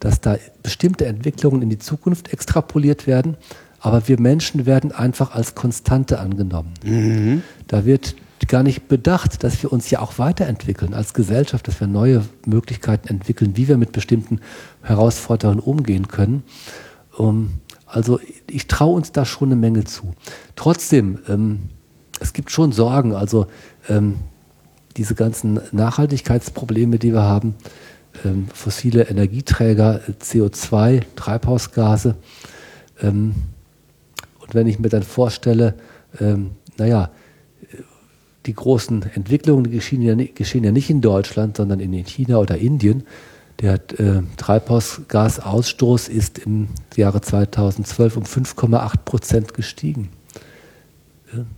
dass 0.00 0.20
da 0.20 0.36
bestimmte 0.62 1.06
Entwicklungen 1.06 1.62
in 1.62 1.70
die 1.70 1.78
Zukunft 1.78 2.32
extrapoliert 2.32 3.06
werden, 3.06 3.36
aber 3.80 4.08
wir 4.08 4.20
Menschen 4.20 4.66
werden 4.66 4.92
einfach 4.92 5.34
als 5.34 5.54
Konstante 5.54 6.18
angenommen. 6.18 6.74
Mhm. 6.84 7.42
Da 7.66 7.84
wird 7.84 8.16
gar 8.48 8.62
nicht 8.62 8.88
bedacht, 8.88 9.42
dass 9.42 9.62
wir 9.62 9.72
uns 9.72 9.90
ja 9.90 10.00
auch 10.00 10.18
weiterentwickeln 10.18 10.94
als 10.94 11.14
Gesellschaft, 11.14 11.66
dass 11.66 11.80
wir 11.80 11.86
neue 11.86 12.24
Möglichkeiten 12.44 13.08
entwickeln, 13.08 13.56
wie 13.56 13.66
wir 13.66 13.76
mit 13.76 13.92
bestimmten 13.92 14.40
Herausforderungen 14.82 15.60
umgehen 15.60 16.08
können. 16.08 16.44
Um, 17.16 17.28
ähm, 17.28 17.50
also 17.86 18.20
ich 18.48 18.66
traue 18.66 18.96
uns 18.96 19.12
da 19.12 19.24
schon 19.24 19.48
eine 19.48 19.56
Menge 19.56 19.84
zu. 19.84 20.14
Trotzdem, 20.56 21.20
ähm, 21.28 21.70
es 22.20 22.32
gibt 22.32 22.50
schon 22.50 22.72
Sorgen. 22.72 23.14
Also 23.14 23.46
ähm, 23.88 24.16
diese 24.96 25.14
ganzen 25.14 25.60
Nachhaltigkeitsprobleme, 25.72 26.98
die 26.98 27.12
wir 27.12 27.22
haben, 27.22 27.54
ähm, 28.24 28.48
fossile 28.52 29.04
Energieträger, 29.04 30.00
CO2, 30.20 31.02
Treibhausgase. 31.16 32.16
Ähm, 33.02 33.34
und 34.40 34.54
wenn 34.54 34.66
ich 34.66 34.78
mir 34.78 34.88
dann 34.88 35.02
vorstelle, 35.02 35.74
ähm, 36.20 36.50
naja, 36.76 37.10
die 38.46 38.54
großen 38.54 39.02
Entwicklungen 39.14 39.64
die 39.64 39.70
geschehen, 39.70 40.02
ja, 40.02 40.14
geschehen 40.14 40.64
ja 40.64 40.72
nicht 40.72 40.88
in 40.88 41.00
Deutschland, 41.00 41.56
sondern 41.56 41.80
in 41.80 41.92
China 42.04 42.38
oder 42.38 42.56
Indien. 42.56 43.04
Der 43.60 43.74
äh, 43.98 44.22
Treibhausgasausstoß 44.36 46.08
ist 46.08 46.38
im 46.38 46.68
Jahre 46.94 47.20
2012 47.20 48.16
um 48.16 48.22
5,8 48.24 48.98
Prozent 49.04 49.54
gestiegen. 49.54 50.10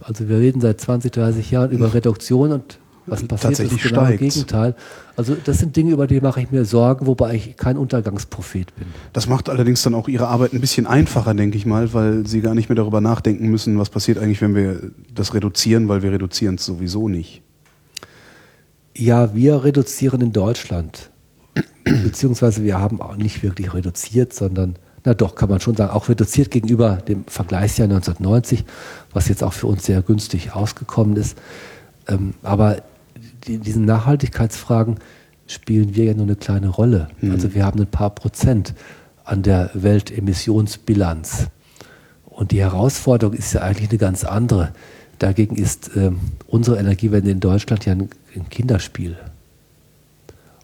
Also 0.01 0.29
wir 0.29 0.39
reden 0.39 0.61
seit 0.61 0.81
20, 0.81 1.13
30 1.13 1.51
Jahren 1.51 1.71
über 1.71 1.93
Reduktion 1.93 2.53
und 2.53 2.79
was 3.11 3.23
passiert 3.23 3.41
Tatsächlich 3.41 3.85
ist 3.85 3.89
genau 3.91 4.05
steigt's. 4.05 4.23
im 4.23 4.29
Gegenteil. 4.29 4.75
Also 5.17 5.37
das 5.43 5.59
sind 5.59 5.75
Dinge, 5.75 5.93
über 5.93 6.07
die 6.07 6.21
mache 6.21 6.41
ich 6.41 6.51
mir 6.51 6.65
Sorgen, 6.65 7.07
wobei 7.07 7.35
ich 7.35 7.57
kein 7.57 7.77
Untergangsprophet 7.77 8.75
bin. 8.77 8.87
Das 9.13 9.27
macht 9.27 9.49
allerdings 9.49 9.83
dann 9.83 9.95
auch 9.95 10.09
Ihre 10.09 10.29
Arbeit 10.29 10.53
ein 10.53 10.61
bisschen 10.61 10.87
einfacher, 10.87 11.35
denke 11.35 11.57
ich 11.57 11.67
mal, 11.67 11.93
weil 11.93 12.27
Sie 12.27 12.41
gar 12.41 12.55
nicht 12.55 12.69
mehr 12.69 12.77
darüber 12.77 13.01
nachdenken 13.01 13.49
müssen, 13.49 13.79
was 13.79 13.91
passiert 13.91 14.19
eigentlich, 14.19 14.41
wenn 14.41 14.55
wir 14.55 14.93
das 15.15 15.35
reduzieren, 15.35 15.89
weil 15.89 16.03
wir 16.03 16.13
reduzieren 16.13 16.55
es 16.55 16.65
sowieso 16.65 17.09
nicht. 17.09 17.43
Ja, 18.97 19.35
wir 19.35 19.65
reduzieren 19.65 20.21
in 20.21 20.33
Deutschland. 20.33 21.11
Beziehungsweise 21.85 22.65
wir 22.65 22.79
haben 22.79 23.01
auch 23.01 23.17
nicht 23.17 23.43
wirklich 23.43 23.73
reduziert, 23.73 24.33
sondern, 24.33 24.77
na 25.05 25.15
doch, 25.15 25.35
kann 25.35 25.49
man 25.49 25.61
schon 25.61 25.77
sagen, 25.77 25.93
auch 25.93 26.09
reduziert 26.09 26.51
gegenüber 26.51 26.97
dem 26.97 27.25
Vergleichsjahr 27.27 27.87
1990, 27.87 28.65
was 29.13 29.29
jetzt 29.29 29.43
auch 29.43 29.53
für 29.53 29.67
uns 29.67 29.85
sehr 29.87 30.03
günstig 30.03 30.53
ausgekommen 30.53 31.17
ist. 31.17 31.39
Ähm, 32.09 32.35
aber 32.43 32.83
die, 33.47 33.59
diesen 33.59 33.85
Nachhaltigkeitsfragen 33.85 34.99
spielen 35.47 35.95
wir 35.95 36.05
ja 36.05 36.15
nur 36.15 36.25
eine 36.25 36.37
kleine 36.37 36.69
Rolle. 36.69 37.09
Mhm. 37.21 37.33
Also 37.33 37.55
wir 37.55 37.65
haben 37.65 37.81
ein 37.81 37.87
paar 37.87 38.11
Prozent 38.11 38.75
an 39.25 39.43
der 39.43 39.71
Weltemissionsbilanz. 39.75 41.49
Und 42.25 42.53
die 42.53 42.61
Herausforderung 42.61 43.35
ist 43.35 43.53
ja 43.53 43.63
eigentlich 43.63 43.91
eine 43.91 43.99
ganz 43.99 44.25
andere. 44.25 44.73
Dagegen 45.19 45.57
ist 45.57 45.91
ähm, 45.97 46.21
unsere 46.47 46.79
Energiewende 46.79 47.31
in 47.31 47.41
Deutschland 47.41 47.85
ja 47.85 47.93
ein, 47.93 48.09
ein 48.35 48.49
Kinderspiel. 48.49 49.17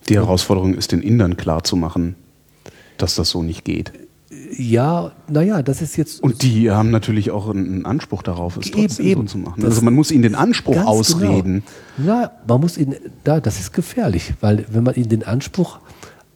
Die 0.09 0.15
Herausforderung 0.15 0.75
ist 0.75 0.93
den 0.93 1.01
Indern 1.03 1.37
klarzumachen, 1.37 2.15
dass 2.99 3.17
das 3.17 3.31
so 3.31 3.43
nicht 3.43 3.65
geht. 3.65 3.93
Ja, 4.57 5.13
naja, 5.29 5.63
das 5.63 5.83
ist 5.83 5.97
jetzt. 5.97 6.23
Und 6.23 6.43
die 6.43 6.71
haben 6.71 6.91
natürlich 6.91 7.31
auch 7.31 7.49
einen 7.49 7.87
Anspruch 7.87 8.23
darauf, 8.23 8.57
es 8.57 8.67
Eben, 8.67 8.81
trotzdem 8.81 9.07
eben. 9.07 9.21
so 9.23 9.27
zu 9.33 9.39
machen. 9.39 9.65
Also 9.65 9.83
man 9.83 9.95
muss 9.95 10.11
ihnen 10.11 10.23
den 10.23 10.35
Anspruch 10.35 10.75
Ganz 10.75 10.87
ausreden. 10.87 11.63
Genau. 11.97 12.21
Na, 12.23 12.31
man 12.47 12.61
muss 12.61 12.77
ihn, 12.77 12.95
da, 13.25 13.41
das 13.41 13.61
ist 13.61 13.73
gefährlich, 13.73 14.35
weil 14.41 14.67
wenn 14.71 14.85
man 14.85 14.95
ihnen 14.95 15.09
den 15.09 15.25
Anspruch 15.25 15.79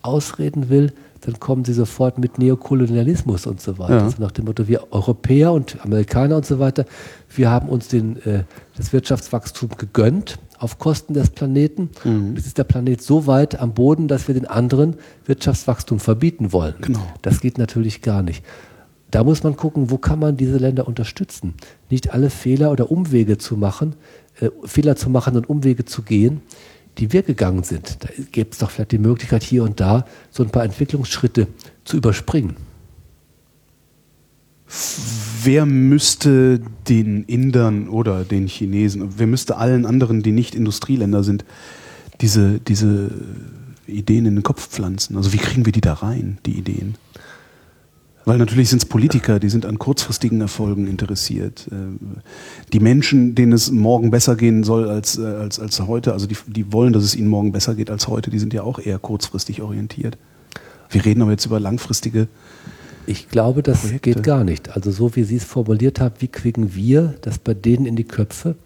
ausreden 0.03 0.69
will, 0.69 0.93
dann 1.23 1.41
kommen 1.41 1.65
sie 1.65 1.73
sofort 1.73 2.19
mit 2.19 2.39
Neokolonialismus 2.39 3.47
und 3.47 3.61
so 3.61 3.79
weiter. 3.79 3.97
Ja. 3.97 4.05
Also 4.05 4.23
nach 4.23 4.31
dem 4.31 4.45
Motto, 4.45 4.69
wir 4.69 4.93
Europäer 4.93 5.53
und 5.53 5.85
Amerikaner 5.85 6.37
und 6.37 6.47
so 6.47 6.59
weiter, 6.59 6.85
wir 7.35 7.51
haben 7.51 7.69
uns 7.69 7.89
den, 7.89 8.17
äh, 8.25 8.45
das 8.77 8.93
Wirtschaftswachstum 8.93 9.71
gegönnt 9.77 10.39
auf 10.59 10.79
Kosten 10.79 11.15
des 11.15 11.31
Planeten. 11.31 11.91
Mhm. 12.05 12.35
Jetzt 12.37 12.47
ist 12.47 12.59
der 12.59 12.65
Planet 12.65 13.01
so 13.01 13.27
weit 13.27 13.59
am 13.59 13.75
Boden, 13.75 14.09
dass 14.09 14.29
wir 14.29 14.35
den 14.35 14.47
anderen 14.47 14.97
Wirtschaftswachstum 15.27 16.01
verbieten 16.01 16.53
wollen. 16.53 16.75
Genau. 16.81 17.07
Das 17.23 17.41
geht 17.41 17.59
natürlich 17.59 18.03
gar 18.03 18.23
nicht. 18.23 18.45
Da 19.11 19.25
muss 19.25 19.43
man 19.43 19.57
gucken, 19.57 19.91
wo 19.91 19.99
kann 19.99 20.19
man 20.19 20.37
diese 20.37 20.59
Länder 20.59 20.87
unterstützen. 20.87 21.55
Nicht 21.89 22.13
alle 22.13 22.29
Fehler 22.29 22.71
oder 22.71 22.91
Umwege 22.91 23.39
zu 23.39 23.57
machen, 23.57 23.95
äh, 24.41 24.51
Fehler 24.65 24.97
zu 24.97 25.09
machen 25.09 25.37
und 25.37 25.49
Umwege 25.49 25.85
zu 25.85 26.03
gehen, 26.03 26.43
die 26.99 27.13
wir 27.13 27.23
gegangen 27.23 27.63
sind. 27.63 28.05
Da 28.05 28.09
gäbe 28.33 28.51
es 28.51 28.59
doch 28.59 28.71
vielleicht 28.71 28.93
die 28.93 28.99
Möglichkeit, 28.99 29.43
hier 29.43 29.63
und 29.63 29.81
da 29.81 30.05
so 30.31 30.43
ein 30.43 30.51
paar 30.51 30.65
Entwicklungsschritte 30.65 31.47
zu 31.85 31.97
überspringen. 31.97 32.57
Wer 35.43 35.65
müsste 35.65 36.61
den 36.89 37.25
Indern 37.25 37.89
oder 37.89 38.25
den 38.25 38.47
Chinesen, 38.47 39.15
wer 39.17 39.27
müsste 39.27 39.57
allen 39.57 39.87
anderen, 39.87 40.23
die 40.23 40.33
nicht 40.33 40.55
Industrieländer 40.55 41.25
sind, 41.25 41.45
diese, 42.21 42.59
diese 42.61 43.11
Ideen 43.87 44.27
in 44.27 44.35
den 44.37 44.43
Kopf 44.43 44.69
pflanzen? 44.69 45.17
Also 45.17 45.33
wie 45.33 45.39
kriegen 45.39 45.65
wir 45.65 45.73
die 45.73 45.81
da 45.81 45.95
rein, 45.95 46.39
die 46.45 46.59
Ideen? 46.59 46.97
Weil 48.27 48.37
natürlich 48.37 48.69
sind 48.69 48.83
es 48.83 48.85
Politiker, 48.85 49.41
die 49.41 49.49
sind 49.49 49.65
an 49.65 49.79
kurzfristigen 49.79 50.43
Erfolgen 50.43 50.87
interessiert. 50.87 51.67
Äh, 51.71 51.97
Die 52.75 52.81
Menschen, 52.81 53.35
denen 53.35 53.53
es 53.53 53.71
morgen 53.71 54.11
besser 54.11 54.37
gehen 54.37 54.65
soll 54.65 54.91
als, 54.91 55.17
äh, 55.17 55.25
als, 55.25 55.59
als 55.59 55.81
heute, 55.81 56.13
also 56.13 56.27
die, 56.27 56.37
die 56.47 56.71
wollen, 56.71 56.93
dass 56.93 57.05
es 57.05 57.17
ihnen 57.17 57.29
morgen 57.29 57.53
besser 57.53 57.75
geht 57.75 57.89
als 57.89 58.07
heute, 58.07 58.29
die 58.29 58.39
sind 58.39 58.53
ja 58.53 58.65
auch 58.65 58.81
eher 58.81 58.99
kurzfristig 58.99 59.63
orientiert. 59.63 60.19
Wir 60.91 61.07
reden 61.07 61.23
aber 61.23 61.31
jetzt 61.31 61.47
über 61.47 61.59
langfristige 61.59 62.29
Ich 63.09 63.29
glaube, 63.29 63.63
das 63.63 63.81
Projekte. 63.81 64.11
geht 64.13 64.23
gar 64.23 64.45
nicht. 64.45 64.77
Also 64.77 64.91
so 64.91 65.17
wie 65.17 65.25
Sie 65.25 65.37
es 65.37 65.45
formuliert 65.45 65.99
haben, 65.99 66.15
wie 66.19 66.29
kriegen 66.29 66.75
wir 66.75 67.15
das 67.23 67.39
bei 67.39 67.55
denen 67.55 67.87
in 67.87 67.97
die 67.97 68.05
Köpfe? 68.05 68.57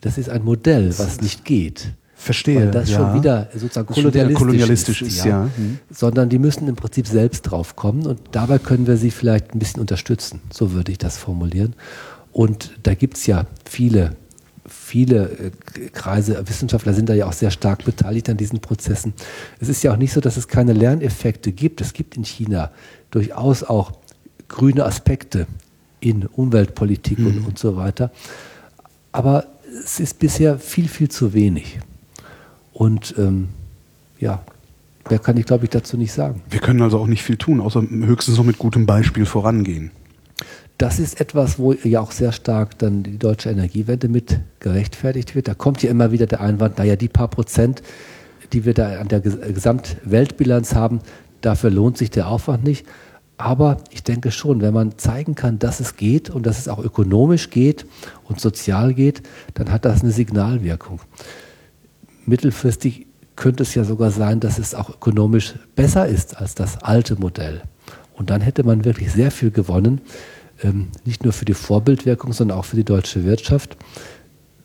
Das 0.00 0.18
ist 0.18 0.28
ein 0.28 0.44
Modell, 0.44 0.92
was 0.98 1.20
nicht 1.20 1.44
geht. 1.44 1.92
Verstehe. 2.16 2.56
Weil 2.56 2.70
das 2.72 2.90
ja. 2.90 2.98
schon 2.98 3.14
wieder 3.14 3.48
sozusagen 3.54 3.88
wieder 3.94 4.02
kolonialistisch, 4.02 4.38
kolonialistisch 4.38 5.02
ist. 5.02 5.18
ist, 5.18 5.24
ja. 5.24 5.48
Hm. 5.54 5.78
Sondern 5.90 6.28
die 6.28 6.40
müssen 6.40 6.66
im 6.66 6.74
Prinzip 6.74 7.06
selbst 7.06 7.42
drauf 7.42 7.76
kommen 7.76 8.06
und 8.06 8.18
dabei 8.32 8.58
können 8.58 8.88
wir 8.88 8.96
sie 8.96 9.12
vielleicht 9.12 9.54
ein 9.54 9.60
bisschen 9.60 9.80
unterstützen. 9.80 10.40
So 10.52 10.72
würde 10.72 10.90
ich 10.90 10.98
das 10.98 11.16
formulieren. 11.16 11.74
Und 12.32 12.72
da 12.82 12.94
gibt 12.94 13.16
es 13.16 13.26
ja 13.26 13.46
viele, 13.64 14.16
viele 14.68 15.52
äh, 15.76 15.88
Kreise, 15.92 16.42
Wissenschaftler 16.48 16.92
sind 16.94 17.08
da 17.08 17.14
ja 17.14 17.26
auch 17.26 17.32
sehr 17.32 17.52
stark 17.52 17.84
beteiligt 17.84 18.28
an 18.28 18.36
diesen 18.36 18.58
Prozessen. 18.58 19.14
Es 19.60 19.68
ist 19.68 19.84
ja 19.84 19.92
auch 19.92 19.96
nicht 19.96 20.12
so, 20.12 20.20
dass 20.20 20.36
es 20.36 20.48
keine 20.48 20.72
Lerneffekte 20.72 21.52
gibt. 21.52 21.80
Es 21.80 21.92
gibt 21.92 22.16
in 22.16 22.24
China 22.24 22.72
durchaus 23.10 23.62
auch 23.62 23.92
grüne 24.48 24.84
Aspekte 24.84 25.46
in 26.00 26.26
Umweltpolitik 26.26 27.18
und, 27.18 27.46
und 27.46 27.58
so 27.58 27.76
weiter. 27.76 28.10
Aber 29.12 29.46
es 29.84 30.00
ist 30.00 30.18
bisher 30.18 30.58
viel, 30.58 30.88
viel 30.88 31.08
zu 31.08 31.34
wenig. 31.34 31.78
Und 32.72 33.14
ähm, 33.18 33.48
ja, 34.20 34.42
mehr 35.10 35.18
kann 35.18 35.36
ich, 35.36 35.46
glaube 35.46 35.64
ich, 35.64 35.70
dazu 35.70 35.96
nicht 35.96 36.12
sagen. 36.12 36.42
Wir 36.48 36.60
können 36.60 36.80
also 36.82 36.98
auch 36.98 37.06
nicht 37.06 37.22
viel 37.22 37.36
tun, 37.36 37.60
außer 37.60 37.82
höchstens 37.82 38.36
noch 38.36 38.44
mit 38.44 38.58
gutem 38.58 38.86
Beispiel 38.86 39.26
vorangehen. 39.26 39.90
Das 40.78 41.00
ist 41.00 41.20
etwas, 41.20 41.58
wo 41.58 41.72
ja 41.72 42.00
auch 42.00 42.12
sehr 42.12 42.30
stark 42.30 42.78
dann 42.78 43.02
die 43.02 43.18
deutsche 43.18 43.50
Energiewende 43.50 44.08
mit 44.08 44.38
gerechtfertigt 44.60 45.34
wird. 45.34 45.48
Da 45.48 45.54
kommt 45.54 45.82
ja 45.82 45.90
immer 45.90 46.12
wieder 46.12 46.26
der 46.26 46.40
Einwand, 46.40 46.78
naja, 46.78 46.94
die 46.94 47.08
paar 47.08 47.28
Prozent, 47.28 47.82
die 48.52 48.64
wir 48.64 48.74
da 48.74 49.00
an 49.00 49.08
der 49.08 49.24
Ges- 49.24 49.52
Gesamtweltbilanz 49.52 50.76
haben, 50.76 51.00
dafür 51.40 51.70
lohnt 51.70 51.98
sich 51.98 52.10
der 52.10 52.28
Aufwand 52.28 52.64
nicht. 52.64 52.86
Aber 53.36 53.78
ich 53.90 54.02
denke 54.02 54.32
schon, 54.32 54.60
wenn 54.60 54.74
man 54.74 54.98
zeigen 54.98 55.36
kann, 55.36 55.60
dass 55.60 55.78
es 55.78 55.96
geht 55.96 56.28
und 56.28 56.44
dass 56.44 56.58
es 56.58 56.68
auch 56.68 56.82
ökonomisch 56.82 57.50
geht 57.50 57.86
und 58.24 58.40
sozial 58.40 58.94
geht, 58.94 59.22
dann 59.54 59.70
hat 59.70 59.84
das 59.84 60.02
eine 60.02 60.10
Signalwirkung. 60.10 61.00
Mittelfristig 62.26 63.06
könnte 63.36 63.62
es 63.62 63.74
ja 63.74 63.84
sogar 63.84 64.10
sein, 64.10 64.40
dass 64.40 64.58
es 64.58 64.74
auch 64.74 64.90
ökonomisch 64.90 65.54
besser 65.76 66.08
ist 66.08 66.36
als 66.36 66.56
das 66.56 66.82
alte 66.82 67.14
Modell. 67.14 67.62
Und 68.14 68.30
dann 68.30 68.40
hätte 68.40 68.64
man 68.64 68.84
wirklich 68.84 69.12
sehr 69.12 69.30
viel 69.30 69.52
gewonnen, 69.52 70.00
ähm, 70.62 70.88
nicht 71.04 71.22
nur 71.22 71.32
für 71.32 71.44
die 71.44 71.54
Vorbildwirkung, 71.54 72.32
sondern 72.32 72.58
auch 72.58 72.64
für 72.64 72.74
die 72.74 72.84
deutsche 72.84 73.24
Wirtschaft. 73.24 73.76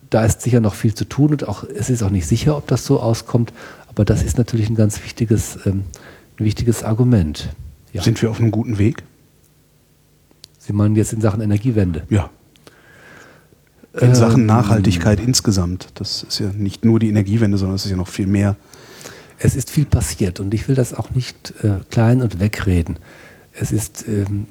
Da 0.09 0.25
ist 0.25 0.41
sicher 0.41 0.59
noch 0.59 0.73
viel 0.73 0.95
zu 0.95 1.05
tun 1.05 1.31
und 1.31 1.47
auch, 1.47 1.63
es 1.63 1.91
ist 1.91 2.01
auch 2.01 2.09
nicht 2.09 2.27
sicher, 2.27 2.57
ob 2.57 2.67
das 2.67 2.85
so 2.85 2.99
auskommt, 2.99 3.53
aber 3.87 4.05
das 4.05 4.23
ist 4.23 4.39
natürlich 4.39 4.69
ein 4.69 4.75
ganz 4.75 5.03
wichtiges, 5.03 5.59
ähm, 5.67 5.83
ein 6.43 6.45
wichtiges 6.45 6.83
Argument. 6.83 7.49
Ja. 7.93 8.01
Sind 8.01 8.21
wir 8.21 8.29
auf 8.29 8.39
einem 8.39 8.51
guten 8.51 8.77
Weg? 8.77 9.03
Sie 10.59 10.73
meinen 10.73 10.95
jetzt 10.95 11.13
in 11.13 11.21
Sachen 11.21 11.41
Energiewende? 11.41 12.03
Ja. 12.09 12.29
In 13.99 14.09
Ähm, 14.09 14.15
Sachen 14.15 14.45
Nachhaltigkeit 14.45 15.19
insgesamt. 15.19 15.87
Das 15.95 16.23
ist 16.23 16.39
ja 16.39 16.47
nicht 16.49 16.83
nur 16.85 16.99
die 16.99 17.09
Energiewende, 17.09 17.57
sondern 17.57 17.75
es 17.75 17.85
ist 17.85 17.91
ja 17.91 17.97
noch 17.97 18.07
viel 18.07 18.27
mehr. 18.27 18.55
Es 19.39 19.55
ist 19.55 19.69
viel 19.69 19.85
passiert 19.85 20.39
und 20.39 20.53
ich 20.53 20.67
will 20.67 20.75
das 20.75 20.93
auch 20.93 21.11
nicht 21.11 21.53
äh, 21.63 21.79
klein 21.89 22.21
und 22.21 22.39
wegreden. 22.39 22.97
Es 23.53 23.71
ist 23.71 24.05
ähm, 24.07 24.47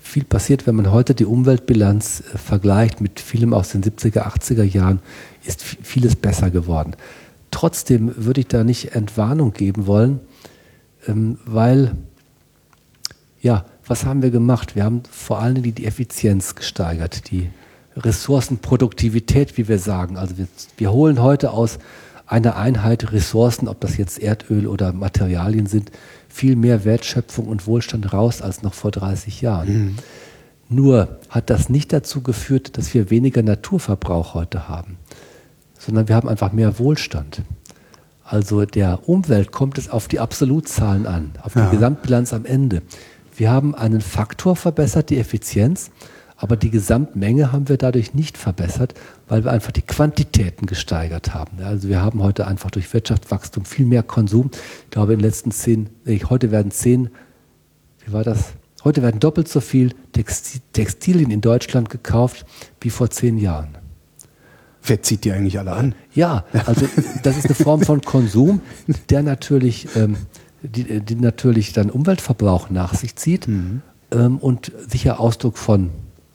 viel 0.00 0.24
passiert, 0.24 0.66
wenn 0.66 0.74
man 0.74 0.90
heute 0.90 1.14
die 1.14 1.24
Umweltbilanz 1.26 2.22
äh, 2.34 2.38
vergleicht 2.38 3.00
mit 3.00 3.20
vielem 3.20 3.52
aus 3.54 3.70
den 3.70 3.82
70er, 3.82 4.22
80er 4.26 4.62
Jahren, 4.64 5.00
ist 5.44 5.62
vi- 5.62 5.76
vieles 5.82 6.16
besser 6.16 6.50
geworden. 6.50 6.96
Trotzdem 7.50 8.12
würde 8.16 8.40
ich 8.40 8.48
da 8.48 8.64
nicht 8.64 8.94
Entwarnung 8.94 9.52
geben 9.52 9.86
wollen, 9.86 10.20
ähm, 11.06 11.38
weil, 11.44 11.96
ja, 13.40 13.64
was 13.86 14.04
haben 14.04 14.22
wir 14.22 14.30
gemacht? 14.30 14.76
Wir 14.76 14.84
haben 14.84 15.02
vor 15.10 15.40
allen 15.40 15.56
Dingen 15.56 15.74
die 15.74 15.86
Effizienz 15.86 16.54
gesteigert, 16.54 17.30
die 17.30 17.50
Ressourcenproduktivität, 17.96 19.56
wie 19.56 19.68
wir 19.68 19.78
sagen. 19.78 20.16
Also 20.16 20.38
wir, 20.38 20.46
wir 20.76 20.92
holen 20.92 21.20
heute 21.20 21.50
aus 21.50 21.78
einer 22.26 22.56
Einheit 22.56 23.12
Ressourcen, 23.12 23.66
ob 23.66 23.80
das 23.80 23.96
jetzt 23.96 24.20
Erdöl 24.20 24.68
oder 24.68 24.92
Materialien 24.92 25.66
sind, 25.66 25.90
viel 26.28 26.54
mehr 26.54 26.84
Wertschöpfung 26.84 27.48
und 27.48 27.66
Wohlstand 27.66 28.12
raus 28.12 28.40
als 28.40 28.62
noch 28.62 28.74
vor 28.74 28.92
30 28.92 29.40
Jahren. 29.40 29.98
Nur 30.68 31.18
hat 31.28 31.50
das 31.50 31.68
nicht 31.68 31.92
dazu 31.92 32.22
geführt, 32.22 32.78
dass 32.78 32.94
wir 32.94 33.10
weniger 33.10 33.42
Naturverbrauch 33.42 34.34
heute 34.34 34.68
haben, 34.68 34.98
sondern 35.76 36.06
wir 36.06 36.14
haben 36.14 36.28
einfach 36.28 36.52
mehr 36.52 36.78
Wohlstand. 36.78 37.42
Also 38.30 38.64
der 38.64 39.08
Umwelt 39.08 39.50
kommt 39.50 39.76
es 39.76 39.90
auf 39.90 40.06
die 40.06 40.20
Absolutzahlen 40.20 41.06
an, 41.06 41.32
auf 41.42 41.54
die 41.54 41.58
Ja. 41.58 41.70
Gesamtbilanz 41.70 42.32
am 42.32 42.44
Ende. 42.44 42.82
Wir 43.36 43.50
haben 43.50 43.74
einen 43.74 44.00
Faktor 44.00 44.54
verbessert, 44.54 45.10
die 45.10 45.18
Effizienz, 45.18 45.90
Aber 46.42 46.56
die 46.56 46.70
Gesamtmenge 46.70 47.52
haben 47.52 47.68
wir 47.68 47.76
dadurch 47.76 48.14
nicht 48.14 48.38
verbessert, 48.38 48.94
weil 49.28 49.44
wir 49.44 49.50
einfach 49.52 49.72
die 49.72 49.82
Quantitäten 49.82 50.64
gesteigert 50.64 51.34
haben. 51.34 51.58
Also 51.62 51.88
wir 51.88 52.00
haben 52.00 52.22
heute 52.22 52.46
einfach 52.46 52.70
durch 52.70 52.90
Wirtschaftswachstum 52.94 53.66
viel 53.66 53.84
mehr 53.84 54.02
Konsum. 54.02 54.50
Ich 54.84 54.90
glaube, 54.90 55.12
in 55.12 55.18
den 55.18 55.26
letzten 55.26 55.50
zehn, 55.50 55.90
heute 56.30 56.50
werden 56.50 56.70
zehn, 56.70 57.10
wie 58.06 58.12
war 58.14 58.24
das? 58.24 58.54
Heute 58.84 59.02
werden 59.02 59.20
doppelt 59.20 59.48
so 59.48 59.60
viel 59.60 59.92
Textilien 60.72 61.30
in 61.30 61.42
Deutschland 61.42 61.90
gekauft 61.90 62.46
wie 62.80 62.88
vor 62.88 63.10
zehn 63.10 63.36
Jahren. 63.36 63.76
Wer 64.82 65.02
zieht 65.02 65.24
die 65.24 65.32
eigentlich 65.32 65.58
alle 65.58 65.72
an? 65.72 65.94
Ja, 66.14 66.44
also 66.66 66.86
das 67.22 67.36
ist 67.36 67.46
eine 67.46 67.54
Form 67.54 67.82
von 67.82 68.00
Konsum, 68.00 68.60
der 69.10 69.22
natürlich, 69.22 69.88
ähm, 69.96 70.16
die, 70.62 71.00
die, 71.00 71.14
natürlich 71.16 71.72
dann 71.72 71.90
Umweltverbrauch 71.90 72.70
nach 72.70 72.94
sich 72.94 73.16
zieht 73.16 73.46
mhm. 73.48 73.82
ähm, 74.10 74.38
und 74.38 74.72
sicher 74.88 75.20
Ausdruck 75.20 75.58
von 75.58 75.90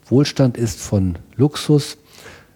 Wohlstand 0.08 0.58
ist, 0.58 0.80
von 0.80 1.18
Luxus, 1.36 1.98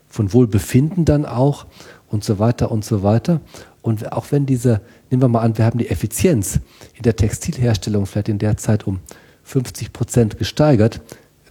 von 0.07 0.33
Wohlbefinden 0.33 1.05
dann 1.05 1.25
auch 1.25 1.65
und 2.07 2.23
so 2.23 2.39
weiter 2.39 2.71
und 2.71 2.85
so 2.85 3.03
weiter. 3.03 3.41
Und 3.81 4.11
auch 4.11 4.31
wenn 4.31 4.45
diese, 4.45 4.81
nehmen 5.09 5.23
wir 5.23 5.29
mal 5.29 5.41
an, 5.41 5.57
wir 5.57 5.65
haben 5.65 5.79
die 5.79 5.89
Effizienz 5.89 6.59
in 6.93 7.03
der 7.03 7.15
Textilherstellung 7.15 8.05
vielleicht 8.05 8.29
in 8.29 8.39
der 8.39 8.57
Zeit 8.57 8.85
um 8.85 8.99
50 9.43 9.93
Prozent 9.93 10.37
gesteigert, 10.37 11.01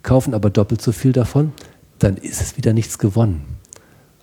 kaufen 0.03 0.35
aber 0.35 0.51
doppelt 0.51 0.81
so 0.81 0.93
viel 0.93 1.13
davon, 1.13 1.53
dann 1.99 2.17
ist 2.17 2.41
es 2.41 2.57
wieder 2.57 2.73
nichts 2.73 2.99
gewonnen. 2.99 3.59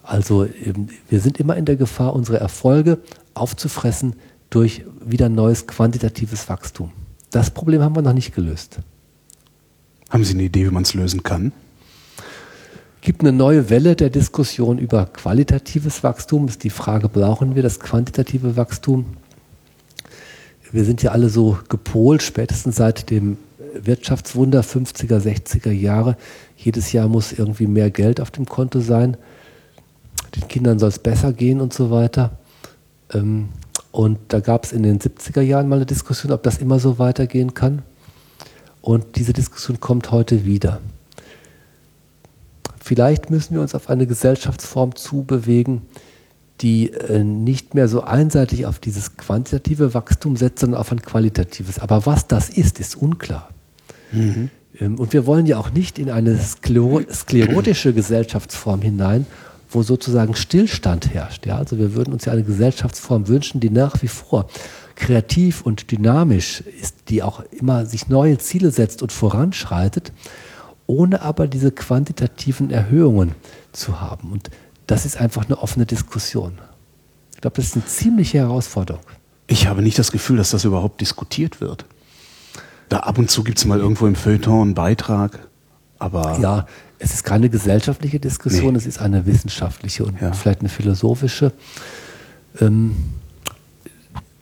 Also 0.05 0.45
ähm, 0.45 0.89
wir 1.09 1.19
sind 1.19 1.39
immer 1.39 1.55
in 1.57 1.65
der 1.65 1.75
Gefahr, 1.75 2.13
unsere 2.13 2.39
Erfolge 2.39 2.99
aufzufressen 3.33 4.15
durch 4.49 4.85
wieder 5.03 5.29
neues 5.29 5.67
quantitatives 5.67 6.47
Wachstum. 6.47 6.91
Das 7.31 7.49
Problem 7.49 7.81
haben 7.81 7.95
wir 7.95 8.01
noch 8.01 8.13
nicht 8.13 8.33
gelöst. 8.33 8.79
Haben 10.09 10.23
Sie 10.23 10.33
eine 10.33 10.43
Idee, 10.43 10.67
wie 10.67 10.71
man 10.71 10.83
es 10.83 10.93
lösen 10.93 11.23
kann? 11.23 11.51
Es 12.17 13.07
gibt 13.07 13.21
eine 13.21 13.33
neue 13.33 13.69
Welle 13.69 13.95
der 13.95 14.09
Diskussion 14.09 14.77
über 14.77 15.05
qualitatives 15.07 16.03
Wachstum. 16.03 16.47
ist 16.47 16.63
die 16.63 16.69
Frage, 16.69 17.09
brauchen 17.09 17.55
wir 17.55 17.61
das 17.61 17.79
quantitative 17.79 18.55
Wachstum? 18.55 19.05
Wir 20.71 20.85
sind 20.85 21.03
ja 21.03 21.11
alle 21.11 21.29
so 21.29 21.57
gepolt, 21.69 22.23
spätestens 22.23 22.77
seit 22.77 23.09
dem 23.09 23.37
Wirtschaftswunder 23.73 24.61
50er, 24.61 25.19
60er 25.19 25.71
Jahre. 25.71 26.17
Jedes 26.57 26.91
Jahr 26.91 27.07
muss 27.07 27.31
irgendwie 27.31 27.67
mehr 27.67 27.91
Geld 27.91 28.19
auf 28.19 28.31
dem 28.31 28.45
Konto 28.45 28.79
sein. 28.79 29.17
Den 30.35 30.47
Kindern 30.47 30.79
soll 30.79 30.89
es 30.89 30.99
besser 30.99 31.33
gehen 31.33 31.61
und 31.61 31.73
so 31.73 31.91
weiter. 31.91 32.37
Ähm, 33.13 33.49
und 33.91 34.19
da 34.27 34.39
gab 34.39 34.65
es 34.65 34.73
in 34.73 34.83
den 34.83 34.99
70er 34.99 35.41
Jahren 35.41 35.69
mal 35.69 35.77
eine 35.77 35.85
Diskussion, 35.85 36.31
ob 36.31 36.43
das 36.43 36.57
immer 36.57 36.79
so 36.79 36.99
weitergehen 36.99 37.53
kann. 37.53 37.81
Und 38.81 39.15
diese 39.15 39.33
Diskussion 39.33 39.79
kommt 39.79 40.11
heute 40.11 40.45
wieder. 40.45 40.79
Vielleicht 42.79 43.31
müssen 43.31 43.55
wir 43.55 43.61
uns 43.61 43.73
auf 43.73 43.89
eine 43.89 44.05
Gesellschaftsform 44.05 44.95
zubewegen, 44.95 45.81
die 46.61 46.91
äh, 46.91 47.23
nicht 47.23 47.73
mehr 47.73 47.87
so 47.87 48.03
einseitig 48.03 48.65
auf 48.65 48.79
dieses 48.79 49.17
quantitative 49.17 49.93
Wachstum 49.93 50.37
setzt, 50.37 50.59
sondern 50.59 50.79
auf 50.79 50.91
ein 50.91 51.01
qualitatives. 51.01 51.79
Aber 51.79 52.05
was 52.05 52.27
das 52.27 52.49
ist, 52.49 52.79
ist 52.79 52.95
unklar. 52.95 53.49
Mhm. 54.11 54.49
Ähm, 54.79 54.99
und 54.99 55.13
wir 55.13 55.25
wollen 55.25 55.45
ja 55.45 55.57
auch 55.57 55.71
nicht 55.71 55.99
in 55.99 56.09
eine 56.09 56.37
sklero 56.37 57.01
sklerotische 57.11 57.93
Gesellschaftsform 57.93 58.81
hinein, 58.81 59.25
wo 59.75 59.83
sozusagen 59.83 60.35
Stillstand 60.35 61.13
herrscht. 61.13 61.45
Ja? 61.45 61.57
Also 61.57 61.77
wir 61.77 61.93
würden 61.93 62.13
uns 62.13 62.25
ja 62.25 62.33
eine 62.33 62.43
Gesellschaftsform 62.43 63.27
wünschen, 63.27 63.59
die 63.59 63.69
nach 63.69 64.01
wie 64.01 64.07
vor 64.07 64.47
kreativ 64.95 65.61
und 65.61 65.91
dynamisch 65.91 66.61
ist, 66.61 67.09
die 67.09 67.21
auch 67.21 67.41
immer 67.51 67.85
sich 67.85 68.07
neue 68.07 68.37
Ziele 68.37 68.71
setzt 68.71 69.01
und 69.01 69.11
voranschreitet, 69.11 70.13
ohne 70.87 71.21
aber 71.21 71.47
diese 71.47 71.71
quantitativen 71.71 72.71
Erhöhungen 72.71 73.35
zu 73.73 73.99
haben. 73.99 74.31
Und 74.31 74.49
das 74.87 75.05
ist 75.05 75.17
einfach 75.17 75.45
eine 75.45 75.61
offene 75.61 75.85
Diskussion. 75.85 76.59
Ich 77.33 77.41
glaube, 77.41 77.57
das 77.57 77.65
ist 77.65 77.75
eine 77.75 77.85
ziemliche 77.85 78.39
Herausforderung. 78.39 79.03
Ich 79.47 79.67
habe 79.67 79.81
nicht 79.81 79.99
das 79.99 80.11
Gefühl, 80.11 80.37
dass 80.37 80.51
das 80.51 80.63
überhaupt 80.63 81.01
diskutiert 81.01 81.61
wird. 81.61 81.85
Da 82.89 82.99
ab 82.99 83.17
und 83.17 83.29
zu 83.29 83.43
gibt 83.43 83.57
es 83.57 83.65
mal 83.65 83.79
irgendwo 83.79 84.07
im 84.07 84.15
Feuilleton 84.15 84.61
einen 84.61 84.73
Beitrag, 84.75 85.47
aber. 85.99 86.39
Ja, 86.39 86.67
es 86.99 87.13
ist 87.13 87.23
keine 87.23 87.49
gesellschaftliche 87.49 88.19
Diskussion, 88.19 88.73
nee. 88.73 88.77
es 88.77 88.85
ist 88.85 88.99
eine 88.99 89.25
wissenschaftliche 89.25 90.05
und 90.05 90.21
ja. 90.21 90.31
vielleicht 90.33 90.61
eine 90.61 90.69
philosophische. 90.69 91.51
Ähm, 92.61 92.95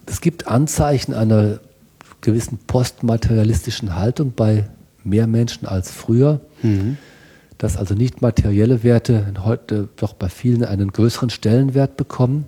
es 0.06 0.22
gibt 0.22 0.48
Anzeichen 0.48 1.14
einer 1.14 1.60
gewissen 2.22 2.60
postmaterialistischen 2.68 3.96
Haltung 3.96 4.34
bei 4.36 4.70
mehr 5.04 5.28
Menschen 5.28 5.68
als 5.68 5.92
früher, 5.92 6.42
mhm. 6.62 6.98
dass 7.58 7.78
also 7.78 7.96
nicht 7.96 8.22
materielle 8.22 8.84
Werte 8.84 9.34
heute 9.44 9.90
doch 9.96 10.14
bei 10.14 10.30
vielen 10.30 10.64
einen 10.64 10.92
größeren 10.92 11.30
Stellenwert 11.30 11.98
bekommen. 11.98 12.46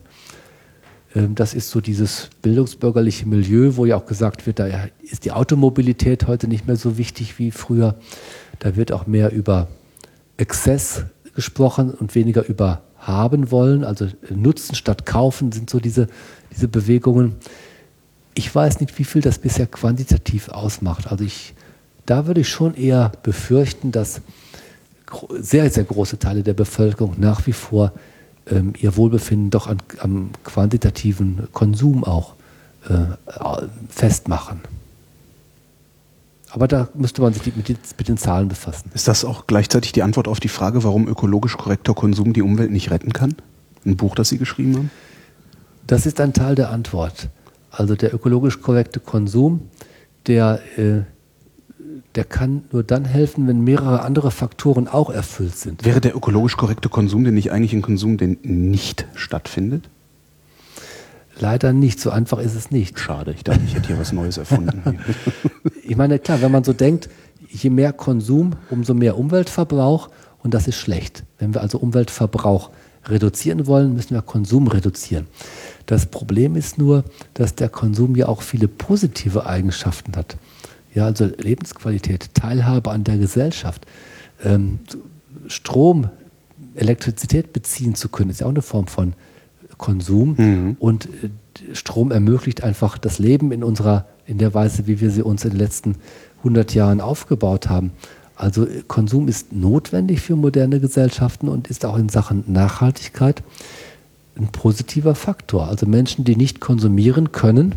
Ähm, 1.16 1.36
das 1.36 1.54
ist 1.54 1.70
so 1.72 1.82
dieses 1.82 2.30
bildungsbürgerliche 2.42 3.26
Milieu, 3.28 3.76
wo 3.76 3.86
ja 3.86 3.98
auch 3.98 4.06
gesagt 4.06 4.46
wird, 4.46 4.60
da 4.60 4.68
ist 5.02 5.26
die 5.26 5.32
Automobilität 5.32 6.28
heute 6.28 6.48
nicht 6.48 6.68
mehr 6.68 6.78
so 6.78 6.98
wichtig 6.98 7.40
wie 7.40 7.52
früher. 7.52 7.96
Da 8.60 8.76
wird 8.76 8.92
auch 8.92 9.08
mehr 9.08 9.32
über 9.32 9.68
Exzess 10.38 11.04
gesprochen 11.36 11.92
und 11.92 12.16
weniger 12.16 12.46
über 12.46 12.82
haben 12.98 13.52
wollen. 13.52 13.84
Also 13.84 14.08
Nutzen 14.30 14.76
statt 14.76 15.06
kaufen 15.06 15.52
sind 15.52 15.70
so 15.70 15.80
diese, 15.80 16.08
diese 16.52 16.68
Bewegungen. 16.68 17.36
Ich 18.34 18.54
weiß 18.54 18.80
nicht, 18.80 18.98
wie 18.98 19.04
viel 19.04 19.22
das 19.22 19.40
bisher 19.40 19.68
quantitativ 19.68 20.50
ausmacht. 20.50 21.12
Also 21.12 21.24
ich, 21.24 21.54
da 22.06 22.28
würde 22.28 22.42
ich 22.42 22.50
schon 22.50 22.76
eher 22.76 23.12
befürchten, 23.24 23.92
dass 23.92 24.22
sehr, 25.40 25.70
sehr 25.70 25.84
große 25.84 26.20
Teile 26.20 26.44
der 26.44 26.54
Bevölkerung 26.54 27.16
nach 27.18 27.46
wie 27.48 27.54
vor 27.54 27.94
ähm, 28.50 28.74
ihr 28.80 28.98
Wohlbefinden 28.98 29.52
doch 29.52 29.68
an, 29.68 29.78
am 30.00 30.32
quantitativen 30.44 31.48
Konsum 31.54 32.04
auch 32.04 32.34
äh, 32.90 32.96
festmachen. 33.90 34.62
Aber 36.56 36.70
da 36.70 36.88
müsste 36.94 37.22
man 37.22 37.34
sich 37.34 37.54
mit 37.54 37.68
den, 37.68 37.78
mit 37.98 38.08
den, 38.08 38.16
Zahlen 38.16 38.48
befassen. 38.48 38.90
Ist 38.94 39.10
das 39.10 39.26
auch 39.26 39.46
gleichzeitig 39.46 39.92
die 39.92 40.04
Antwort 40.04 40.30
auf 40.30 40.40
die 40.40 40.48
Frage, 40.48 40.86
warum 40.86 41.06
ökologisch 41.06 41.58
korrekter 41.58 41.94
Konsum 41.94 42.32
die 42.32 42.42
Umwelt 42.42 42.72
nicht 42.72 42.92
retten 42.92 43.12
kann? 43.12 43.36
Ein 43.86 43.98
Buch, 43.98 44.16
das 44.16 44.30
Sie 44.30 44.38
geschrieben 44.38 44.76
haben? 44.78 44.92
Das 45.86 46.06
ist 46.06 46.22
ein 46.22 46.32
Teil 46.32 46.56
der 46.56 46.70
Antwort. 46.70 47.28
Also 47.72 47.96
der 47.96 48.14
ökologisch 48.14 48.62
korrekte 48.62 49.02
Konsum, 49.02 49.64
der 50.28 50.62
äh, 50.78 51.02
der 52.16 52.24
kann 52.24 52.64
nur 52.72 52.84
dann 52.84 53.04
helfen, 53.04 53.48
wenn 53.48 53.62
mehrere 53.62 54.02
andere 54.02 54.32
Faktoren 54.32 54.88
auch 54.88 55.10
erfüllt 55.10 55.58
sind. 55.58 55.84
Wäre 55.84 56.00
der 56.00 56.16
ökologisch 56.16 56.56
korrekte 56.56 56.88
Konsum 56.88 57.26
denn 57.26 57.34
nicht 57.34 57.52
eigentlich 57.52 57.74
ein 57.74 57.82
Konsum, 57.82 58.16
der 58.16 58.30
nicht 58.44 59.06
stattfindet? 59.14 59.90
Leider 61.40 61.74
nicht, 61.74 62.00
so 62.00 62.10
einfach 62.10 62.40
ist 62.40 62.56
es 62.56 62.72
nicht. 62.72 63.00
Schade, 63.00 63.34
ich 63.34 63.44
dachte, 63.44 63.62
ich 63.66 63.76
hätte 63.76 63.88
hier 63.88 64.00
was 64.00 64.14
Neues 64.14 64.38
erfunden. 64.38 65.00
ich 65.84 65.96
meine, 65.96 66.20
klar, 66.20 66.42
wenn 66.42 66.52
man 66.52 66.64
so 66.64 66.74
denkt, 66.74 67.10
je 67.50 67.70
mehr 67.70 67.94
Konsum, 67.94 68.54
umso 68.70 68.94
mehr 68.94 69.18
Umweltverbrauch 69.18 70.10
und 70.44 70.54
das 70.54 70.68
ist 70.68 70.78
schlecht. 70.78 71.24
Wenn 71.40 71.54
wir 71.54 71.62
also 71.62 71.80
Umweltverbrauch 71.80 72.70
reduzieren 73.08 73.68
wollen, 73.68 73.94
müssen 73.94 74.14
wir 74.14 74.22
Konsum 74.22 74.68
reduzieren. 74.68 75.28
Das 75.86 76.06
Problem 76.06 76.56
ist 76.56 76.78
nur, 76.78 77.04
dass 77.34 77.56
der 77.56 77.70
Konsum 77.70 78.16
ja 78.16 78.28
auch 78.28 78.42
viele 78.42 78.68
positive 78.68 79.46
Eigenschaften 79.46 80.16
hat. 80.16 80.38
Ja, 80.94 81.06
also 81.06 81.26
Lebensqualität, 81.26 82.34
Teilhabe 82.34 82.92
an 82.92 83.04
der 83.04 83.18
Gesellschaft, 83.18 83.86
ähm, 84.44 84.80
Strom, 85.48 86.10
Elektrizität 86.76 87.54
beziehen 87.54 87.96
zu 87.96 88.10
können, 88.10 88.30
ist 88.30 88.40
ja 88.40 88.48
auch 88.48 88.52
eine 88.52 88.62
Form 88.62 88.88
von 88.88 89.14
Konsum. 89.78 90.36
Mhm. 90.38 90.78
Und 90.80 91.06
äh, 91.06 91.76
Strom 91.76 92.12
ermöglicht 92.12 92.64
einfach 92.64 92.98
das 92.98 93.20
Leben 93.20 93.52
in 93.52 93.64
unserer, 93.64 94.06
in 94.26 94.38
der 94.38 94.54
Weise, 94.54 94.88
wie 94.88 95.02
wir 95.02 95.12
sie 95.12 95.22
uns 95.22 95.46
in 95.46 95.52
den 95.52 95.60
letzten 95.60 95.96
100 96.40 96.74
Jahren 96.74 97.02
aufgebaut 97.02 97.70
haben. 97.70 97.92
Also 98.36 98.66
äh, 98.66 98.84
Konsum 98.88 99.28
ist 99.28 99.54
notwendig 99.54 100.22
für 100.22 100.36
moderne 100.36 100.80
Gesellschaften 100.80 101.48
und 101.48 101.68
ist 101.68 101.86
auch 101.86 101.98
in 101.98 102.10
Sachen 102.10 102.44
Nachhaltigkeit 102.48 103.44
ein 104.38 104.48
positiver 104.48 105.16
Faktor. 105.16 105.68
Also 105.68 105.86
Menschen, 105.86 106.26
die 106.26 106.36
nicht 106.36 106.60
konsumieren 106.60 107.32
können, 107.32 107.76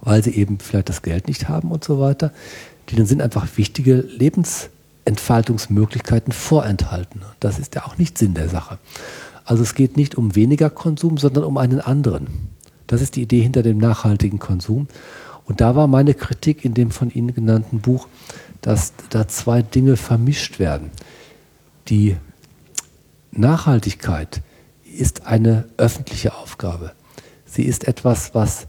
weil 0.00 0.22
sie 0.22 0.34
eben 0.34 0.58
vielleicht 0.58 0.90
das 0.90 1.02
Geld 1.02 1.28
nicht 1.28 1.48
haben 1.48 1.70
und 1.70 1.84
so 1.84 2.00
weiter. 2.00 2.32
Denen 2.90 3.06
sind 3.06 3.22
einfach 3.22 3.46
wichtige 3.56 3.96
Lebensentfaltungsmöglichkeiten 3.96 6.32
vorenthalten. 6.32 7.22
Das 7.40 7.58
ist 7.58 7.74
ja 7.74 7.84
auch 7.86 7.98
nicht 7.98 8.16
Sinn 8.18 8.34
der 8.34 8.48
Sache. 8.48 8.78
Also 9.48 9.62
es 9.62 9.74
geht 9.74 9.96
nicht 9.96 10.16
um 10.16 10.36
weniger 10.36 10.68
Konsum, 10.68 11.16
sondern 11.16 11.44
um 11.44 11.56
einen 11.56 11.80
anderen. 11.80 12.26
Das 12.86 13.00
ist 13.00 13.16
die 13.16 13.22
Idee 13.22 13.40
hinter 13.40 13.62
dem 13.62 13.78
nachhaltigen 13.78 14.38
Konsum. 14.38 14.88
Und 15.46 15.62
da 15.62 15.74
war 15.74 15.86
meine 15.86 16.12
Kritik 16.12 16.66
in 16.66 16.74
dem 16.74 16.90
von 16.90 17.10
Ihnen 17.10 17.34
genannten 17.34 17.80
Buch, 17.80 18.08
dass 18.60 18.92
da 19.08 19.26
zwei 19.26 19.62
Dinge 19.62 19.96
vermischt 19.96 20.58
werden. 20.58 20.90
Die 21.88 22.18
Nachhaltigkeit 23.32 24.42
ist 24.84 25.26
eine 25.26 25.64
öffentliche 25.78 26.34
Aufgabe. 26.34 26.92
Sie 27.46 27.62
ist 27.62 27.88
etwas, 27.88 28.34
was 28.34 28.66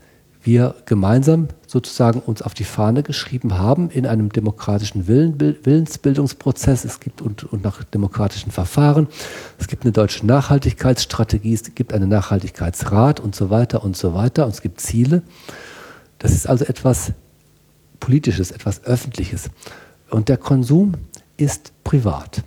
wir 0.49 0.73
gemeinsam 0.85 1.49
sozusagen 1.67 2.21
uns 2.21 2.41
auf 2.41 2.55
die 2.55 2.63
Fahne 2.63 3.03
geschrieben 3.03 3.59
haben 3.59 3.91
in 3.91 4.07
einem 4.07 4.31
demokratischen 4.31 5.07
Willen, 5.07 5.39
Willensbildungsprozess. 5.39 6.85
Es 6.85 6.99
gibt 6.99 7.21
und, 7.21 7.43
und 7.43 7.63
nach 7.63 7.83
demokratischen 7.83 8.51
Verfahren. 8.51 9.07
Es 9.59 9.67
gibt 9.67 9.83
eine 9.83 9.91
deutsche 9.91 10.25
Nachhaltigkeitsstrategie, 10.25 11.53
es 11.53 11.75
gibt 11.75 11.93
einen 11.93 12.09
Nachhaltigkeitsrat 12.09 13.19
und 13.19 13.35
so 13.35 13.51
weiter 13.51 13.83
und 13.83 13.95
so 13.95 14.15
weiter. 14.15 14.45
Und 14.45 14.55
es 14.55 14.63
gibt 14.63 14.81
Ziele. 14.81 15.21
Das 16.17 16.31
ist 16.31 16.49
also 16.49 16.65
etwas 16.65 17.13
Politisches, 17.99 18.49
etwas 18.49 18.83
Öffentliches. 18.85 19.51
Und 20.09 20.29
der 20.29 20.37
Konsum 20.37 20.93
ist 21.37 21.73
privat. 21.83 22.43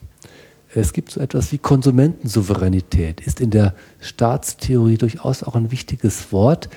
Es 0.74 0.93
gibt 0.93 1.12
so 1.12 1.20
etwas 1.20 1.53
wie 1.53 1.59
Konsumentensouveränität, 1.59 3.20
ist 3.20 3.41
in 3.41 3.51
der 3.51 3.74
Staatstheorie 4.01 4.97
durchaus 4.97 5.45
auch 5.45 5.55
ein 5.55 5.70
wichtiges 5.70 6.33
Wort. 6.33 6.69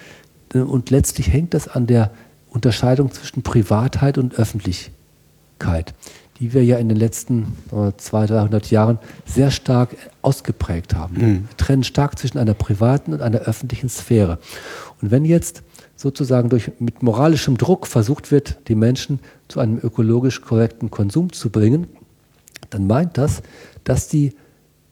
Und 0.63 0.89
letztlich 0.89 1.31
hängt 1.31 1.53
das 1.53 1.67
an 1.67 1.87
der 1.87 2.11
Unterscheidung 2.49 3.11
zwischen 3.11 3.43
Privatheit 3.43 4.17
und 4.17 4.35
Öffentlichkeit, 4.35 5.93
die 6.39 6.53
wir 6.53 6.63
ja 6.63 6.77
in 6.77 6.87
den 6.87 6.97
letzten 6.97 7.57
200, 7.69 8.29
300 8.31 8.71
Jahren 8.71 8.99
sehr 9.25 9.51
stark 9.51 9.95
ausgeprägt 10.21 10.95
haben. 10.95 11.15
Mhm. 11.15 11.49
Wir 11.49 11.57
trennen 11.57 11.83
stark 11.83 12.17
zwischen 12.17 12.37
einer 12.37 12.53
privaten 12.53 13.13
und 13.13 13.21
einer 13.21 13.39
öffentlichen 13.39 13.89
Sphäre. 13.89 14.39
Und 15.01 15.11
wenn 15.11 15.25
jetzt 15.25 15.63
sozusagen 15.97 16.49
durch, 16.49 16.71
mit 16.79 17.03
moralischem 17.03 17.57
Druck 17.57 17.87
versucht 17.87 18.31
wird, 18.31 18.57
die 18.67 18.75
Menschen 18.75 19.19
zu 19.47 19.59
einem 19.59 19.79
ökologisch 19.81 20.41
korrekten 20.41 20.89
Konsum 20.91 21.31
zu 21.33 21.49
bringen, 21.49 21.87
dann 22.69 22.87
meint 22.87 23.17
das, 23.17 23.41
dass 23.83 24.07
die 24.07 24.33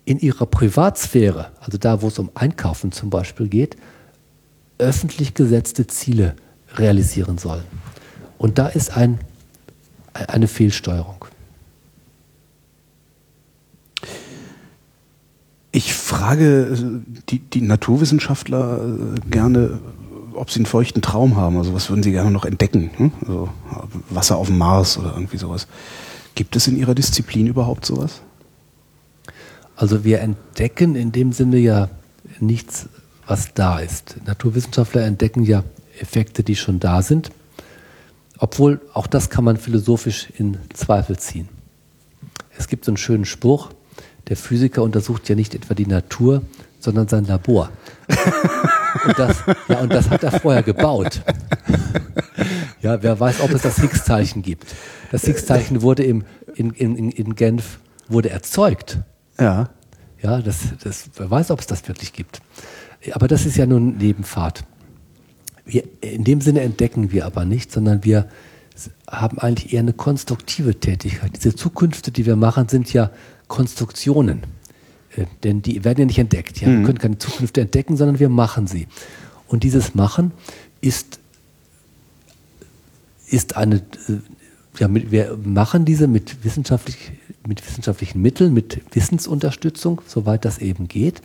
in 0.05 0.19
ihrer 0.19 0.45
Privatsphäre, 0.45 1.47
also 1.61 1.77
da, 1.77 2.01
wo 2.01 2.07
es 2.07 2.19
um 2.19 2.29
Einkaufen 2.33 2.91
zum 2.91 3.09
Beispiel 3.09 3.47
geht, 3.47 3.77
öffentlich 4.83 5.33
gesetzte 5.33 5.87
Ziele 5.87 6.35
realisieren 6.75 7.37
sollen. 7.37 7.63
Und 8.37 8.57
da 8.57 8.67
ist 8.67 8.95
ein, 8.95 9.19
eine 10.13 10.47
Fehlsteuerung. 10.47 11.25
Ich 15.71 15.93
frage 15.93 17.01
die, 17.29 17.39
die 17.39 17.61
Naturwissenschaftler 17.61 19.15
äh, 19.15 19.29
gerne, 19.29 19.79
ob 20.35 20.51
sie 20.51 20.59
einen 20.59 20.67
feuchten 20.67 21.01
Traum 21.01 21.35
haben. 21.35 21.57
Also 21.57 21.73
was 21.73 21.89
würden 21.89 22.03
sie 22.03 22.11
gerne 22.11 22.29
noch 22.29 22.45
entdecken? 22.45 22.91
Hm? 22.97 23.11
Also 23.21 23.49
Wasser 24.09 24.37
auf 24.37 24.47
dem 24.47 24.59
Mars 24.59 24.97
oder 24.97 25.13
irgendwie 25.13 25.37
sowas. 25.37 25.67
Gibt 26.35 26.55
es 26.55 26.67
in 26.67 26.77
Ihrer 26.77 26.93
Disziplin 26.93 27.47
überhaupt 27.47 27.85
sowas? 27.85 28.21
Also 29.75 30.03
wir 30.03 30.19
entdecken 30.21 30.95
in 30.95 31.11
dem 31.11 31.33
Sinne 31.33 31.57
ja 31.57 31.89
nichts, 32.39 32.87
was 33.27 33.53
da 33.53 33.79
ist. 33.79 34.17
Naturwissenschaftler 34.25 35.03
entdecken 35.03 35.43
ja 35.43 35.63
Effekte, 35.99 36.43
die 36.43 36.55
schon 36.55 36.79
da 36.79 37.01
sind. 37.01 37.31
Obwohl 38.37 38.81
auch 38.93 39.07
das 39.07 39.29
kann 39.29 39.43
man 39.43 39.57
philosophisch 39.57 40.27
in 40.37 40.57
Zweifel 40.73 41.17
ziehen. 41.17 41.47
Es 42.57 42.67
gibt 42.67 42.85
so 42.85 42.91
einen 42.91 42.97
schönen 42.97 43.25
Spruch, 43.25 43.69
der 44.27 44.37
Physiker 44.37 44.83
untersucht 44.83 45.27
ja 45.29 45.35
nicht 45.35 45.55
etwa 45.55 45.73
die 45.73 45.85
Natur, 45.85 46.41
sondern 46.79 47.07
sein 47.07 47.25
Labor. 47.25 47.69
und, 49.05 49.19
das, 49.19 49.37
ja, 49.67 49.79
und 49.79 49.93
das 49.93 50.09
hat 50.09 50.23
er 50.23 50.31
vorher 50.31 50.63
gebaut. 50.63 51.21
ja, 52.81 53.01
wer 53.01 53.19
weiß, 53.19 53.41
ob 53.41 53.51
es 53.51 53.61
das 53.61 53.77
Higgs-Zeichen 53.77 54.41
gibt. 54.41 54.65
Das 55.11 55.23
Higgs-Zeichen 55.23 55.81
wurde 55.81 56.03
im, 56.03 56.25
in, 56.55 56.71
in, 56.71 57.09
in 57.09 57.35
Genf 57.35 57.79
wurde 58.07 58.29
erzeugt. 58.29 58.99
Ja. 59.39 59.69
Ja, 60.21 60.41
das, 60.41 60.59
das, 60.81 61.09
wer 61.15 61.29
weiß, 61.29 61.51
ob 61.51 61.59
es 61.59 61.67
das 61.67 61.87
wirklich 61.87 62.13
gibt. 62.13 62.41
Aber 63.11 63.27
das 63.27 63.45
ist 63.45 63.57
ja 63.57 63.65
nur 63.65 63.79
eine 63.79 63.91
Nebenfahrt. 63.91 64.63
Wir, 65.65 65.83
in 66.01 66.23
dem 66.23 66.41
Sinne 66.41 66.61
entdecken 66.61 67.11
wir 67.11 67.25
aber 67.25 67.45
nicht, 67.45 67.71
sondern 67.71 68.03
wir 68.03 68.27
haben 69.09 69.39
eigentlich 69.39 69.73
eher 69.73 69.81
eine 69.81 69.93
konstruktive 69.93 70.79
Tätigkeit. 70.79 71.31
Diese 71.35 71.55
Zukünfte, 71.55 72.11
die 72.11 72.25
wir 72.25 72.35
machen, 72.35 72.67
sind 72.69 72.91
ja 72.91 73.11
Konstruktionen. 73.47 74.43
Äh, 75.15 75.25
denn 75.43 75.61
die 75.61 75.83
werden 75.83 75.99
ja 75.99 76.05
nicht 76.05 76.19
entdeckt. 76.19 76.61
Ja? 76.61 76.67
Mhm. 76.67 76.79
Wir 76.79 76.85
können 76.85 76.97
keine 76.99 77.17
Zukünfte 77.17 77.61
entdecken, 77.61 77.97
sondern 77.97 78.19
wir 78.19 78.29
machen 78.29 78.67
sie. 78.67 78.87
Und 79.47 79.63
dieses 79.63 79.95
Machen 79.95 80.31
ist, 80.81 81.19
ist 83.27 83.55
eine, 83.55 83.75
äh, 83.75 84.19
ja, 84.79 84.87
mit, 84.87 85.11
wir 85.11 85.37
machen 85.43 85.85
diese 85.85 86.07
mit, 86.07 86.43
wissenschaftlich, 86.43 87.11
mit 87.47 87.65
wissenschaftlichen 87.65 88.21
Mitteln, 88.21 88.53
mit 88.53 88.81
Wissensunterstützung, 88.95 90.01
soweit 90.07 90.45
das 90.45 90.57
eben 90.57 90.87
geht. 90.87 91.21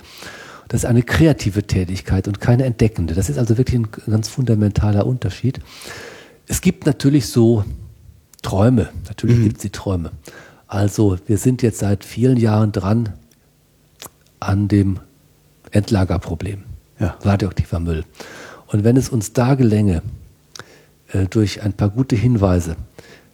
Das 0.69 0.83
ist 0.83 0.85
eine 0.85 1.03
kreative 1.03 1.63
Tätigkeit 1.65 2.29
und 2.29 2.41
keine 2.41 2.65
entdeckende. 2.65 3.15
Das 3.15 3.31
ist 3.31 3.39
also 3.39 3.57
wirklich 3.59 3.81
ein 3.81 3.89
ganz 4.09 4.29
fundamentaler 4.29 5.07
Unterschied. 5.07 5.61
Es 6.47 6.61
gibt 6.61 6.87
natürlich 6.87 7.27
so 7.27 7.65
Träume. 8.43 8.91
Natürlich 9.09 9.39
mhm. 9.39 9.45
gibt 9.45 9.57
es 9.57 9.63
die 9.63 9.71
Träume. 9.71 10.13
Also 10.67 11.19
wir 11.27 11.39
sind 11.39 11.63
jetzt 11.63 11.79
seit 11.79 12.05
vielen 12.05 12.37
Jahren 12.37 12.73
dran 12.73 13.15
an 14.41 14.69
dem 14.69 15.01
Endlagerproblem. 15.71 16.65
Ja. 17.01 17.17
Radioaktiver 17.23 17.81
Müll. 17.81 18.05
Und 18.67 18.85
wenn 18.85 18.97
es 18.97 19.09
uns 19.09 19.33
da 19.33 19.55
gelänge, 19.55 20.03
äh, 21.13 21.27
durch 21.27 21.63
ein 21.63 21.73
paar 21.73 21.89
gute 21.91 22.17
Hinweise 22.17 22.77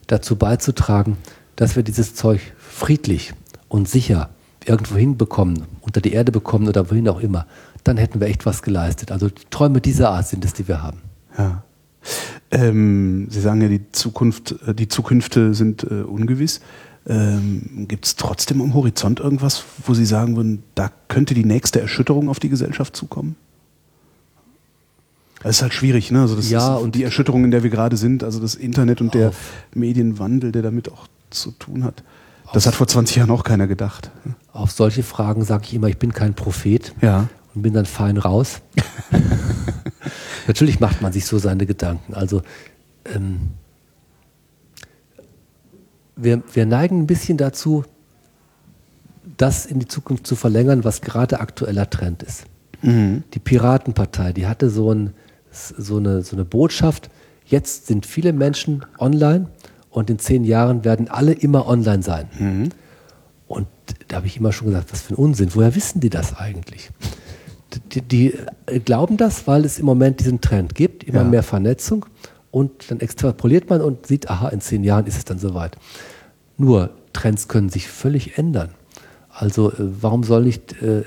dazu 0.07 0.35
beizutragen, 0.35 1.17
dass 1.55 1.75
wir 1.75 1.83
dieses 1.83 2.15
Zeug 2.15 2.39
friedlich 2.57 3.33
und 3.67 3.89
sicher 3.89 4.29
irgendwo 4.67 4.95
hinbekommen, 4.95 5.63
unter 5.81 6.01
die 6.01 6.13
Erde 6.13 6.31
bekommen 6.31 6.67
oder 6.67 6.89
wohin 6.89 7.07
auch 7.07 7.19
immer, 7.19 7.45
dann 7.83 7.97
hätten 7.97 8.19
wir 8.19 8.27
echt 8.27 8.45
was 8.45 8.61
geleistet. 8.61 9.11
Also 9.11 9.29
Träume 9.49 9.81
dieser 9.81 10.09
Art 10.09 10.27
sind 10.27 10.43
es, 10.45 10.53
die 10.53 10.67
wir 10.67 10.81
haben. 10.81 11.01
Ja. 11.37 11.63
Ähm, 12.51 13.27
Sie 13.29 13.41
sagen 13.41 13.61
ja, 13.61 13.67
die 13.67 13.91
Zukunft, 13.91 14.55
äh, 14.67 14.73
die 14.73 14.87
Zukünfte 14.87 15.53
sind 15.53 15.83
äh, 15.83 16.01
ungewiss. 16.01 16.61
Ähm, 17.07 17.85
Gibt 17.87 18.05
es 18.05 18.15
trotzdem 18.15 18.61
am 18.61 18.73
Horizont 18.73 19.19
irgendwas, 19.19 19.63
wo 19.85 19.93
Sie 19.93 20.05
sagen 20.05 20.35
würden, 20.35 20.63
da 20.73 20.89
könnte 21.07 21.33
die 21.33 21.45
nächste 21.45 21.79
Erschütterung 21.81 22.29
auf 22.29 22.39
die 22.39 22.49
Gesellschaft 22.49 22.95
zukommen? 22.95 23.35
Das 25.43 25.57
ist 25.57 25.61
halt 25.61 25.73
schwierig, 25.75 26.09
ne? 26.09 26.21
Also 26.21 26.35
das 26.35 26.49
ja, 26.49 26.77
ist 26.77 26.81
und 26.81 26.95
die 26.95 27.03
Erschütterung, 27.03 27.43
in 27.43 27.51
der 27.51 27.61
wir 27.61 27.69
gerade 27.69 27.97
sind, 27.97 28.23
also 28.23 28.39
das 28.39 28.55
Internet 28.55 29.01
und 29.01 29.13
der 29.13 29.31
Medienwandel, 29.75 30.51
der 30.51 30.63
damit 30.63 30.91
auch 30.91 31.07
zu 31.29 31.51
tun 31.51 31.83
hat. 31.83 32.03
Das 32.55 32.65
hat 32.65 32.75
vor 32.75 32.87
20 32.87 33.17
Jahren 33.17 33.31
auch 33.31 33.43
keiner 33.43 33.67
gedacht. 33.67 34.11
Auf 34.53 34.71
solche 34.71 35.03
Fragen 35.03 35.43
sage 35.43 35.65
ich 35.65 35.73
immer, 35.73 35.87
ich 35.87 35.97
bin 35.97 36.13
kein 36.13 36.35
Prophet 36.35 36.93
ja. 37.01 37.27
und 37.53 37.63
bin 37.63 37.73
dann 37.73 37.85
fein 37.85 38.15
raus. 38.15 38.61
Natürlich 40.47 40.79
macht 40.79 41.01
man 41.01 41.11
sich 41.11 41.25
so 41.25 41.37
seine 41.37 41.65
Gedanken. 41.65 42.13
Also 42.13 42.43
ähm, 43.13 43.49
wir, 46.15 46.43
wir 46.53 46.65
neigen 46.65 47.01
ein 47.01 47.07
bisschen 47.07 47.37
dazu, 47.37 47.83
das 49.35 49.65
in 49.65 49.79
die 49.79 49.87
Zukunft 49.89 50.25
zu 50.25 50.37
verlängern, 50.37 50.85
was 50.85 51.01
gerade 51.01 51.41
aktueller 51.41 51.89
Trend 51.89 52.23
ist. 52.23 52.45
Mhm. 52.81 53.25
Die 53.33 53.39
Piratenpartei, 53.39 54.31
die 54.31 54.47
hatte 54.47 54.69
so 54.69 54.93
ein 54.93 55.13
so 55.51 55.97
eine, 55.97 56.21
so 56.21 56.37
eine 56.37 56.45
Botschaft, 56.45 57.09
jetzt 57.45 57.87
sind 57.87 58.05
viele 58.05 58.31
Menschen 58.31 58.85
online 58.97 59.47
und 59.95 60.09
in 60.09 60.19
zehn 60.19 60.43
Jahren 60.43 60.83
werden 60.83 61.07
alle 61.07 61.31
immer 61.31 61.67
online 61.67 62.03
sein. 62.03 62.27
Mhm. 62.37 62.69
Und 63.47 63.67
da 64.09 64.17
habe 64.17 64.27
ich 64.27 64.37
immer 64.37 64.51
schon 64.51 64.67
gesagt, 64.67 64.91
was 64.91 65.03
für 65.03 65.13
ein 65.13 65.15
Unsinn, 65.15 65.49
woher 65.53 65.73
wissen 65.73 66.01
die 66.01 66.09
das 66.09 66.35
eigentlich? 66.35 66.89
Die, 67.93 68.01
die, 68.01 68.33
glauben 68.83 69.15
das, 69.15 69.47
weil 69.47 69.63
es 69.63 69.79
im 69.79 69.85
Moment 69.85 70.19
diesen 70.19 70.41
Trend 70.41 70.75
gibt, 70.75 71.05
immer 71.05 71.21
ja. 71.21 71.27
mehr 71.27 71.43
Vernetzung 71.43 72.05
und 72.51 72.91
dann 72.91 72.99
extrapoliert 72.99 73.69
man 73.69 73.81
und 73.81 74.05
sieht, 74.05 74.29
aha, 74.29 74.49
in 74.49 74.59
zehn 74.59 74.83
Jahren 74.83 75.07
ist 75.07 75.17
es 75.17 75.25
dann 75.25 75.39
soweit. 75.39 75.77
Nur 76.57 76.89
Trends 77.13 77.47
können 77.47 77.69
sich 77.69 77.87
völlig 77.87 78.37
ändern. 78.37 78.71
Also 79.29 79.71
äh, 79.71 79.75
warum 79.77 80.23
soll 80.23 80.43
nicht 80.43 80.81
äh, 80.81 81.03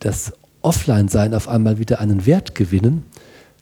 das 0.00 0.34
Offline-Sein 0.60 1.32
auf 1.32 1.48
einmal 1.48 1.78
wieder 1.78 2.00
einen 2.00 2.26
Wert 2.26 2.54
gewinnen, 2.54 3.04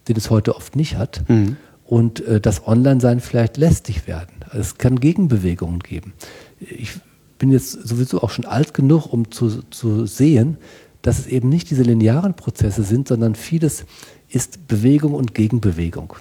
den 0.09 0.17
es 0.17 0.31
heute 0.31 0.57
oft 0.57 0.75
nicht 0.75 0.97
hat. 0.97 1.23
Mhm. 1.29 1.57
Und 1.87 2.21
äh, 2.27 2.41
das 2.41 2.67
Online-Sein 2.67 3.21
vielleicht 3.21 3.57
lästig 3.57 4.07
werden. 4.07 4.45
Also 4.47 4.59
es 4.59 4.79
kann 4.79 4.99
Gegenbewegungen 4.99 5.81
geben. 5.81 6.13
Ich 6.59 6.91
bin 7.39 7.53
jetzt 7.53 7.73
sowieso 7.73 8.23
auch 8.23 8.31
schon 8.31 8.45
alt 8.45 8.75
genug, 8.75 9.13
um 9.13 9.31
zu, 9.31 9.63
zu 9.71 10.07
sehen, 10.07 10.57
dass 11.03 11.19
es 11.19 11.27
eben 11.27 11.49
nicht 11.49 11.71
diese 11.71 11.83
linearen 11.83 12.35
Prozesse 12.35 12.83
sind, 12.83 13.09
sondern 13.09 13.35
vieles 13.35 13.85
ist 14.29 14.67
Bewegung 14.67 15.15
und 15.15 15.35
Gegenbewegung. 15.35 16.15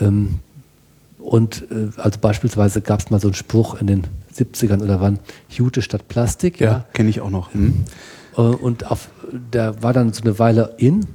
Ähm, 0.00 0.38
und 1.18 1.66
äh, 1.70 1.90
also 1.98 2.18
beispielsweise 2.20 2.80
gab 2.80 3.00
es 3.00 3.10
mal 3.10 3.20
so 3.20 3.28
einen 3.28 3.34
Spruch 3.34 3.80
in 3.80 3.86
den 3.86 4.04
70ern 4.34 4.82
oder 4.82 5.00
wann, 5.00 5.18
Jute 5.50 5.82
statt 5.82 6.08
Plastik. 6.08 6.60
Ja, 6.60 6.70
ja. 6.70 6.84
kenne 6.92 7.10
ich 7.10 7.20
auch 7.20 7.30
noch. 7.30 7.52
Mhm. 7.52 7.84
Äh, 8.36 8.40
und 8.40 8.90
auf, 8.90 9.10
der 9.52 9.82
war 9.82 9.92
dann 9.92 10.12
so 10.12 10.22
eine 10.22 10.38
Weile 10.38 10.74
in 10.78 11.06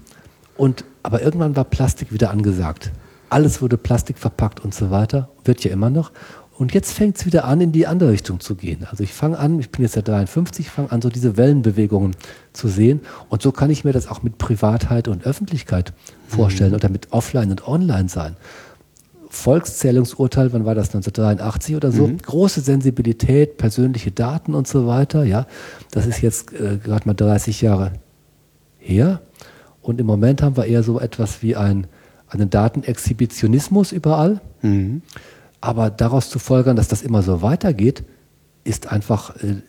und 0.56 0.86
aber 1.02 1.22
irgendwann 1.22 1.56
war 1.56 1.64
Plastik 1.66 2.14
wieder 2.14 2.30
angesagt. 2.32 2.92
Alles 3.34 3.62
wurde 3.62 3.78
Plastik 3.78 4.20
verpackt 4.20 4.64
und 4.64 4.76
so 4.76 4.92
weiter, 4.92 5.30
wird 5.44 5.64
ja 5.64 5.72
immer 5.72 5.90
noch. 5.90 6.12
Und 6.56 6.74
jetzt 6.74 6.94
fängt 6.94 7.18
es 7.18 7.26
wieder 7.26 7.46
an, 7.46 7.62
in 7.62 7.72
die 7.72 7.88
andere 7.88 8.12
Richtung 8.12 8.40
zu 8.40 8.54
gehen. 8.54 8.86
Also 8.92 9.04
ich 9.04 9.12
fange 9.12 9.40
an, 9.40 9.60
ich 9.60 9.72
bin 9.72 9.82
jetzt 9.82 9.96
ja 9.96 10.04
53, 10.04 10.70
fange 10.70 10.92
an, 10.92 11.02
so 11.02 11.10
diese 11.10 11.36
Wellenbewegungen 11.36 12.16
zu 12.54 12.68
sehen. 12.68 13.02
Und 13.30 13.42
so 13.42 13.52
kann 13.52 13.72
ich 13.72 13.84
mir 13.84 13.92
das 13.92 14.08
auch 14.08 14.22
mit 14.22 14.38
Privatheit 14.38 15.08
und 15.08 15.26
Öffentlichkeit 15.26 15.94
vorstellen 16.28 16.70
mhm. 16.70 16.76
oder 16.76 16.90
mit 16.90 17.12
Offline 17.12 17.50
und 17.50 17.68
Online 17.68 18.08
sein. 18.08 18.38
Volkszählungsurteil, 19.30 20.54
wann 20.54 20.64
war 20.64 20.76
das, 20.76 20.90
1983 20.90 21.76
oder 21.76 21.92
so? 21.92 22.06
Mhm. 22.06 22.20
Große 22.20 22.62
Sensibilität, 22.62 23.58
persönliche 23.58 24.12
Daten 24.12 24.54
und 24.54 24.68
so 24.68 24.86
weiter. 24.86 25.24
Ja, 25.24 25.48
das 25.90 26.06
ist 26.06 26.22
jetzt 26.22 26.54
äh, 26.54 26.78
gerade 26.78 27.08
mal 27.08 27.16
30 27.16 27.62
Jahre 27.62 27.94
her. 28.78 29.22
Und 29.82 30.00
im 30.00 30.06
Moment 30.06 30.44
haben 30.44 30.56
wir 30.56 30.66
eher 30.66 30.84
so 30.84 31.00
etwas 31.00 31.42
wie 31.42 31.56
ein, 31.56 31.88
einen 32.34 32.50
Datenexhibitionismus 32.50 33.92
überall. 33.92 34.42
Mhm. 34.62 35.02
Aber 35.62 35.90
daraus 35.90 36.30
zu 36.30 36.40
folgern, 36.40 36.76
dass 36.76 36.88
das 36.88 37.02
immer 37.02 37.24
so 37.24 37.42
weitergeht, 37.42 38.04
ist 38.64 38.92
einfach 38.92 39.36
äh, 39.38 39.62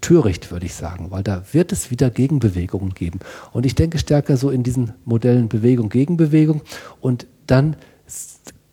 töricht, 0.00 0.50
würde 0.50 0.66
ich 0.66 0.74
sagen, 0.74 1.10
weil 1.10 1.22
da 1.22 1.42
wird 1.52 1.72
es 1.72 1.90
wieder 1.90 2.10
Gegenbewegungen 2.10 2.94
geben. 2.94 3.20
Und 3.52 3.64
ich 3.64 3.74
denke 3.74 3.98
stärker 3.98 4.36
so 4.36 4.50
in 4.50 4.62
diesen 4.62 4.92
Modellen 5.04 5.48
Bewegung, 5.48 5.88
Gegenbewegung. 5.88 6.62
Und 7.00 7.26
dann 7.46 7.76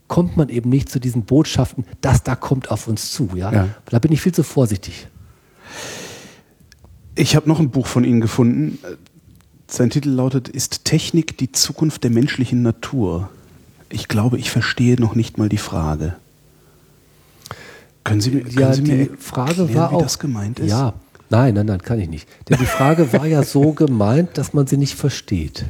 kommt 0.07 0.35
man 0.35 0.49
eben 0.49 0.69
nicht 0.69 0.89
zu 0.89 0.99
diesen 0.99 1.23
Botschaften, 1.23 1.85
das 2.01 2.23
da 2.23 2.35
kommt 2.35 2.71
auf 2.71 2.87
uns 2.87 3.11
zu. 3.11 3.29
Ja? 3.35 3.53
ja. 3.53 3.67
Da 3.85 3.99
bin 3.99 4.11
ich 4.11 4.21
viel 4.21 4.33
zu 4.33 4.43
vorsichtig. 4.43 5.07
Ich 7.15 7.35
habe 7.35 7.47
noch 7.47 7.59
ein 7.59 7.69
Buch 7.69 7.87
von 7.87 8.03
Ihnen 8.03 8.21
gefunden. 8.21 8.79
Sein 9.69 9.89
Titel 9.89 10.09
lautet 10.09 10.49
Ist 10.49 10.83
Technik 10.85 11.37
die 11.37 11.51
Zukunft 11.51 12.03
der 12.03 12.11
menschlichen 12.11 12.61
Natur? 12.61 13.29
ich 13.89 14.07
glaube, 14.07 14.37
ich 14.37 14.51
verstehe 14.51 14.99
noch 14.99 15.15
nicht 15.15 15.37
mal 15.37 15.49
die 15.49 15.57
Frage. 15.57 16.15
Können 18.03 18.21
Sie 18.21 18.31
mir, 18.31 18.41
können 18.41 18.59
ja, 18.59 18.73
Sie 18.73 18.81
mir 18.81 18.97
die 19.05 19.17
Frage 19.17 19.61
erklären, 19.61 19.75
war 19.75 19.93
auch, 19.93 20.01
das 20.01 20.19
gemeint 20.19 20.59
ist? 20.59 20.69
Ja, 20.69 20.93
nein, 21.29 21.55
nein, 21.55 21.65
nein, 21.65 21.81
kann 21.81 21.99
ich 21.99 22.09
nicht. 22.09 22.27
Denn 22.47 22.57
die 22.59 22.65
Frage 22.65 23.11
war 23.13 23.25
ja 23.25 23.43
so 23.43 23.71
gemeint, 23.73 24.37
dass 24.37 24.53
man 24.53 24.67
sie 24.67 24.77
nicht 24.77 24.95
versteht. 24.95 25.65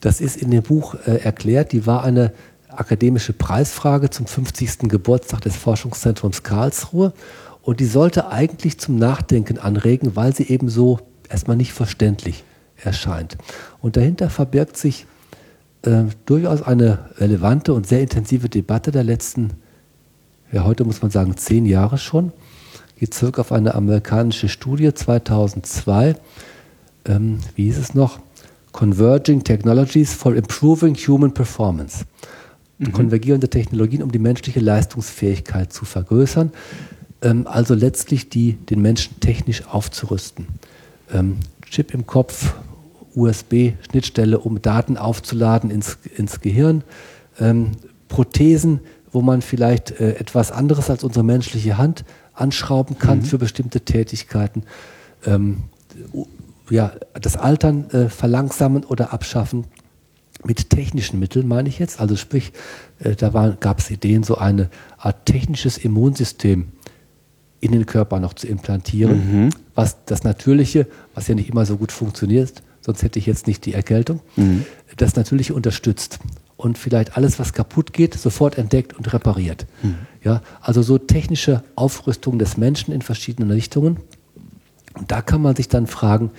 Das 0.00 0.20
ist 0.20 0.36
in 0.36 0.50
dem 0.50 0.62
Buch 0.62 0.94
äh, 1.06 1.18
erklärt. 1.18 1.72
Die 1.72 1.86
war 1.86 2.04
eine 2.04 2.32
akademische 2.68 3.32
Preisfrage 3.32 4.10
zum 4.10 4.26
50. 4.26 4.88
Geburtstag 4.88 5.42
des 5.42 5.56
Forschungszentrums 5.56 6.42
Karlsruhe. 6.42 7.12
Und 7.62 7.80
die 7.80 7.86
sollte 7.86 8.28
eigentlich 8.28 8.78
zum 8.78 8.96
Nachdenken 8.96 9.58
anregen, 9.58 10.16
weil 10.16 10.34
sie 10.34 10.48
eben 10.48 10.68
so 10.68 11.00
erstmal 11.30 11.56
nicht 11.56 11.72
verständlich 11.72 12.44
erscheint. 12.84 13.36
Und 13.80 13.96
dahinter 13.96 14.30
verbirgt 14.30 14.76
sich 14.76 15.06
äh, 15.82 16.04
durchaus 16.26 16.62
eine 16.62 17.10
relevante 17.18 17.72
und 17.72 17.86
sehr 17.86 18.00
intensive 18.00 18.48
Debatte 18.48 18.90
der 18.90 19.04
letzten, 19.04 19.50
ja 20.52 20.64
heute 20.64 20.84
muss 20.84 21.02
man 21.02 21.10
sagen, 21.10 21.36
zehn 21.36 21.66
Jahre 21.66 21.98
schon. 21.98 22.32
Geht 22.96 23.14
zurück 23.14 23.38
auf 23.38 23.52
eine 23.52 23.74
amerikanische 23.74 24.48
Studie 24.48 24.94
2002. 24.94 26.14
Ähm, 27.06 27.38
wie 27.54 27.64
hieß 27.64 27.78
es 27.78 27.94
noch? 27.94 28.20
Converging 28.72 29.44
Technologies 29.44 30.14
for 30.14 30.34
Improving 30.34 30.94
Human 30.94 31.34
Performance. 31.34 32.04
Mhm. 32.78 32.92
Konvergierende 32.92 33.48
Technologien, 33.48 34.02
um 34.02 34.10
die 34.10 34.18
menschliche 34.18 34.60
Leistungsfähigkeit 34.60 35.72
zu 35.72 35.84
vergrößern. 35.84 36.52
Ähm, 37.22 37.46
also 37.46 37.74
letztlich 37.74 38.28
die, 38.28 38.54
den 38.54 38.80
Menschen 38.80 39.20
technisch 39.20 39.66
aufzurüsten. 39.66 40.46
Ähm, 41.12 41.38
Chip 41.68 41.92
im 41.92 42.06
Kopf, 42.06 42.54
USB-Schnittstelle, 43.14 44.38
um 44.38 44.60
Daten 44.62 44.96
aufzuladen 44.96 45.70
ins, 45.70 45.98
ins 46.16 46.40
Gehirn. 46.40 46.84
Ähm, 47.38 47.72
Prothesen, 48.08 48.80
wo 49.12 49.22
man 49.22 49.42
vielleicht 49.42 49.92
äh, 50.00 50.14
etwas 50.16 50.52
anderes 50.52 50.90
als 50.90 51.04
unsere 51.04 51.24
menschliche 51.24 51.78
Hand 51.78 52.04
anschrauben 52.32 52.98
kann 52.98 53.18
mhm. 53.18 53.24
für 53.24 53.38
bestimmte 53.38 53.80
Tätigkeiten. 53.80 54.64
Ähm, 55.24 55.64
ja, 56.70 56.92
das 57.20 57.36
Altern 57.36 57.90
äh, 57.90 58.08
verlangsamen 58.08 58.84
oder 58.84 59.12
abschaffen 59.12 59.64
mit 60.44 60.70
technischen 60.70 61.18
Mitteln, 61.18 61.46
meine 61.46 61.68
ich 61.68 61.78
jetzt. 61.78 62.00
Also 62.00 62.16
sprich, 62.16 62.52
äh, 62.98 63.14
da 63.14 63.56
gab 63.60 63.78
es 63.78 63.90
Ideen, 63.90 64.22
so 64.22 64.36
eine 64.36 64.70
Art 64.98 65.26
technisches 65.26 65.78
Immunsystem 65.78 66.68
in 67.60 67.72
den 67.72 67.86
Körper 67.86 68.20
noch 68.20 68.34
zu 68.34 68.46
implantieren, 68.46 69.44
mhm. 69.46 69.50
was 69.74 70.04
das 70.04 70.22
Natürliche, 70.22 70.86
was 71.14 71.28
ja 71.28 71.34
nicht 71.34 71.48
immer 71.48 71.64
so 71.64 71.76
gut 71.76 71.92
funktioniert, 71.92 72.62
sonst 72.84 73.02
hätte 73.02 73.18
ich 73.18 73.26
jetzt 73.26 73.46
nicht 73.46 73.64
die 73.64 73.72
Erkältung, 73.72 74.20
mhm. 74.36 74.66
das 74.96 75.16
natürlich 75.16 75.52
unterstützt 75.52 76.18
und 76.56 76.76
vielleicht 76.76 77.16
alles, 77.16 77.38
was 77.38 77.52
kaputt 77.54 77.92
geht, 77.92 78.14
sofort 78.14 78.58
entdeckt 78.58 78.92
und 78.92 79.12
repariert. 79.12 79.66
Mhm. 79.82 79.96
Ja, 80.22 80.42
also 80.60 80.82
so 80.82 80.98
technische 80.98 81.62
Aufrüstung 81.76 82.38
des 82.38 82.56
Menschen 82.56 82.92
in 82.92 83.02
verschiedenen 83.02 83.50
Richtungen. 83.50 83.98
Und 84.94 85.10
da 85.10 85.22
kann 85.22 85.40
man 85.40 85.56
sich 85.56 85.68
dann 85.68 85.86
fragen, 85.86 86.30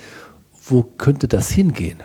wo 0.67 0.83
könnte 0.83 1.27
das 1.27 1.49
hingehen? 1.49 1.97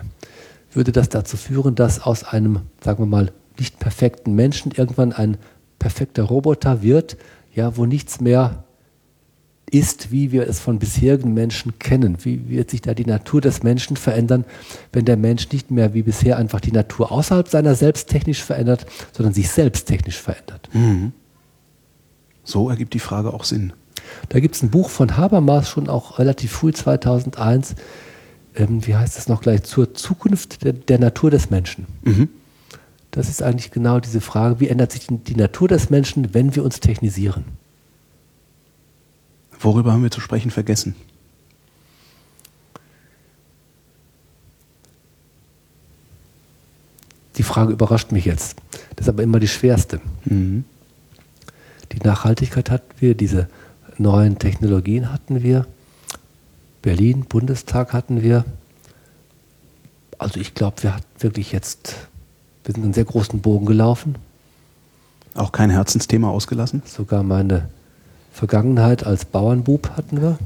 Würde 0.73 0.91
das 0.91 1.09
dazu 1.09 1.37
führen, 1.37 1.75
dass 1.75 2.01
aus 2.01 2.23
einem, 2.23 2.61
sagen 2.83 2.99
wir 2.99 3.07
mal, 3.07 3.31
nicht 3.59 3.79
perfekten 3.79 4.33
Menschen 4.33 4.71
irgendwann 4.71 5.13
ein 5.13 5.37
perfekter 5.77 6.23
Roboter 6.23 6.81
wird, 6.81 7.17
ja, 7.53 7.77
wo 7.77 7.85
nichts 7.85 8.21
mehr 8.21 8.63
ist, 9.71 10.11
wie 10.11 10.31
wir 10.31 10.47
es 10.47 10.59
von 10.59 10.79
bisherigen 10.79 11.33
Menschen 11.33 11.79
kennen. 11.79 12.17
Wie 12.23 12.49
wird 12.49 12.69
sich 12.69 12.81
da 12.81 12.93
die 12.93 13.05
Natur 13.05 13.41
des 13.41 13.63
Menschen 13.63 13.95
verändern, 13.95 14.45
wenn 14.91 15.05
der 15.05 15.17
Mensch 15.17 15.49
nicht 15.51 15.71
mehr 15.71 15.93
wie 15.93 16.03
bisher 16.03 16.37
einfach 16.37 16.59
die 16.59 16.73
Natur 16.73 17.11
außerhalb 17.11 17.47
seiner 17.47 17.73
selbst 17.75 18.09
technisch 18.09 18.43
verändert, 18.43 18.85
sondern 19.13 19.33
sich 19.33 19.49
selbst 19.49 19.85
technisch 19.85 20.19
verändert? 20.19 20.69
Mhm. 20.73 21.13
So 22.43 22.69
ergibt 22.69 22.93
die 22.93 22.99
Frage 22.99 23.33
auch 23.33 23.45
Sinn. 23.45 23.73
Da 24.29 24.39
gibt 24.39 24.55
es 24.55 24.61
ein 24.61 24.69
Buch 24.69 24.89
von 24.89 25.15
Habermas 25.15 25.69
schon 25.69 25.87
auch 25.87 26.19
relativ 26.19 26.51
früh 26.51 26.73
2001. 26.73 27.75
Ähm, 28.55 28.85
wie 28.85 28.95
heißt 28.95 29.17
es 29.17 29.29
noch 29.29 29.41
gleich? 29.41 29.63
Zur 29.63 29.93
Zukunft 29.93 30.65
der, 30.65 30.73
der 30.73 30.99
Natur 30.99 31.31
des 31.31 31.49
Menschen. 31.49 31.87
Mhm. 32.03 32.29
Das 33.11 33.29
ist 33.29 33.41
eigentlich 33.41 33.71
genau 33.71 33.99
diese 33.99 34.21
Frage, 34.21 34.59
wie 34.59 34.67
ändert 34.67 34.91
sich 34.91 35.07
die 35.09 35.35
Natur 35.35 35.67
des 35.67 35.89
Menschen, 35.89 36.33
wenn 36.33 36.55
wir 36.55 36.63
uns 36.63 36.79
technisieren? 36.79 37.45
Worüber 39.61 39.93
haben 39.93 40.03
wir 40.03 40.11
zu 40.11 40.21
sprechen 40.21 40.51
vergessen? 40.51 40.95
Die 47.37 47.43
Frage 47.43 47.73
überrascht 47.73 48.11
mich 48.11 48.25
jetzt. 48.25 48.57
Das 48.95 49.05
ist 49.05 49.09
aber 49.09 49.23
immer 49.23 49.39
die 49.39 49.47
schwerste. 49.47 50.01
Mhm. 50.25 50.65
Die 51.91 51.99
Nachhaltigkeit 51.99 52.69
hatten 52.69 52.93
wir, 52.99 53.15
diese 53.15 53.49
neuen 53.97 54.39
Technologien 54.39 55.11
hatten 55.11 55.43
wir, 55.43 55.67
Berlin, 56.81 57.25
Bundestag 57.25 57.93
hatten 57.93 58.21
wir. 58.21 58.45
Also 60.17 60.39
ich 60.39 60.55
glaube, 60.55 60.83
wir 60.83 60.95
hatten 60.95 61.07
wirklich 61.19 61.51
jetzt, 61.51 61.95
wir 62.63 62.73
sind 62.73 62.83
einen 62.83 62.93
sehr 62.93 63.05
großen 63.05 63.41
Bogen 63.41 63.65
gelaufen. 63.65 64.15
Auch 65.35 65.51
kein 65.51 65.69
Herzensthema 65.69 66.29
ausgelassen? 66.29 66.81
Sogar 66.85 67.23
meine 67.23 67.69
Vergangenheit 68.31 69.05
als 69.05 69.25
Bauernbub 69.25 69.91
hatten 69.95 70.21
wir. 70.21 70.39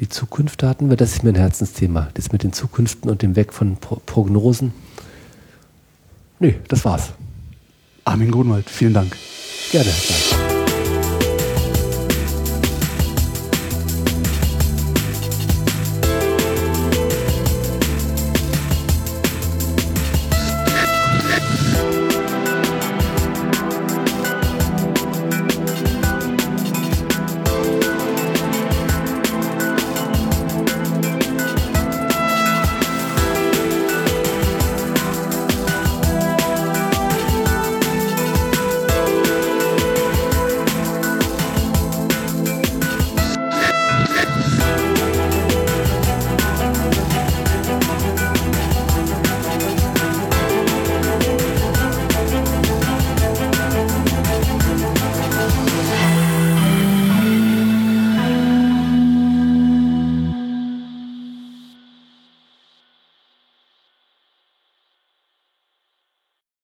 Die 0.00 0.08
Zukunft 0.08 0.62
hatten 0.62 0.90
wir, 0.90 0.96
das 0.96 1.12
ist 1.12 1.22
mir 1.22 1.30
ein 1.30 1.36
Herzensthema. 1.36 2.08
Das 2.14 2.32
mit 2.32 2.42
den 2.42 2.52
Zukünften 2.52 3.10
und 3.10 3.22
dem 3.22 3.36
Weg 3.36 3.52
von 3.52 3.76
Pro 3.76 4.00
Prognosen. 4.06 4.72
Nee, 6.40 6.56
das 6.68 6.84
war's. 6.84 7.12
Armin 8.04 8.30
Grunwald, 8.30 8.68
vielen 8.68 8.94
Dank. 8.94 9.16
Gerne. 9.70 9.90
Danke. 10.30 10.53